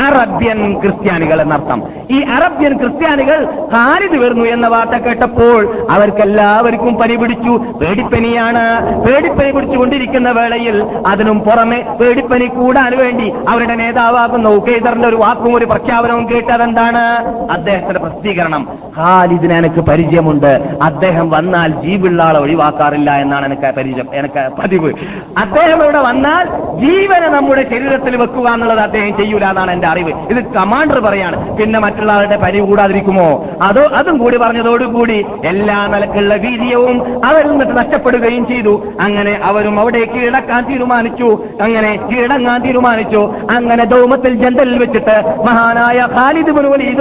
അറബ്യൻ 0.01 0.81
ക്രിസ്ത്യാനികൾ 0.81 1.41
എന്നർത്ഥം. 1.43 1.83
ഈ 2.11 2.23
അറബ്യൻ 2.23 2.77
ക്രിസ്ത്യാനികൾ 2.79 3.45
ഖാലിദ് 3.61 4.19
വരുന്നു 4.19 4.45
എന്ന 4.45 4.69
വാർത്ത 4.69 4.93
കേട്ടപ്പോൾ 4.93 5.87
അവർക്കെല്ലാവർക്കും 5.91 6.95
പനി 6.95 7.17
പിടിച്ചു. 7.17 7.51
പേടിപ്പനിയാണ്. 7.51 8.65
പേടിപ്പനി 9.07 9.51
പിടിച്ചുകൊണ്ടിരിക്കുന്ന 9.51 10.31
വേളയിൽ 10.31 10.85
അതിനും 11.07 11.41
പുറമെ 11.41 11.97
പേടിപ്പനി 12.01 12.47
കൂടാൻ 12.47 12.99
വേണ്ടി 13.03 13.31
അവരുടെ 13.49 13.75
നേതാവാകുന്ന 13.75 14.49
ഉഖേദറിന്റെ 14.49 15.09
ഒരു 15.09 15.17
വാക്കും 15.17 15.57
ഒരു 15.57 15.65
പ്രഖ്യാപനവും 15.65 16.29
കേട്ടതെന്താണ് 16.31 17.05
അദ്ദേഹത്തിന്റെ 17.51 18.01
പ്രസിദ്ധീകരണം. 18.01 18.69
ഖാലിദിന് 18.99 19.55
എനിക്ക് 19.55 19.81
പരിചയമുണ്ട്. 19.81 20.53
അദ്ദേഹം 20.83 21.31
വന്നാൽ 21.31 21.73
ജീവുള്ള 21.83 22.23
ആളെ 22.23 22.41
ഒഴിവാക്കാറില്ല 22.41 23.11
എന്നാണ് 23.11 23.47
എനിക്ക് 23.47 23.75
പരിചയം 23.77 24.09
എനിക്ക് 24.13 24.63
പതിവ്. 24.63 24.93
അദ്ദേഹം 25.39 25.83
ഇവിടെ 25.83 25.99
വന്നാൽ 25.99 26.45
ജീവനെ 26.87 27.29
നമ്മുടെ 27.29 27.63
ശരീരത്തിൽ 27.63 28.17
വെക്കുക 28.17 28.53
എന്നുള്ളത് 28.53 28.81
അദ്ദേഹം 28.81 29.17
ചെയ്യൂല 29.17 29.45
എന്നാണ് 29.45 29.71
എന്റെ 29.71 29.86
അറിവ്. 29.87 30.13
ഇത് 30.31 30.45
കമാൻഡർ 30.45 31.01
പറയാണ്. 31.01 31.59
പിന്നെ 31.59 31.81
മറ്റുള്ളവരുടെ 31.81 32.37
പരി 32.37 32.61
കൂടാതിരിക്കുമോ? 32.61 33.47
അതോ 33.63 33.83
അതും 33.83 34.19
കൂടി 34.19 34.37
പറഞ്ഞതോടുകൂടി 34.37 35.27
എല്ലാ 35.45 35.87
നിലക്കുള്ള 35.87 36.35
വീര്യവും 36.35 37.27
അവരിൽ 37.27 37.51
നിന്നിട്ട് 37.51 37.79
നഷ്ടപ്പെടുകയും 37.79 38.47
ചെയ്തു. 38.47 38.83
അങ്ങനെ 39.01 39.41
അവരും 39.43 39.81
അവിടെ 39.81 40.05
കീഴടക്കാൻ 40.05 40.73
തീരുമാനിച്ചു. 40.73 41.45
അങ്ങനെ 41.63 42.09
കീഴടങ്ങാൻ 42.13 42.63
തീരുമാനിച്ചു. 42.63 43.35
അങ്ങനെ 43.51 43.85
ദൗമത്തിൽ 43.85 44.43
ജന്തലിൽ 44.43 44.79
വെച്ചിട്ട് 44.79 45.29
മഹാനായ 45.29 46.03
ഖാലിദ് 46.21 46.57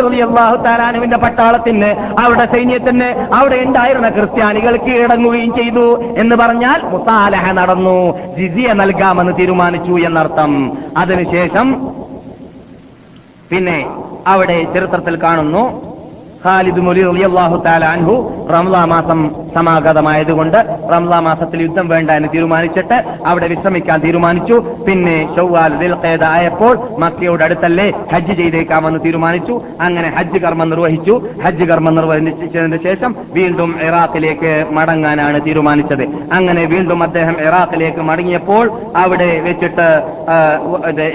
അള്ളാഹു 0.06 0.56
താലാനുവിന്റെ 0.56 1.18
പട്ടാളത്തിന് 1.18 1.90
അവിടെ 2.26 2.54
സൈന്യത്തിന് 2.54 3.28
അവിടെ 3.36 3.56
ഉണ്ടായിരുന്ന 3.56 4.10
ക്രിസ്ത്യാനികൾ 4.10 4.78
കീഴടങ്ങുകയും 4.78 5.56
ചെയ്തു 5.56 6.04
എന്ന് 6.18 6.36
പറഞ്ഞാൽ 6.36 6.82
മുസാലഹ 6.84 7.52
നടന്നു. 7.52 8.18
ജിസിയ 8.38 8.74
നൽകാമെന്ന് 8.74 9.34
തീരുമാനിച്ചു 9.40 9.92
എന്നർത്ഥം. 9.92 10.78
അതിനുശേഷം 10.98 11.92
പിന്നെ 13.50 13.78
അവിടെ 14.26 14.58
ചരിത്രത്തിൽ 14.66 15.16
കാണുന്നു 15.24 15.64
ഖാലിദ് 16.46 16.82
മൊലി 16.88 17.02
റളിയല്ലാഹു 17.10 17.58
തആല 17.68 17.84
അൻഹു 17.96 18.16
റംലാ 18.56 18.82
മാസം 18.94 19.20
സമാഗതമായതുകൊണ്ട് 19.56 20.58
റംലാ 20.94 21.20
മാസത്തിൽ 21.28 21.60
യുദ്ധം 21.66 21.86
വേണ്ട 21.94 22.10
എന്ന് 22.20 22.30
തീരുമാനിച്ചിട്ട് 22.34 22.98
അവിടെ 23.30 23.48
വിശ്രമിക്കാൻ 23.54 23.98
തീരുമാനിച്ചു. 24.06 24.56
പിന്നെ 24.88 25.16
ഷവ്വാൽ 25.36 25.74
ദിൽഖേദ 25.82 26.24
ആയപ്പോൾ 26.36 26.74
മക്കയോട് 27.04 27.44
അടുത്തല്ലേ 27.48 27.88
ഹജ്ജ് 28.14 28.34
ചെയ്തേക്കാമെന്ന് 28.40 29.00
തീരുമാനിച്ചു. 29.06 29.56
അങ്ങനെ 29.86 30.10
ഹജ്ജ് 30.18 30.42
കർമ്മം 30.46 30.70
നിർവഹിച്ചു. 30.74 31.16
ഹജ്ജ് 31.46 31.68
കർമ്മം 31.72 31.96
നിർവഹിച്ചതിന് 32.00 32.80
ശേഷം 32.88 33.12
വീണ്ടും 33.38 33.72
ഇറാഖിലേക്ക് 33.88 34.52
മടങ്ങാനാണ് 34.78 35.40
തീരുമാനിച്ചത്. 35.48 36.06
അങ്ങനെ 36.40 36.64
വീണ്ടും 36.74 37.00
അദ്ദേഹം 37.08 37.36
ഇറാഖിലേക്ക് 37.48 38.02
മടങ്ങിയപ്പോൾ 38.10 38.66
അവിടെ 39.04 39.30
വെച്ചിട്ട് 39.48 39.88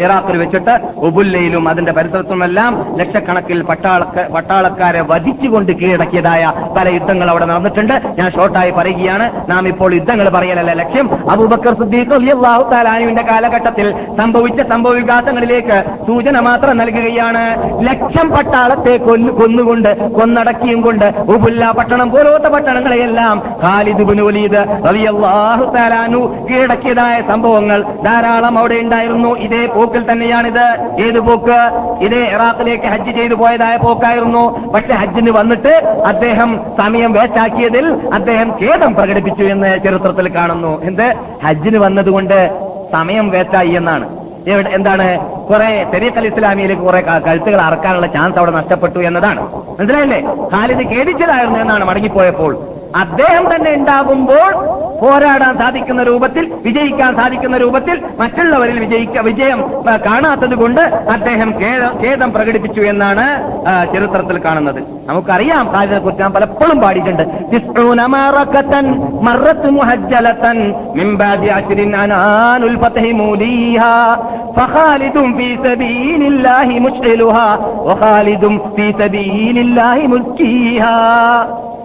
ഇറാഖിൽ 0.04 0.36
വെച്ചിട്ട് 0.44 0.74
ഉബുല്ലയിലും 1.08 1.64
അതിന്റെ 1.70 1.92
പരിസരത്തുമെല്ലാം 1.98 2.72
ലക്ഷക്കണക്കിൽ 3.00 3.60
പട്ടാള 3.70 4.02
പട്ടാളക്കാരെ 4.36 5.02
വധിച്ചുകൊണ്ട് 5.20 5.72
കീഴടക്കിയതായ 5.72 6.42
പല 6.76 6.88
യുദ്ധങ്ങൾ 6.88 7.30
അവിടെ 7.30 7.46
നടന്നിട്ടുണ്ട്. 7.46 7.94
ഞാൻ 8.18 8.28
ഷോർട്ടായി 8.30 8.70
പറയുകയാണ്. 8.70 9.26
നാം 9.50 9.68
ഇപ്പോൾ 9.68 9.94
യുദ്ധങ്ങൾ 9.94 10.28
പറയലല്ല 10.36 10.72
ലക്ഷ്യം? 10.72 11.06
അബൂബക്കർ 11.30 11.74
സിദ്ദീഖ് 11.80 12.12
റളിയല്ലാഹു 12.12 12.62
താലാനുവിന്റെ 12.72 13.22
കാലഘട്ടത്തിൽ 13.22 13.86
സംഭവിച്ച 14.20 14.60
സംഭവ 14.72 14.92
വികാസങ്ങളിലേക്ക് 14.92 15.76
സൂചന 16.06 16.40
മാത്രം 16.48 16.76
നൽകുകയാണ്. 16.76 17.42
ലക്ഷം 17.88 18.30
പട്ടാളത്തെ 18.30 18.96
കൊന്നു 18.96 19.32
കൊന്നുകൊണ്ട് 19.32 19.90
കൊന്നടക്കിയും 20.18 20.80
കൊണ്ട് 20.80 21.06
ഉബുല്ല 21.34 21.72
പട്ടണം 21.78 22.10
പോലത്തെ 22.10 22.50
പട്ടണങ്ങളെയെല്ലാം 22.56 23.36
ഖാലിദ് 23.64 24.06
വലീദ് 24.10 24.62
റളിയല്ലാഹു 24.88 25.64
കീഴടക്കിയതായ 26.48 27.16
സംഭവങ്ങൾ 27.32 27.82
ധാരാളം 28.06 28.58
അവിടെ 28.58 28.74
ഉണ്ടായിരുന്നു. 28.74 29.36
ഇതേ 29.46 29.66
പോക്കിൽ 29.66 30.02
തന്നെയാണിത്. 30.12 30.66
ഏത് 31.06 31.20
പോക്ക്? 31.28 31.58
ഇതേ 32.04 32.22
ഇറാഖിലേക്ക് 32.36 32.84
ഹജ്ജ് 32.84 33.12
ചെയ്തു 33.18 33.34
പോയതായ 33.34 33.76
പോക്കായിരുന്നു. 33.76 34.44
പക്ഷെ 34.74 34.94
ഹജ്ജിന് 35.00 35.30
വന്നിട്ട് 35.30 35.68
അദ്ദേഹം 36.06 36.60
സമയം 36.80 37.12
വേസ്റ്റാക്കിയതിൽ 37.12 37.86
അദ്ദേഹം 38.14 38.50
ഖേദം 38.50 38.94
പ്രകടിപ്പിച്ചു 38.94 39.44
എന്ന് 39.44 39.68
ചരിത്രത്തിൽ 39.68 40.34
കാണുന്നു. 40.34 40.82
എന്ത്? 40.82 41.14
ഹജ്ജിന് 41.46 41.78
വന്നതുകൊണ്ട് 41.78 42.38
സമയം 42.92 43.30
വേസ്റ്റായി 43.30 43.68
എന്നാണ്. 43.68 44.20
എന്താണ്? 44.74 45.18
കുറെ 45.46 45.86
തെരീഖൽ 45.94 46.26
ഇസ്ലാമിയിലേക്ക് 46.26 46.82
കുറെ 46.82 47.00
കഴുത്തുകൾ 47.00 47.60
അറക്കാനുള്ള 47.60 48.06
ചാൻസ് 48.06 48.38
അവിടെ 48.38 48.50
നഷ്ടപ്പെട്ടു 48.50 48.98
എന്നതാണ്. 48.98 49.40
മനസ്സിലായില്ലേ? 49.80 50.20
ഖാലിദ് 50.56 50.88
ഖേദിച്ചതായിരുന്നു 50.88 51.58
എന്നാണ് 51.58 51.84
മടങ്ങിപ്പോയപ്പോൾ. 51.84 52.79
അദ്ദേഹം 52.96 53.56
തന്നെ 53.56 53.74
ഉണ്ടാകുമ്പോൾ 53.74 54.52
പോരാടാൻ 55.00 55.58
സാധിക്കുന്ന 55.58 56.02
രൂപത്തിൽ 56.02 56.52
വിജയിക്കാൻ 56.64 57.16
സാധിക്കുന്ന 57.16 57.56
രൂപത്തിൽ 57.56 58.02
മറ്റുള്ളവരിൽ 58.18 58.80
വിജയിക്ക 58.80 59.20
വിജയം 59.20 59.60
കാണാത്തതുകൊണ്ട് 59.86 60.00
കാണാത്തത് 60.06 60.54
കൊണ്ട് 60.54 60.80
അദ്ദേഹം 60.80 61.54
ഖേദ- 61.60 62.02
പ്രകടിപ്പിച്ചു 62.34 62.80
എന്നാണ് 62.80 63.54
ചരിത്രത്തിൽ 63.94 64.38
കാണുന്നത്. 64.38 64.82
നമുക്കറിയാം 65.06 65.72
ഖാലിദിനെ 65.72 65.98
കുറിച്ച് 65.98 66.22
ഞാൻ 66.22 66.32
പലപ്പോഴും 66.32 66.80
പാടിയിട്ടുണ്ട്. 66.80 67.22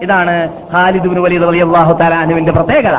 ഇതാണ് 0.02 0.48
ഖാലിദുബിന് 0.74 1.20
വലിയ 1.20 1.38
വലിയ 1.38 1.62
അള്ളാഹു 1.62 1.92
താലാനുവിന്റെ 1.98 2.52
പ്രത്യേകത. 2.52 2.96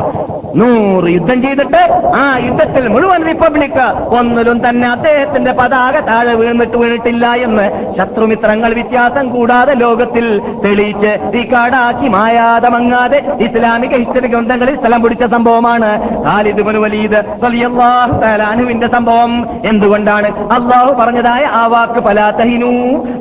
നൂറ് 0.55 1.07
യുദ്ധം 1.09 1.41
ചെയ്തിട്ട് 1.41 1.81
ആ 2.15 2.37
യുദ്ധത്തിൽ 2.45 2.87
മുഴുവൻ 2.87 3.25
റിപ്പബ്ലിക് 3.25 3.81
ഒന്നിലും 4.19 4.69
തന്നെ 4.69 4.87
അദ്ദേഹത്തിന്റെ 4.91 5.51
പതാക 5.53 5.99
താഴെ 5.99 6.33
വീണിട്ട് 6.33 6.77
വീണിട്ടില്ല 6.77 7.25
എന്ന് 7.35 7.65
ശത്രുമിത്രങ്ങൾ 7.97 8.73
വ്യത്യാസം 8.73 9.29
കൂടാതെ 9.29 9.73
ലോകത്തിൽ 9.73 10.41
തെളിയിച്ച് 10.65 11.37
ഈ 11.37 11.43
കാടാക്കി 11.51 12.07
മായാതമങ്ങാതെ 12.07 13.19
ഇസ്ലാമിക 13.39 13.93
ഹിസ്റ്ററി 13.97 14.27
ഗ്രന്ഥങ്ങളിൽ 14.27 14.75
സ്ഥലം 14.75 15.03
പിടിച്ച 15.03 15.23
സംഭവമാണ് 15.35 15.91
ഖാലിദുബിന് 16.27 16.79
വലീദ് 16.79 17.19
അള്ളാഹു 17.45 18.21
താലാനുവിന്റെ 18.21 18.87
സംഭവം. 18.87 19.31
എന്തുകൊണ്ടാണ്? 19.65 20.29
അള്ളാഹു 20.47 20.91
പറഞ്ഞതായ 21.01 21.43
ആ 21.45 21.65
വാക്ക് 21.67 22.01
പലാത്തഹിനു 22.03 22.71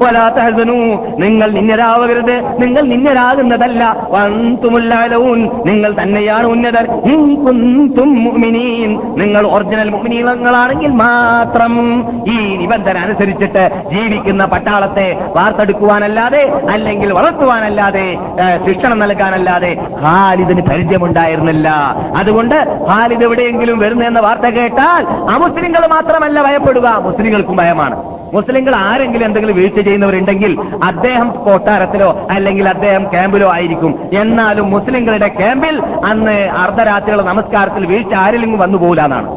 പലാത്തഹസനു 0.05 0.79
നിങ്ങൾ 1.19 1.51
നിന്നരാവരുത് 1.51 2.35
നിങ്ങൾ 2.63 2.83
നിന്നരാകുന്നത് 2.83 3.66
വന്തുമുല്ലാലവും 4.11 5.63
നിങ്ങൾ 5.67 5.95
തന്നെയാണ് 6.03 6.47
ഉന്നതർ. 6.47 6.87
നിങ്ങൾ 9.17 9.47
ഒറിജിനൽ 9.47 9.91
മുമിനീളങ്ങളാണെങ്കിൽ 9.91 10.91
മാത്രം 10.91 11.73
ഈ 12.29 12.57
നിബന്ധന 12.57 12.99
അനുസരിച്ചിട്ട് 12.99 13.65
ജീവിക്കുന്ന 13.93 14.45
പട്ടാളത്തെ 14.45 15.09
വാർത്തെടുക്കുവാനല്ലാതെ 15.37 16.43
അല്ലെങ്കിൽ 16.73 17.13
വളർത്തുവാനല്ലാതെ 17.13 18.07
ശിക്ഷണം 18.67 18.99
നൽകാനല്ലാതെ 18.99 19.73
ഖാലിദിന് 20.03 20.63
പരിചയമുണ്ടായിരുന്നില്ല. 20.63 21.69
അതുകൊണ്ട് 22.19 22.57
ഖാലിദ് 22.91 23.25
എവിടെയെങ്കിലും 23.25 23.79
വരുന്നെന്ന 23.79 24.21
വാർത്ത 24.21 24.51
കേട്ടാൽ 24.51 25.07
അമുസ്ലിങ്ങൾ 25.07 25.87
മാത്രമല്ല 25.87 26.43
ഭയപ്പെടുക. 26.43 26.97
മുസ്ലിങ്ങൾക്കും 26.99 27.57
ഭയമാണ്. 27.57 28.17
മുസ്ലിങ്ങൾ 28.35 28.75
ആരെങ്കിലും 28.77 29.27
എന്തെങ്കിലും 29.27 29.57
വീഴ്ച 29.57 29.81
ചെയ്യുന്നവരുണ്ടെങ്കിൽ 29.81 30.61
അദ്ദേഹം 30.85 31.29
കൊട്ടാരത്തിലോ 31.31 32.29
അല്ലെങ്കിൽ 32.31 32.69
അദ്ദേഹം 32.69 33.03
ക്യാമ്പിലോ 33.11 33.49
ആയിരിക്കും. 33.57 33.93
എന്നാലും 34.21 34.71
മുസ്ലിങ്ങളുടെ 34.71 35.29
ക്യാമ്പിൽ 35.29 35.77
അന്ന് 36.05 36.39
അർദ്ധരാത്രിയുള്ള 36.65 37.23
നമസ്കാരത്തിൽ 37.23 37.87
വീഴ്ച 37.87 38.15
ആരിലും 38.15 38.59
വന്നു 38.59 38.79
പോകില്ലെന്നാണ് 38.79 39.29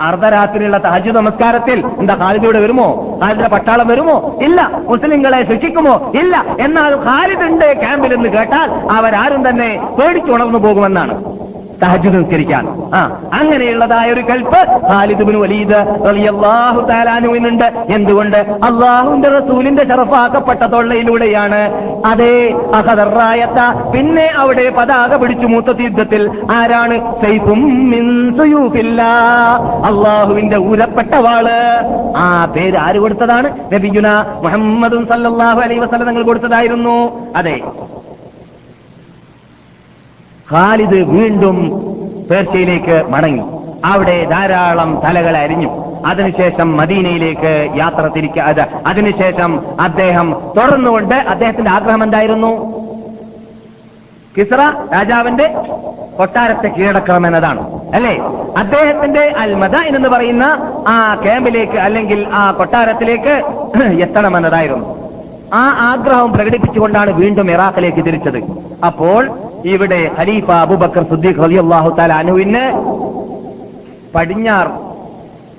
അർദ്ധരാത്രിയുള്ള 0.00 0.78
തഹജ് 0.78 1.10
നമസ്കാരത്തിൽ 1.10 1.78
എന്താ 1.98 2.14
ഖാലിദൂടെ 2.14 2.60
വരുമോ? 2.60 3.18
ഖാലിദിന്റെ 3.22 3.50
പട്ടാളം 3.50 3.86
വരുമോ? 3.86 4.16
ഇല്ല. 4.42 4.70
മുസ്ലിങ്ങളെ 4.82 5.38
ശിക്ഷിക്കുമോ? 5.50 6.12
ഇല്ല. 6.20 6.34
എന്നാൽ 6.60 6.92
ഖാലിദ് 6.94 7.42
ഉണ്ട് 7.42 7.80
ക്യാമ്പിൽ 7.80 8.14
എന്ന് 8.14 8.28
കേട്ടാൽ 8.28 8.70
അവരാരും 8.98 9.48
തന്നെ 9.48 9.70
പേടിച്ചുണർന്നു 9.98 10.58
പോകുമെന്നാണ്. 10.58 11.14
തഹജ്ജുദ് 11.82 12.18
നിസ്കരിക്കാൻ 12.18 12.68
ആ 12.94 13.00
അങ്ങനെയുള്ളതായ 13.40 14.12
ഒരു 14.12 14.20
കൽപ്പ് 14.20 14.60
ഖാലിദ് 14.90 15.22
ബിൻ 15.22 15.36
വലീദ് 15.36 16.08
റളിയല്ലാഹു 16.08 16.80
തആലാനുവിനുണ്ട് 16.80 17.64
എന്തുകൊണ്ട്? 17.90 18.36
അള്ളാഹുവിന്റെ 18.36 19.28
റസൂലിന്റെ 19.28 19.84
ഷറഫാക്കപ്പെട്ട 19.86 20.62
തൊള്ളയിലൂടെയാണ് 20.66 21.60
അതേ 22.06 22.54
അഹദറായത്ത 22.74 23.60
പിന്നെ 23.92 24.32
അവിടെ 24.38 24.70
പതാക 24.70 25.16
പിടിച്ചു 25.16 25.46
മൂത്ത 25.46 25.80
യുദ്ധത്തിൽ. 25.80 26.30
ആരാണ്. 26.50 26.96
അള്ളാഹുവിന്റെ 29.90 30.56
ഊരപ്പെട്ട 30.56 31.14
വാൾ 31.14 31.48
ആ 32.16 32.44
പേര് 32.44 32.76
ആര് 32.76 32.98
കൊടുത്തതാണ്? 32.98 33.48
നബിഗുന 33.74 34.08
മുഹമ്മദും 34.44 35.06
സല്ലാഹു 35.06 35.60
അലൈഹി 35.60 35.80
വസല്ലം 35.80 36.06
തങ്ങൾ 36.06 36.22
കൊടുത്തതായിരുന്നു. 36.22 36.96
അതെ. 37.36 37.62
ഖാലിദ് 40.52 41.00
വീണ്ടും 41.10 41.56
പേർഷ്യയിലേക്ക് 42.30 43.04
മടങ്ങി. 43.10 43.42
അവിടെ 43.84 44.24
ധാരാളം 44.24 45.02
തലകൾ 45.04 45.36
അരിഞ്ഞു. 45.36 45.70
അതിനുശേഷം 46.06 46.76
മദീനയിലേക്ക് 46.76 47.70
യാത്ര 47.76 48.10
തിരിക്കുക 48.16 48.42
അത് 48.42 48.60
അതിനുശേഷം 48.86 49.60
അദ്ദേഹം 49.80 50.32
തുടർന്നുകൊണ്ട് 50.56 51.14
അദ്ദേഹത്തിന്റെ 51.14 51.70
ആഗ്രഹം 51.70 52.02
എന്തായിരുന്നു? 52.04 52.50
കിസ്ര 54.36 54.60
രാജാവിന്റെ 54.92 55.54
കൊട്ടാരത്തെ 56.18 56.68
കീഴടക്കണം 56.68 57.26
എന്നതാണ് 57.26 57.60
അല്ലേ? 57.94 58.14
അദ്ദേഹത്തിന്റെ 58.56 59.34
അൽമദ 59.38 59.76
എന്ന് 59.86 60.08
പറയുന്ന 60.08 60.44
ആ 60.88 61.20
ക്യാമ്പിലേക്ക് 61.24 61.76
അല്ലെങ്കിൽ 61.78 62.26
ആ 62.32 62.50
കൊട്ടാരത്തിലേക്ക് 62.50 63.34
എത്തണമെന്നതായിരുന്നു. 64.04 64.86
ആ 65.54 65.64
ആഗ്രഹം 65.90 66.32
പ്രകടിപ്പിച്ചുകൊണ്ടാണ് 66.32 67.10
വീണ്ടും 67.10 67.50
ഇറാഖിലേക്ക് 67.50 68.04
തിരിച്ചത്. 68.04 68.38
അപ്പോൾ 68.86 69.22
ഇവിടെ 69.72 70.00
ഖലീഫ 70.18 70.48
അബുബക്കർ 70.64 71.04
സുദ്ദീഖ് 71.12 71.42
റളിയല്ലാഹു 71.44 71.90
തആല 71.98 72.12
അനുവിന് 72.22 72.64
പടിഞ്ഞാർ 74.14 74.66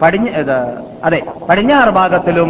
പടിഞ്ഞ 0.02 0.28
അതെ 1.08 1.20
പടിഞ്ഞാറ് 1.48 1.92
ഭാഗത്തിലും 2.00 2.50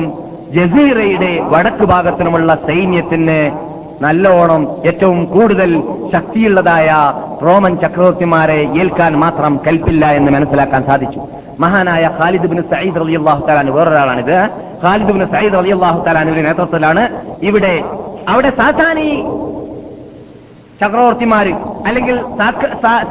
ജസീറയുടെ 0.55 1.31
വടക്ക് 1.53 1.85
ഭാഗത്തിലുമുള്ള 1.93 2.51
സൈന്യത്തിന് 2.67 3.39
നല്ലോണം 4.05 4.61
ഏറ്റവും 4.89 5.19
കൂടുതൽ 5.33 5.69
ശക്തിയുള്ളതായ 6.13 6.89
റോമൻ 7.45 7.73
ചക്രവർത്തിമാരെ 7.83 8.59
ഏൽക്കാൻ 8.81 9.13
മാത്രം 9.23 9.53
കൽപ്പില്ല 9.65 10.05
എന്ന് 10.17 10.31
മനസ്സിലാക്കാൻ 10.35 10.81
സാധിച്ചു. 10.89 11.21
മഹാനായ 11.63 12.03
ഖാലിദ് 12.19 12.49
ബിൻ 12.51 12.59
സയ്യിദ് 12.73 13.01
അലി 13.03 13.15
അള്ളാഹു 13.21 13.41
താലാൻ 13.47 13.67
വേറൊരാളാണിത്. 13.77 14.35
ഖാലിദ് 14.83 15.13
ബിൻ 15.15 15.23
സയ്യിദ് 15.33 15.57
അലി 15.61 15.71
അള്ളാഹു 15.77 15.99
താലാനുവിന്റെ 16.07 16.43
നേതൃത്വത്തിലാണ് 16.47 17.03
ഇവിടെ 17.49 17.73
അവിടെ 18.33 18.51
സാസാനി 18.59 19.09
ചക്രവർത്തിമാര് 20.81 21.53
അല്ലെങ്കിൽ 21.87 22.15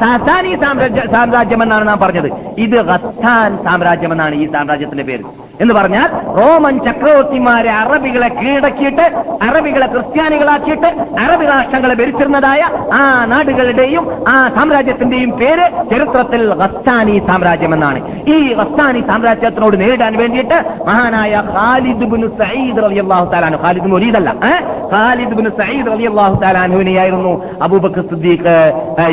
സാസാനി 0.01 0.53
സാമ്രാജ്യ 0.63 1.03
സാമ്രാജ്യം 1.15 1.61
എന്നാണ് 1.65 1.85
നാം 1.91 1.99
പറഞ്ഞത്. 2.05 2.29
ഇത് 2.65 2.79
ഖത്താൻ 2.91 3.51
സാമ്രാജ്യം 3.67 4.13
എന്നാണ് 4.15 4.35
ഈ 4.43 4.47
സാമ്രാജ്യത്തിന്റെ 4.55 5.05
പേര്. 5.11 5.25
എന്ന് 5.63 5.75
പറഞ്ഞാൽ 5.77 6.09
റോമൻ 6.39 6.75
ചക്രവർത്തിമാരെ 6.87 7.71
അറബികളെ 7.83 8.29
കീഴടക്കിയിട്ട് 8.39 9.05
അറബികളെ 9.47 9.87
ക്രിസ്ത്യാനികളാക്കിയിട്ട് 9.93 10.89
അറബി 11.23 11.45
രാഷ്ട്രങ്ങളെ 11.53 11.95
ഭരിച്ചിരുന്നതായ 12.01 12.63
ആ 12.99 13.01
നാടുകളുടെയും 13.33 14.05
ആ 14.33 14.37
സാമ്രാജ്യത്തിന്റെയും 14.57 15.31
പേര് 15.41 15.67
ചരിത്രത്തിൽ 15.93 16.43
ഖസ്താനി 16.63 17.15
സാമ്രാജ്യം 17.31 17.75
എന്നാണ് 17.77 18.01
ഈ 18.35 18.53
ഖസ്താനി 18.61 19.03
സാമ്രാജ്യത്തിനോട് 19.11 19.77
നേരിടാൻ 19.83 20.15
വേണ്ടിയിട്ട് 20.23 20.59
മഹാനായ 20.91 21.43
ഖാലിദ് 21.57 22.09
ബിൻ 22.13 22.25
സയ്യിദ് 22.43 22.83
റളിയല്ലാഹു 22.87 23.27
തആല 23.35 23.57
ഖാലിദ് 23.65 23.91
മുരീദല്ല 23.95 24.31
ഖാലിദ് 24.93 25.37
ബിൻ 25.41 25.49
സയ്യിദ് 25.63 25.89
റളിയല്ലാഹു 25.95 26.35
തആല 26.35 26.45
താലാനുവിനെയായിരുന്നു 26.47 27.33
അബൂബക്കർ 27.65 28.05
സിദ്ദീഖ് 28.11 28.53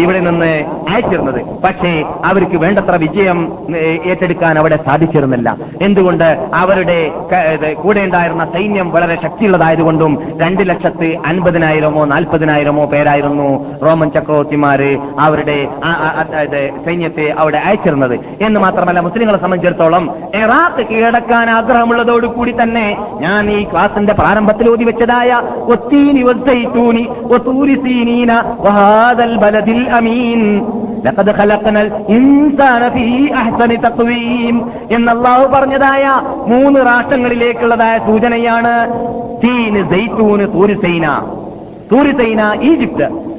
ഇവിടെ 0.03 0.19
നിന്ന് 0.27 0.51
അയച്ചിരുന്നത്. 0.91 1.39
പക്ഷേ 1.65 1.91
അവർക്ക് 2.29 2.57
വേണ്ടത്ര 2.63 2.95
വിജയം 3.03 3.39
ഏറ്റെടുക്കാൻ 4.11 4.59
അവിടെ 4.59 4.77
സാധിച്ചിരുന്നില്ല. 4.87 5.49
എന്തുകൊണ്ട് 5.81 6.27
അവരുടെ 6.61 6.99
കൂടെ 7.83 8.01
ഉണ്ടായിരുന്ന 8.07 8.45
സൈന്യം 8.55 8.89
വളരെ 8.95 9.15
ശക്തിയുള്ളതായതുകൊണ്ടും 9.23 10.13
രണ്ട് 10.43 10.61
ലക്ഷത്തി 10.69 11.09
അൻപതിനായിരമോ 11.25 12.03
നാൽപ്പതിനായിരമോ 12.13 12.85
പേരായിരുന്നു 12.93 13.49
റോമൻ 13.85 14.09
ചക്രവർത്തിമാര് 14.17 14.91
അവരുടെ 15.19 15.57
സൈന്യത്തെ 16.85 17.27
അവിടെ 17.43 17.59
അയച്ചിരുന്നത്. 17.67 18.15
എന്ന് 18.47 18.59
മാത്രമല്ല 18.65 18.99
മുസ്ലിങ്ങളെ 19.07 19.39
സംബന്ധിച്ചിടത്തോളം 19.43 20.03
ഇറാഖ് 20.41 20.83
കീഴടക്കാൻ 20.91 21.49
ആഗ്രഹമുള്ളതോടുകൂടി 21.57 22.53
തന്നെ 22.61 22.85
ഞാൻ 23.21 23.49
ഈ 23.51 23.59
ക്ലാസിന്റെ 23.71 24.13
പ്രാരംഭത്തിൽ 24.19 24.69
ഓതി 24.71 24.83
വെച്ചതായ 24.83 25.31
ഒത്തീനി 25.73 26.23
വസ്സൈത്തൂനി 26.29 27.03
വതൂരി 27.31 27.75
സീനീന 27.85 28.31
ബലദിൽ 29.35 29.89
അമീൻ 29.89 30.61
ലഖദ് 31.05 31.39
ഖലഖനൽ 31.39 31.93
ഇൻസാന 32.09 32.89
ഫീ 32.89 33.27
അഹ്സനി 33.27 33.75
തഖ്വീം 33.75 34.71
എന്ന് 34.91 35.11
അല്ലാഹു 35.11 35.47
പറഞ്ഞതായ 35.47 36.09
മൂന്ന് 36.25 36.79
രാഷ്ട്രങ്ങളിലേക്കുള്ളതായ 36.79 37.97
സൂചനയാണ് 37.97 38.93
തീന് 39.47 39.93
സൈത്തൂന് 39.93 40.53
തൂരിസൈന. 40.53 41.25
തൂരിസൈന 41.91 42.59
ഈജിപ്ത്. 42.61 43.33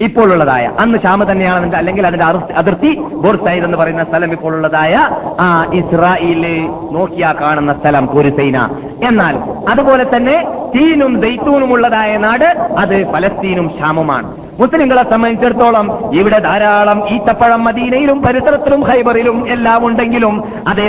ഇപ്പോൾ 0.00 0.32
ഉള്ളതായ 0.32 0.70
അന്ന് 0.80 0.98
ഷാമ 0.98 1.32
തന്നെയാണ് 1.32 1.74
അല്ലെങ്കിൽ 1.74 2.06
അതിന്റെ 2.06 2.54
അതിർത്തി- 2.54 2.98
ബോർസൈദ് 2.98 3.64
എന്ന് 3.64 3.76
പറയുന്ന 3.76 4.04
സ്ഥലം 4.04 4.32
ഇപ്പോൾ 4.32 4.54
ഉള്ളതായ 4.54 4.94
ആ 5.40 5.70
ഇസ്രായേൽ. 5.72 6.68
നോക്കിയാ 6.92 7.32
കാണുന്ന 7.32 7.72
സ്ഥലം 7.72 8.06
കുരുസൈന 8.06 8.68
എന്നാൽ 9.08 9.36
അതുപോലെ 9.70 10.06
തന്നെ 10.16 10.46
തീനും 10.74 11.20
ദൈത്തൂനും 11.20 11.72
ഉള്ളതായ 11.72 12.16
നാട് 12.16 12.44
അത് 12.78 13.12
ഫലസ്തീനും 13.12 13.70
ഷാമുമാണ്. 13.80 14.36
മുസ്ലിങ്ങളെ 14.60 15.02
സംബന്ധിച്ചിടത്തോളം 15.02 15.86
ഇവിടെ 16.14 16.38
ധാരാളം 16.38 16.98
ഈത്തപ്പഴം 17.08 17.64
മദീനയിലും 17.64 18.22
പരിസരത്തിലും 18.22 18.82
ഹൈബറിലും 18.82 19.48
എല്ലാം 19.48 19.86
ഉണ്ടെങ്കിലും 19.86 20.34
അതേ 20.68 20.88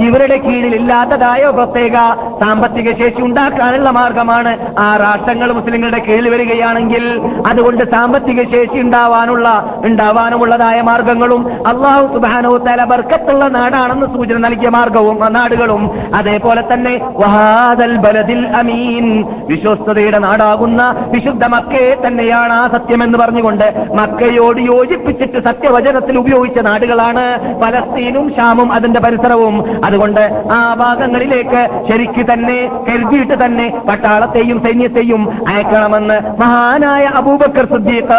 ഇവരുടെ 0.00 0.36
കീഴിൽ 0.36 0.74
ഇല്ലാത്തതായ 0.74 1.42
പ്രത്യേക 1.58 1.96
സാമ്പത്തിക 2.42 2.88
ശേഷി 3.00 3.22
ഉണ്ടാക്കാനുള്ള 3.22 3.90
മാർഗമാണ് 3.90 4.52
ആ 4.78 4.96
രാഷ്ട്രങ്ങൾ 4.96 5.52
മുസ്ലിങ്ങളുടെ 5.52 5.98
കീഴിൽ 5.98 6.28
വരികയാണെങ്കിൽ. 6.28 7.04
അതുകൊണ്ട് 7.50 7.84
സാമ്പത്തിക 7.94 8.42
ശേഷി 8.54 8.78
ഉണ്ടാവാനുള്ള 8.80 9.48
ഉണ്ടാവാനുമുള്ളതായ 9.84 10.80
മാർഗങ്ങളും 10.80 11.42
അള്ളാഹു 11.66 12.06
സുബാനോ 12.14 12.56
തല 12.56 12.84
ബർക്കത്തുള്ള 12.84 13.44
നാടാണെന്ന് 13.44 14.06
സൂചന 14.06 14.38
നൽകിയ 14.38 14.68
മാർഗവും 14.68 15.20
നാടുകളും. 15.32 15.90
അതേപോലെ 16.16 16.64
തന്നെ 16.72 16.94
വഹാദൽ 17.20 17.96
ബലദിൽ 17.96 18.44
അമീൻ. 18.60 19.06
വിശ്വസ്തയുടെ 19.48 20.18
നാടാകുന്ന 20.18 20.82
വിശുദ്ധ 21.14 21.44
മക്കയെ 21.46 21.94
തന്നെയാണ് 22.06 22.52
ആ 22.52 22.64
സത്യമെന്ന് 22.90 23.18
പറഞ്ഞുകൊണ്ട് 23.18 23.64
മക്കയോട് 23.98 24.58
യോജിപ്പിച്ചിട്ട് 24.68 25.38
സത്യവചനത്തിൽ 25.46 26.14
ഉപയോഗിച്ച 26.20 26.58
നാടുകളാണ് 26.66 27.24
പലസ്തീനും 27.62 28.24
ഷാമും 28.36 28.68
അതിന്റെ 28.76 29.00
പരിസരവും. 29.04 29.56
അതുകൊണ്ട് 29.86 30.20
ആ 30.56 30.58
ഭാഗങ്ങളിലേക്ക് 30.80 31.60
ശരിക്ക് 31.88 32.22
തന്നെ 32.30 32.56
കരുതിയിട്ട് 32.88 33.36
തന്നെ 33.42 33.66
പട്ടാളത്തെയും 33.88 34.58
സൈന്യത്തെയും 34.64 35.22
അയക്കണമെന്ന് 35.52 36.16
മഹാനായ 36.42 37.04
അബൂബക്കർ 37.20 37.68
സിദ്ദീഖ് 37.74 38.18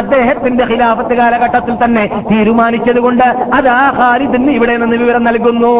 അദ്ദേഹത്തിന്റെ 0.00 0.64
ഖിലാഫത്ത് 0.70 1.14
കാലഘട്ടത്തിൽ 1.20 1.76
തന്നെ 1.84 2.04
തീരുമാനിച്ചതുകൊണ്ട് 2.30 3.26
അത് 3.58 3.70
ആ 3.76 3.86
ഖാലിദിന് 4.00 4.52
ഇവിടെ 4.58 4.76
നിന്ന് 4.82 4.98
വിവരം 5.04 5.24
നൽകുന്നു. 5.28 5.72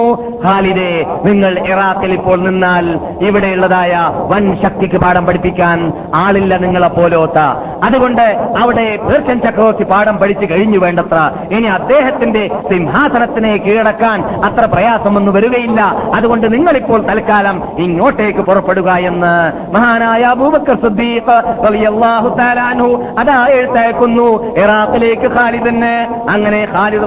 ഖാലിദെ 0.46 0.90
നിങ്ങൾ 1.28 1.52
ഇറാഖിൽ 1.72 2.12
ഇപ്പോൾ 2.18 2.38
നിന്നാൽ 2.48 2.86
ഇവിടെയുള്ളതായ 3.28 3.92
വൻ 4.32 4.44
ശക്തിക്ക് 4.64 5.00
പാഠം 5.04 5.24
പഠിപ്പിക്കാൻ 5.28 5.78
ആളില്ല 6.22 6.54
നിങ്ങളെ 6.64 6.90
പോലോത്ത. 6.98 7.40
അതുകൊണ്ട് 7.84 8.22
അവിടെ 8.62 8.86
പേർഷ്യൻ 8.96 9.40
ചക്രവർത്തി 9.40 9.84
പാഠം 9.84 10.16
പഠിച്ചു 10.18 10.46
കഴിഞ്ഞു 10.52 10.78
വേണ്ടത്ര. 10.78 11.18
ഇനി 11.54 11.66
അദ്ദേഹത്തിന്റെ 11.66 12.44
സിംഹാസനത്തിനെ 12.72 13.56
കീഴടക്കാൻ 13.56 14.18
അത്ര 14.46 14.64
പ്രയാസമൊന്നും 14.72 15.34
വരികയില്ല. 15.34 15.80
അതുകൊണ്ട് 16.16 16.46
നിങ്ങളിപ്പോൾ 16.54 17.00
തൽക്കാലം 17.06 17.56
ഇങ്ങോട്ടേക്ക് 17.78 18.40
പുറപ്പെടുക 18.40 18.90
എന്ന് 19.10 19.34
മഹാനായ 19.76 20.22
അബൂബക്കർ 20.22 20.76
സിദ്ദീഖ് 20.84 21.36
അതാ 23.20 23.38
എഴുത്തയക്കുന്നു. 23.50 24.28
ഇറാഖിലേക്ക് 24.62 25.28
ഖാലിദിന് 25.32 25.94
അങ്ങനെ 26.30 26.60
ഖാലിദ് 26.74 27.06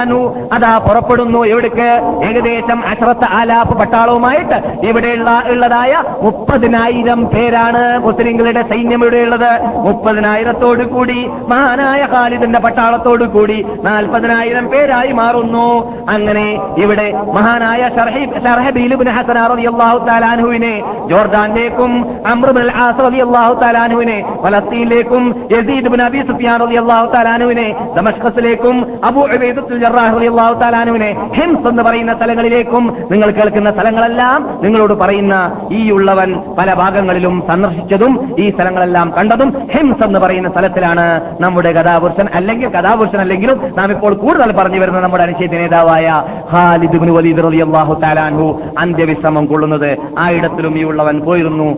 അൻഹു 0.00 0.22
അതാ 0.52 0.72
പുറപ്പെടുന്നു. 0.78 1.40
എവിടേക്ക് 1.52 1.88
ഏകദേശം 2.28 2.78
അഷറത്ത് 2.86 3.26
ആലാഫ് 3.40 3.74
പട്ടാളവുമായിട്ട് 3.80 4.58
ഇവിടെയുള്ള 4.86 5.30
ഉള്ളതായ 5.46 5.92
മുപ്പതിനായിരം 6.22 7.20
പേരാണ് 7.34 7.82
മുസ്ലിങ്ങളുടെ 8.06 8.62
സൈന്യം 8.70 8.93
ഇവിടെയുള്ളത് 8.96 9.50
മുപ്പതിനായിരത്തോടു 9.88 10.84
കൂടി 10.86 11.18
മഹാനായ 11.48 12.02
ഖാലിദിന്റെ 12.12 12.60
പട്ടാളത്തോടു 12.60 13.26
കൂടി 13.34 13.58
നാൽപ്പതിനായിരം 13.84 14.66
പേരായി 14.72 15.12
മാറുന്നു. 15.12 15.66
അങ്ങനെ 16.14 16.46
ഇവിടെ 16.82 17.06
മഹാനായ 17.36 17.82
ഷർഹീബ്- 17.96 18.40
ഷർഹബീൽ 18.44 18.92
ഇബ്നു 18.96 19.12
ഹസൻ 19.16 19.38
റളിയല്ലാഹു 19.46 19.98
തആല 20.06 20.24
അൻഹുവിനെ 20.34 20.74
ജോർദാനിലേക്കും 21.10 21.92
അംർ 22.32 22.48
ഇബ്നുൽ 22.50 22.72
ആസ് 22.82 23.00
റളിയല്ലാഹു 23.06 23.54
തആല 23.62 23.76
അൻഹുവിനെ 23.84 24.16
ഫലസ്തീനിലേക്കും 24.44 25.22
യസീദ് 25.54 25.86
ഇബ്നു 25.86 26.04
അബി 26.06 26.20
സുഫിയാൻ 26.28 26.58
റളിയല്ലാഹു 26.64 27.06
തആല 27.14 27.28
അൻഹുവിനെ 27.34 27.66
ദമഷ്കസിലേക്കും 27.98 28.76
അബൂ 29.08 29.22
ഉബൈദത്തുൽ 29.28 29.80
ജറാഹ് 29.84 30.14
റളിയല്ലാഹു 30.16 30.54
തആല 30.62 30.76
അൻഹുവിനെ 30.82 31.10
ഹിംസ് 31.36 31.66
എന്ന് 31.70 31.82
പറയുന്ന 31.82 32.12
സ്ഥലങ്ങളിലേക്കും 32.14 32.82
നിങ്ങൾ 33.12 33.28
കേൾക്കുന്ന 33.32 33.70
സ്ഥലങ്ങളെല്ലാം 33.72 34.30
നിങ്ങളോട് 34.64 34.94
പറയുന്ന 35.02 35.34
ഈ 35.72 35.90
ഉള്ളവൻ 35.90 36.30
പല 36.58 36.68
ഭാഗങ്ങളിലും 36.74 37.12
സന്ദർശിച്ചതും 37.48 38.12
ഈ 38.38 38.48
സ്ഥലങ്ങളെല്ലാം 38.84 39.08
കണ്ടതും 39.16 39.50
ഹിംസ് 39.72 40.02
എന്ന് 40.06 40.18
പറയുന്ന 40.24 40.48
സ്ഥലത്തിലാണ് 40.54 41.04
നമ്മുടെ 41.44 41.70
കഥാപുരുഷൻ 41.78 42.26
അല്ലെങ്കിൽ 42.38 42.68
കഥാപുരുഷൻ 42.76 43.20
അല്ലെങ്കിലും 43.24 43.56
നാം 43.78 43.88
ഇപ്പോൾ 43.96 44.12
കൂടുതൽ 44.22 44.50
പറഞ്ഞു 44.58 44.78
വരുന്ന 44.82 45.00
നമ്മുടെ 45.00 45.24
അനുശേദ്യ 45.26 45.58
നേതാവായ 45.62 46.06
ഖാലിദ് 46.52 46.96
ഇബ്നു 46.98 47.12
വലീദ് 47.18 47.44
റളിയല്ലാഹു 47.46 48.46
അന്ത്യവിശ്രമം 48.84 49.46
കൊള്ളുന്നത് 49.52 49.90
ആ 50.18 50.26
ഇടത്തിലും 50.38 50.74
ഈ 50.80 50.84
ഉള്ളവൻ 50.90 51.18
പോയിരുന്നു 51.20 51.68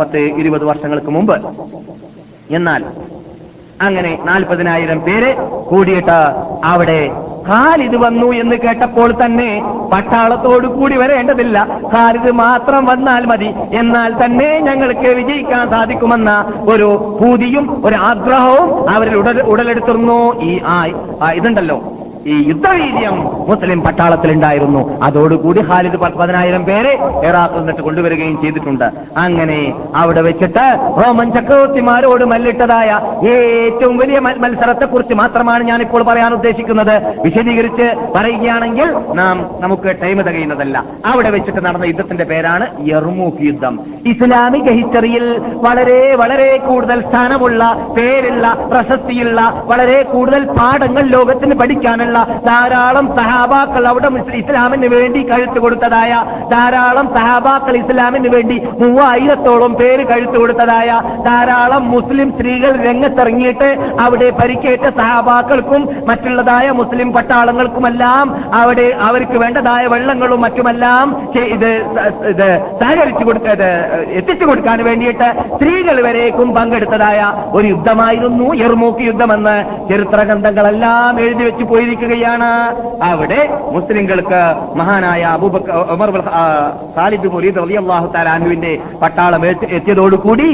പത്ത് 0.00 0.22
ഇരുപത് 0.42 0.64
വർഷങ്ങൾക്ക് 0.70 1.10
മുമ്പ്. 1.16 1.36
എന്നാൽ 2.58 2.82
അങ്ങനെ 3.86 4.12
നാൽപ്പതിനായിരം 4.24 4.98
പേര് 5.08 5.30
കൂടിയിട്ട് 5.70 6.18
അവിടെ 6.72 7.02
ഖാലിദ് 7.48 7.98
വന്നു 8.02 8.26
എന്ന് 8.40 8.56
കേട്ടപ്പോൾ 8.64 9.10
തന്നെ 9.20 9.48
പട്ടാളത്തോട് 9.92 10.66
കൂടി 10.74 10.96
വരേണ്ടതില്ല. 10.96 11.56
ഖാലിദ് 11.94 12.32
മാത്രം 12.42 12.82
വന്നാൽ 12.90 13.22
മതി. 13.30 13.48
എന്നാൽ 13.80 14.10
തന്നെ 14.20 14.50
ഞങ്ങൾക്ക് 14.68 15.08
വിജയിക്കാൻ 15.18 15.64
സാധിക്കുമെന്ന 15.72 16.32
ഒരു 16.72 16.88
ഭൂതിയും 17.20 17.66
ഒരു 17.86 17.98
ആഗ്രഹവും 18.10 18.68
അവരിൽ 18.94 19.16
ഉടലെടുത്തിരുന്നു 19.52 20.20
ഈ 20.48 20.52
ഇതുണ്ടല്ലോ. 21.38 21.78
ഈ 22.26 22.48
യുദ്ധവീര്യം 22.48 23.24
മുസ്ലിം 23.24 23.80
പട്ടാളത്തിൽ 23.80 24.32
ഉണ്ടായിരുന്നു 24.32 25.02
അതോടുകൂടി 25.02 25.62
ഖാലിദ് 25.62 25.96
പ- 25.96 26.20
പതിനായിരം 26.20 26.64
പേരെ 26.64 26.98
ഇറാഖിൽ 27.24 27.58
നിന്നിട്ട് 27.58 27.80
കൊണ്ടുവരികയും 27.80 28.42
ചെയ്തിട്ടുണ്ട്. 28.42 28.84
അങ്ങനെ 29.16 29.72
അവിടെ 29.94 30.22
വെച്ചിട്ട് 30.22 30.78
റോമൻ 31.06 31.32
ചക്രവർത്തിമാരോട് 31.32 32.24
മല്ലിട്ടതായ 32.24 33.00
ഏറ്റവും 33.28 33.96
വലിയ 33.96 34.18
മത്സരത്തെക്കുറിച്ച് 34.18 35.14
മാത്രമാണ് 35.14 35.64
ഞാനിപ്പോൾ 35.64 36.02
പറയാൻ 36.02 36.32
ഉദ്ദേശിക്കുന്നത്. 36.32 37.20
വിശദീകരിച്ച് 37.20 38.12
പറയുകയാണെങ്കിൽ 38.14 38.92
നാം 39.12 39.50
നമുക്ക് 39.60 39.96
ടൈം 40.02 40.20
തികയുന്നതല്ല. 40.20 40.84
അവിടെ 41.06 41.30
വെച്ചിട്ട് 41.30 41.66
നടന്ന 41.66 41.84
യുദ്ധത്തിന്റെ 41.84 42.24
പേരാണ് 42.24 42.88
യർമൂക്ക് 42.88 43.38
യുദ്ധം. 43.40 43.80
ഇസ്ലാമിക 44.06 44.72
ഹിസ്റ്ററിയിൽ 44.72 45.38
വളരെ 45.38 46.16
വളരെ 46.16 46.58
കൂടുതൽ 46.58 47.00
സ്ഥാനമുള്ള 47.00 47.86
പേരുള്ള 47.98 48.68
പ്രശസ്തിയുള്ള 48.70 49.62
വളരെ 49.66 50.02
കൂടുതൽ 50.02 50.44
പാഠങ്ങൾ 50.44 51.02
ലോകത്തിന് 51.02 51.54
പഠിക്കാനുള്ള 51.54 52.11
ധാരാളം 52.46 53.06
സഹാബാക്കൾ 53.18 53.84
അവിടെ 53.86 54.08
ഇസ്ലാമിന് 54.36 54.88
വേണ്ടി 54.94 55.20
കഴുത്തു 55.22 55.60
കൊടുത്തതായ 55.60 56.12
ധാരാളം 56.52 57.06
സഹാബാക്കൾ 57.16 57.74
ഇസ്ലാമിന് 57.76 58.28
വേണ്ടി 58.28 58.56
മൂവായിരത്തോളം 58.82 59.72
പേര് 59.74 60.04
കഴുത്തു 60.06 60.38
കൊടുത്തതായ 60.40 60.90
ധാരാളം 61.26 61.84
മുസ്ലിം 61.90 62.28
സ്ത്രീകൾ 62.30 62.72
രംഗത്തിറങ്ങിയിട്ട് 62.82 63.68
അവിടെ 64.04 64.28
പരിക്കേറ്റ 64.30 64.86
സഹാബാക്കൾക്കും 64.98 65.82
മറ്റുള്ളതായ 66.08 66.68
മുസ്ലിം 66.70 67.08
പട്ടാളങ്ങൾക്കുമെല്ലാം 67.12 68.26
അവിടെ 68.62 68.86
അവർക്ക് 69.02 69.36
വേണ്ടതായ 69.38 69.86
വെള്ളങ്ങളും 69.86 70.40
മറ്റുമെല്ലാം 70.40 71.08
ഇത് 71.48 71.70
ഇത് 72.30 72.48
സഹകരിച്ചു 72.82 73.24
കൊടുത്തത് 73.24 73.68
എത്തിച്ചു 74.12 74.44
കൊടുക്കാൻ 74.46 74.78
വേണ്ടിയിട്ട് 74.82 75.28
സ്ത്രീകൾ 75.54 75.96
വരേക്കും 76.02 76.48
പങ്കെടുത്തതായ 76.54 77.20
ഒരു 77.52 77.66
യുദ്ധമായിരുന്നു 77.66 78.48
യർമൂക്ക് 78.54 79.02
യുദ്ധമെന്ന് 79.02 79.56
ചരിത്ര 79.88 80.20
ഗ്രന്ഥങ്ങളെല്ലാം 80.22 81.20
എഴുതി 81.20 81.44
വെച്ച് 81.44 81.64
പോയിരിക്കുകയാണ് 82.02 82.50
അവിടെ 83.02 83.40
മുസ്ലിങ്ങൾക്ക് 83.72 84.40
മഹാനായ 84.76 85.22
അബൂബക്കർ 85.32 85.74
ആ, 86.32 86.44
മുരീദ് 87.32 87.56
റളിയല്ലാഹു 87.56 88.06
തആല 88.06 88.28
അൻഹുവിന്റെ 88.28 88.72
പട്ടാളം 89.02 89.46
എത്തി- 89.46 89.70
എത്തിയതോടുകൂടി 89.70 90.48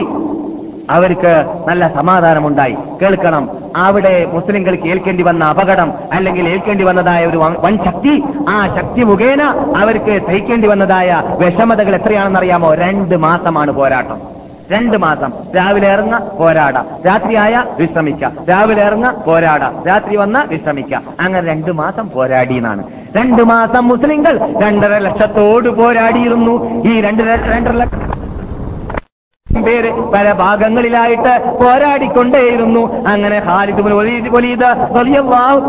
അവർക്ക് 0.90 1.32
നല്ല 1.68 1.94
സമാധാനമുണ്ടായി. 1.96 2.76
കേൾക്കണം 3.02 3.44
അവിടെ 3.76 4.26
മുസ്ലിങ്ങൾക്ക് 4.32 4.86
ഏൽക്കേണ്ടി 4.88 5.22
വന്ന 5.22 5.44
അപകടം 5.44 5.88
അല്ലെങ്കിൽ 6.12 6.48
ഏൽക്കേണ്ടി 6.48 6.84
വന്നതായ 6.84 7.26
ഒരു 7.26 7.38
വൻ- 7.38 7.84
ശക്തി 7.84 8.14
ആ 8.48 8.56
ശക്തി 8.76 9.04
മുഖേന 9.04 9.42
അവർക്ക് 9.80 10.22
സഹിക്കേണ്ടി 10.26 10.68
വന്നതായ 10.68 11.08
വിഷമതകൾ 11.38 11.94
എത്രയാണെന്ന് 11.94 12.38
അറിയാമോ 12.38 12.74
രണ്ട് 12.74 13.14
മാസമാണ് 13.18 13.72
പോരാട്ടം. 13.72 14.18
രണ്ട് 14.72 14.96
മാസം. 14.96 15.30
രാവിലെ 15.56 15.88
ഇറങ്ങ 15.92 16.14
പോരാട. 16.40 16.76
രാത്രിയായ 17.08 17.54
വിശ്രമിക്ക. 17.80 18.22
രാവിലെ 18.50 18.82
ഇറങ്ങ 18.86 19.08
പോരാട. 19.26 19.62
രാത്രി 19.88 20.16
വന്ന 20.16 20.38
വിശ്രമിക്ക. 20.52 20.92
അങ്ങനെ 21.20 21.44
രണ്ടു 21.50 21.72
മാസം 21.82 22.06
പോരാടി 22.16 22.56
എന്നാണ് 22.56 22.82
രണ്ടു 23.18 23.42
മാസം 23.52 23.84
മുസ്ലിങ്ങൾ 23.88 24.34
രണ്ടര 24.64 24.94
ലക്ഷത്തോട് 25.06 25.68
പോരാടിയിരുന്നു. 25.80 26.54
ഈ 26.90 27.00
രണ്ടര 27.06 27.28
രണ്ടര 27.52 27.74
ലക്ഷം 27.74 27.96
പേര് 29.56 29.90
പല 30.14 30.26
ഭാഗങ്ങളിലായിട്ട് 30.40 31.32
പോരാടിക്കൊണ്ടേയിരുന്നു. 31.60 32.82
അങ്ങനെ 33.12 33.38
റളിയല്ലാഹു 34.98 35.60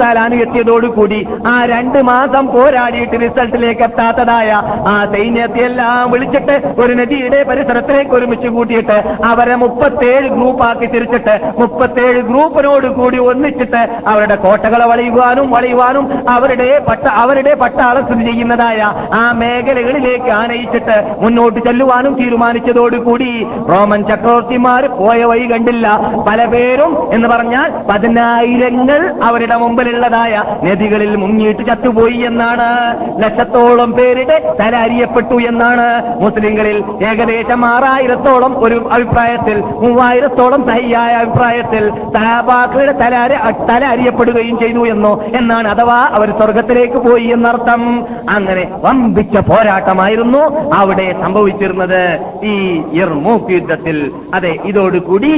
എത്തിയതോടുകൂടി 0.43 1.19
ആ 1.51 1.53
രണ്ട് 1.65 1.97
മാസം 2.09 2.43
പോരാടിയിട്ട് 2.47 3.15
റിസൾട്ടിലേക്ക് 3.21 3.83
എത്താത്തതായ 3.83 4.49
ആ 4.93 4.95
സൈന്യത്തെ 5.13 5.61
എല്ലാം 5.65 6.11
വിളിച്ചിട്ട് 6.11 6.55
ഒരു 6.83 6.93
നദിയുടെ 6.93 7.39
പരിസരത്തിലേക്ക് 7.43 8.13
ഒരുമിച്ച് 8.15 8.49
കൂട്ടിയിട്ട് 8.49 8.97
അവരെ 9.31 9.55
മുപ്പത്തേഴ് 9.55 10.27
ഗ്രൂപ്പാക്കി 10.27 10.89
തിരിച്ചിട്ട് 10.95 11.35
മുപ്പത്തേഴ് 11.59 12.21
ഗ്രൂപ്പിനോട് 12.21 12.87
കൂടി 12.99 13.19
ഒന്നിച്ചിട്ട് 13.29 13.81
അവരുടെ 14.07 14.37
കോട്ടകളെ 14.45 14.87
വളയുവാനും 14.87 15.47
വളയുവാനും 15.51 16.05
അവരുടെ 16.35 16.69
പട്ട 16.89 17.05
അവരുടെ 17.23 17.55
പട്ടാളം 17.55 18.05
സ്ഥിതി 18.05 18.25
ചെയ്യുന്നതായ 18.29 18.81
ആ 19.13 19.23
മേഖലകളിലേക്ക് 19.33 20.31
ആനയിച്ചിട്ട് 20.31 20.97
മുന്നോട്ട് 21.21 21.59
ചെല്ലുവാനും 21.59 22.13
തീരുമാനിച്ചതോടുകൂടി 22.21 23.31
റോമൻ 23.71 24.01
ചക്രവർത്തിമാർ 24.03 24.83
പോയ 24.99 25.23
വഴി 25.23 25.45
കണ്ടില്ല. 25.51 25.87
പല 26.29 26.45
പേരും 26.49 26.91
എന്ന് 27.13 27.27
പറഞ്ഞാൽ 27.27 27.69
പതിനായിരങ്ങൾ 27.89 29.01
അവരുടെ 29.23 29.55
മുമ്പിലുള്ളതായ 29.55 30.43
നദികളിൽ 30.63 31.15
മുങ്ങിയിട്ട് 31.15 31.63
ചത്തുപോയി 31.67 32.19
എന്നാണ്. 32.29 32.69
ലക്ഷത്തോളം 33.23 33.91
പേരുടെ 33.91 34.37
തല 34.61 34.75
അരിയപ്പെട്ടു 34.75 35.37
എന്നാണ്. 35.47 35.87
മുസ്ലിങ്ങളിൽ 36.23 36.77
ഏകദേശം 37.09 37.65
ആറായിരത്തോളം 37.65 38.53
ഒരു 38.63 38.89
അഭിപ്രായത്തിൽ 38.93 39.59
മൂവായിരത്തോളം 39.83 40.63
തയ്യായ 40.69 41.13
അഭിപ്രായത്തിൽ 41.13 41.89
സഹാബാക്കളുടെ 42.17 42.91
തല 42.91 43.15
തല 43.71 43.85
അറിയപ്പെടുകയും 43.85 44.59
ചെയ്തു 44.59 44.83
എന്നോ 44.93 45.13
എന്നാണ്. 45.35 45.67
അഥവാ 45.67 45.99
അവർ 46.17 46.29
സ്വർഗത്തിലേക്ക് 46.39 46.99
പോയി 47.09 47.27
എന്നർത്ഥം. 47.37 47.83
അങ്ങനെ 48.29 48.65
വമ്പിച്ച 48.85 49.37
പോരാട്ടമായിരുന്നു 49.51 50.41
അവിടെ 50.79 51.07
സംഭവിച്ചിരുന്നത്. 51.21 52.03
ഈ 52.45 52.55
ഇർമൂക്ക് 53.01 53.58
യുദ്ധത്തിൽ. 53.59 53.97
അതെ 54.35 54.53
ഇതോടുകൂടി 54.71 55.33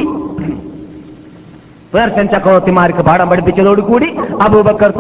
പേർഷ്യൻ 1.93 2.28
ചക്രവർത്തിമാർക്ക് 2.34 3.01
പാഠം 3.07 3.30
പഠിപ്പിച്ചതോടുകൂടി 3.30 4.07
അബൂബക്കർ 4.45 4.91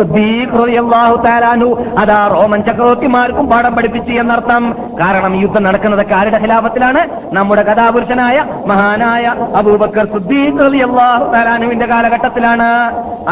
അൻഹു 1.51 1.69
അതാ 1.99 2.17
റോമൻ 2.33 2.61
ചക്രവർത്തിമാർക്കും 2.67 3.45
പാഠം 3.51 3.73
പഠിപ്പിച്ചു 3.75 4.13
എന്നർത്ഥം. 4.21 4.63
കാരണം 5.01 5.33
യുദ്ധം 5.41 5.63
നടക്കുന്നതൊക്കെ 5.67 6.15
ആരുടെ 6.15 6.39
ഖിലാഫത്തിലാണ്? 6.43 7.01
നമ്മുടെ 7.37 7.63
കഥാപുരുഷനായ 7.69 8.37
മഹാനായ 8.67 9.25
അബൂബക്കർ 9.59 10.07
സിദ്ദീഖ് 10.15 10.59
റളിയല്ലാഹു 10.65 11.25
താലാനുവിന്റെ 11.35 11.87
കാലഘട്ടത്തിലാണ്. 11.93 12.69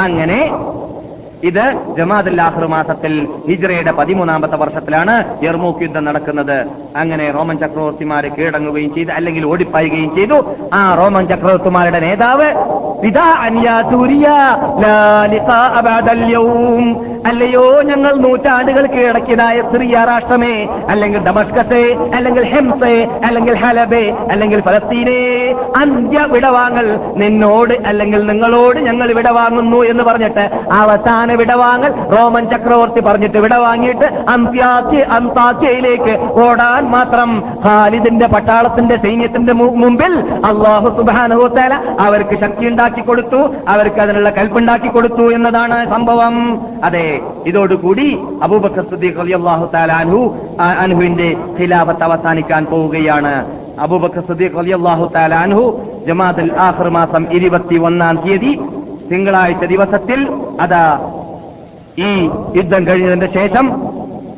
അങ്ങനെ 0.06 0.42
ഇത് 1.50 1.66
ജമാഅത്തുൽ 1.98 2.42
ആഖിർ 2.46 2.66
മാസത്തിൽ 2.74 3.14
ഹിജ്റയുടെ 3.50 3.92
പതിമൂന്നാമത്തെ 4.00 4.58
വർഷത്തിലാണ് 4.64 5.16
യർമൂക്ക് 5.46 5.82
യുദ്ധം 5.86 6.04
നടക്കുന്നത്. 6.10 6.58
അങ്ങനെ 7.02 7.26
റോമൻ 7.38 7.58
ചക്രവർത്തിമാരെ 7.64 8.30
കീഴടങ്ങുകയും 8.38 8.92
ചെയ്തു 8.96 9.12
അല്ലെങ്കിൽ 9.18 9.46
ഓടിപ്പായുകയും 9.52 10.12
ചെയ്തു. 10.18 10.38
ആ 10.80 10.82
റോമൻ 11.02 11.26
ചക്രവർത്തിമാരുടെ 11.34 12.00
നേതാവ് 12.08 12.50
അല്ലയോ 17.30 17.64
ഞങ്ങൾ 17.90 18.14
നൂറ്റാണ്ടുകൾ 18.24 18.84
കീഴടക്കിയതായ 18.92 19.58
സിറിയ 19.72 19.96
രാഷ്ട്രമേ 20.10 20.54
അല്ലെങ്കിൽ 20.92 21.20
ഡമസ്കസേ 21.28 21.82
അല്ലെങ്കിൽ 22.18 22.44
ഹെംസേ 22.54 22.94
അല്ലെങ്കിൽ 23.28 23.56
ഹലബേ 23.64 24.04
അല്ലെങ്കിൽ 24.34 24.60
ഫലസ്തീനേ. 24.68 25.18
അന്ത്യ 25.82 26.20
വിടവാങ്ങൽ 26.34 26.88
നിന്നോട് 27.24 27.74
അല്ലെങ്കിൽ 27.92 28.22
നിങ്ങളോട് 28.32 28.80
ഞങ്ങൾ 28.88 29.08
വിടവാങ്ങുന്നു 29.20 29.82
എന്ന് 29.92 30.04
പറഞ്ഞിട്ട് 30.10 30.46
അവസാന 30.82 31.29
വിടവാങ്ങൽ. 31.36 31.92
റോമൻ 31.92 32.50
ചക്രവർത്തി 32.50 33.02
പറഞ്ഞിട്ട് 33.02 33.38
വിടവാങ്ങിയിട്ട് 33.38 34.26
അന്ത്യാത്യ 34.30 34.98
അന്താത്യയിലേക്ക് 34.98 36.20
ഓടാൻ 36.20 36.84
മാത്രം 36.84 37.44
ഖാലിദിന്റെ 37.66 38.28
പട്ടാളത്തിന്റെ 38.28 38.98
സൈന്യത്തിന്റെ 38.98 39.54
മുമ്പിൽ 39.54 40.20
അള്ളാഹു 40.32 40.86
സുബാനുഹോത്താല 40.86 41.74
അവർക്ക് 42.00 42.40
ശക്തി 42.42 42.66
ഉണ്ടാക്കി 42.66 43.02
കൊടുത്തു. 43.02 43.38
അവർക്ക് 43.68 44.02
അതിനുള്ള 44.02 44.30
കൽപ്പുണ്ടാക്കി 44.30 44.88
കൊടുത്തു 44.88 45.34
എന്നതാണ് 45.34 45.90
സംഭവം. 45.90 46.62
അതെ 46.86 47.20
ഇതോടുകൂടി 47.46 48.20
അബൂബക്കർ 48.44 48.86
അൻഹു 49.78 50.36
ആ- 50.62 50.82
അൻഹുവിന്റെ 50.82 51.36
ഖിലാഫത്ത് 51.60 52.04
അവസാനിക്കാൻ 52.04 52.66
പോവുകയാണ്. 52.66 53.60
അബൂബക്കർ 53.80 54.22
സിദ്ദീഖ് 54.22 54.58
അലി 54.58 54.72
അള്ളാഹു 54.72 55.18
അൻഹു 55.18 55.82
ജമാഅത്തുൽ 56.08 56.52
ആഖിർ 56.62 56.90
മാസം 56.90 57.26
ഇരുപത്തി 57.32 57.76
ഒന്നാം 57.76 58.20
തീയതി 58.26 58.62
തിങ്കളാഴ്ച 59.12 59.66
ദിവസത്തിൽ 59.66 60.42
അതാ 60.62 61.12
ഈ 62.08 62.10
യുദ്ധം 62.58 62.82
കഴിഞ്ഞതിന്റെ 62.88 63.30
ശേഷം 63.38 63.66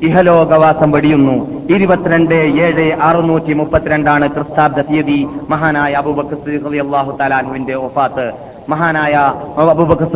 ഇഹലോകവാസം 0.07 0.89
വെടിയുന്നു. 0.91 1.33
ഇരുപത്തിരണ്ട് 1.75 2.35
ഏഴ് 2.65 2.85
അറുന്നൂറ്റി 3.07 3.53
മുപ്പത്തിരണ്ടാണ് 3.53 4.25
ക്രിസ്താബ്ദ 4.35 4.79
തീയതി 4.81 5.17
മഹാനായ 5.49 5.93
അബൂബക്കർ 6.01 6.39
അള്ളാഹു 6.85 7.11
റളിയല്ലാഹു 7.21 7.75
ഒഫാത്ത് 7.87 8.25
മഹാനായ 8.69 9.13
അബൂബക്കർ 9.57 10.11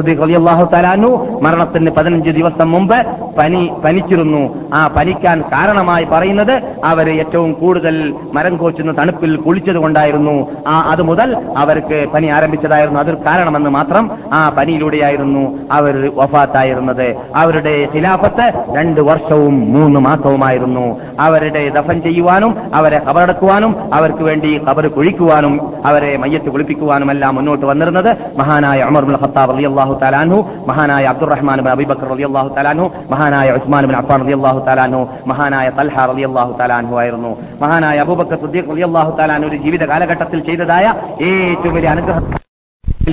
മരണത്തിന് 1.42 1.92
പതിനഞ്ച് 1.92 2.30
ദിവസം 2.30 2.72
മുമ്പ് 2.72 2.96
പനി 3.38 3.70
പനിച്ചിരുന്നു. 3.86 4.72
ആ 4.74 4.88
പനിക്കാൻ 4.88 5.42
കാരണമായി 5.42 6.04
പറയുന്നത് 6.04 6.52
അവർ 6.86 7.10
ഏറ്റവും 7.10 7.54
കൂടുതൽ 7.54 8.14
മരം 8.34 8.58
കോച്ചുന്ന 8.58 8.98
തണുപ്പിൽ 8.98 9.36
കുളിച്ചത് 9.36 9.76
കൊണ്ടായിരുന്നു. 9.76 10.48
ആ 10.68 10.76
അത് 10.92 11.04
മുതൽ 11.04 11.38
അവർക്ക് 11.58 12.06
പനി 12.14 12.28
ആരംഭിച്ചതായിരുന്നു. 12.28 13.00
അതൊരു 13.00 13.16
കാരണമെന്ന് 13.16 13.70
മാത്രം 13.70 14.12
ആ 14.34 14.50
പനിയിലൂടെയായിരുന്നു 14.50 15.60
അവർ 15.72 16.12
വഫാത്തായിരുന്നത്. 16.16 17.16
അവരുടെ 17.36 17.88
ഖിലാഫത്ത് 17.96 18.76
രണ്ട് 18.78 19.02
വർഷവും 19.02 19.74
മൂന്ന് 19.74 20.00
മാസവുമായിരുന്നു. 20.00 21.00
അവരുടെ 21.20 21.70
ദഫൻ 21.70 22.02
ചെയ്യുവാനും 22.02 22.58
അവരെ 22.76 23.00
കബറടക്കുവാനും 23.00 23.76
അവർക്ക് 23.94 24.24
വേണ്ടി 24.24 24.62
കബർ 24.70 24.88
കുഴിക്കുവാനും 24.88 25.74
അവരെ 25.86 26.18
മയ്യത്ത് 26.18 26.46
കുളിപ്പിക്കുവാനും 26.46 27.12
എല്ലാം 27.12 27.36
മുന്നോട്ട് 27.36 27.66
വന്നിരുന്നത് 27.66 28.35
മഹാനായ 28.40 28.80
ഉമർ 28.92 29.04
ബിൻ 29.10 29.18
ഖത്താബ് 29.24 29.52
റളിയല്ലാഹു 29.56 29.94
തആലാനു 30.04 30.38
മഹാനായ 30.70 31.04
അബ്ദുറഹ്മാൻ 31.14 31.60
ബിൻ 31.66 31.72
അബൂബക്കർ 31.76 32.08
റളിയല്ലാഹു 32.14 32.50
തആലാനു 32.58 32.86
മഹാനായ 33.14 33.48
ഉസ്മാൻ 33.60 33.86
ബിൻ 33.90 33.98
അഫ്ഫാൻ 34.02 34.20
റളിയല്ലാഹു 34.26 34.60
തആലാനു 34.70 35.02
മഹാനായ 35.32 35.68
തൽഹ 35.80 35.96
റളിയല്ലാഹു 36.12 36.52
തആലാനു 36.62 36.94
ആയിരുന്നു. 37.02 37.32
മഹാനായ 37.64 37.98
അബൂബക്കർ 38.06 38.38
സിദ്ദീഖ് 38.44 38.70
റളിയല്ലാഹു 38.74 39.12
തആലാനു 39.20 39.46
ഒരു 39.52 39.58
ജീവിത 39.66 39.84
കാലഘട്ടത്തിൽ 39.92 40.40
ചെയ്തതായ 40.50 40.86
ഏറ്റവും 41.30 41.76
വലിയ 41.78 41.90
അനുഗ്രഹം 41.96 42.26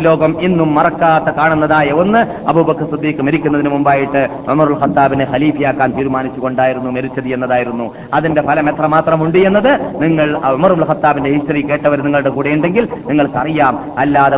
ലോകം 0.01 0.41
ഇന്നും 0.41 0.75
മറക്കാത്ത 0.75 1.35
കാണുന്നതായ 1.37 1.89
ഒന്ന് 2.03 2.21
അബൂബക്കർ 2.49 2.85
സുദ്ദീഖ് 2.91 3.23
മരിക്കുന്നതിന് 3.23 3.71
മുമ്പായിട്ട് 3.71 4.29
ഉമറുൽ 4.51 4.77
ഖത്താബിനെ 4.83 5.27
ഖലീഫയാക്കാൻ 5.31 5.91
തീരുമാനിച്ചുകൊണ്ടായിരുന്നു 5.97 6.91
മരിച്ചത് 6.91 7.29
എന്നതായിരുന്നു. 7.29 7.95
അതിന്റെ 8.15 8.43
ഫലം 8.43 8.69
എത്രമാത്രമുണ്ട് 8.71 9.39
എന്നത് 9.39 10.03
നിങ്ങൾ 10.03 10.37
ഉമറുൽ 10.53 10.85
ഖത്താബിന്റെ 10.91 11.31
ഹിസ്റ്ററി 11.31 11.63
കേട്ടവർ 11.71 12.01
നിങ്ങളുടെ 12.03 12.29
കൂടെ 12.29 12.51
ഉണ്ടെങ്കിൽ 12.51 12.89
നിങ്ങൾക്ക് 13.09 13.39
അറിയാം. 13.39 13.75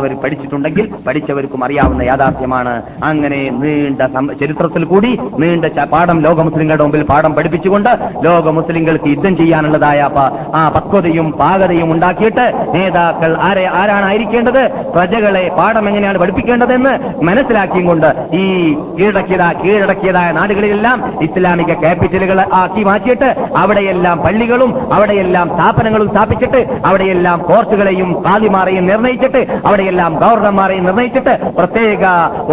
അവർ 0.01 0.15
പഠിച്ചിട്ടുണ്ടെങ്കിൽ 0.23 0.93
പഠിച്ചവർക്കും 1.07 1.63
അറിയാവുന്ന 1.63 2.03
യാഥാർത്ഥ്യമാണ്. 2.03 2.83
അങ്ങനെ 3.03 3.39
നീണ്ട 3.61 4.01
ചരിത്രത്തിൽ 4.41 4.83
കൂടി 4.83 5.19
നീണ്ട 5.39 5.65
പാഠം 5.93 6.19
ലോക 6.21 6.41
മുസ്ലിങ്ങളുടെ 6.41 6.83
മുമ്പിൽ 6.83 7.03
പാഠം 7.03 7.33
പഠിപ്പിച്ചുകൊണ്ട് 7.33 7.89
ലോക 8.25 8.49
മുസ്ലിങ്ങൾക്ക് 8.59 9.07
യുദ്ധം 9.07 9.37
ചെയ്യാനുള്ളതായ 9.37 10.01
ആ 10.55 10.63
പക്വതയും 10.77 11.31
പാകതയും 11.31 11.91
ഉണ്ടാക്കിയിട്ട് 11.91 12.45
നേതാക്കൾ 12.75 13.37
ആരെ 13.47 13.65
ആരാണ് 13.81 14.05
ആയിരിക്കേണ്ടത്? 14.05 14.63
പ്രജകളെ 14.95 15.44
പാഠം 15.57 15.87
എങ്ങനെയാണ് 15.89 16.19
പഠിപ്പിക്കേണ്ടതെന്ന് 16.23 16.93
മനസ്സിലാക്കിയും 17.29 17.87
കൊണ്ട് 17.91 18.09
ഈ 18.41 18.43
കീഴടക്കിയതാ 18.97 19.49
കീഴടക്കിയതായ 19.63 20.29
നാടുകളിലെല്ലാം 20.39 20.97
ഇസ്ലാമിക 21.27 21.73
ക്യാപിറ്റലുകൾ 21.83 22.39
ആക്കി 22.61 22.83
മാറ്റിയിട്ട് 22.89 23.29
അവിടെയെല്ലാം 23.63 24.17
പള്ളികളും 24.25 24.71
അവിടെയെല്ലാം 24.95 25.47
സ്ഥാപനങ്ങളും 25.55 26.09
സ്ഥാപിച്ചിട്ട് 26.13 26.61
അവിടെയെല്ലാം 26.89 27.39
കോർട്ടുകളെയും 27.49 28.09
കാലിമാരെയും 28.25 28.85
നിർണയിച്ചിട്ട് 28.91 29.41
അവിടെയെല്ലാം 29.67 30.11
ഗവർണർമാരെയും 30.23 30.85
നിർണയിച്ചിട്ട് 30.89 31.33
പ്രത്യേക 31.59 32.03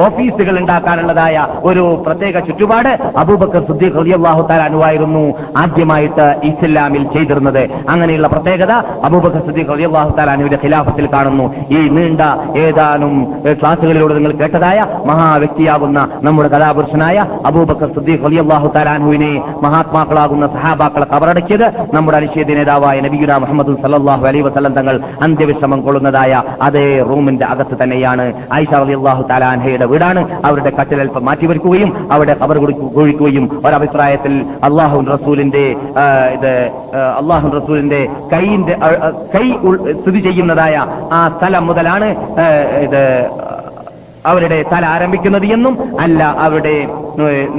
ഓഫീസുകൾ 0.07 0.55
ഉണ്ടാക്കാനുള്ളതായ 0.62 1.36
ഒരു 1.70 1.84
പ്രത്യേക 2.07 2.38
ചുറ്റുപാട് 2.49 2.90
അബൂബക്കർ 3.22 3.62
സുദ്ദീഖ് 3.68 3.99
റളിയല്ലാഹു 4.01 4.43
തആല 4.51 4.62
അനുവായിരുന്നു 4.70 5.24
ആദ്യമായിട്ട് 5.62 6.26
ഇസ്ലാമിൽ 6.51 7.05
ചെയ്തിരുന്നത്. 7.14 7.62
അങ്ങനെയുള്ള 7.93 8.28
പ്രത്യേകത 8.34 8.72
അബൂബക്കർ 9.09 9.43
സുദ്ദീഖ് 9.49 9.70
റളിയല്ലാഹു 9.74 10.11
തആല 10.18 10.30
അനുവിന്റെ 10.36 10.59
ഖിലാഫത്തിൽ 10.64 11.07
കാണുന്നു. 11.14 11.47
ഈ 11.76 11.80
നീണ്ട 11.97 12.22
ഏതാനും 12.64 12.82
ഏഹ്, 12.85 13.57
ക്ലാസുകളിലൂടെ 13.61 14.14
നിങ്ങൾ 14.14 14.33
കേട്ടതായ 14.39 14.78
മഹാവ്യക്തിയാകുന്ന 15.11 15.99
നമ്മുടെ 16.26 16.49
കഥാപുരുഷനായ 16.49 17.16
അബൂബക്കർ 17.49 17.89
സുദ്ദീഖ് 17.97 18.24
റളിയല്ലാഹു 18.26 18.68
തആല 18.74 18.89
അനുവിനെ 18.97 19.30
മഹാത്മാക്കളാകുന്ന 19.66 20.47
സഹാബാക്കളെ 20.55 21.07
കബറടക്കിയത് 21.12 21.66
നമ്മുടെ 21.95 22.16
അനുച്ഛേദ 22.20 22.49
നേതാവായ 22.59 22.97
നബിഗുന 23.07 23.39
മുഹമ്മദ് 23.45 23.76
സല്ലല്ലാഹു 23.83 24.24
അലൈഹി 24.28 24.45
വസ്ലം 24.49 24.74
തങ്ങൾ 24.78 24.95
അന്ത്യവിശ്രമം 25.26 25.80
കൊള്ളുന്നതായ 25.87 26.33
അതേ 26.66 26.87
റൂമിന്റെ 27.11 27.47
അകത്ത് 27.53 27.76
തന്നെയാണ് 27.83 28.26
ആയിഷ 28.57 28.72
റളിയല്ലാഹു 28.83 29.01
തആല 29.30 29.45
അൻഹയുടെ 29.53 29.87
വീടാണ്. 29.93 30.20
അവരുടെ 30.47 30.70
കട്ടിലൽപ്പം 30.78 31.24
മാറ്റിവെക്കുകയും 31.28 31.91
അവിടെ 32.12 32.35
കബർ 32.43 32.57
കുഴിക്കുകയും 32.93 33.45
ഒരഭിപ്രായത്തിൽ 33.66 34.35
അള്ളാഹു 34.68 34.80
റസൂലിന്റെ 35.12 35.64
ഇത് 36.37 36.53
അള്ളാഹു 37.20 37.47
റസൂലിന്റെ 37.57 38.01
കൈയിന്റെ 38.33 38.74
കൈ 39.35 39.47
സ്ഥിതി 39.99 40.20
ചെയ്യുന്നതായ 40.26 40.74
ആ 41.12 41.22
സ്ഥലം 41.35 41.64
മുതലാണ് 41.68 42.09
ആ, 42.73 42.79
ഇത് 42.79 43.03
അവരുടെ 44.31 44.59
തല 44.73 44.85
ആരംഭിക്കുന്നത് 44.95 45.47
എന്നും 45.55 45.75
അല്ല 46.05 46.20
അവരുടെ 46.47 46.75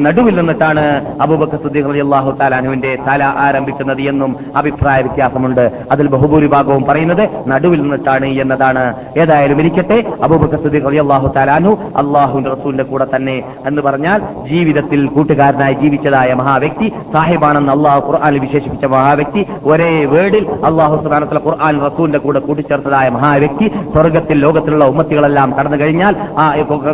നടുവിൽ 0.05 0.35
നിന്നിട്ടാണ് 0.39 0.83
അബൂബക്കർ 1.23 1.57
സുദ്ദീഖ് 1.63 1.89
റളിയല്ലാഹു 1.89 2.29
താലാനുവിന്റെ 2.39 2.91
തല 3.07 3.23
ആരംഭിക്കുന്നത് 3.45 4.01
എന്നും 4.11 4.31
അഭിപ്രായ 4.59 4.99
വ്യത്യാസമുണ്ട്. 5.05 5.61
അതിൽ 5.93 6.05
ബഹുഭൂരിഭാഗവും 6.13 6.83
പറയുന്നത് 6.89 7.21
നടുവിൽ 7.51 7.79
നിന്നിട്ടാണ് 7.83 8.29
എന്നതാണ്. 8.43 8.83
ഏതായാലും 9.21 9.59
ഇരിക്കട്ടെ 9.63 9.97
അബൂബക്കർ 10.27 10.59
സുദ്ദീഖ് 10.63 10.87
റളിയല്ലാഹു 10.89 11.29
താലാനു 11.37 11.73
അള്ളാഹുവിന്റെ 12.01 12.51
റസൂലിന്റെ 12.55 12.85
കൂടെ 12.91 13.07
തന്നെ 13.13 13.35
എന്ന് 13.71 13.83
പറഞ്ഞാൽ 13.87 14.19
ജീവിതത്തിൽ 14.49 15.03
കൂട്ടുകാരനായി 15.17 15.77
ജീവിച്ചതായ 15.83 16.31
മഹാവ്യക്തി 16.41 16.87
സാഹിബാണെന്ന് 17.15 17.73
അള്ളാഹു 17.75 18.01
ഖുർആാനിൽ 18.07 18.41
വിശേഷിപ്പിച്ച 18.45 18.85
മഹാവ്യക്തി 18.95 19.43
ഒരേ 19.73 19.91
വേർഡിൽ 20.15 20.47
അള്ളാഹു 20.71 20.97
സുബാനത്തിലെ 21.05 21.43
ഖുർആൻ 21.47 21.77
റസൂലിന്റെ 21.87 22.23
കൂടെ 22.25 22.41
കൂട്ടിച്ചേർത്തതായ 22.47 23.09
മഹാവ്യക്തി 23.19 23.65
സ്വർഗത്തിൽ 23.93 24.37
ലോകത്തിലുള്ള 24.47 24.87
ഉമ്മത്തികളെല്ലാം 24.93 25.49
കടന്നു 25.59 25.79
കഴിഞ്ഞാൽ 25.83 26.13
ആ 26.43 26.47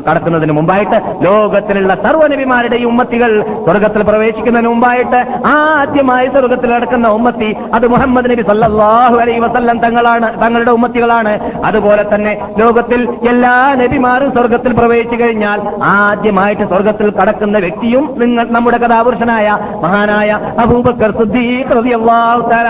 കടക്കുന്നതിന് 0.07 0.53
മുമ്പായിട്ട് 0.60 0.97
ലോകത്തിലുള്ള 1.28 1.93
സർവനബിമാരുടെയും 2.05 2.89
ഉമ്മത്തികൾ 2.91 3.32
സ്വർഗത്തിൽ 3.68 4.03
പ്രവേശിക്കുന്നതിന് 4.10 4.70
മുമ്പായിട്ട് 4.74 5.20
ആദ്യമായി 5.53 6.28
സ്വർഗത്തിൽ 6.36 6.70
നടക്കുന്ന 6.76 7.07
ഉമ്മത്തി 7.18 7.49
അത് 7.78 7.86
മുഹമ്മദ് 7.93 8.30
നബി 8.32 8.43
സല്ലാഹു 8.49 9.18
അലൈ 9.24 9.36
വസല്ലം 9.45 9.78
തങ്ങളാണ് 9.86 10.28
തങ്ങളുടെ 10.43 10.72
ഉമ്മത്തികളാണ്. 10.78 11.34
അതുപോലെ 11.70 12.03
തന്നെ 12.12 12.34
ലോകത്തിൽ 12.62 13.01
എല്ലാ 13.32 13.53
നബിമാരും 13.82 14.30
സ്വർഗത്തിൽ 14.38 14.72
പ്രവേശിച്ചു 14.80 15.18
കഴിഞ്ഞാൽ 15.22 15.60
ആദ്യമായിട്ട് 15.93 16.66
സ്വർഗത്തിൽ 16.72 17.07
കടക്കുന്ന 17.20 17.57
വ്യക്തിയും 17.66 18.03
നിങ്ങൾ 18.22 18.45
നമ്മുടെ 18.55 18.80
കഥാപുരുഷനായ 18.84 19.47
മഹാനായ 19.84 20.30
അബൂബക്കർ 20.64 21.12
സിദ്ദീഖ് 21.20 21.76
റളിയല്ലാഹു 21.80 22.41
തആല 22.51 22.68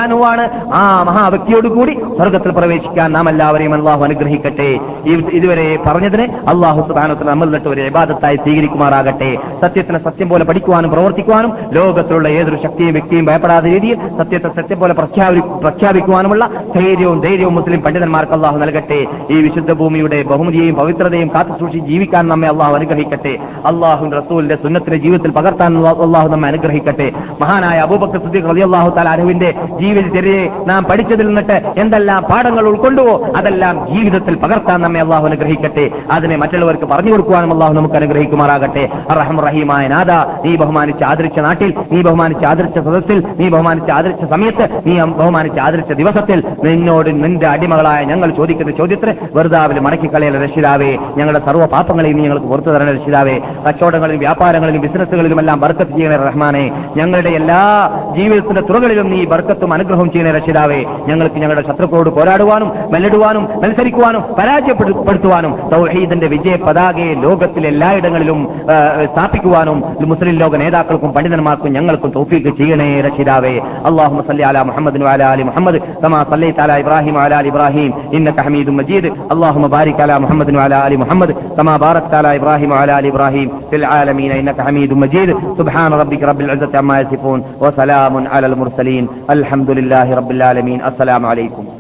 ആ 0.80 0.84
മഹാവ്യക്തിയോട് 1.10 1.68
കൂടി 1.78 1.94
സ്വർഗത്തിൽ 2.20 2.52
പ്രവേശിക്കാൻ 2.60 3.10
നാം 3.18 3.28
എല്ലാവരെയും 3.34 3.74
അള്ളാഹു 3.78 4.02
അനുഗ്രഹിക്കട്ടെ. 4.08 4.70
ഇതുവരെ 5.38 5.68
പറഞ്ഞതിന് 5.88 6.26
അള്ളാഹു 6.52 6.78
സുബാനത്തിൽ 6.88 7.27
നമ്മൾ 7.27 7.45
നിന്നിട്ട് 7.45 7.69
ഒരു 7.69 7.82
വിവാദത്തായി 7.82 8.36
സ്വീകരിക്കുമാറാകട്ടെ. 8.36 9.38
സത്യത്തിന് 9.61 9.97
സത്യം 9.97 10.30
പോലെ 10.30 10.45
പഠിക്കുവാനും 10.45 10.91
പ്രവർത്തിക്കുവാനും 10.91 11.53
ലോകത്തിലുള്ള 11.73 12.27
ഏതൊരു 12.27 12.55
ശക്തിയും 12.63 12.93
വ്യക്തിയും 12.93 13.25
ഭയപ്പെടാതെ 13.25 13.69
രീതിയിൽ 13.69 13.95
സത്യത്തെ 14.17 14.49
സത്യം 14.61 14.80
പോലെ 14.80 14.93
പ്രഖ്യാപി 14.93 15.39
പ്രഖ്യാപിക്കുവാനുമുള്ള 15.39 16.45
ധൈര്യവും 16.75 17.19
ധൈര്യവും 17.21 17.55
മുസ്ലിം 17.55 17.82
പണ്ഡിതന്മാർക്ക് 17.82 18.34
അള്ളാഹു 18.34 18.57
നൽകട്ടെ. 18.57 19.05
ഈ 19.32 19.41
വിശുദ്ധ 19.41 19.73
ഭൂമിയുടെ 19.73 20.23
ബഹുമതിയെയും 20.23 20.75
പവിത്രതയും 20.75 21.27
കാത്തു 21.36 21.59
സൂക്ഷിച്ച് 21.59 21.88
ജീവിക്കാൻ 21.89 22.27
നമ്മെ 22.27 22.47
അള്ളാഹു 22.47 22.75
അനുഗ്രഹിക്കട്ടെ. 22.75 23.34
അള്ളാഹു 23.71 24.09
റസൂലിന്റെ 24.09 24.55
സുന്നത്തിന്റെ 24.55 24.99
ജീവിതത്തിൽ 24.99 25.32
പകർത്താൻ 25.32 25.77
അള്ളാഹു 25.77 26.27
നമ്മെ 26.27 26.49
അനുഗ്രഹിക്കട്ടെ. 26.49 27.11
മഹാനായ 27.41 27.80
അബൂബക്കർ 27.80 28.19
സിദ്ദീഖ് 28.19 28.63
അള്ളാഹു 28.63 28.89
താല 28.89 29.09
അനുവിന്റെ 29.09 29.51
ജീവിതചര്യയെ 29.82 30.49
നാം 30.67 30.84
പഠിച്ചതിൽ 30.84 31.27
നിന്നിട്ട് 31.27 31.57
എന്തെല്ലാം 31.80 32.23
പാഠങ്ങൾ 32.23 32.67
ഉൾക്കൊണ്ടുവോ 32.67 33.27
അതെല്ലാം 33.38 33.95
ജീവിതത്തിൽ 33.95 34.36
പകർത്താൻ 34.36 34.82
നമ്മെ 34.82 35.01
അള്ളാഹു 35.01 35.25
അനുഗ്രഹിക്കട്ടെ. 35.25 35.91
അതിനെ 36.11 36.36
മറ്റുള്ളവർക്ക് 36.70 36.93
പറഞ്ഞു 36.93 37.11
കൊടുക്കുവാനും 37.11 37.51
അള്ളാഹു 37.53 37.74
നമുക്ക് 37.74 37.95
അനുഗ്രഹിക്കുമാറാകട്ടെ. 37.99 38.84
റഹം 39.20 39.38
റഹീമായ 39.45 39.84
നാഥ 39.93 40.11
നീ 40.45 40.51
ബഹുമാനിച്ച് 40.61 41.03
ആദരിച്ച 41.09 41.39
നാട്ടിൽ 41.47 41.70
നീ 41.91 41.99
ബഹുമാനിച്ച് 42.07 42.45
ആദരിച്ച 42.49 42.78
സദസ്സിൽ 42.88 43.20
നീ 43.39 43.45
ബഹുമാനിച്ച് 43.53 43.91
ആദരിച്ച 43.97 44.24
സമയത്ത് 44.34 44.65
നീ 44.88 44.93
ബഹുമാനിച്ച് 45.20 45.59
ആദരിച്ച 45.65 45.91
ദിവസത്തിൽ 46.01 46.39
നിന്നോട് 46.65 47.09
നിന്റെ 47.24 47.47
അടിമകളായ 47.53 47.99
ഞങ്ങൾ 48.11 48.30
ചോദിക്കുന്ന 48.39 48.72
ചോദ്യത്തിന് 48.82 49.13
വെറുതാവിൽ 49.38 49.80
മടക്കിക്കളയൽ 49.86 50.36
രക്ഷിതാവേ. 50.45 50.91
ഞങ്ങളുടെ 51.17 51.41
സർവ 51.47 51.65
പാപങ്ങളെയും 51.76 52.17
നീ 52.17 52.24
ഞങ്ങൾക്ക് 52.28 52.47
പുറത്തു 52.53 52.72
തരണ 52.76 52.89
രക്ഷിതാവേ. 52.97 53.36
കച്ചവടങ്ങളിലും 53.65 54.22
വ്യാപാരങ്ങളിലും 54.26 54.84
ബിസിനസ്സുകളിലും 54.86 55.39
എല്ലാം 55.43 55.59
ബർക്കത്ത് 55.65 55.95
ചെയ്യണ 55.97 56.15
റഹ്മാനെ. 56.30 56.63
ഞങ്ങളുടെ 56.97 57.34
എല്ലാ 57.39 57.61
ജീവിതത്തിന്റെ 58.17 58.63
തുറകളിലും 58.70 59.09
നീ 59.13 59.20
ബർക്കത്തും 59.34 59.74
അനുഗ്രഹം 59.78 60.07
ചെയ്യണ 60.13 60.30
രക്ഷിതാവേ. 60.38 60.80
ഞങ്ങൾക്ക് 61.09 61.39
ഞങ്ങളുടെ 61.43 61.65
ശത്രുക്കളോട് 61.70 62.11
പോരാടുവാനും 62.20 62.70
മെല്ലിടുവാനും 62.93 63.43
മത്സരിക്കുവാനും 63.63 64.22
പരാജയപ്പെടുത്തുവാനും 64.39 65.51
തൗഹീദിന്റെ 65.74 66.28
വിജയ 66.34 66.55
പതാകയെ 66.68 67.14
ലോകത്തിലെല്ലായിടങ്ങളിലും 67.14 68.39
സ്ഥാപിക്കുവാനും 69.12 69.84
മുസ്ലിം 70.12 70.36
ലോക 70.41 70.55
നേതാക്കൾക്കും 70.55 71.14
പണ്ഡിതന്മാർക്കും 71.14 71.74
ഞങ്ങൾക്കും 71.74 72.10
തോഫീക്ക് 72.18 72.51
ചെയ്യണേ 72.60 73.01
രക്ഷിതാവേ 73.07 73.55
അള്ളാഹു 73.89 74.24
സല്ലി 74.28 74.43
അല 74.51 74.62
മുഹമ്മദ് 74.70 75.05
അല 75.14 75.24
അലി 75.24 75.43
മുഹമ്മദ് 75.43 75.80
തമാ 76.03 76.20
സല്ലി 76.32 76.51
താല 76.60 76.78
ഇബ്രാഹിം 76.84 77.16
അല 77.24 77.41
ഇബ്രാഹിം 77.51 77.91
ഇന്നക 78.18 78.39
ഹമീദ് 78.45 78.72
മജീദ്. 78.80 79.10
അള്ളാഹു 79.34 79.68
ബാരിക് 79.74 80.01
അല 80.05 80.18
മുഹമ്മദ് 80.18 80.57
അല 80.66 80.76
അലി 80.86 80.95
മുഹമ്മദ് 80.95 81.36
തമാ 81.60 81.76
ബാറക് 81.84 82.12
താല 82.14 82.34
ഇബ്രാഹിം 82.39 82.74
അല 82.82 82.99
ഇബ്രാഹിം. 83.12 83.49
ഫിൽ 83.72 83.86
ആലമീന 83.97 84.32
ഇന്നക 84.41 84.62
ഹമീദ് 84.68 84.97
മജീദ്. 85.03 85.36
സുബ്ഹാന 85.57 85.91
റബ്ബിക 86.01 86.26
റബ്ബിൽ 86.32 86.51
ഇസ്സത്തി 86.55 86.78
അമ്മാ 86.84 86.97
യസിഫൂൻ 87.01 87.43
വസലാമുൻ 87.64 88.28
അലൽ 88.38 88.55
മുർസലീൻ. 88.62 89.07
അൽഹംദുലില്ലാഹി 89.36 90.18
റബ്ബിൽ 90.22 90.43
ആലമീൻ. 90.51 90.80
അസ്സലാമു 90.91 91.28
അലൈക്കും. 91.28 91.78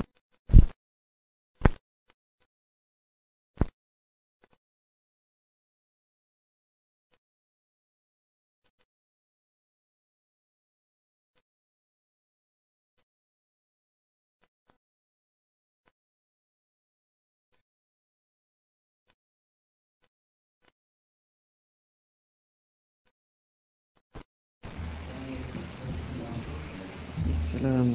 السلام. 27.59 27.91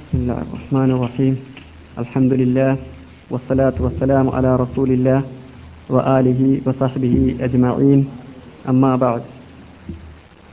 بسم 0.00 0.16
الله 0.16 0.38
الرحمن 0.48 0.90
الرحيم. 0.96 1.34
الحمد 1.98 2.32
لله 2.32 2.72
والصلاة 3.30 3.76
والسلام 3.80 4.26
على 4.32 4.56
رسول 4.56 4.90
الله 4.96 5.20
وآله 5.92 6.60
وصحبه 6.64 7.36
أجمعين. 7.40 8.00
أما 8.68 8.96
بعد 8.96 9.22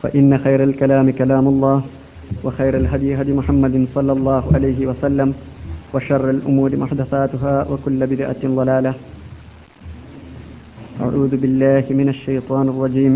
فإن 0.03 0.37
خير 0.37 0.63
الكلام 0.63 1.11
كلام 1.15 1.47
الله 1.47 1.79
وخير 2.43 2.77
الهدي 2.77 3.15
هدي 3.15 3.31
محمد 3.39 3.87
صلى 3.95 4.11
الله 4.11 4.43
عليه 4.51 4.79
وسلم 4.87 5.33
وشر 5.93 6.29
الأمور 6.29 6.75
محدثاتها 6.75 7.55
وكل 7.71 7.99
بدعة 8.07 8.41
ضلالة. 8.43 9.14
أعوذ 11.14 11.36
بالله 11.36 11.84
من 11.90 12.08
الشيطان 12.08 12.66
الرجيم 12.68 13.14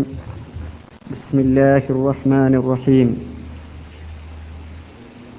بسم 1.07 1.37
الله 1.39 1.83
الرحمن 1.89 2.53
الرحيم 2.55 3.09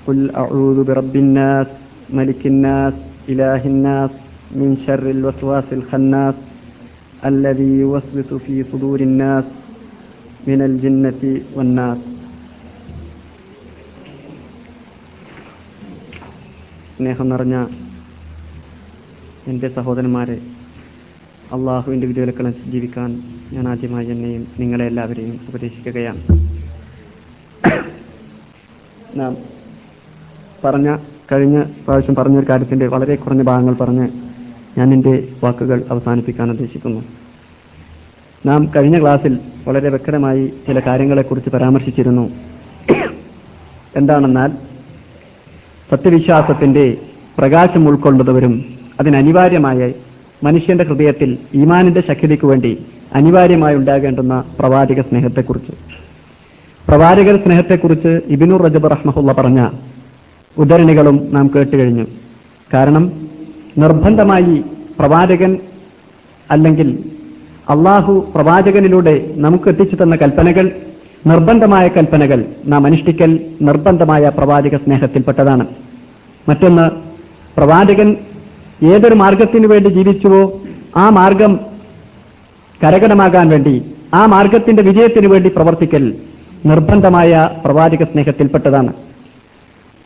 قل 0.07 0.19
أعوذ 0.33 0.79
برب 0.85 1.15
الناس 1.17 1.67
ملك 2.11 2.43
الناس 2.47 2.95
إله 3.29 3.63
الناس 3.65 4.11
من 4.53 4.77
شر 4.87 5.05
الوسواس 5.11 5.65
الخناس 5.73 6.35
الذي 7.25 7.71
يوسوس 7.81 8.31
في 8.37 8.65
صدور 8.65 9.01
الناس 9.01 9.45
من 10.47 10.61
الجنة 10.63 11.23
والناس 11.55 11.99
സ്നേഹം 16.99 17.27
നിറഞ്ഞ 17.29 17.57
എൻ്റെ 19.47 19.69
സഹോദരന്മാരെ 19.69 20.37
അള്ളാഹുവിന്റെ 21.54 22.08
വിധിവിലക്കണം 22.08 22.54
ജീവിക്കാൻ 22.66 23.22
ഞാൻ 23.54 23.68
ആദ്യമായി 23.68 24.06
എന്നെയും 24.06 24.48
നിങ്ങളെ 24.60 24.86
എല്ലാവരെയും 24.86 25.40
ഉപദേശിക്കുകയാണ്. 25.50 26.22
നാം 29.16 29.38
പറഞ്ഞ 30.64 30.98
കഴിഞ്ഞ 31.32 31.62
പ്രാവശ്യം 31.62 32.16
പറഞ്ഞൊരു 32.16 32.46
കാര്യത്തിന്റെ 32.50 32.88
വളരെ 32.88 33.16
കുറഞ്ഞ 33.16 33.42
ഭാഗങ്ങൾ 33.42 33.74
പറഞ്ഞ് 33.74 34.08
ഞാൻ 34.78 34.94
എന്റെ 34.94 35.28
വാക്കുകൾ 35.44 35.84
അവസാനിപ്പിക്കാൻ 35.92 36.52
ഉദ്ദേശിക്കുന്നു. 36.52 37.02
നാം 38.46 38.72
കഴിഞ്ഞ 38.76 39.02
ക്ലാസ്സിൽ 39.02 39.40
വളരെ 39.68 39.90
വ്യക്തമായി 39.90 40.48
ചില 40.48 40.80
കാര്യങ്ങളെക്കുറിച്ച് 40.80 41.50
പരാമർശിച്ചിരുന്നു. 41.50 42.30
എന്താണെന്നാൽ 43.96 44.52
സത്യവിശ്വാസത്തിന്റെ 45.90 46.98
പ്രകാശം 47.38 47.88
ഉൾക്കൊള്ളുന്നവരും 47.88 48.80
അതിനനിവാര്യമായ 49.00 49.94
മനുഷ്യന്റെ 50.44 50.84
ഹൃദയത്തിൽ 50.84 51.38
ഈമാനിന്റെ 51.56 52.04
ശക്തിക്ക് 52.08 52.46
വേണ്ടി 52.48 52.86
അനിവാര്യമായി 53.14 53.76
ഉണ്ടാകേണ്ടുന്ന 53.76 54.44
പ്രവാചക 54.60 55.02
സ്നേഹത്തെക്കുറിച്ച്. 55.02 55.72
പ്രവാചക 56.90 57.36
സ്നേഹത്തെക്കുറിച്ച് 57.36 58.20
ഇബിനുർ 58.28 58.62
റജബ് 58.62 58.92
റഹ്മഹുള്ള 58.92 59.34
പറഞ്ഞ 59.34 59.68
ഉദ്ധരണികളും 60.58 61.28
നാം 61.32 61.52
കേട്ടുകഴിഞ്ഞു. 61.56 62.06
കാരണം 62.74 63.12
നിർബന്ധമായി 63.78 64.64
പ്രവാചകൻ 65.00 65.58
അല്ലെങ്കിൽ 66.52 67.12
അള്ളാഹു 67.70 68.32
പ്രവാചകനിലൂടെ 68.36 69.34
നമുക്ക് 69.36 69.70
എത്തിച്ചു 69.70 70.04
തന്ന 70.04 70.16
കൽപ്പനകൾ 70.16 70.72
നിർബന്ധമായ 71.28 71.88
കൽപ്പനകൾ 71.88 72.46
നാം 72.66 72.86
അനുഷ്ഠിക്കൽ 72.86 73.40
നിർബന്ധമായ 73.62 74.30
പ്രവാചക 74.30 74.76
സ്നേഹത്തിൽപ്പെട്ടതാണ്. 74.78 75.66
മറ്റൊന്ന് 76.50 76.90
പ്രവാചകൻ 77.58 78.16
ഏതൊരു 78.82 79.16
മാർഗത്തിനു 79.16 79.68
വേണ്ടി 79.68 79.90
ജീവിച്ചുവോ 79.90 80.60
ആ 80.98 81.10
മാർഗം 81.10 81.60
കരകടമാകാൻ 82.82 83.50
വേണ്ടി 83.50 83.82
ആ 84.14 84.26
മാർഗത്തിന്റെ 84.26 84.82
വിജയത്തിനു 84.82 85.28
വേണ്ടി 85.28 85.50
പ്രവർത്തിക്കൽ 85.50 86.14
നിർബന്ധമായ 86.66 87.50
പ്രവാചക 87.66 88.04
സ്നേഹത്തിൽപ്പെട്ടതാണ്. 88.04 88.94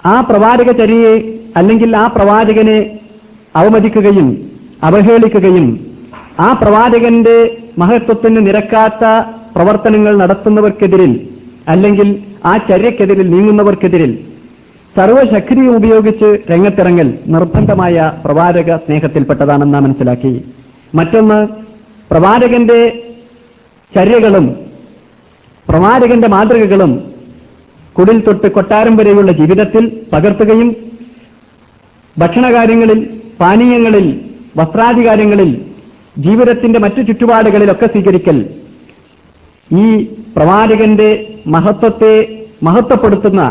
ആ 0.06 0.22
പ്രവാചക 0.22 0.72
ചരിയെ 0.72 1.14
അല്ലെങ്കിൽ 1.58 1.96
ആ 1.96 2.08
പ്രവാചകനെ 2.08 3.00
അവമതിക്കുകയും 3.56 4.28
അവഹേളിക്കുകയും 4.84 5.96
ആ 6.40 6.54
പ്രവാചകന്റെ 6.54 7.38
മഹത്വത്തിന് 7.78 8.48
നിരക്കാത്ത 8.48 9.04
പ്രവർത്തനങ്ങൾ 9.56 10.16
നടത്തുന്നവർക്കെതിരിൽ 10.16 11.30
അല്ലെങ്കിൽ 11.68 12.24
ആ 12.46 12.58
ചര്യക്കെതിരിൽ 12.58 13.30
നീങ്ങുന്നവർക്കെതിരിൽ 13.34 14.35
സർവശക്തിയും 14.98 15.76
ഉപയോഗിച്ച് 15.76 16.28
രംഗത്തിറങ്ങൽ 16.52 17.08
നിർബന്ധമായ 17.26 17.96
പ്രവാചക 18.26 18.76
സ്നേഹത്തിൽപ്പെട്ടതാണെന്ന് 18.76 19.80
മനസ്സിലാക്കി. 19.80 20.32
മറ്റൊന്ന് 20.94 21.40
പ്രവാചകന്റെ 22.12 22.80
ചര്യകളും 23.92 24.46
പ്രവാചകന്റെ 25.68 26.28
മാതൃകകളും 26.28 26.92
കുടിൽ 27.98 28.18
തൊട്ട് 28.20 28.48
കൊട്ടാരം 28.52 28.96
വരെയുള്ള 28.96 29.32
ജീവിതത്തിൽ 29.32 29.84
പകർത്തുകയും 30.14 30.70
ഭക്ഷണകാര്യങ്ങളിൽ 32.16 33.00
പാനീയങ്ങളിൽ 33.40 34.08
വസ്ത്രാധികാരങ്ങളിൽ 34.58 35.52
ജീവിതത്തിന്റെ 36.18 36.80
മറ്റു 36.80 37.02
ചുറ്റുപാടുകളിലൊക്കെ 37.02 37.88
സ്വീകരിക്കൽ 37.88 38.38
ഈ 39.72 39.86
പ്രവാചകന്റെ 40.36 41.10
മഹത്വത്തെ 41.48 42.14
മഹത്വപ്പെടുത്തുന്ന 42.64 43.42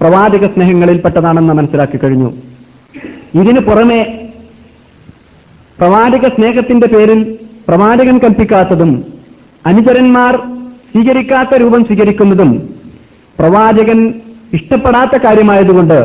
പ്രവാചക 0.00 0.46
സ്നേഹങ്ങളിൽപ്പെട്ടതാണെന്ന് 0.46 1.54
മനസ്സിലാക്കി 1.54 1.96
കഴിഞ്ഞു. 1.96 2.30
ഇതിനു 3.34 3.60
പുറമെ 3.60 4.30
പ്രവാചക 5.78 6.26
സ്നേഹത്തിന്റെ 6.28 6.86
പേരിൽ 6.86 7.38
പ്രവാചകൻ 7.68 8.18
കൽപ്പിക്കാത്തതും 8.18 9.04
അനുചരന്മാർ 9.66 10.36
സ്വീകരിക്കാത്ത 10.92 11.56
രൂപം 11.56 11.80
സ്വീകരിക്കുന്നതും 11.80 12.50
പ്രവാചകൻ 13.38 14.14
ഇഷ്ടപ്പെടാത്ത 14.52 15.22
കാര്യമായതുകൊണ്ട് 15.24 15.98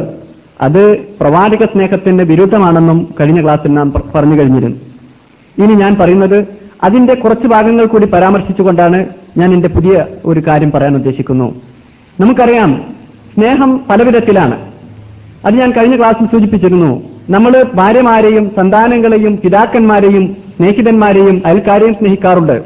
അത് 0.62 0.98
പ്രവാചക 0.98 1.64
സ്നേഹത്തിന് 1.64 2.24
വിരുദ്ധമാണെന്നും 2.24 3.16
കഴിഞ്ഞ 3.20 3.44
ക്ലാസ്സിൽ 3.44 3.74
നാം 3.74 3.94
പറഞ്ഞു 4.16 4.40
കഴിഞ്ഞിരുന്നു. 4.40 4.78
ഇനി 5.64 5.74
ഞാൻ 5.74 5.96
പറയുന്നത് 5.96 6.38
അതിന്റെ 6.84 7.14
കുറച്ച് 7.14 7.48
ഭാഗങ്ങൾ 7.48 7.86
കൂടി 7.86 8.06
പരാമർശിച്ചുകൊണ്ടാണ് 8.06 9.06
ഞാൻ 9.38 9.54
എന്റെ 9.54 9.70
പുതിയ 9.70 10.06
ഒരു 10.26 10.40
കാര്യം 10.48 10.72
പറയാൻ 10.72 10.96
ഉദ്ദേശിക്കുന്നു. 10.96 11.48
നമുക്കറിയാം 12.20 12.72
സ്നേഹം 13.36 13.82
പലവിധത്തിലാണ്. 13.90 14.72
അത് 15.46 15.54
ഞാൻ 15.54 15.72
കഴിഞ്ഞ 15.72 15.98
ക്ലാസ്സിൽ 15.98 16.26
സൂചിപ്പിച്ചിരുന്നു. 16.26 17.04
നമ്മൾ 17.30 17.66
ഭാര്യമാരെയും 17.74 18.52
സന്താനങ്ങളെയും 18.58 19.36
പിതാക്കന്മാരെയും 19.36 20.38
സ്നേഹിതന്മാരെയും 20.58 21.42
അയൽക്കാരെയും 21.46 21.94
സ്നേഹിക്കാറുണ്ട്. 21.94 22.64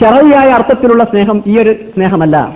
ശറയായ 0.00 0.48
അർത്ഥത്തിലുള്ള 0.50 1.04
സ്നേഹം 1.04 1.42
ഈ 1.46 1.58
ഒരു 1.58 1.72
സ്നേഹമല്ല. 1.72 2.54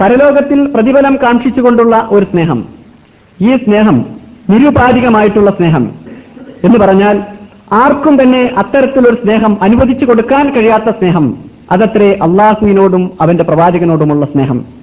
പരലോകത്തിൽ 0.00 0.66
പ്രതിഫലം 0.66 1.16
കാക്ഷിച്ചുകൊണ്ടുള്ള 1.16 2.08
ഒരു 2.10 2.24
സ്നേഹം. 2.24 2.64
ഈ 3.40 3.56
സ്നേഹം 3.56 4.04
നിരുപാധികമായിട്ടുള്ള 4.50 5.50
സ്നേഹം 5.50 5.90
എന്ന് 6.64 6.78
പറഞ്ഞാൽ 6.78 7.22
ആർക്കും 7.72 8.22
തന്നെ 8.22 8.50
അത്തരത്തിലൊരു 8.58 9.16
സ്നേഹം 9.24 9.62
അനുവദിച്ചു 9.62 10.06
കൊടുക്കാൻ 10.06 10.52
കഴിയാത്ത 10.54 10.90
സ്നേഹം. 10.90 11.38
അതത്രേ 11.72 12.12
അള്ളാഹുവിനോടും 12.22 13.10
അവന്റെ 13.20 13.44
പ്രവാചകനോടുമുള്ള 13.44 14.26
സ്നേഹം. 14.26 14.81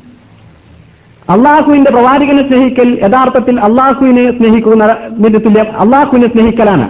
അള്ളാഹുവിന്റെ 1.30 1.92
പ്രവാചകനെ 1.92 2.50
സ്നേഹിക്കൽ 2.50 3.00
യഥാർത്ഥത്തിൽ 3.04 3.60
അള്ളാഹുവിനെ 3.60 4.38
സ്നേഹിക്കുന്നതിന് 4.38 5.46
തുല്യം 5.46 5.80
അള്ളാഹുവിനെ 5.80 6.28
സ്നേഹിക്കലാണ്. 6.28 6.90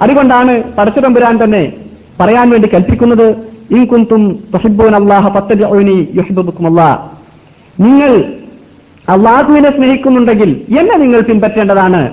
അതുകൊണ്ടാണ് 0.00 0.62
പടച്ചതമ്പുരാൻ 0.72 1.44
തന്നെ 1.44 1.72
പറയാൻ 2.20 2.50
വേണ്ടി 2.50 2.68
കൽപ്പിക്കുന്നത് 2.74 3.28
ഇൻകുന്തും 3.70 4.44
തൊഹിബോൻ 4.54 4.94
അള്ളാഹ 4.94 5.28
പത്തനി 5.28 6.08
യുഹിബുക്കും 6.14 6.78
നിങ്ങൾ 7.80 8.24
അള്ളാഹുവിനെ 9.08 9.70
സ്നേഹിക്കുന്നുണ്ടെങ്കിൽ 9.76 10.78
എന്നെ 10.78 10.96
നിങ്ങൾ 10.96 11.20
പിൻപറ്റേണ്ടതാണ്. 11.20 12.12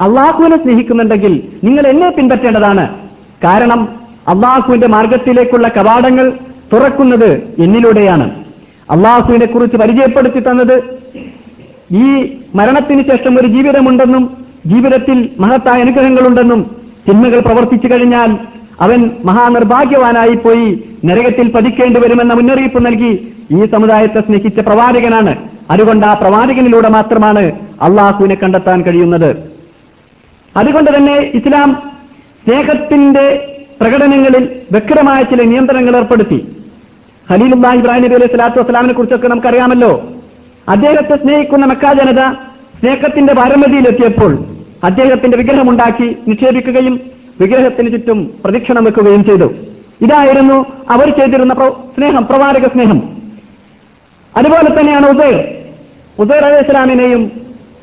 അള്ളാഹുവിനെ 0.00 0.56
സ്നേഹിക്കുന്നുണ്ടെങ്കിൽ 0.56 1.48
നിങ്ങൾ 1.64 1.86
എന്നെ 1.86 2.10
പിൻപറ്റേണ്ടതാണ്. 2.10 2.88
കാരണം 3.44 3.88
അള്ളാഹുവിന്റെ 4.28 4.86
മാർഗത്തിലേക്കുള്ള 4.86 5.68
കവാടങ്ങൾ 5.68 6.32
തുറക്കുന്നത് 6.72 7.54
എന്നിലൂടെയാണ്. 7.58 8.43
അള്ളാഹുവിനെ 8.90 9.46
കുറിച്ച് 9.46 9.76
പരിചയപ്പെടുത്തി 9.76 10.40
തന്നത് 10.40 10.82
ഈ 11.92 12.36
മരണത്തിന് 12.54 13.10
ശേഷം 13.10 13.40
ഒരു 13.40 13.46
ജീവിതമുണ്ടെന്നും 13.46 14.36
ജീവിതത്തിൽ 14.66 15.30
മഹത്തായ 15.38 15.80
അനുഗ്രഹങ്ങളുണ്ടെന്നും 15.80 16.76
തിന്മകൾ 17.08 17.38
പ്രവർത്തിച്ചു 17.40 17.88
കഴിഞ്ഞാൽ 17.88 18.38
അവൻ 18.80 19.10
മഹാനിർഭാഗ്യവാനായി 19.24 20.34
പോയി 20.34 20.84
നരകത്തിൽ 21.04 21.52
പതിക്കേണ്ടി 21.52 22.00
വരുമെന്ന 22.00 22.34
മുന്നറിയിപ്പ് 22.34 22.86
നൽകി 22.86 23.32
ഈ 23.50 23.66
സമുദായത്തെ 23.66 24.20
സ്നേഹിച്ച 24.20 24.60
പ്രവാചകനാണ്. 24.60 25.36
അതുകൊണ്ട് 25.70 26.06
ആ 26.06 26.14
പ്രവാചകനിലൂടെ 26.14 26.88
മാത്രമാണ് 26.88 27.52
അള്ളാഹുവിനെ 27.82 28.34
കണ്ടെത്താൻ 28.34 28.82
കഴിയുന്നത്. 28.82 29.36
അതുകൊണ്ട് 30.56 30.90
തന്നെ 30.96 31.14
ഇസ്ലാം 31.34 31.92
സ്നേഹത്തിന്റെ 32.46 33.56
പ്രകടനങ്ങളിൽ 33.80 34.60
വ്യക്തമായ 34.72 35.22
ചില 35.22 35.42
നിയന്ത്രണങ്ങൾ 35.42 35.96
ഏർപ്പെടുത്തി. 35.96 36.48
ഖലീലുല്ലാഹി 37.32 37.76
ഇബ്രാഹിം 37.76 38.00
നബി 38.00 38.14
അലൈഹി 38.14 38.26
സ്വലാത്തു 38.26 38.60
വസ്സലാമിനെ 38.60 38.94
കുറിച്ചൊക്കെ 38.94 39.28
നമുക്കറിയാമല്ലോ. 39.28 40.08
അദ്ദേഹത്തെ 40.68 41.16
സ്നേഹിക്കുന്ന 41.16 41.66
മക്ക 41.66 41.92
ജനത 41.92 42.24
സ്നേഹത്തിന്റെ 42.80 43.34
പാരമതിയിലെത്തിയപ്പോൾ 43.34 44.38
അദ്ദേഹത്തിന്റെ 44.84 45.38
വിഗ്രഹമുണ്ടാക്കി 45.38 46.16
നിക്ഷേപിക്കുകയും 46.28 47.00
വിഗ്രഹത്തിന് 47.40 47.90
ചുറ്റും 47.90 48.30
പ്രദക്ഷിണം 48.44 48.84
വെക്കുകയും 48.84 49.24
ചെയ്തു. 49.24 49.54
ഇതായിരുന്നു 50.00 50.64
അവർ 50.90 51.16
ചെയ്തിരുന്ന 51.18 51.54
സ്നേഹം 51.98 52.26
പ്രവാചക 52.26 52.66
സ്നേഹം. 52.66 53.02
അതുപോലെ 54.36 54.80
തന്നെയാണ് 54.80 55.06
ഉസൈർ. 55.06 55.44
ഉസൈർ 56.18 56.44
അലൈഹി 56.44 56.62
സ്വലാമിനെയും 56.62 57.28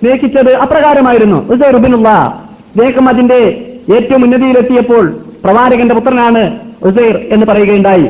സ്നേഹിച്ചത് 0.04 0.58
അപ്രകാരമായിരുന്നു. 0.58 1.50
ഉസൈർ 1.50 1.76
ഉബിനുള്ള 1.76 2.10
അദ്ദേഹം 2.10 3.10
അതിന്റെ 3.10 3.68
ഏറ്റവും 3.96 4.24
ഉന്നതിയിലെത്തിയപ്പോൾ 4.24 5.26
പ്രവാചകന്റെ 5.44 5.96
പുത്രനാണ് 5.96 6.60
ഉസൈർ 6.84 7.18
എന്ന് 7.18 7.46
പറയുകയുണ്ടായി. 7.46 8.10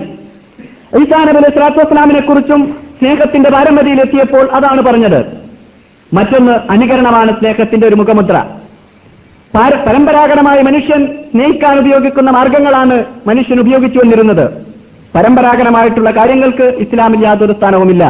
ഈസാ 0.99 1.23
സ്വലാത്തു 1.23 1.75
വസ്സലാമിനെ 1.75 2.21
കുറിച്ചും 2.21 2.77
സ്നേഹത്തിന്റെ 3.01 3.49
പാരമ്പര്യയിലെത്തിയപ്പോൾ 3.49 4.49
അതാണ് 4.51 4.81
പറഞ്ഞത്. 4.81 5.25
മറ്റൊന്ന് 6.13 6.51
അനുകരണമാണ് 6.71 7.39
സ്നേഹത്തിന്റെ 7.39 7.87
ഒരു 7.87 7.95
മുഖമുദ്ര. 7.95 8.43
പാര- 9.55 9.77
പരമ്പരാഗതമായി 9.77 10.61
മനുഷ്യൻ 10.61 11.05
സ്നേഹിക്കാൻ 11.05 11.77
ഉപയോഗിക്കുന്ന 11.79 12.31
മാർഗങ്ങളാണ് 12.31 13.05
മനുഷ്യൻ 13.27 13.59
ഉപയോഗിച്ചു 13.59 13.99
വന്നിരുന്നത്. 13.99 14.51
പരമ്പരാഗതമായിട്ടുള്ള 15.15 16.11
കാര്യങ്ങൾക്ക് 16.11 16.63
ഇസ്ലാമിൽ 16.63 17.25
യാതൊരു 17.25 17.53
സ്ഥാനവുമില്ല. 17.53 18.03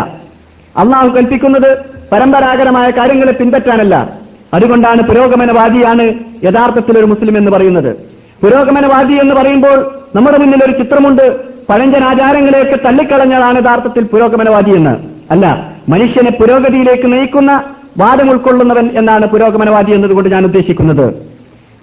അള്ളാഹു 0.77 1.07
കൽപ്പിക്കുന്നത് 1.07 1.77
പരമ്പരാഗതമായ 2.11 2.89
കാര്യങ്ങളെ 2.89 3.31
പിൻപറ്റാനല്ല. 3.31 4.19
അതുകൊണ്ടാണ് 4.53 5.01
പുരോഗമനവാദിയാണ് 5.01 6.01
യഥാർത്ഥത്തിൽ 6.43 6.97
ഒരു 6.97 7.05
മുസ്ലിം 7.05 7.37
എന്ന് 7.37 7.51
പറയുന്നത്. 7.51 7.95
പുരോഗമനവാദി 8.43 9.13
എന്ന് 9.13 9.35
പറയുമ്പോൾ 9.35 9.99
നമ്മുടെ 10.15 10.37
മുന്നിൽ 10.37 10.63
ഒരു 10.63 10.83
ചിത്രമുണ്ട്. 10.83 11.50
പഴഞ്ചൻ 11.71 12.03
ആചാരങ്ങളെയൊക്കെ 12.03 12.75
തള്ളിക്കളഞ്ഞതാണ് 12.85 13.57
യഥാർത്ഥത്തിൽ 13.57 14.03
പുരോഗമനവാദി 14.03 14.71
എന്ന്. 14.75 14.95
അല്ല 15.31 15.73
മനുഷ്യനെ 15.89 16.31
പുരോഗതിയിലേക്ക് 16.31 17.13
നയിക്കുന്ന 17.13 17.63
വാദം 17.97 18.29
ഉൾക്കൊള്ളുന്നവൻ 18.29 18.89
എന്നാണ് 18.97 19.25
പുരോഗമനവാദി 19.25 19.91
എന്നതുകൊണ്ട് 19.91 20.29
ഞാൻ 20.29 20.43
ഉദ്ദേശിക്കുന്നത്. 20.43 21.13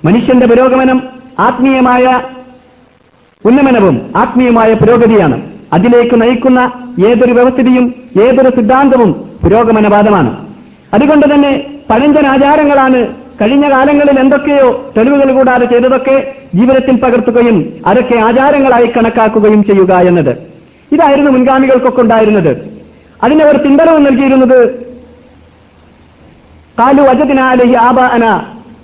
മനുഷ്യന്റെ 0.05 0.47
പുരോഗമനം 0.47 1.02
ആത്മീയമായ 1.40 2.19
ഉന്നമനവും 3.44 4.12
ആത്മീയമായ 4.16 4.74
പുരോഗതിയാണ്. 4.74 5.43
അതിലേക്ക് 5.73 6.23
നയിക്കുന്ന 6.23 6.73
ഏതൊരു 7.06 7.32
വ്യവസ്ഥിതിയും 7.32 7.94
ഏതൊരു 8.23 8.56
സിദ്ധാന്തവും 8.56 9.12
പുരോഗമനവാദമാണ്. 9.44 10.48
അതുകൊണ്ട് 10.94 11.35
തന്നെ 11.35 11.81
പഴഞ്ചൻ 11.90 12.27
ആചാരങ്ങളാണ് 12.27 13.06
കഴിഞ്ഞ 13.40 13.70
കാലങ്ങളിൽ 13.70 14.20
എന്തൊക്കെയോ 14.20 14.93
തെളിവുകൾ 14.97 15.32
കൂടാതെ 15.32 15.66
ചെയ്തതൊക്കെ 15.66 16.35
ജീവിതത്തിൽ 16.55 16.97
പകർത്തുകയും 17.01 17.82
അതൊക്കെ 17.86 18.19
ആചാരങ്ങളായി 18.19 18.86
കണക്കാക്കുകയും 18.86 19.65
ചെയ്യുക 19.65 19.94
എന്നത്. 19.94 20.32
ഇതായിരുന്നു 20.93 21.31
മുൻഗാമികൾക്കൊക്കെ 21.31 22.02
ഉണ്ടായിരുന്നത്. 22.02 22.73
അതിന് 23.23 23.43
അവർ 23.43 23.56
പിന്ബലവും 23.56 24.05
നൽകിയിരുന്നത് 24.05 24.89
കാലു 26.81 27.02
അജദിനാലഹി 27.02 27.74
ആബാന 27.74 28.24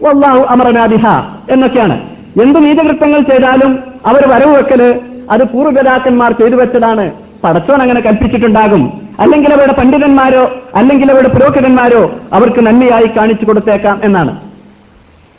വല്ലാഹു 0.03 0.39
അമറനാ 0.39 0.87
ബിഹ 0.87 1.07
എന്നൊക്കെയാണ്. 1.51 1.97
എന്ത് 2.43 2.65
നീതകൃത്യങ്ങൾ 2.65 3.21
ചെയ്താലും 3.21 3.73
അവർ 4.07 4.23
വരവ് 4.29 4.57
വെക്കൽ 4.57 5.01
അത് 5.31 5.45
പൂർവപിതാക്കന്മാർ 5.45 6.33
ചെയ്തു 6.33 6.57
വെച്ചതാണ് 6.57 7.24
പടച്ചോൻ 7.45 7.83
അങ്ങനെ 7.83 8.01
കൽപ്പിച്ചിട്ടുണ്ടാകും. 8.01 9.09
അല്ലെങ്കിൽ 9.21 9.55
അവരുടെ 9.55 9.73
പണ്ഡിതന്മാരോ 9.73 10.63
അല്ലെങ്കിൽ 10.75 11.13
അവരുടെ 11.13 11.29
പുരോഹിതന്മാരോ 11.29 12.15
അവർക്ക് 12.33 12.67
നന്മയായി 12.67 13.07
കാണിച്ചു 13.07 13.45
കൊടുത്തേക്കാം 13.45 14.01
എന്നാണ്. 14.05 14.41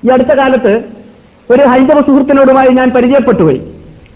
ഈ 0.05 0.09
അടുത്ത 0.13 0.27
കാലത്ത് 0.27 0.83
ഒരു 1.49 1.63
ഹൈന്ദവ 1.63 2.01
സുഹൃത്തിനോടുമായി 2.01 2.67
ഞാൻ 2.67 2.89
പരിചയപ്പെട്ടുപോയി. 2.89 3.61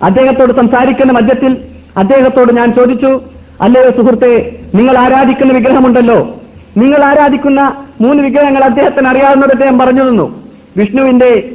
അദ്ദേഹത്തോട് 0.03 0.59
സംസാരിക്കുന്ന 0.59 1.13
മധ്യത്തിൽ 1.13 1.57
അദ്ദേഹത്തോട് 1.97 2.53
ഞാൻ 2.53 2.75
ചോദിച്ചു 2.75 3.21
അല്ലയോ 3.61 3.89
സുഹൃത്തെ 3.89 4.59
നിങ്ങൾ 4.75 4.97
ആരാധിക്കുന്ന 4.97 5.53
വിഗ്രഹമുണ്ടല്ലോ. 5.53 6.41
നിങ്ങൾ 6.77 7.03
ആരാധിക്കുന്ന 7.03 7.87
മൂന്ന് 8.01 8.23
വിഗ്രഹങ്ങൾ 8.23 8.63
അദ്ദേഹത്തിന് 8.63 9.07
അറിയാവുന്നത് 9.07 9.51
അദ്ദേഹം 9.51 9.79
പറഞ്ഞു 9.79 10.09
തന്നു. 10.09 10.43
വിഷ്ണുവിന്റെ 10.77 11.51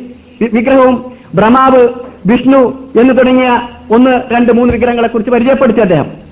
വിഗ്രഹവും 0.52 1.12
ബ്രഹ്മാവ് 1.34 1.88
വിഷ്ണു 2.26 2.90
എന്ന് 3.00 3.18
തുടങ്ങിയ 3.18 3.60
ഒന്ന് 3.90 4.10
രണ്ട് 4.10 4.52
മൂന്ന് 4.52 4.72
വിഗ്രഹങ്ങളെ 4.72 5.08
കുറിച്ച് 5.08 5.30
പരിചയപ്പെടുത്തി 5.30 5.80
അദ്ദേഹം. 5.80 6.23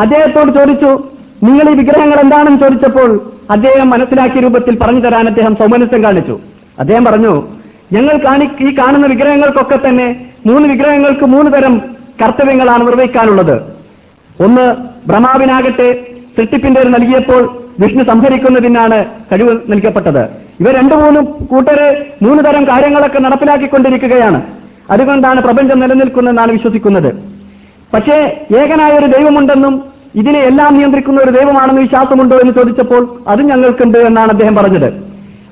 അദ്ദേഹത്തോട് 0.00 0.58
ചോദിച്ചു 0.58 0.90
നിങ്ങൾ 1.42 1.72
ഈ 1.72 1.76
വിഗ്രഹങ്ങൾ 1.76 2.20
എന്താണെന്ന് 2.20 2.60
ചോദിച്ചപ്പോൾ 2.60 3.32
അദ്ദേഹം 3.50 3.90
മനസ്സിലാക്കിയ 3.90 4.40
രൂപത്തിൽ 4.40 4.78
പറഞ്ഞു 4.78 5.00
തരാൻ 5.00 5.26
അദ്ദേഹം 5.26 5.56
സൗമനസ്യം 5.56 6.04
കാണിച്ചു. 6.04 6.40
അദ്ദേഹം 6.78 7.04
പറഞ്ഞു 7.04 7.48
ഞങ്ങൾ 7.92 8.16
കാണി 8.26 8.44
ഈ 8.44 8.74
കാണുന്ന 8.78 9.06
വിഗ്രഹങ്ങൾക്കൊക്കെ 9.06 9.88
തന്നെ 9.88 10.26
മൂന്ന് 10.46 10.68
വിഗ്രഹങ്ങൾക്ക് 10.68 11.24
മൂന്ന് 11.24 11.52
തരം 11.52 11.78
കർത്തവ്യങ്ങളാണ് 12.24 12.86
നിർവഹിക്കാനുള്ളത്. 12.86 13.56
ഒന്ന് 14.42 14.74
ബ്രഹ്മാവിനാകട്ടെ 15.08 16.06
സൃഷ്ടിപ്പിന്റെ 16.38 16.82
നൽകിയപ്പോൾ 16.82 17.62
വിഷ്ണു 17.80 18.04
സംഹരിക്കുന്നതിനാണ് 18.04 19.04
കഴിവ് 19.32 19.60
നൽകപ്പെട്ടത്. 19.68 20.24
ഇവ 20.60 20.72
രണ്ടു 20.72 20.94
മൂന്നും 20.94 21.24
കൂട്ടര് 21.24 22.04
മൂന്ന് 22.22 22.44
തരം 22.44 22.64
കാര്യങ്ങളൊക്കെ 22.64 23.18
നടപ്പിലാക്കിക്കൊണ്ടിരിക്കുകയാണ്. 23.18 24.42
അതുകൊണ്ടാണ് 24.90 25.42
പ്രപഞ്ചം 25.42 25.78
നിലനിൽക്കുന്നതെന്നാണ് 25.78 26.52
വിശ്വസിക്കുന്നത്. 26.52 27.14
പക്ഷേ 27.94 28.46
ഏകനായ 28.56 28.92
ഒരു 28.92 29.06
ദൈവമുണ്ടെന്നും 29.06 29.89
ഇതിനെ 30.14 30.38
എല്ലാം 30.38 30.74
നിയന്ത്രിക്കുന്ന 30.74 31.20
ഒരു 31.20 31.30
ദൈവമാണെന്ന് 31.30 31.82
വിശ്വാസമുണ്ടോ 31.82 32.36
എന്ന് 32.36 32.54
ചോദിച്ചപ്പോൾ 32.54 33.18
അത് 33.28 33.42
ഞങ്ങൾക്കുണ്ട് 33.42 33.98
എന്നാണ് 33.98 34.30
അദ്ദേഹം 34.30 34.56
പറഞ്ഞത്. 34.56 34.92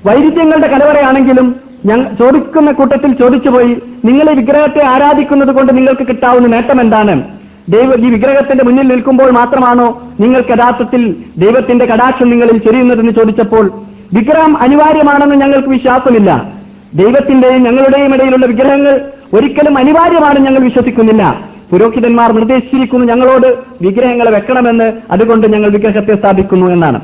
വൈരുദ്ധ്യങ്ങളുടെ 0.07 0.67
കലവറയാണെങ്കിലും 0.67 1.55
ഞങ്ങൾ 1.85 2.13
ചോദിക്കുന്ന 2.13 2.71
കൂട്ടത്തിൽ 2.71 3.11
ചോദിച്ചുപോയി 3.13 3.81
നിങ്ങൾ 4.05 4.31
ഈ 4.31 4.35
വിഗ്രഹത്തെ 4.35 4.85
ആരാധിക്കുന്നത് 4.85 5.55
കൊണ്ട് 5.55 5.77
നിങ്ങൾക്ക് 5.77 6.07
കിട്ടാവുന്ന 6.07 6.47
നേട്ടം 6.47 6.81
എന്താണ്? 6.81 7.23
ദൈവ 7.69 7.93
ഈ 7.99 8.09
വിഗ്രഹത്തിന്റെ 8.09 8.63
മുന്നിൽ 8.63 8.87
നിൽക്കുമ്പോൾ 8.87 9.31
മാത്രമാണോ 9.31 10.01
നിങ്ങൾക്ക് 10.19 10.49
യഥാർത്ഥത്തിൽ 10.49 11.15
ദൈവത്തിന്റെ 11.37 11.85
കടാക്ഷം 11.85 12.29
നിങ്ങളിൽ 12.29 12.57
ചൊരിയുന്നതെന്ന് 12.57 13.11
ചോദിച്ചപ്പോൾ 13.11 13.71
വിഗ്രഹം 14.13 14.57
അനിവാര്യമാണെന്ന് 14.57 15.35
ഞങ്ങൾക്ക് 15.35 15.67
വിശ്വാസമില്ല. 15.67 16.58
ദൈവത്തിന്റെയും 16.93 17.63
ഞങ്ങളുടെയും 17.63 18.15
ഇടയിലുള്ള 18.15 18.45
വിഗ്രഹങ്ങൾ 18.45 19.01
ഒരിക്കലും 19.33 19.77
അനിവാര്യമാണെന്ന് 19.77 20.47
ഞങ്ങൾ 20.47 20.59
വിശ്വസിക്കുന്നില്ല. 20.59 21.49
പുരോഹിതന്മാർ 21.71 22.31
നിർദ്ദേശിച്ചിരിക്കുന്നു 22.31 23.05
ഞങ്ങളോട് 23.05 23.57
വിഗ്രഹങ്ങളെ 23.81 24.31
വെക്കണമെന്ന് 24.31 24.91
അതുകൊണ്ട് 25.11 25.53
ഞങ്ങൾ 25.53 25.69
വിഗ്രഹത്തെ 25.69 26.15
സ്ഥാപിക്കുന്നു 26.15 26.71
എന്നാണ്. 26.71 27.01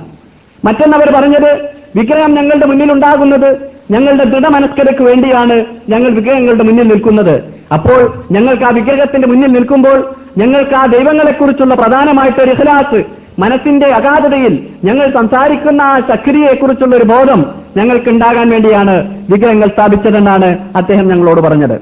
മറ്റൊന്നവർ 0.65 1.13
പറഞ്ഞത് 1.15 1.69
വിഗ്രഹം 1.95 2.33
ഞങ്ങളുടെ 2.33 2.65
മുന്നിൽ 2.65 2.91
ഉണ്ടാകുന്നത് 2.91 3.69
ഞങ്ങളുടെ 3.91 4.23
ദൃഢമനസ്കതയ്ക്ക് 4.23 5.01
വേണ്ടിയാണ് 5.01 5.65
ഞങ്ങൾ 5.89 6.09
വിഗ്രഹങ്ങളുടെ 6.09 6.63
മുന്നിൽ 6.63 6.87
നിൽക്കുന്നത്. 6.87 7.43
അപ്പോൾ 7.73 8.13
ഞങ്ങൾക്ക് 8.31 8.63
ആ 8.63 8.69
വിഗ്രഹത്തിന്റെ 8.69 9.27
മുന്നിൽ 9.27 9.47
നിൽക്കുമ്പോൾ 9.47 10.15
ഞങ്ങൾക്ക് 10.37 10.75
ആ 10.75 10.85
ദൈവങ്ങളെക്കുറിച്ചുള്ള 10.85 11.75
പ്രധാനമായിട്ടൊരു 11.75 12.49
ഇഖ്ലാസ് 12.49 13.05
മനസ്സിന്റെ 13.39 13.87
അഗാധതയിൽ 13.87 14.67
ഞങ്ങൾ 14.83 15.13
സംസാരിക്കുന്ന 15.13 15.81
ആ 15.81 15.99
ശക്തിയെക്കുറിച്ചുള്ള 15.99 16.95
ഒരു 16.95 17.03
ബോധം 17.03 17.45
ഞങ്ങൾക്ക് 17.77 18.09
ഉണ്ടാകാൻ 18.09 18.49
വേണ്ടിയാണ് 18.49 19.25
വിഗ്രഹങ്ങൾ 19.29 19.67
സ്ഥാപിച്ചതെന്നാണ് 19.67 20.57
അദ്ദേഹം 20.75 21.07
ഞങ്ങളോട് 21.07 21.41
പറഞ്ഞത്. 21.41 21.81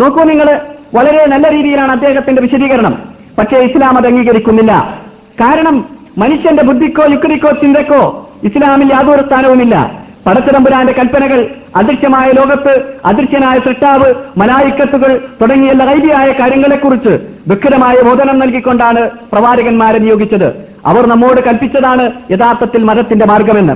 നോക്കൂ 0.00 0.24
നിങ്ങൾ 0.24 0.60
വളരെ 0.94 1.26
നല്ല 1.26 1.50
രീതിയിലാണ് 1.50 1.92
അദ്ദേഹത്തിന്റെ 1.92 2.42
വിശദീകരണം. 2.42 3.02
പക്ഷേ 3.38 3.56
ഇസ്ലാം 3.56 3.96
അത് 3.96 4.06
അംഗീകരിക്കുന്നില്ല. 4.06 4.98
കാരണം 5.40 5.84
മനുഷ്യന്റെ 6.18 6.62
ബുദ്ധിക്കോ 6.62 7.04
യുക്തിക്കോ 7.10 7.50
ചിന്തക്കോ 7.50 8.30
ഇസ്ലാമിൽ 8.44 8.92
യാതൊരു 8.92 9.28
സ്ഥാനവുമില്ല. 9.28 10.02
പടച്ചിടമ്പുരാന്റെ 10.26 10.92
കൽപ്പനകൾ 10.92 11.48
അദൃശ്യമായ 11.76 12.32
ലോകത്ത് 12.32 12.82
അദൃശ്യനായ 13.04 13.58
സൃഷ്ടാവ് 13.58 14.14
മലായിക്കത്തുകൾ 14.36 15.20
തുടങ്ങിയ 15.40 15.72
ലൈവിയായ 15.72 16.32
കാര്യങ്ങളെക്കുറിച്ച് 16.32 17.12
വ്യക്തമായ 17.48 17.94
ബോധനം 18.08 18.38
നൽകിക്കൊണ്ടാണ് 18.38 19.10
പ്രവാചകന്മാരെ 19.32 19.98
നിയോഗിച്ചത്. 19.98 20.67
അവർ 20.88 21.06
നമ്മോട് 21.06 21.44
കൽപ്പിച്ചതാണ് 21.44 22.12
യഥാർത്ഥത്തിൽ 22.30 22.82
മതത്തിന്റെ 22.82 23.26
മാർഗമെന്ന്. 23.26 23.72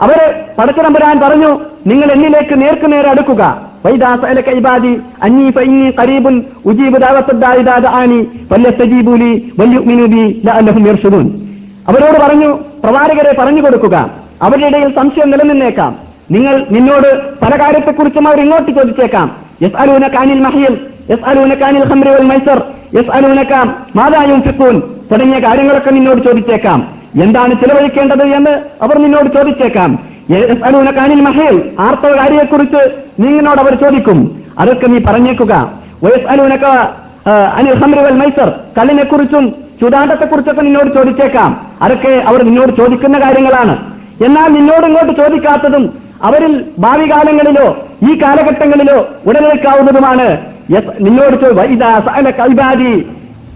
അവർ 0.00 0.44
പടച്ചിടമ്പുരാൻ 0.58 1.20
പറഞ്ഞു 1.20 1.60
നിങ്ങൾ 1.86 2.12
എന്നിലേക്ക് 2.12 2.62
അടുക്കുക. 3.08 3.68
ബി 10.06 10.42
ലഅല്ലഹും 10.46 10.88
യർഷുദൂൻ. 10.88 11.30
അവരോട് 11.88 12.20
പറഞ്ഞു 12.20 12.58
പ്രവാചകരെ 12.84 13.34
പറഞ്ഞു 13.38 13.64
കൊടുക്കുക. 13.64 14.10
അവരുടെ 14.42 14.66
ഇടയിൽ 14.66 14.96
സംശയം 14.96 15.30
നിലനിന്നേക്കാം. 15.30 15.96
നിങ്ങൾ 16.30 16.66
നിന്നോട് 16.70 17.34
പല 17.42 17.50
കാര്യത്തെക്കുറിച്ചും 17.60 18.28
അവർ 18.28 18.40
ഇങ്ങോട്ട് 18.40 18.70
ചോദിച്ചേക്കാം. 18.70 19.36
യസ് 19.62 19.76
അലൂന 19.76 20.06
മഹിയൽ 20.40 20.86
യസ് 21.10 21.24
അലൂന 21.24 21.54
കാനിൽ 21.54 21.84
മൈസർ 22.22 22.62
യസ് 22.94 23.10
അലൂനക്കാം 23.10 23.86
മാതായും 23.96 24.42
ഫിക്കൂൻ 24.42 24.82
തുടങ്ങിയ 25.12 25.38
കാര്യങ്ങളൊക്കെ 25.38 25.90
നിന്നോട് 25.90 26.24
ചോദിച്ചേക്കാം. 26.24 27.02
എന്താണ് 27.22 27.52
ചിലവഴിക്കേണ്ടത് 27.52 28.26
എന്ന് 28.26 28.50
അവർ 28.82 28.98
നിന്നോട് 28.98 29.36
ചോദിച്ചേക്കാം. 29.36 30.12
കാനിൽ 30.90 31.20
മഹേൽ 31.20 31.70
ആർത്തവ 31.80 32.12
കാര്യത്തെക്കുറിച്ച് 32.16 32.90
നിന്നോട് 33.20 33.60
അവർ 33.60 33.74
ചോദിക്കും. 33.74 34.42
അതൊക്കെ 34.58 34.86
നീ 34.86 34.98
പറഞ്ഞേക്കുക. 35.06 35.72
വയസ് 36.04 36.26
അലൂനക്ക 36.26 36.64
അനിൽ 37.30 37.74
ഹംറുവൽ 37.74 38.04
വൽ 38.04 38.18
മൈസർ 38.18 38.52
കല്ലിനെക്കുറിച്ചും 38.78 39.54
ചുതാണ്ടത്തെക്കുറിച്ചൊക്കെ 39.82 40.60
നിന്നോട് 40.60 40.94
ചോദിച്ചേക്കാം. 40.94 41.66
അതൊക്കെ 41.82 42.24
അവർ 42.28 42.42
നിന്നോട് 42.42 42.76
ചോദിക്കുന്ന 42.76 43.18
കാര്യങ്ങളാണ്. 43.18 43.92
എന്നാൽ 44.24 44.48
നിന്നോട് 44.48 44.86
ഇങ്ങോട്ട് 44.86 45.22
ചോദിക്കാത്തതും 45.22 45.98
അവരിൽ 46.22 46.64
ഭാവി 46.78 47.10
കാലങ്ങളിലോ 47.10 47.88
ഈ 48.10 48.22
കാലഘട്ടങ്ങളിലോ 48.22 49.08
ഉടനേൽക്കാവുന്നതുമാണ് 49.26 50.40
യസ്- 50.70 50.92
നിന്നോട് 51.00 51.44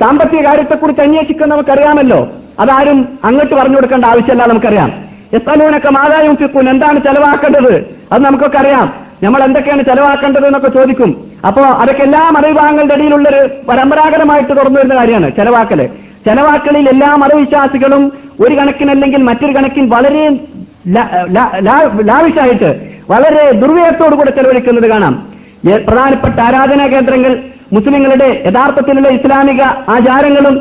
സാമ്പത്തിക 0.00 0.42
കാര്യത്തെക്കുറിച്ച് 0.44 1.02
അന്വേഷിക്കുന്ന 1.02 1.54
നമുക്കറിയാമല്ലോ 1.54 2.28
അതാരും 2.60 3.18
അങ്ങോട്ട് 3.24 3.54
പറഞ്ഞു 3.54 3.76
കൊടുക്കേണ്ട 3.76 4.04
ആവശ്യമല്ല 4.04 4.46
നമുക്കറിയാം. 4.46 5.04
എത്തലൂനൊക്കെ 5.32 5.90
മാതായും 5.90 6.36
ഫിക്കൂൻ 6.36 6.68
എന്താണ് 6.68 6.98
ചെലവാക്കേണ്ടത്? 6.98 7.94
അത് 8.12 8.22
നമുക്കൊക്കെ 8.22 8.58
അറിയാം. 8.58 8.94
നമ്മൾ 9.22 9.42
എന്തൊക്കെയാണ് 9.42 9.82
ചെലവാക്കേണ്ടത് 9.82 10.46
എന്നൊക്കെ 10.46 10.70
ചോദിക്കും. 10.70 11.30
അപ്പോ 11.46 11.62
അതൊക്കെ 11.62 12.02
എല്ലാ 12.02 12.30
മതവിഭാഗങ്ങളുടെ 12.30 12.94
ഇടയിലുള്ളൊരു 12.94 13.48
പരമ്പരാഗതമായിട്ട് 13.68 14.56
തുറന്നു 14.56 14.78
വരുന്ന 14.78 14.96
കാര്യമാണ് 14.96 15.30
ചെലവാക്കൽ. 15.30 15.86
ചെലവാക്കലിൽ 16.26 16.88
എല്ലാ 16.88 17.14
മതവിശ്വാസികളും 17.14 18.12
ഒരു 18.40 18.54
കണക്കിനല്ലെങ്കിൽ 18.54 19.22
മറ്റൊരു 19.22 19.52
കണക്കിന് 19.52 19.92
വളരെ 19.92 20.40
ലാവിഷായിട്ട് 22.02 22.91
വളരെ 23.10 23.44
ദുർവ്യയത്തോടു 23.62 24.14
കൂടെ 24.18 24.32
ചെലവഴിക്കുന്നത് 24.36 24.88
കാണാം. 24.92 25.14
പ്രധാനപ്പെട്ട 25.88 26.38
ആരാധനാ 26.48 26.86
കേന്ദ്രങ്ങൾ 26.92 27.32
മുസ്ലിങ്ങളുടെ 27.74 28.28
യഥാർത്ഥത്തിലുള്ള 28.46 29.08
ഇസ്ലാമിക 29.18 29.62
ആചാരങ്ങളും 29.94 30.54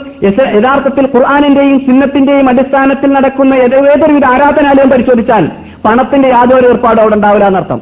യഥാർത്ഥത്തിൽ 0.58 1.06
ഖുർആാനിന്റെയും 1.14 1.80
സുന്നത്തിന്റെയും 1.88 2.50
അടിസ്ഥാനത്തിൽ 2.52 3.10
നടക്കുന്ന 3.16 3.54
ഏതൊരു 3.64 3.88
ഏതൊരുവിധ 3.94 4.26
ആരാധനാലയം 4.34 4.92
പരിശോധിച്ചാൽ 4.94 5.46
പണത്തിന്റെ 5.86 6.30
യാതൊരു 6.36 6.68
ഏർപ്പാടും 6.72 7.02
അവിടെ 7.04 7.16
ഉണ്ടാവില്ല 7.18 7.48
എന്നർത്ഥം. 7.52 7.80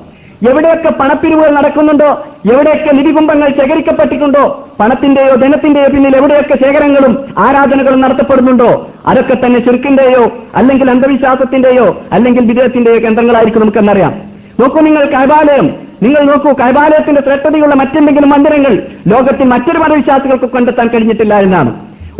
എവിടെയൊക്കെ 0.49 0.91
പണപ്പിരിവുകൾ 0.99 1.49
നടക്കുന്നുണ്ടോ 1.57 2.09
എവിടെയൊക്കെ 2.51 2.91
നിധികുംഭങ്ങൾ 2.97 3.47
ശേഖരിക്കപ്പെട്ടിട്ടുണ്ടോ 3.57 4.43
പണത്തിന്റെയോ 4.79 5.33
ധനത്തിന്റെയോ 5.43 5.87
പിന്നിൽ 5.95 6.13
എവിടെയൊക്കെ 6.19 6.55
ശേഖരങ്ങളും 6.63 7.13
ആരാധനകളും 7.45 8.01
നടത്തപ്പെടുന്നുണ്ടോ 8.05 8.69
അതൊക്കെ 9.11 9.35
തന്നെ 9.45 9.59
ചുരുക്കിന്റെയോ 9.67 10.23
അല്ലെങ്കിൽ 10.55 10.89
അന്ധവിശ്വാസത്തിന്റെയോ 10.95 11.87
അല്ലെങ്കിൽ 12.17 12.45
വിജയത്തിന്റെയോ 12.51 12.99
കേന്ദ്രങ്ങളായിരിക്കും 13.05 13.63
നമുക്കെന്നറിയാം. 13.65 14.15
നോക്കൂ 14.59 14.79
നിങ്ങൾ 14.87 15.03
കൈബാലയം. 15.15 15.67
നിങ്ങൾ 16.03 16.21
നോക്കൂ 16.29 16.51
കൈബാലയത്തിന്റെ 16.61 17.21
ശ്രദ്ധതയുള്ള 17.27 17.75
മറ്റെന്തെങ്കിലും 17.75 18.29
മന്ദിരങ്ങൾ 18.29 18.73
ലോകത്തിൽ 19.13 19.45
മറ്റൊരു 19.53 19.77
മതവിശ്വാസികൾക്ക് 19.77 20.49
കണ്ടെത്താൻ 20.55 20.87
കഴിഞ്ഞിട്ടില്ല 20.87 21.35
എന്നാണ്. 21.45 21.71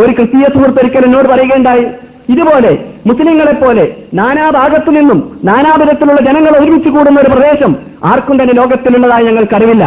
ഒരു 0.02 0.11
ക്രിസ്തീയ 0.11 0.45
സുഹൃത്ത് 0.56 0.82
ഒരിക്കൽ 0.82 1.06
എന്നോട് 1.06 1.28
പറയുകയുണ്ടായി 1.28 1.86
ഇതുപോലെ 2.34 2.72
മുസ്ലിങ്ങളെ 3.07 3.53
പോലെ 3.61 3.84
നാനാഭാഗത്തു 4.14 4.91
നിന്നും 4.98 5.20
നാനാവിധത്തിലുള്ള 5.44 6.22
ജനങ്ങൾ 6.28 6.53
ഒരുമിച്ച് 6.60 6.90
കൂടുന്ന 6.90 7.20
ഒരു 7.20 7.30
പ്രദേശം 7.30 7.72
ആർക്കും 8.06 8.41
തന്നെ 8.41 8.53
ലോകത്തിലുള്ളതായി 8.60 9.26
ഞങ്ങൾക്കറിവില്ല 9.26 9.86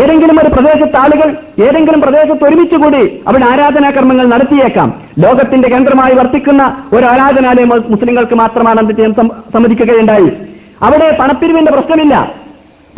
ഏതെങ്കിലും 0.00 0.36
ഒരു 0.42 0.50
പ്രദേശത്ത് 0.54 0.96
ആളുകൾ 0.96 1.28
ഏതെങ്കിലും 1.66 2.00
പ്രദേശത്ത് 2.00 2.44
ഒരുമിച്ച് 2.48 2.76
കൂടി 2.82 3.02
അവിടെ 3.28 3.44
ആരാധനാകർമ്മങ്ങൾ 3.44 4.26
നടത്തിയേക്കാം. 4.26 4.88
ലോകത്തിന്റെ 5.18 5.68
കേന്ദ്രമായി 5.68 6.14
വർത്തിക്കുന്ന 6.14 6.62
ഒരു 6.92 7.04
ആരാധനാലയം 7.04 7.72
മുസ്ലിങ്ങൾക്ക് 7.92 8.34
മാത്രമാണ് 8.34 8.80
എന്ത് 8.80 8.92
ചെയ്യാൻ 8.92 9.14
സമ്മതിക്കുകയുണ്ടായി. 9.54 10.30
അവിടെ 10.82 11.16
പണപ്പിരിവിന്റെ 11.20 11.72
പ്രശ്നമില്ല. 11.72 12.34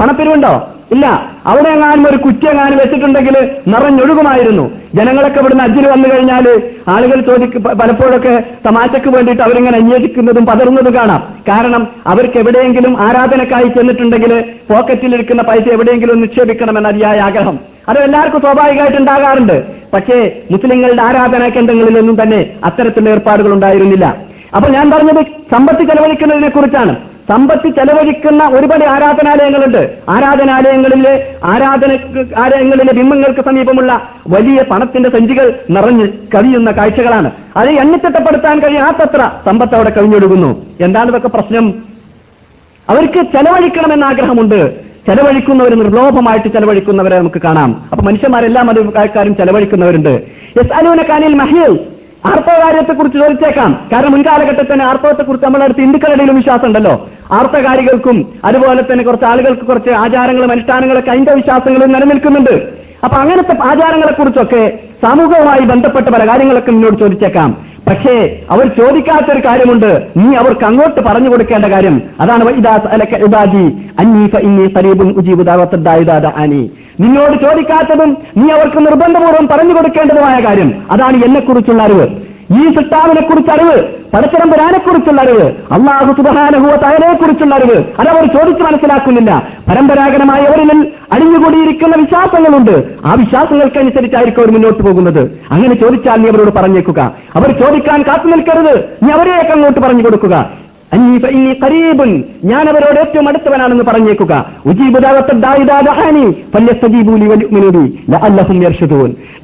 പണപ്പിരിവുണ്ടോ? 0.01 0.69
ഇല്ല. 0.91 1.33
അവിടെ 1.47 1.69
എങ്ങാനും 1.69 2.11
ഒരു 2.11 2.17
കുറ്റിയെങ്ങാനും 2.17 2.79
വെച്ചിട്ടുണ്ടെങ്കിൽ 2.79 3.51
നിറഞ്ഞൊഴുകുമായിരുന്നു. 3.69 4.71
ജനങ്ങളൊക്കെ 4.95 5.41
ഇവിടുന്ന് 5.41 5.65
അജിന് 5.65 5.89
വന്നു 5.89 6.09
കഴിഞ്ഞാൽ 6.09 6.63
ആളുകൾ 6.89 7.21
ചോദിക്ക 7.21 7.59
പലപ്പോഴൊക്കെ 7.59 8.45
തമാശക്ക് 8.67 9.09
വേണ്ടിയിട്ട് 9.09 9.43
അവരിങ്ങനെ 9.43 9.79
അന്വേഷിക്കുന്നതും 9.79 10.47
പതറുന്നതും 10.47 10.95
കാണാം. 10.95 11.35
കാരണം 11.49 11.89
അവർക്ക് 12.07 12.39
എവിടെയെങ്കിലും 12.39 13.01
ആരാധനക്കായി 13.01 13.69
ചെന്നിട്ടുണ്ടെങ്കിൽ 13.69 14.41
പോക്കറ്റിലിരിക്കുന്ന 14.41 15.43
പൈസ 15.43 15.73
എവിടെയെങ്കിലും 15.73 16.21
നിക്ഷേപിക്കണമെന്ന 16.21 16.89
അതിയായ 16.89 17.19
ആഗ്രഹം. 17.19 17.59
അത് 17.89 17.99
എല്ലാവർക്കും 17.99 18.41
സ്വാഭാവികമായിട്ട് 18.41 18.97
ഉണ്ടാകാറുണ്ട്. 18.97 19.65
പക്ഷേ 19.93 20.43
മുസ്ലിങ്ങളുടെ 20.51 21.03
ആരാധനാ 21.03 21.49
കേന്ദ്രങ്ങളിലൊന്നും 21.49 22.23
തന്നെ 22.23 22.51
അത്തരത്തിലുള്ള 22.65 23.11
ഏർപ്പാടുകൾ 23.11 23.53
ഉണ്ടായിരുന്നില്ല. 23.53 24.17
അപ്പൊ 24.57 24.71
ഞാൻ 24.71 24.91
പറഞ്ഞത് 24.91 25.25
സമ്പത്ത് 25.25 25.81
ചെലവഴിക്കുന്നതിനെ 25.81 26.49
കുറിച്ചാണ് 26.49 26.97
സമ്പത്ത് 27.29 27.69
ചെലവഴിക്കുന്ന 27.69 28.45
ഒരുപാട് 28.45 28.85
ആരാധനാലയങ്ങളുണ്ട്. 28.85 29.99
ആരാധനാലയങ്ങളിലെ 30.09 31.37
ആരാധന 31.45 31.93
ആലയങ്ങളിലെ 32.37 32.93
ബിംബങ്ങൾക്ക് 32.93 33.45
സമീപമുള്ള 33.45 34.09
വലിയ 34.29 34.63
പണത്തിന്റെ 34.71 35.11
സഞ്ചികൾ 35.11 35.59
നിറഞ്ഞ് 35.71 36.09
കവിയുന്ന 36.35 36.71
കാഴ്ചകളാണ്. 36.71 37.31
അത് 37.57 37.69
എണ്ണിത്തിട്ടപ്പെടുത്താൻ 37.69 38.59
കഴിയാത്തത്ര 38.59 39.31
സമ്പത്ത് 39.47 39.75
അവിടെ 39.75 39.91
കവിഞ്ഞൊഴുകുന്നു. 39.91 40.67
എന്താണ് 40.81 41.09
ഇതൊക്കെ 41.09 41.29
പ്രശ്നം? 41.29 41.75
അവർക്ക് 42.89 43.23
ചെലവഴിക്കണമെന്ന 43.37 44.05
ആഗ്രഹമുണ്ട് 44.05 44.75
ചെലവഴിക്കുന്നവർ 45.07 45.75
നിർലോഭമായിട്ട് 45.75 46.49
ചെലവഴിക്കുന്നവരെ 46.49 47.19
നമുക്ക് 47.19 47.43
കാണാം. 47.43 47.89
അപ്പൊ 47.93 48.05
മനുഷ്യന്മാരെല്ലാം 48.05 48.71
അത് 48.71 48.99
ആൾക്കാരും 48.99 49.37
ചെലവഴിക്കുന്നവരുണ്ട്. 49.37 50.23
യെസ് 50.59 50.73
അലൂനക്കാനിൽ 50.73 51.35
മഹിൽ 52.25 52.33
ആർത്തവകാര്യത്തെക്കുറിച്ച് 52.33 53.19
ചോദിച്ചേക്കാം. 53.19 53.71
കാരണം 53.93 54.13
മുൻകാലഘട്ടത്തിൽ 54.13 54.67
തന്നെ 54.73 54.85
ആർത്തവത്തെക്കുറിച്ച് 54.85 55.47
നമ്മുടെ 55.47 55.65
അടുത്ത് 55.65 55.81
ഹിന്ദുക്കളുടെയിലും 55.81 56.37
വിശ്വാസം 56.37 56.67
ഉണ്ടല്ലോ 56.67 56.95
ആർത്തകാരികൾക്കും 57.33 58.17
അതുപോലെ 58.45 58.83
തന്നെ 58.83 59.05
കുറച്ച് 59.05 59.27
ആളുകൾക്ക് 59.27 59.65
കുറച്ച് 59.67 59.91
ആചാരങ്ങളും 59.91 60.51
അനുഷ്ഠാനങ്ങളൊക്കെ 60.51 61.11
അതിന്റെ 61.11 61.35
വിശ്വാസങ്ങളും 61.35 61.93
നിലനിൽക്കുന്നുണ്ട്. 61.93 62.55
അപ്പൊ 63.05 63.17
അങ്ങനത്തെ 63.23 63.55
ആചാരങ്ങളെക്കുറിച്ചൊക്കെ 63.71 64.63
കുറിച്ചൊക്കെ 64.63 65.07
സാമൂഹികവുമായി 65.07 65.65
ബന്ധപ്പെട്ട 65.71 66.09
പല 66.15 66.23
കാര്യങ്ങളൊക്കെ 66.29 66.71
നിന്നോട് 66.71 66.97
ചോദിച്ചേക്കാം. 67.01 67.51
പക്ഷേ 67.89 68.15
അവർ 68.51 68.67
ചോദിക്കാത്തൊരു 68.79 69.41
കാര്യമുണ്ട്. 69.47 69.91
നീ 70.17 70.29
അവർക്ക് 70.35 70.65
അങ്ങോട്ട് 70.65 71.01
പറഞ്ഞു 71.07 71.31
കൊടുക്കേണ്ട 71.31 71.67
കാര്യം. 71.73 71.97
അതാണ് 72.21 72.43
വഇദാ 72.45 72.75
സഅലക 72.85 73.15
ഇബാദി 73.29 73.65
അന്നീ 74.03 74.25
ഫഇന്നീ 74.35 74.67
ഖരീബുൻ 74.77 75.09
നിന്നോട് 77.01 77.45
ചോദിക്കാത്തതും 77.45 78.17
നീ 78.37 78.51
അവർക്ക് 78.51 78.87
നിർബന്ധപൂർവം 78.87 79.49
പറഞ്ഞു 79.49 79.75
കൊടുക്കേണ്ടതുമായ 79.75 80.45
കാര്യം. 80.45 80.87
അതാണ് 80.91 81.25
എന്നെക്കുറിച്ചുള്ള 81.25 81.83
അറിവ്. 81.83 82.07
ഈ 82.53 82.75
സിട്ടാവിനെ 82.77 83.21
കുറിച്ച് 83.21 83.51
അറിവ് 83.51 83.83
പരസ്പരം 84.15 84.51
കുറിച്ചുള്ള 84.79 85.23
അറിവ് 85.23 85.43
അള്ളാഹു 85.43 86.13
സുബാനഹുവ 86.13 86.77
തയനെ 86.77 87.15
കുറിച്ചുള്ള 87.15 87.55
അറിവ്. 87.55 87.77
അത് 87.77 88.07
ചോദിച്ചു 88.07 88.63
മനസ്സിലാക്കുന്നില്ല. 88.63 89.49
പരമ്പരാഗതമായ 89.69 90.41
അവരിൽ 90.41 90.93
അടിഞ്ഞുകൂടിയിരിക്കുന്ന 91.13 91.95
വിശ്വാസങ്ങളുണ്ട്. 91.99 92.85
ആ 93.05 93.15
വിശ്വാസങ്ങൾക്കനുസരിച്ചായിരിക്കും 93.15 94.43
അവർ 94.43 94.53
മുന്നോട്ട് 94.53 94.83
പോകുന്നത്. 94.83 95.41
അങ്ങനെ 95.51 95.75
ചോദിച്ചാൽ 95.75 96.17
നീ 96.17 96.29
അവരോട് 96.29 96.51
പറഞ്ഞേക്കുക. 96.51 97.13
അവർ 97.35 97.61
ചോദിക്കാൻ 97.61 98.03
കാത്തു 98.03 98.27
നിൽക്കരുത്. 98.27 98.85
നീ 99.03 99.11
അവരെയൊക്കെ 99.11 99.53
അങ്ങോട്ട് 99.53 99.81
പറഞ്ഞു 99.81 100.05
കൊടുക്കുക. 100.05 100.51
ഞാൻ 102.45 102.69
അവരോട് 102.69 103.01
ഏറ്റവും 103.01 103.29
അടുത്തവനാണെന്ന് 103.29 103.85
പറഞ്ഞേക്കുക. 103.85 104.45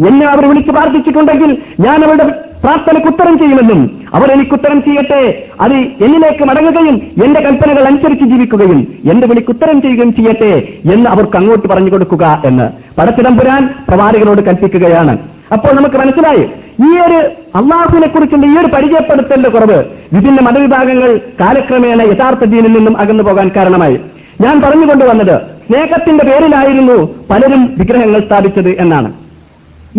എന്നെ 0.09 0.27
അവർ 0.27 0.49
വിളിച്ച് 0.49 0.71
പ്രാർത്ഥിച്ചിട്ടുണ്ടെങ്കിൽ 0.71 1.59
ഞാൻ 1.81 2.05
അവരുടെ 2.05 2.25
പ്രാർത്ഥനയ്ക്ക് 2.63 3.09
ഉത്തരം 3.09 3.39
ചെയ്യുമെന്നും 3.39 4.01
അവർ 4.15 4.33
എനിക്ക് 4.33 4.53
ഉത്തരം 4.53 4.83
ചെയ്യട്ടെ. 4.83 5.49
അത് 5.61 5.75
എന്നിലേക്ക് 5.75 6.45
മടങ്ങുകയും 6.45 7.01
എന്റെ 7.25 7.41
കൽപ്പനകൾ 7.41 7.85
അനുസരിച്ച് 7.85 8.25
ജീവിക്കുകയും 8.25 8.95
എന്റെ 9.11 9.27
വിളിക്ക് 9.27 9.51
ഉത്തരം 9.51 9.83
ചെയ്യുകയും 9.83 10.15
ചെയ്യട്ടെ 10.15 10.69
എന്ന് 10.93 11.11
അവർക്ക് 11.11 11.37
അങ്ങോട്ട് 11.37 11.69
പറഞ്ഞു 11.69 11.93
കൊടുക്കുക 11.93 12.43
എന്ന്. 12.45 12.71
പടച്ചിടം 13.01 13.37
പുരാൻ 13.37 13.75
പ്രവാചകനോട് 13.89 14.43
കൽപ്പിക്കുകയാണ്. 14.43 15.19
അപ്പോൾ 15.53 15.73
നമുക്ക് 15.73 15.97
മനസ്സിലായി 15.97 16.45
ഈ 16.89 16.99
ഒരു 16.99 17.19
അള്ളാഹുവിനെ 17.59 18.09
കുറിച്ചുള്ള 18.09 18.47
ഈ 18.47 18.57
ഒരു 18.59 18.67
പരിചയപ്പെടുത്തലിന്റെ 18.67 19.51
കുറവ് 19.51 19.79
വിഭിന്ന 20.13 20.41
മതവിഭാഗങ്ങൾ 20.41 21.21
കാലക്രമേണ 21.41 22.03
യഥാർത്ഥ 22.03 22.45
ജീനിൽ 22.45 22.73
നിന്നും 22.73 22.99
അകന്നു 22.99 23.23
പോകാൻ 23.23 23.51
കാരണമായി. 23.57 24.01
ഞാൻ 24.41 24.61
പറഞ്ഞുകൊണ്ടുവന്നത് 24.61 25.41
സ്നേഹത്തിന്റെ 25.67 26.25
പേരിലായിരുന്നു 26.25 27.27
പലരും 27.31 27.75
വിഗ്രഹങ്ങൾ 27.79 28.21
സ്ഥാപിച്ചത് 28.21 28.69
എന്നാണ്. 28.69 29.13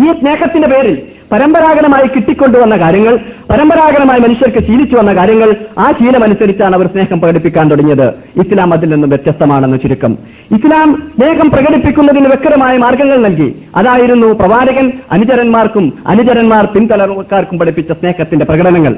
ഈ 0.04 0.06
സ്നേഹത്തിന്റെ 0.20 0.68
പേരിൽ 0.68 1.02
പരമ്പരാഗതമായി 1.32 2.06
കിട്ടിക്കൊണ്ടുവന്ന 2.06 2.76
കാര്യങ്ങൾ 2.76 3.16
പരമ്പരാഗതമായി 3.50 4.20
മനുഷ്യർക്ക് 4.20 4.66
ശീലിച്ചു 4.66 4.96
വന്ന 4.96 5.16
കാര്യങ്ങൾ 5.16 5.54
ആ 5.78 5.90
ശീലമനുസരിച്ചാണ് 5.90 6.76
അവർ 6.76 6.86
സ്നേഹം 6.86 7.20
പ്രകടിപ്പിക്കാൻ 7.20 7.68
തുടങ്ങിയത്. 7.70 8.08
ഇസ്ലാം 8.10 8.72
അതിൽ 8.72 8.88
നിന്നും 8.88 9.10
വ്യത്യസ്തമാണെന്ന് 9.10 9.78
ചുരുക്കം. 9.78 10.18
ഇസ്ലാം 10.50 11.12
സ്നേഹം 11.18 11.50
പ്രകടിപ്പിക്കുന്നതിന് 11.50 12.26
വ്യക്തമായ 12.26 12.76
മാർഗങ്ങൾ 12.76 13.16
നൽകി. 13.16 13.62
അതായിരുന്നു 13.76 14.26
പ്രവാചകൻ 14.26 14.92
അനുചരന്മാർക്കും 15.12 15.92
അനുചരന്മാർ 16.06 16.66
പിൻതലമുറക്കാർക്കും 16.66 17.58
പഠിപ്പിച്ച 17.58 17.92
സ്നേഹത്തിന്റെ 17.92 18.44
പ്രകടനങ്ങൾ. 18.44 18.96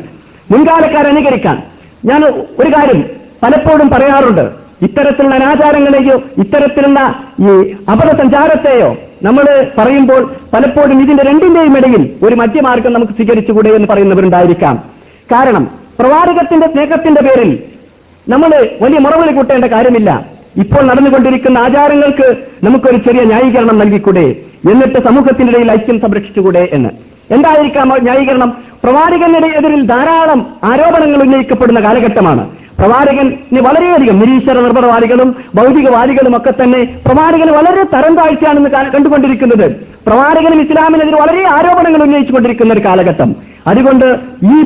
മുൻകാലക്കാരനുകരിക്കാൻ. 0.50 1.62
ഞാൻ 2.04 2.24
ഒരു 2.58 2.70
കാര്യം 2.70 3.04
പലപ്പോഴും 3.42 3.88
പറയാറുണ്ട്. 3.88 4.62
ഇത്തരത്തിലുള്ള 4.82 5.34
അനാചാരങ്ങളെയോ 5.34 6.22
ഇത്തരത്തിലുള്ള 6.38 7.24
ഈ 7.40 7.74
അപദസഞ്ചാരത്തെയോ 7.92 8.96
നമ്മൾ 9.22 9.66
പറയുമ്പോൾ 9.78 10.34
പലപ്പോഴും 10.52 11.02
ഇതിന്റെ 11.02 11.24
രണ്ടിന്റെയും 11.24 11.76
ഇടയിൽ 11.76 12.16
ഒരു 12.22 12.34
മധ്യമാർഗം 12.34 12.92
നമുക്ക് 12.92 13.12
സ്വീകരിച്ചുകൂടെ 13.12 13.68
എന്ന് 13.68 13.88
പറയുന്നവരുണ്ടായിരിക്കാം. 13.88 14.76
കാരണം 15.32 15.70
പ്രവാചകത്തിന്റെ 15.98 16.66
സ്നേഹത്തിന്റെ 16.66 17.22
പേരിൽ 17.22 17.62
നമ്മൾ 18.28 18.68
വലിയ 18.82 18.98
മുറവിളി 18.98 19.32
കൂട്ടേണ്ട 19.32 19.64
കാര്യമില്ല. 19.64 20.26
ഇപ്പോൾ 20.56 20.82
നടന്നുകൊണ്ടിരിക്കുന്ന 20.82 21.58
ആചാരങ്ങൾക്ക് 21.58 22.36
നമുക്കൊരു 22.64 22.96
ചെറിയ 22.96 23.24
ന്യായീകരണം 23.24 23.78
നൽകിക്കൂടെ? 23.78 24.24
എന്നിട്ട് 24.70 25.06
സമൂഹത്തിന്റെ 25.06 25.52
ഇടയിൽ 25.52 25.72
ഐക്യം 25.72 26.00
സംരക്ഷിച്ചുകൂടെ 26.00 26.68
എന്ന്. 26.72 26.88
എന്തായിരിക്കാം 27.30 27.88
ന്യായീകരണം? 27.88 28.56
പ്രവാചകന്റെ 28.84 29.38
എതിരിൽ 29.38 29.86
ധാരാളം 29.86 30.46
ആരോപണങ്ങൾ 30.64 31.22
ഉന്നയിക്കപ്പെടുന്ന 31.22 31.80
കാലഘട്ടമാണ്. 31.80 32.61
പ്രവാചകന് 32.82 33.60
വളരെയധികം 33.60 34.18
നിരീശ്വര 34.18 34.60
നിർഭരവാദികളും 34.60 35.28
ഭൗതികവാദികളും 35.54 36.36
ഒക്കെ 36.36 36.52
തന്നെ 36.62 36.80
പ്രവാചകന് 37.06 37.52
വളരെ 37.52 37.82
തരം 37.94 38.14
താഴ്ചയാണെന്ന് 38.16 38.70
കണ്ടുകൊണ്ടിരിക്കുന്നത്. 38.70 39.66
പ്രവാചകനും 40.06 40.60
ഇസ്ലാമിനെതിരെ 40.62 41.18
വളരെ 41.22 41.42
ആരോപണങ്ങൾ 41.52 42.02
ഉന്നയിച്ചുകൊണ്ടിരിക്കുന്ന 42.02 42.72
ഒരു 42.72 42.84
കാലഘട്ടം. 42.84 43.30
അതുകൊണ്ട് 43.66 44.06
ഈ 44.54 44.58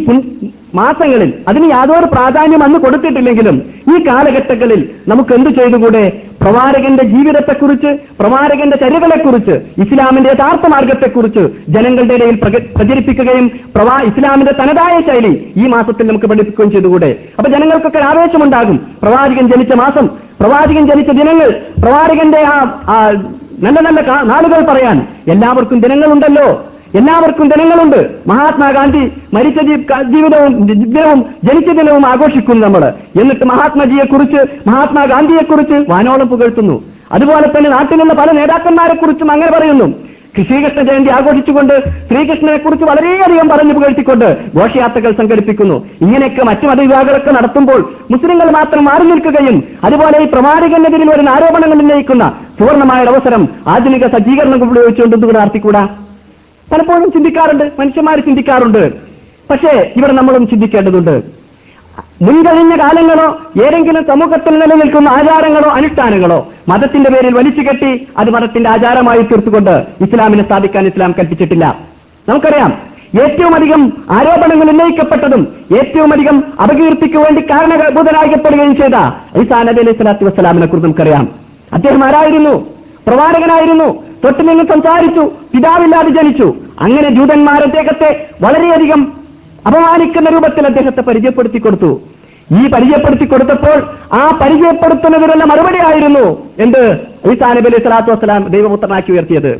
മാസങ്ങളിൽ 0.76 1.32
അതിന് 1.48 1.66
യാതൊരു 1.70 2.06
പ്രാധാന്യം 2.06 2.62
അന്ന് 2.64 2.78
കൊടുത്തിട്ടില്ലെങ്കിലും 2.78 3.56
ഈ 3.94 4.06
കാലഘട്ടങ്ങളിൽ 4.06 4.80
നമുക്ക് 5.08 5.34
എന്തു 5.34 5.50
ചെയ്തുകൂടെ? 5.50 6.04
പ്രവാചകന്റെ 6.42 7.04
ജീവിതത്തെക്കുറിച്ച് 7.04 7.90
പ്രവാചകന്റെ 8.20 8.76
ചര്യകളെക്കുറിച്ച് 8.76 9.54
ഇസ്ലാമിന്റെ 9.82 10.30
യഥാർത്ഥ 10.30 10.68
മാർഗത്തെക്കുറിച്ച് 10.68 11.42
ജനങ്ങളുടെ 11.68 12.14
ഇടയിൽ 12.14 12.36
പ്രചരിപ്പിക്കുകയും 12.76 13.46
പ്രവാ 13.76 13.96
ഇസ്ലാമിന്റെ 14.00 14.52
തനതായ 14.60 15.00
ശൈലി 15.08 15.32
ഈ 15.56 15.66
മാസത്തിൽ 15.66 16.08
നമുക്ക് 16.08 16.26
പഠിപ്പിക്കുകയും 16.26 16.70
ചെയ്തുകൂടെ? 16.70 17.10
അപ്പൊ 17.38 17.52
ജനങ്ങൾക്കൊക്കെ 17.52 17.98
ആവേശമുണ്ടാകും. 17.98 18.76
പ്രവാചകൻ 19.02 19.48
ജനിച്ച 19.54 19.74
മാസം 19.76 20.06
പ്രവാചകൻ 20.40 20.86
ജനിച്ച 20.86 21.10
ദിനങ്ങൾ 21.10 21.50
പ്രവാചകന്റെ 21.82 22.40
ആ 22.46 22.56
നല്ല 23.64 23.78
നല്ല 23.80 24.00
നാളുകൾ 24.22 24.60
പറയാൻ. 24.70 24.96
എല്ലാവർക്കും 25.28 25.80
ദിനങ്ങളുണ്ടല്ലോ. 25.80 26.48
എല്ലാവർക്കും 26.94 27.48
ദിനങ്ങളുണ്ട് 27.52 28.00
മഹാത്മാഗാന്ധി 28.28 29.12
മരിച്ച 29.34 29.60
ജീവിതവും 30.14 30.52
ദിനവും 30.66 31.20
ജനിച്ച 31.44 31.70
ദിനവും 31.78 32.06
ആഘോഷിക്കുന്നു 32.06 32.62
നമ്മൾ 32.66 32.82
എന്നിട്ട് 33.20 33.44
മഹാത്മാജിയെ 33.44 34.04
മഹാത്മാഗാന്ധിയെക്കുറിച്ച് 34.06 34.68
മഹാത്മാഗാന്ധിയെ 34.68 35.42
കുറിച്ച് 35.50 35.90
വാനോളം 35.92 36.28
പുകഴ്ത്തുന്നു. 36.28 36.76
അതുപോലെ 37.12 37.46
തന്നെ 37.46 37.70
നാട്ടിലുള്ള 37.70 38.14
പല 38.14 38.30
നേതാക്കന്മാരെ 38.38 38.96
കുറിച്ചും 38.96 39.32
അങ്ങനെ 39.32 39.52
പറയുന്നു. 39.58 39.88
ശ്രീകൃഷ്ണ 40.46 40.80
ജയന്തി 40.88 41.10
ആഘോഷിച്ചുകൊണ്ട് 41.10 41.74
ശ്രീകൃഷ്ണനെ 42.08 42.56
കുറിച്ച് 42.56 42.84
വളരെയധികം 42.84 43.48
പറഞ്ഞു 43.48 43.74
പുകഴ്ത്തിക്കൊണ്ട് 43.74 44.26
ഘോഷയാത്രകൾ 44.58 45.12
സംഘടിപ്പിക്കുന്നു. 45.20 45.76
ഇങ്ങനെയൊക്കെ 46.04 46.42
മറ്റു 46.42 46.66
മതവിഭാഗങ്ങളൊക്കെ 46.66 47.30
നടത്തുമ്പോൾ 47.30 47.80
മുസ്ലിങ്ങൾ 48.10 48.50
മാത്രം 48.58 48.84
മാറി 48.84 49.06
നിൽക്കുകയും 49.12 49.64
അതുപോലെ 49.84 50.18
ഈ 50.24 50.26
പ്രവാചകനെതിരിൽ 50.34 51.10
വരുന്ന 51.10 51.28
ആരോപണങ്ങൾ 51.36 51.78
ഉന്നയിക്കുന്ന 51.84 52.24
സുവർണമായ 52.58 53.04
അവസരം 53.14 53.48
ആധുനിക 53.74 54.06
സജ്ജീകരണം 54.16 54.70
ഉപയോഗിച്ചുകൊണ്ട് 54.70 55.38
നടത്തിക്കൂടാ? 55.38 55.84
പലപ്പോഴും 56.72 57.12
ചിന്തിക്കാറുണ്ട് 57.12 57.64
മനുഷ്യന്മാർ 57.78 58.20
ചിന്തിക്കാറുണ്ട്. 58.20 58.92
പക്ഷേ 59.50 59.92
ഇവിടെ 59.96 60.12
നമ്മളും 60.12 60.48
ചിന്തിക്കേണ്ടതുണ്ട്. 60.48 61.22
മുൻകഴിഞ്ഞ 62.22 62.76
കാലങ്ങളോ 62.82 63.38
ഏതെങ്കിലും 63.64 64.06
സമൂഹത്തിൽ 64.06 64.58
നിലനിൽക്കുന്ന 64.58 65.08
ആചാരങ്ങളോ 65.08 65.70
അനുഷ്ഠാനങ്ങളോ 65.70 66.52
മതത്തിന്റെ 66.68 67.10
പേരിൽ 67.10 67.34
വലിച്ചു 67.34 67.60
കെട്ടി 67.60 68.08
അത് 68.18 68.30
മതത്തിന്റെ 68.30 68.70
ആചാരമായി 68.70 69.18
തീർത്തുകൊണ്ട് 69.18 69.86
ഇസ്ലാമിനെ 70.00 70.44
സ്ഥാപിക്കാൻ 70.44 70.86
ഇസ്ലാം 70.86 71.14
കൽപ്പിച്ചിട്ടില്ല. 71.18 71.78
നമുക്കറിയാം 72.28 72.72
ഏറ്റവും 73.22 73.54
അധികം 73.54 73.92
ആരോപണങ്ങൾ 74.10 74.70
ഉന്നയിക്കപ്പെട്ടതും 74.70 75.48
ഏറ്റവും 75.76 76.12
അധികം 76.12 76.44
അപകീർത്തിക്ക് 76.62 77.16
വേണ്ടി 77.16 77.42
കാരണഭൂതനാക്കപ്പെടുകയും 77.42 78.76
ചെയ്ത 78.76 78.96
ഈസാ 79.42 79.62
നബി 79.62 79.80
അലൈഹി 79.80 79.96
സ്വലാത്തു 79.96 80.24
വസ്സലാമിനെ 80.24 80.66
കുറിച്ച് 80.66 80.86
നമുക്കറിയാം. 80.86 81.28
അദ്ദേഹം 81.72 82.04
ആരായിരുന്നു? 82.04 82.75
പ്രവാചകനായിരുന്നു. 83.06 84.02
തൊട്ട് 84.24 84.48
നിന്ന് 84.48 84.64
സംസാരിച്ചു. 84.64 85.20
പിതാവില്ലാതെ 85.54 86.08
ജനിച്ചു. 86.08 86.54
അങ്ങനെ 86.80 87.14
ജൂതന്മാർ 87.14 87.62
അദ്ദേഹത്തെ 87.62 88.28
വളരെയധികം 88.42 89.12
അപമാനിക്കുന്ന 89.66 90.30
രൂപത്തിൽ 90.30 90.66
അദ്ദേഹത്തെ 90.66 91.00
പരിചയപ്പെടുത്തി 91.00 91.58
കൊടുത്തു. 91.58 92.00
ഈ 92.52 92.66
പരിചയപ്പെടുത്തി 92.68 93.24
കൊടുത്തപ്പോൾ 93.24 93.78
ആ 94.12 94.38
പരിചയപ്പെടുത്തുന്നതിനുള്ള 94.42 95.44
മറുപടി 95.44 95.78
ആയിരുന്നു 95.86 96.50
എന്ത്? 96.58 96.82
ഈസാ 97.32 97.48
നബി 97.52 97.68
അലൈഹി 97.68 97.82
സ്വലാത്തു 97.82 98.12
വസ്സലാം 98.12 98.48
ദൈവപുത്രനാക്കി 98.48 99.12
ഉയർത്തിയത്. 99.12 99.52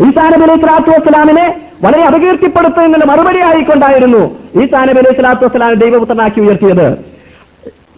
ഈസാ 0.00 0.28
നബി 0.28 0.42
അലൈഹി 0.42 0.60
സ്വലാത്തു 0.60 0.90
വസ്സലാമിനെ 0.90 1.60
വളരെ 1.82 2.02
അപകീർത്തിപ്പെടുത്തുന്നതിനുള്ള 2.02 3.04
മറുപടി 3.04 3.38
ആയിക്കൊണ്ടായിരുന്നു 3.38 4.38
ഈസാ 4.62 4.84
നബി 4.84 4.98
അലൈഹി 4.98 5.14
സ്വലാത്തു 5.14 5.46
വസ്സലാം 5.46 5.74
ദൈവപുത്രനാക്കി 5.74 6.40
ഉയർത്തിയത്. 6.40 7.07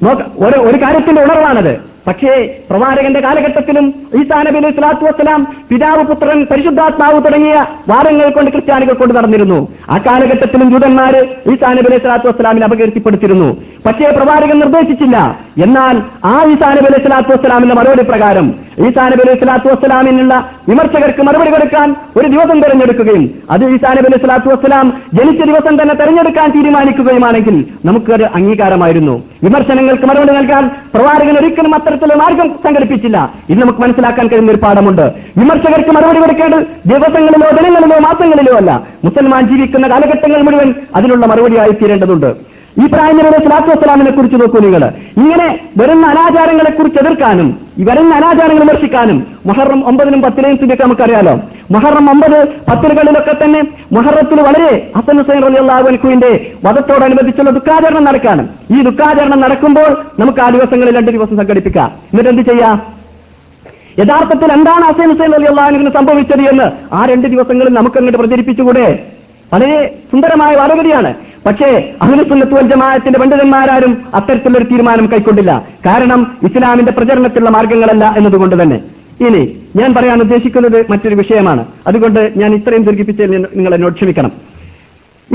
ഒരു 0.08 0.56
ഒരു 0.56 0.82
കാര്യത്തിന്റെ 0.82 1.22
ഉണർവാണത്. 1.22 1.90
പക്ഷേ 2.06 2.58
പ്രവാചകന്റെ 2.70 3.20
കാലഘട്ടത്തിലും 3.20 3.86
ഈസാ 4.20 4.42
നബി 4.42 4.58
അലൈഹി 4.58 4.74
സ്വലാത്തു 4.74 5.04
വസ്സലാം 5.04 5.56
പിതാവ് 5.70 6.02
പുത്രൻ 6.02 6.46
പരിശുദ്ധാത്മാവ് 6.50 7.24
തുടങ്ങിയ 7.24 7.54
വാദങ്ങൾ 7.88 8.30
കൊണ്ട് 8.30 8.50
ക്രിസ്ത്യാനികൾ 8.50 8.92
കൊണ്ട് 8.92 9.14
നടന്നിരുന്നു. 9.14 9.68
ആ 9.90 9.98
കാലഘട്ടത്തിലും 9.98 10.70
ജൂതന്മാര് 10.70 11.20
ഈസാ 11.52 11.72
നബി 11.72 11.86
അലൈഹി 11.86 12.00
സ്വലാത്തു 12.00 12.28
വസ്സലാമിനെ 12.28 12.66
അപകീർത്തിപ്പെടുത്തിയിരുന്നു. 12.66 13.56
പക്ഷേ 13.86 14.10
പ്രവാചകൻ 14.10 14.58
നിർദ്ദേശിച്ചില്ല. 14.58 15.38
എന്നാൽ 15.64 16.02
ആ 16.24 16.34
ഈസാ 16.34 16.70
നബി 16.70 16.86
അലൈഹി 16.86 17.02
സ്വലാത്തു 17.02 17.28
വസ്സലാമിന്റെ 17.28 17.74
മറുപടി 17.74 18.02
പ്രകാരം 18.02 18.54
ഈസാ 18.86 19.04
നബി 19.08 19.22
അലൈഹി 19.24 19.38
സ്വലാത്തു 19.38 19.68
വസ്സലാമിനുള്ള 19.68 20.34
വിമർശകർക്ക് 20.68 21.22
മറുപടി 21.22 21.50
കൊടുക്കാൻ 21.50 21.88
ഒരു 22.16 22.28
ദിവസം 22.28 22.60
തിരഞ്ഞെടുക്കുകയും 22.60 23.24
അത് 23.50 23.64
ഈസാ 23.64 23.90
നബി 23.92 24.06
അലൈഹി 24.10 24.20
സ്വലാത്തു 24.20 24.48
വസ്സലാം 24.48 24.86
ജനിച്ച 25.14 25.42
ദിവസം 25.50 25.82
തന്നെ 25.82 25.94
തെരഞ്ഞെടുക്കാൻ 25.94 26.50
തീരുമാനിക്കുകയുമാണെങ്കിൽ 26.50 27.56
നമുക്കൊരു 27.84 28.24
അംഗീകാരമായിരുന്നു. 28.24 29.14
വിമർശനങ്ങൾക്ക് 29.44 30.06
മറുപടി 30.06 30.32
നൽകാൻ 30.32 30.70
പ്രവാചകൻ 30.94 31.36
ഒരിക്കലും 31.38 31.74
അത്തരത്തിലുള്ള 31.74 32.16
മാർഗം 32.22 32.48
സംഘടിപ്പിച്ചില്ല. 32.66 33.34
ഇത് 33.50 33.60
നമുക്ക് 33.60 33.80
മനസ്സിലാക്കാൻ 33.80 34.26
കഴിയുന്ന 34.28 34.50
ഒരു 34.50 34.60
പാഠമുണ്ട്. 34.64 35.04
വിമർശകർക്ക് 35.38 35.90
മറുപടി 35.96 36.20
കൊടുക്കേണ്ടത് 36.20 36.64
ദിവസങ്ങളിലോ 36.94 37.50
ദിനങ്ങളിലോ 37.58 37.98
മാസങ്ങളിലോ 38.08 38.56
അല്ല. 38.56 38.70
മുസൽമാൻ 39.04 39.48
ജീവിക്കുന്ന 39.48 39.88
കാലഘട്ടങ്ങൾ 39.88 40.42
മുഴുവൻ 40.42 40.74
അതിനുള്ള 40.96 41.26
മറുപടിയായി 41.26 41.70
തീരേണ്ടതുണ്ട്. 41.70 42.59
ഈ 42.78 42.82
നബി 42.82 43.38
സ്വലാത്തു 43.38 43.66
വസ്സലാമിനെ 43.66 44.10
കുറിച്ച് 44.10 44.40
നോക്കൂ 44.40 44.58
നിങ്ങൾ. 44.58 44.92
ഇങ്ങനെ 45.16 45.70
വരുന്ന 45.78 46.06
അനാചാരങ്ങളെ 46.06 46.70
കുറിച്ച് 46.70 46.98
എതിർക്കാനും 47.04 47.66
വരുന്ന 47.78 48.14
അനാചാരങ്ങൾ 48.14 48.62
വിമർശിക്കാനും 48.62 49.26
മൊഹറം 49.46 49.88
ഒമ്പതിനും 49.88 50.22
പത്തിനെയും 50.22 50.56
സ്ഥിതിയൊക്കെ 50.56 50.84
നമുക്കറിയാലോ. 50.84 51.34
മൊഹറം 51.70 52.10
ഒമ്പത് 52.10 52.48
പത്തിലുകളിലൊക്കെ 52.48 53.44
തന്നെ 53.44 53.60
മൊഹറത്തിൽ 53.92 54.40
വളരെ 54.40 54.90
ഹസൻ 54.96 55.18
ഹുസൈൻ 55.18 55.42
റലി 55.42 55.60
അള്ളാഹുവിന്റെ 55.60 56.52
വധത്തോടനുബന്ധിച്ചുള്ള 56.64 57.50
ദുഃഖാചരണം 57.50 58.04
നടക്കാനും. 58.04 58.48
ഈ 58.78 58.82
ദുഃഖാചരണം 58.82 59.40
നടക്കുമ്പോൾ 59.40 60.04
നമുക്ക് 60.18 60.40
ആ 60.40 60.48
ദിവസങ്ങളിൽ 60.48 60.96
രണ്ട് 60.96 61.10
ദിവസം 61.10 61.36
സംഘടിപ്പിക്കാം. 61.36 61.86
എന്നിട്ട് 61.86 62.30
എന്ത് 62.30 62.42
ചെയ്യാം? 62.42 62.82
യഥാർത്ഥത്തിൽ 63.98 64.52
എന്താണ് 64.52 64.84
ഹസൻ 64.84 65.10
ഹുസൈൻ 65.10 65.34
അലി 65.34 65.44
അള്ളാഹുവിന് 65.44 65.90
സംഭവിച്ചത് 65.94 66.40
എന്ന് 66.40 66.94
ആ 66.94 67.06
രണ്ട് 67.06 67.28
ദിവസങ്ങളിൽ 67.28 67.74
നമുക്ക് 67.74 67.96
അങ്ങോട്ട് 67.96 68.18
പ്രചരിപ്പിച്ചുകൂടെ? 68.18 69.12
വളരെ 69.52 69.98
സുന്ദരമായ 70.12 70.56
വാദഗതിയാണ്. 70.56 71.14
പക്ഷേ 71.46 71.94
അഹ്ലുസുന്നത്ത് 72.02 72.54
വൽ 72.54 72.68
ജമാഅത്തിന്റെ 72.68 73.18
പണ്ഡിതന്മാരാരും 73.18 74.06
അത്തരത്തിലൊരു 74.14 74.64
തീരുമാനം 74.64 75.06
കൈക്കൊണ്ടില്ല. 75.06 75.68
കാരണം 75.86 76.36
ഇസ്ലാമിന്റെ 76.42 76.92
പ്രചരണത്തിലുള്ള 76.92 77.50
മാർഗങ്ങളല്ല 77.50 78.14
എന്നതുകൊണ്ട് 78.16 78.62
തന്നെ. 78.62 78.76
ഇനി 79.20 79.56
ഞാൻ 79.76 79.94
പറയാൻ 79.94 80.20
ഉദ്ദേശിക്കുന്നത് 80.20 80.86
മറ്റൊരു 80.90 81.14
വിഷയമാണ്. 81.14 81.66
അതുകൊണ്ട് 81.86 82.32
ഞാൻ 82.36 82.54
ഇത്രയും 82.54 82.82
ദീർഘിപ്പിച്ചതിൽ 82.82 83.30
നിന്ന് 83.30 83.48
നിങ്ങൾ 83.54 83.74
എന്നോട് 83.74 83.94
ക്ഷമിക്കണം. 83.94 84.32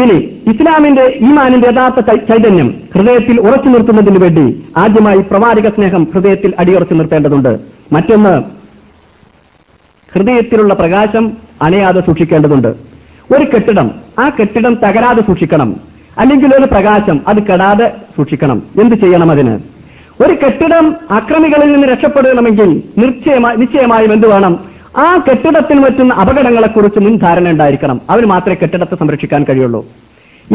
ഇനി 0.04 0.18
ഇസ്ലാമിന്റെ 0.54 1.18
ഈമാനിന്റെ 1.22 1.68
യഥാർത്ഥ 1.68 2.12
ചൈതന്യം 2.12 2.82
ഹൃദയത്തിൽ 2.96 3.42
ഉറച്ചു 3.42 3.70
നിർത്തുന്നതിന് 3.70 4.20
വേണ്ടി 4.20 4.64
ആദ്യമായി 4.78 5.18
പ്രവാചക 5.18 5.70
സ്നേഹം 5.70 6.08
ഹൃദയത്തിൽ 6.14 6.54
അടിയുറച്ചു 6.60 6.94
നിർത്തേണ്ടതുണ്ട്. 6.94 7.60
മറ്റൊന്ന് 7.92 8.44
ഹൃദയത്തിലുള്ള 10.14 10.74
പ്രകാശം 10.74 11.38
അണയാതെ 11.62 12.02
സൂക്ഷിക്കേണ്ടതുണ്ട്. 12.02 12.85
ഒരു 13.32 13.46
കെട്ടിടം. 13.46 13.92
ആ 14.20 14.30
കെട്ടിടം 14.30 14.76
തകരാതെ 14.76 15.22
സൂക്ഷിക്കണം. 15.22 15.76
അല്ലെങ്കിൽ 16.18 16.56
ഒരു 16.56 16.64
പ്രകാശം 16.64 17.22
അത് 17.28 17.44
കെടാതെ 17.44 17.88
സൂക്ഷിക്കണം. 18.18 18.64
എന്ത് 18.82 18.96
ചെയ്യണം 18.96 19.32
അതിന്? 19.32 19.60
ഒരു 20.26 20.36
കെട്ടിടം 20.46 20.96
അക്രമികളിൽ 21.12 21.72
നിന്ന് 21.72 21.88
രക്ഷപ്പെടണമെങ്കിൽ 21.88 22.84
നിശ്ചയമായി 22.98 23.58
നിശ്ചയമായും 23.58 24.14
എന്ത് 24.14 24.28
വേണം? 24.28 24.60
ആ 24.98 25.24
കെട്ടിടത്തിന് 25.30 25.84
പറ്റുന്ന 25.84 26.14
അപകടങ്ങളെക്കുറിച്ച് 26.14 27.00
മുൻ 27.00 27.18
ധാരണ 27.18 27.50
ഉണ്ടായിരിക്കണം. 27.50 28.02
അവന് 28.10 28.26
മാത്രമേ 28.26 28.56
കെട്ടിടത്തെ 28.56 28.96
സംരക്ഷിക്കാൻ 28.96 29.44
കഴിയുള്ളൂ. 29.44 29.86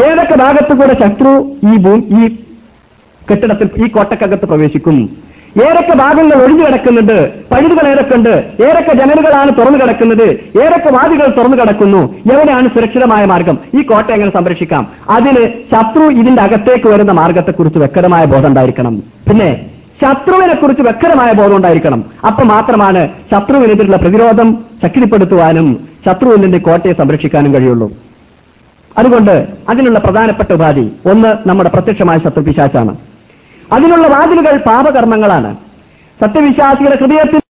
ഏതൊക്കെ 0.04 0.38
ഭാഗത്തു 0.38 0.74
കൂടെ 0.74 1.00
ശത്രു 1.00 1.56
ഈ 1.64 1.76
ഈ 2.16 2.36
കെട്ടിടത്തിൽ 3.30 3.84
ഈ 3.84 3.88
കോട്ടക്കകത്ത് 3.88 4.46
പ്രവേശിക്കും? 4.46 5.16
ഏതൊക്കെ 5.58 5.94
ഭാഗങ്ങൾ 5.98 6.42
ഒഴിഞ്ഞു 6.42 6.64
കിടക്കുന്നുണ്ട്? 6.64 7.32
പഴുതുകൾ 7.52 7.88
ഏതൊക്കെയുണ്ട് 7.88 8.28
ഏതൊക്കെ 8.62 8.92
ജനലുകളാണ് 8.92 9.50
തുറന്നു 9.58 9.78
കിടക്കുന്നത്? 9.78 10.30
ഏതൊക്കെ 10.64 10.90
വാതികൾ 10.92 11.26
തുറന്നു 11.38 11.56
കിടക്കുന്നു? 11.56 12.14
എവിടെയാണ് 12.32 12.68
സുരക്ഷിതമായ 12.68 13.24
മാർഗം? 13.24 13.58
ഈ 13.78 13.82
കോട്ട 13.82 14.10
എങ്ങനെ 14.10 14.30
സംരക്ഷിക്കാം? 14.30 14.88
അതിന് 15.10 15.46
ശത്രു 15.72 16.04
ഇതിന്റെ 16.20 16.42
അകത്തേക്ക് 16.42 16.88
വരുന്ന 16.88 17.12
മാർഗത്തെക്കുറിച്ച് 17.12 17.78
വ്യക്തമായ 17.78 18.24
ബോധം 18.24 18.46
ഉണ്ടായിരിക്കണം. 18.46 19.02
പിന്നെ 19.28 19.66
ശത്രുവിനെ 20.02 20.54
കുറിച്ച് 20.54 20.82
വ്യക്തമായ 20.82 21.32
ബോധം 21.32 21.56
ഉണ്ടായിരിക്കണം. 21.56 22.04
അപ്പൊ 22.26 22.44
മാത്രമാണ് 22.44 23.08
ശത്രുവിനെതിരുള്ള 23.32 23.96
പ്രതിരോധം 23.96 24.64
ശക്തിപ്പെടുത്തുവാനും 24.84 25.88
ശത്രുവിൽ 26.06 26.40
നിന്ന് 26.40 26.58
കോട്ടയെ 26.58 26.92
സംരക്ഷിക്കാനും 26.92 27.54
കഴിയുള്ളൂ. 27.54 27.92
അതുകൊണ്ട് 28.98 29.48
അതിനുള്ള 29.70 29.98
പ്രധാനപ്പെട്ട 29.98 30.52
ഉപാധി 30.52 30.92
ഒന്ന് 31.10 31.48
നമ്മുടെ 31.48 31.70
പ്രത്യക്ഷമായ 31.70 32.18
ശത്രുപിശാച്ചാണ് 32.18 33.09
അതിനുള്ള 33.72 34.06
വാതിലുകൾ 34.08 34.54
പാപകർമ്മങ്ങളാണ്. 34.56 35.50
സത്യവിശ്വാസിയുടെ 36.20 36.96
ഹൃദയത്തിൽ 37.00 37.40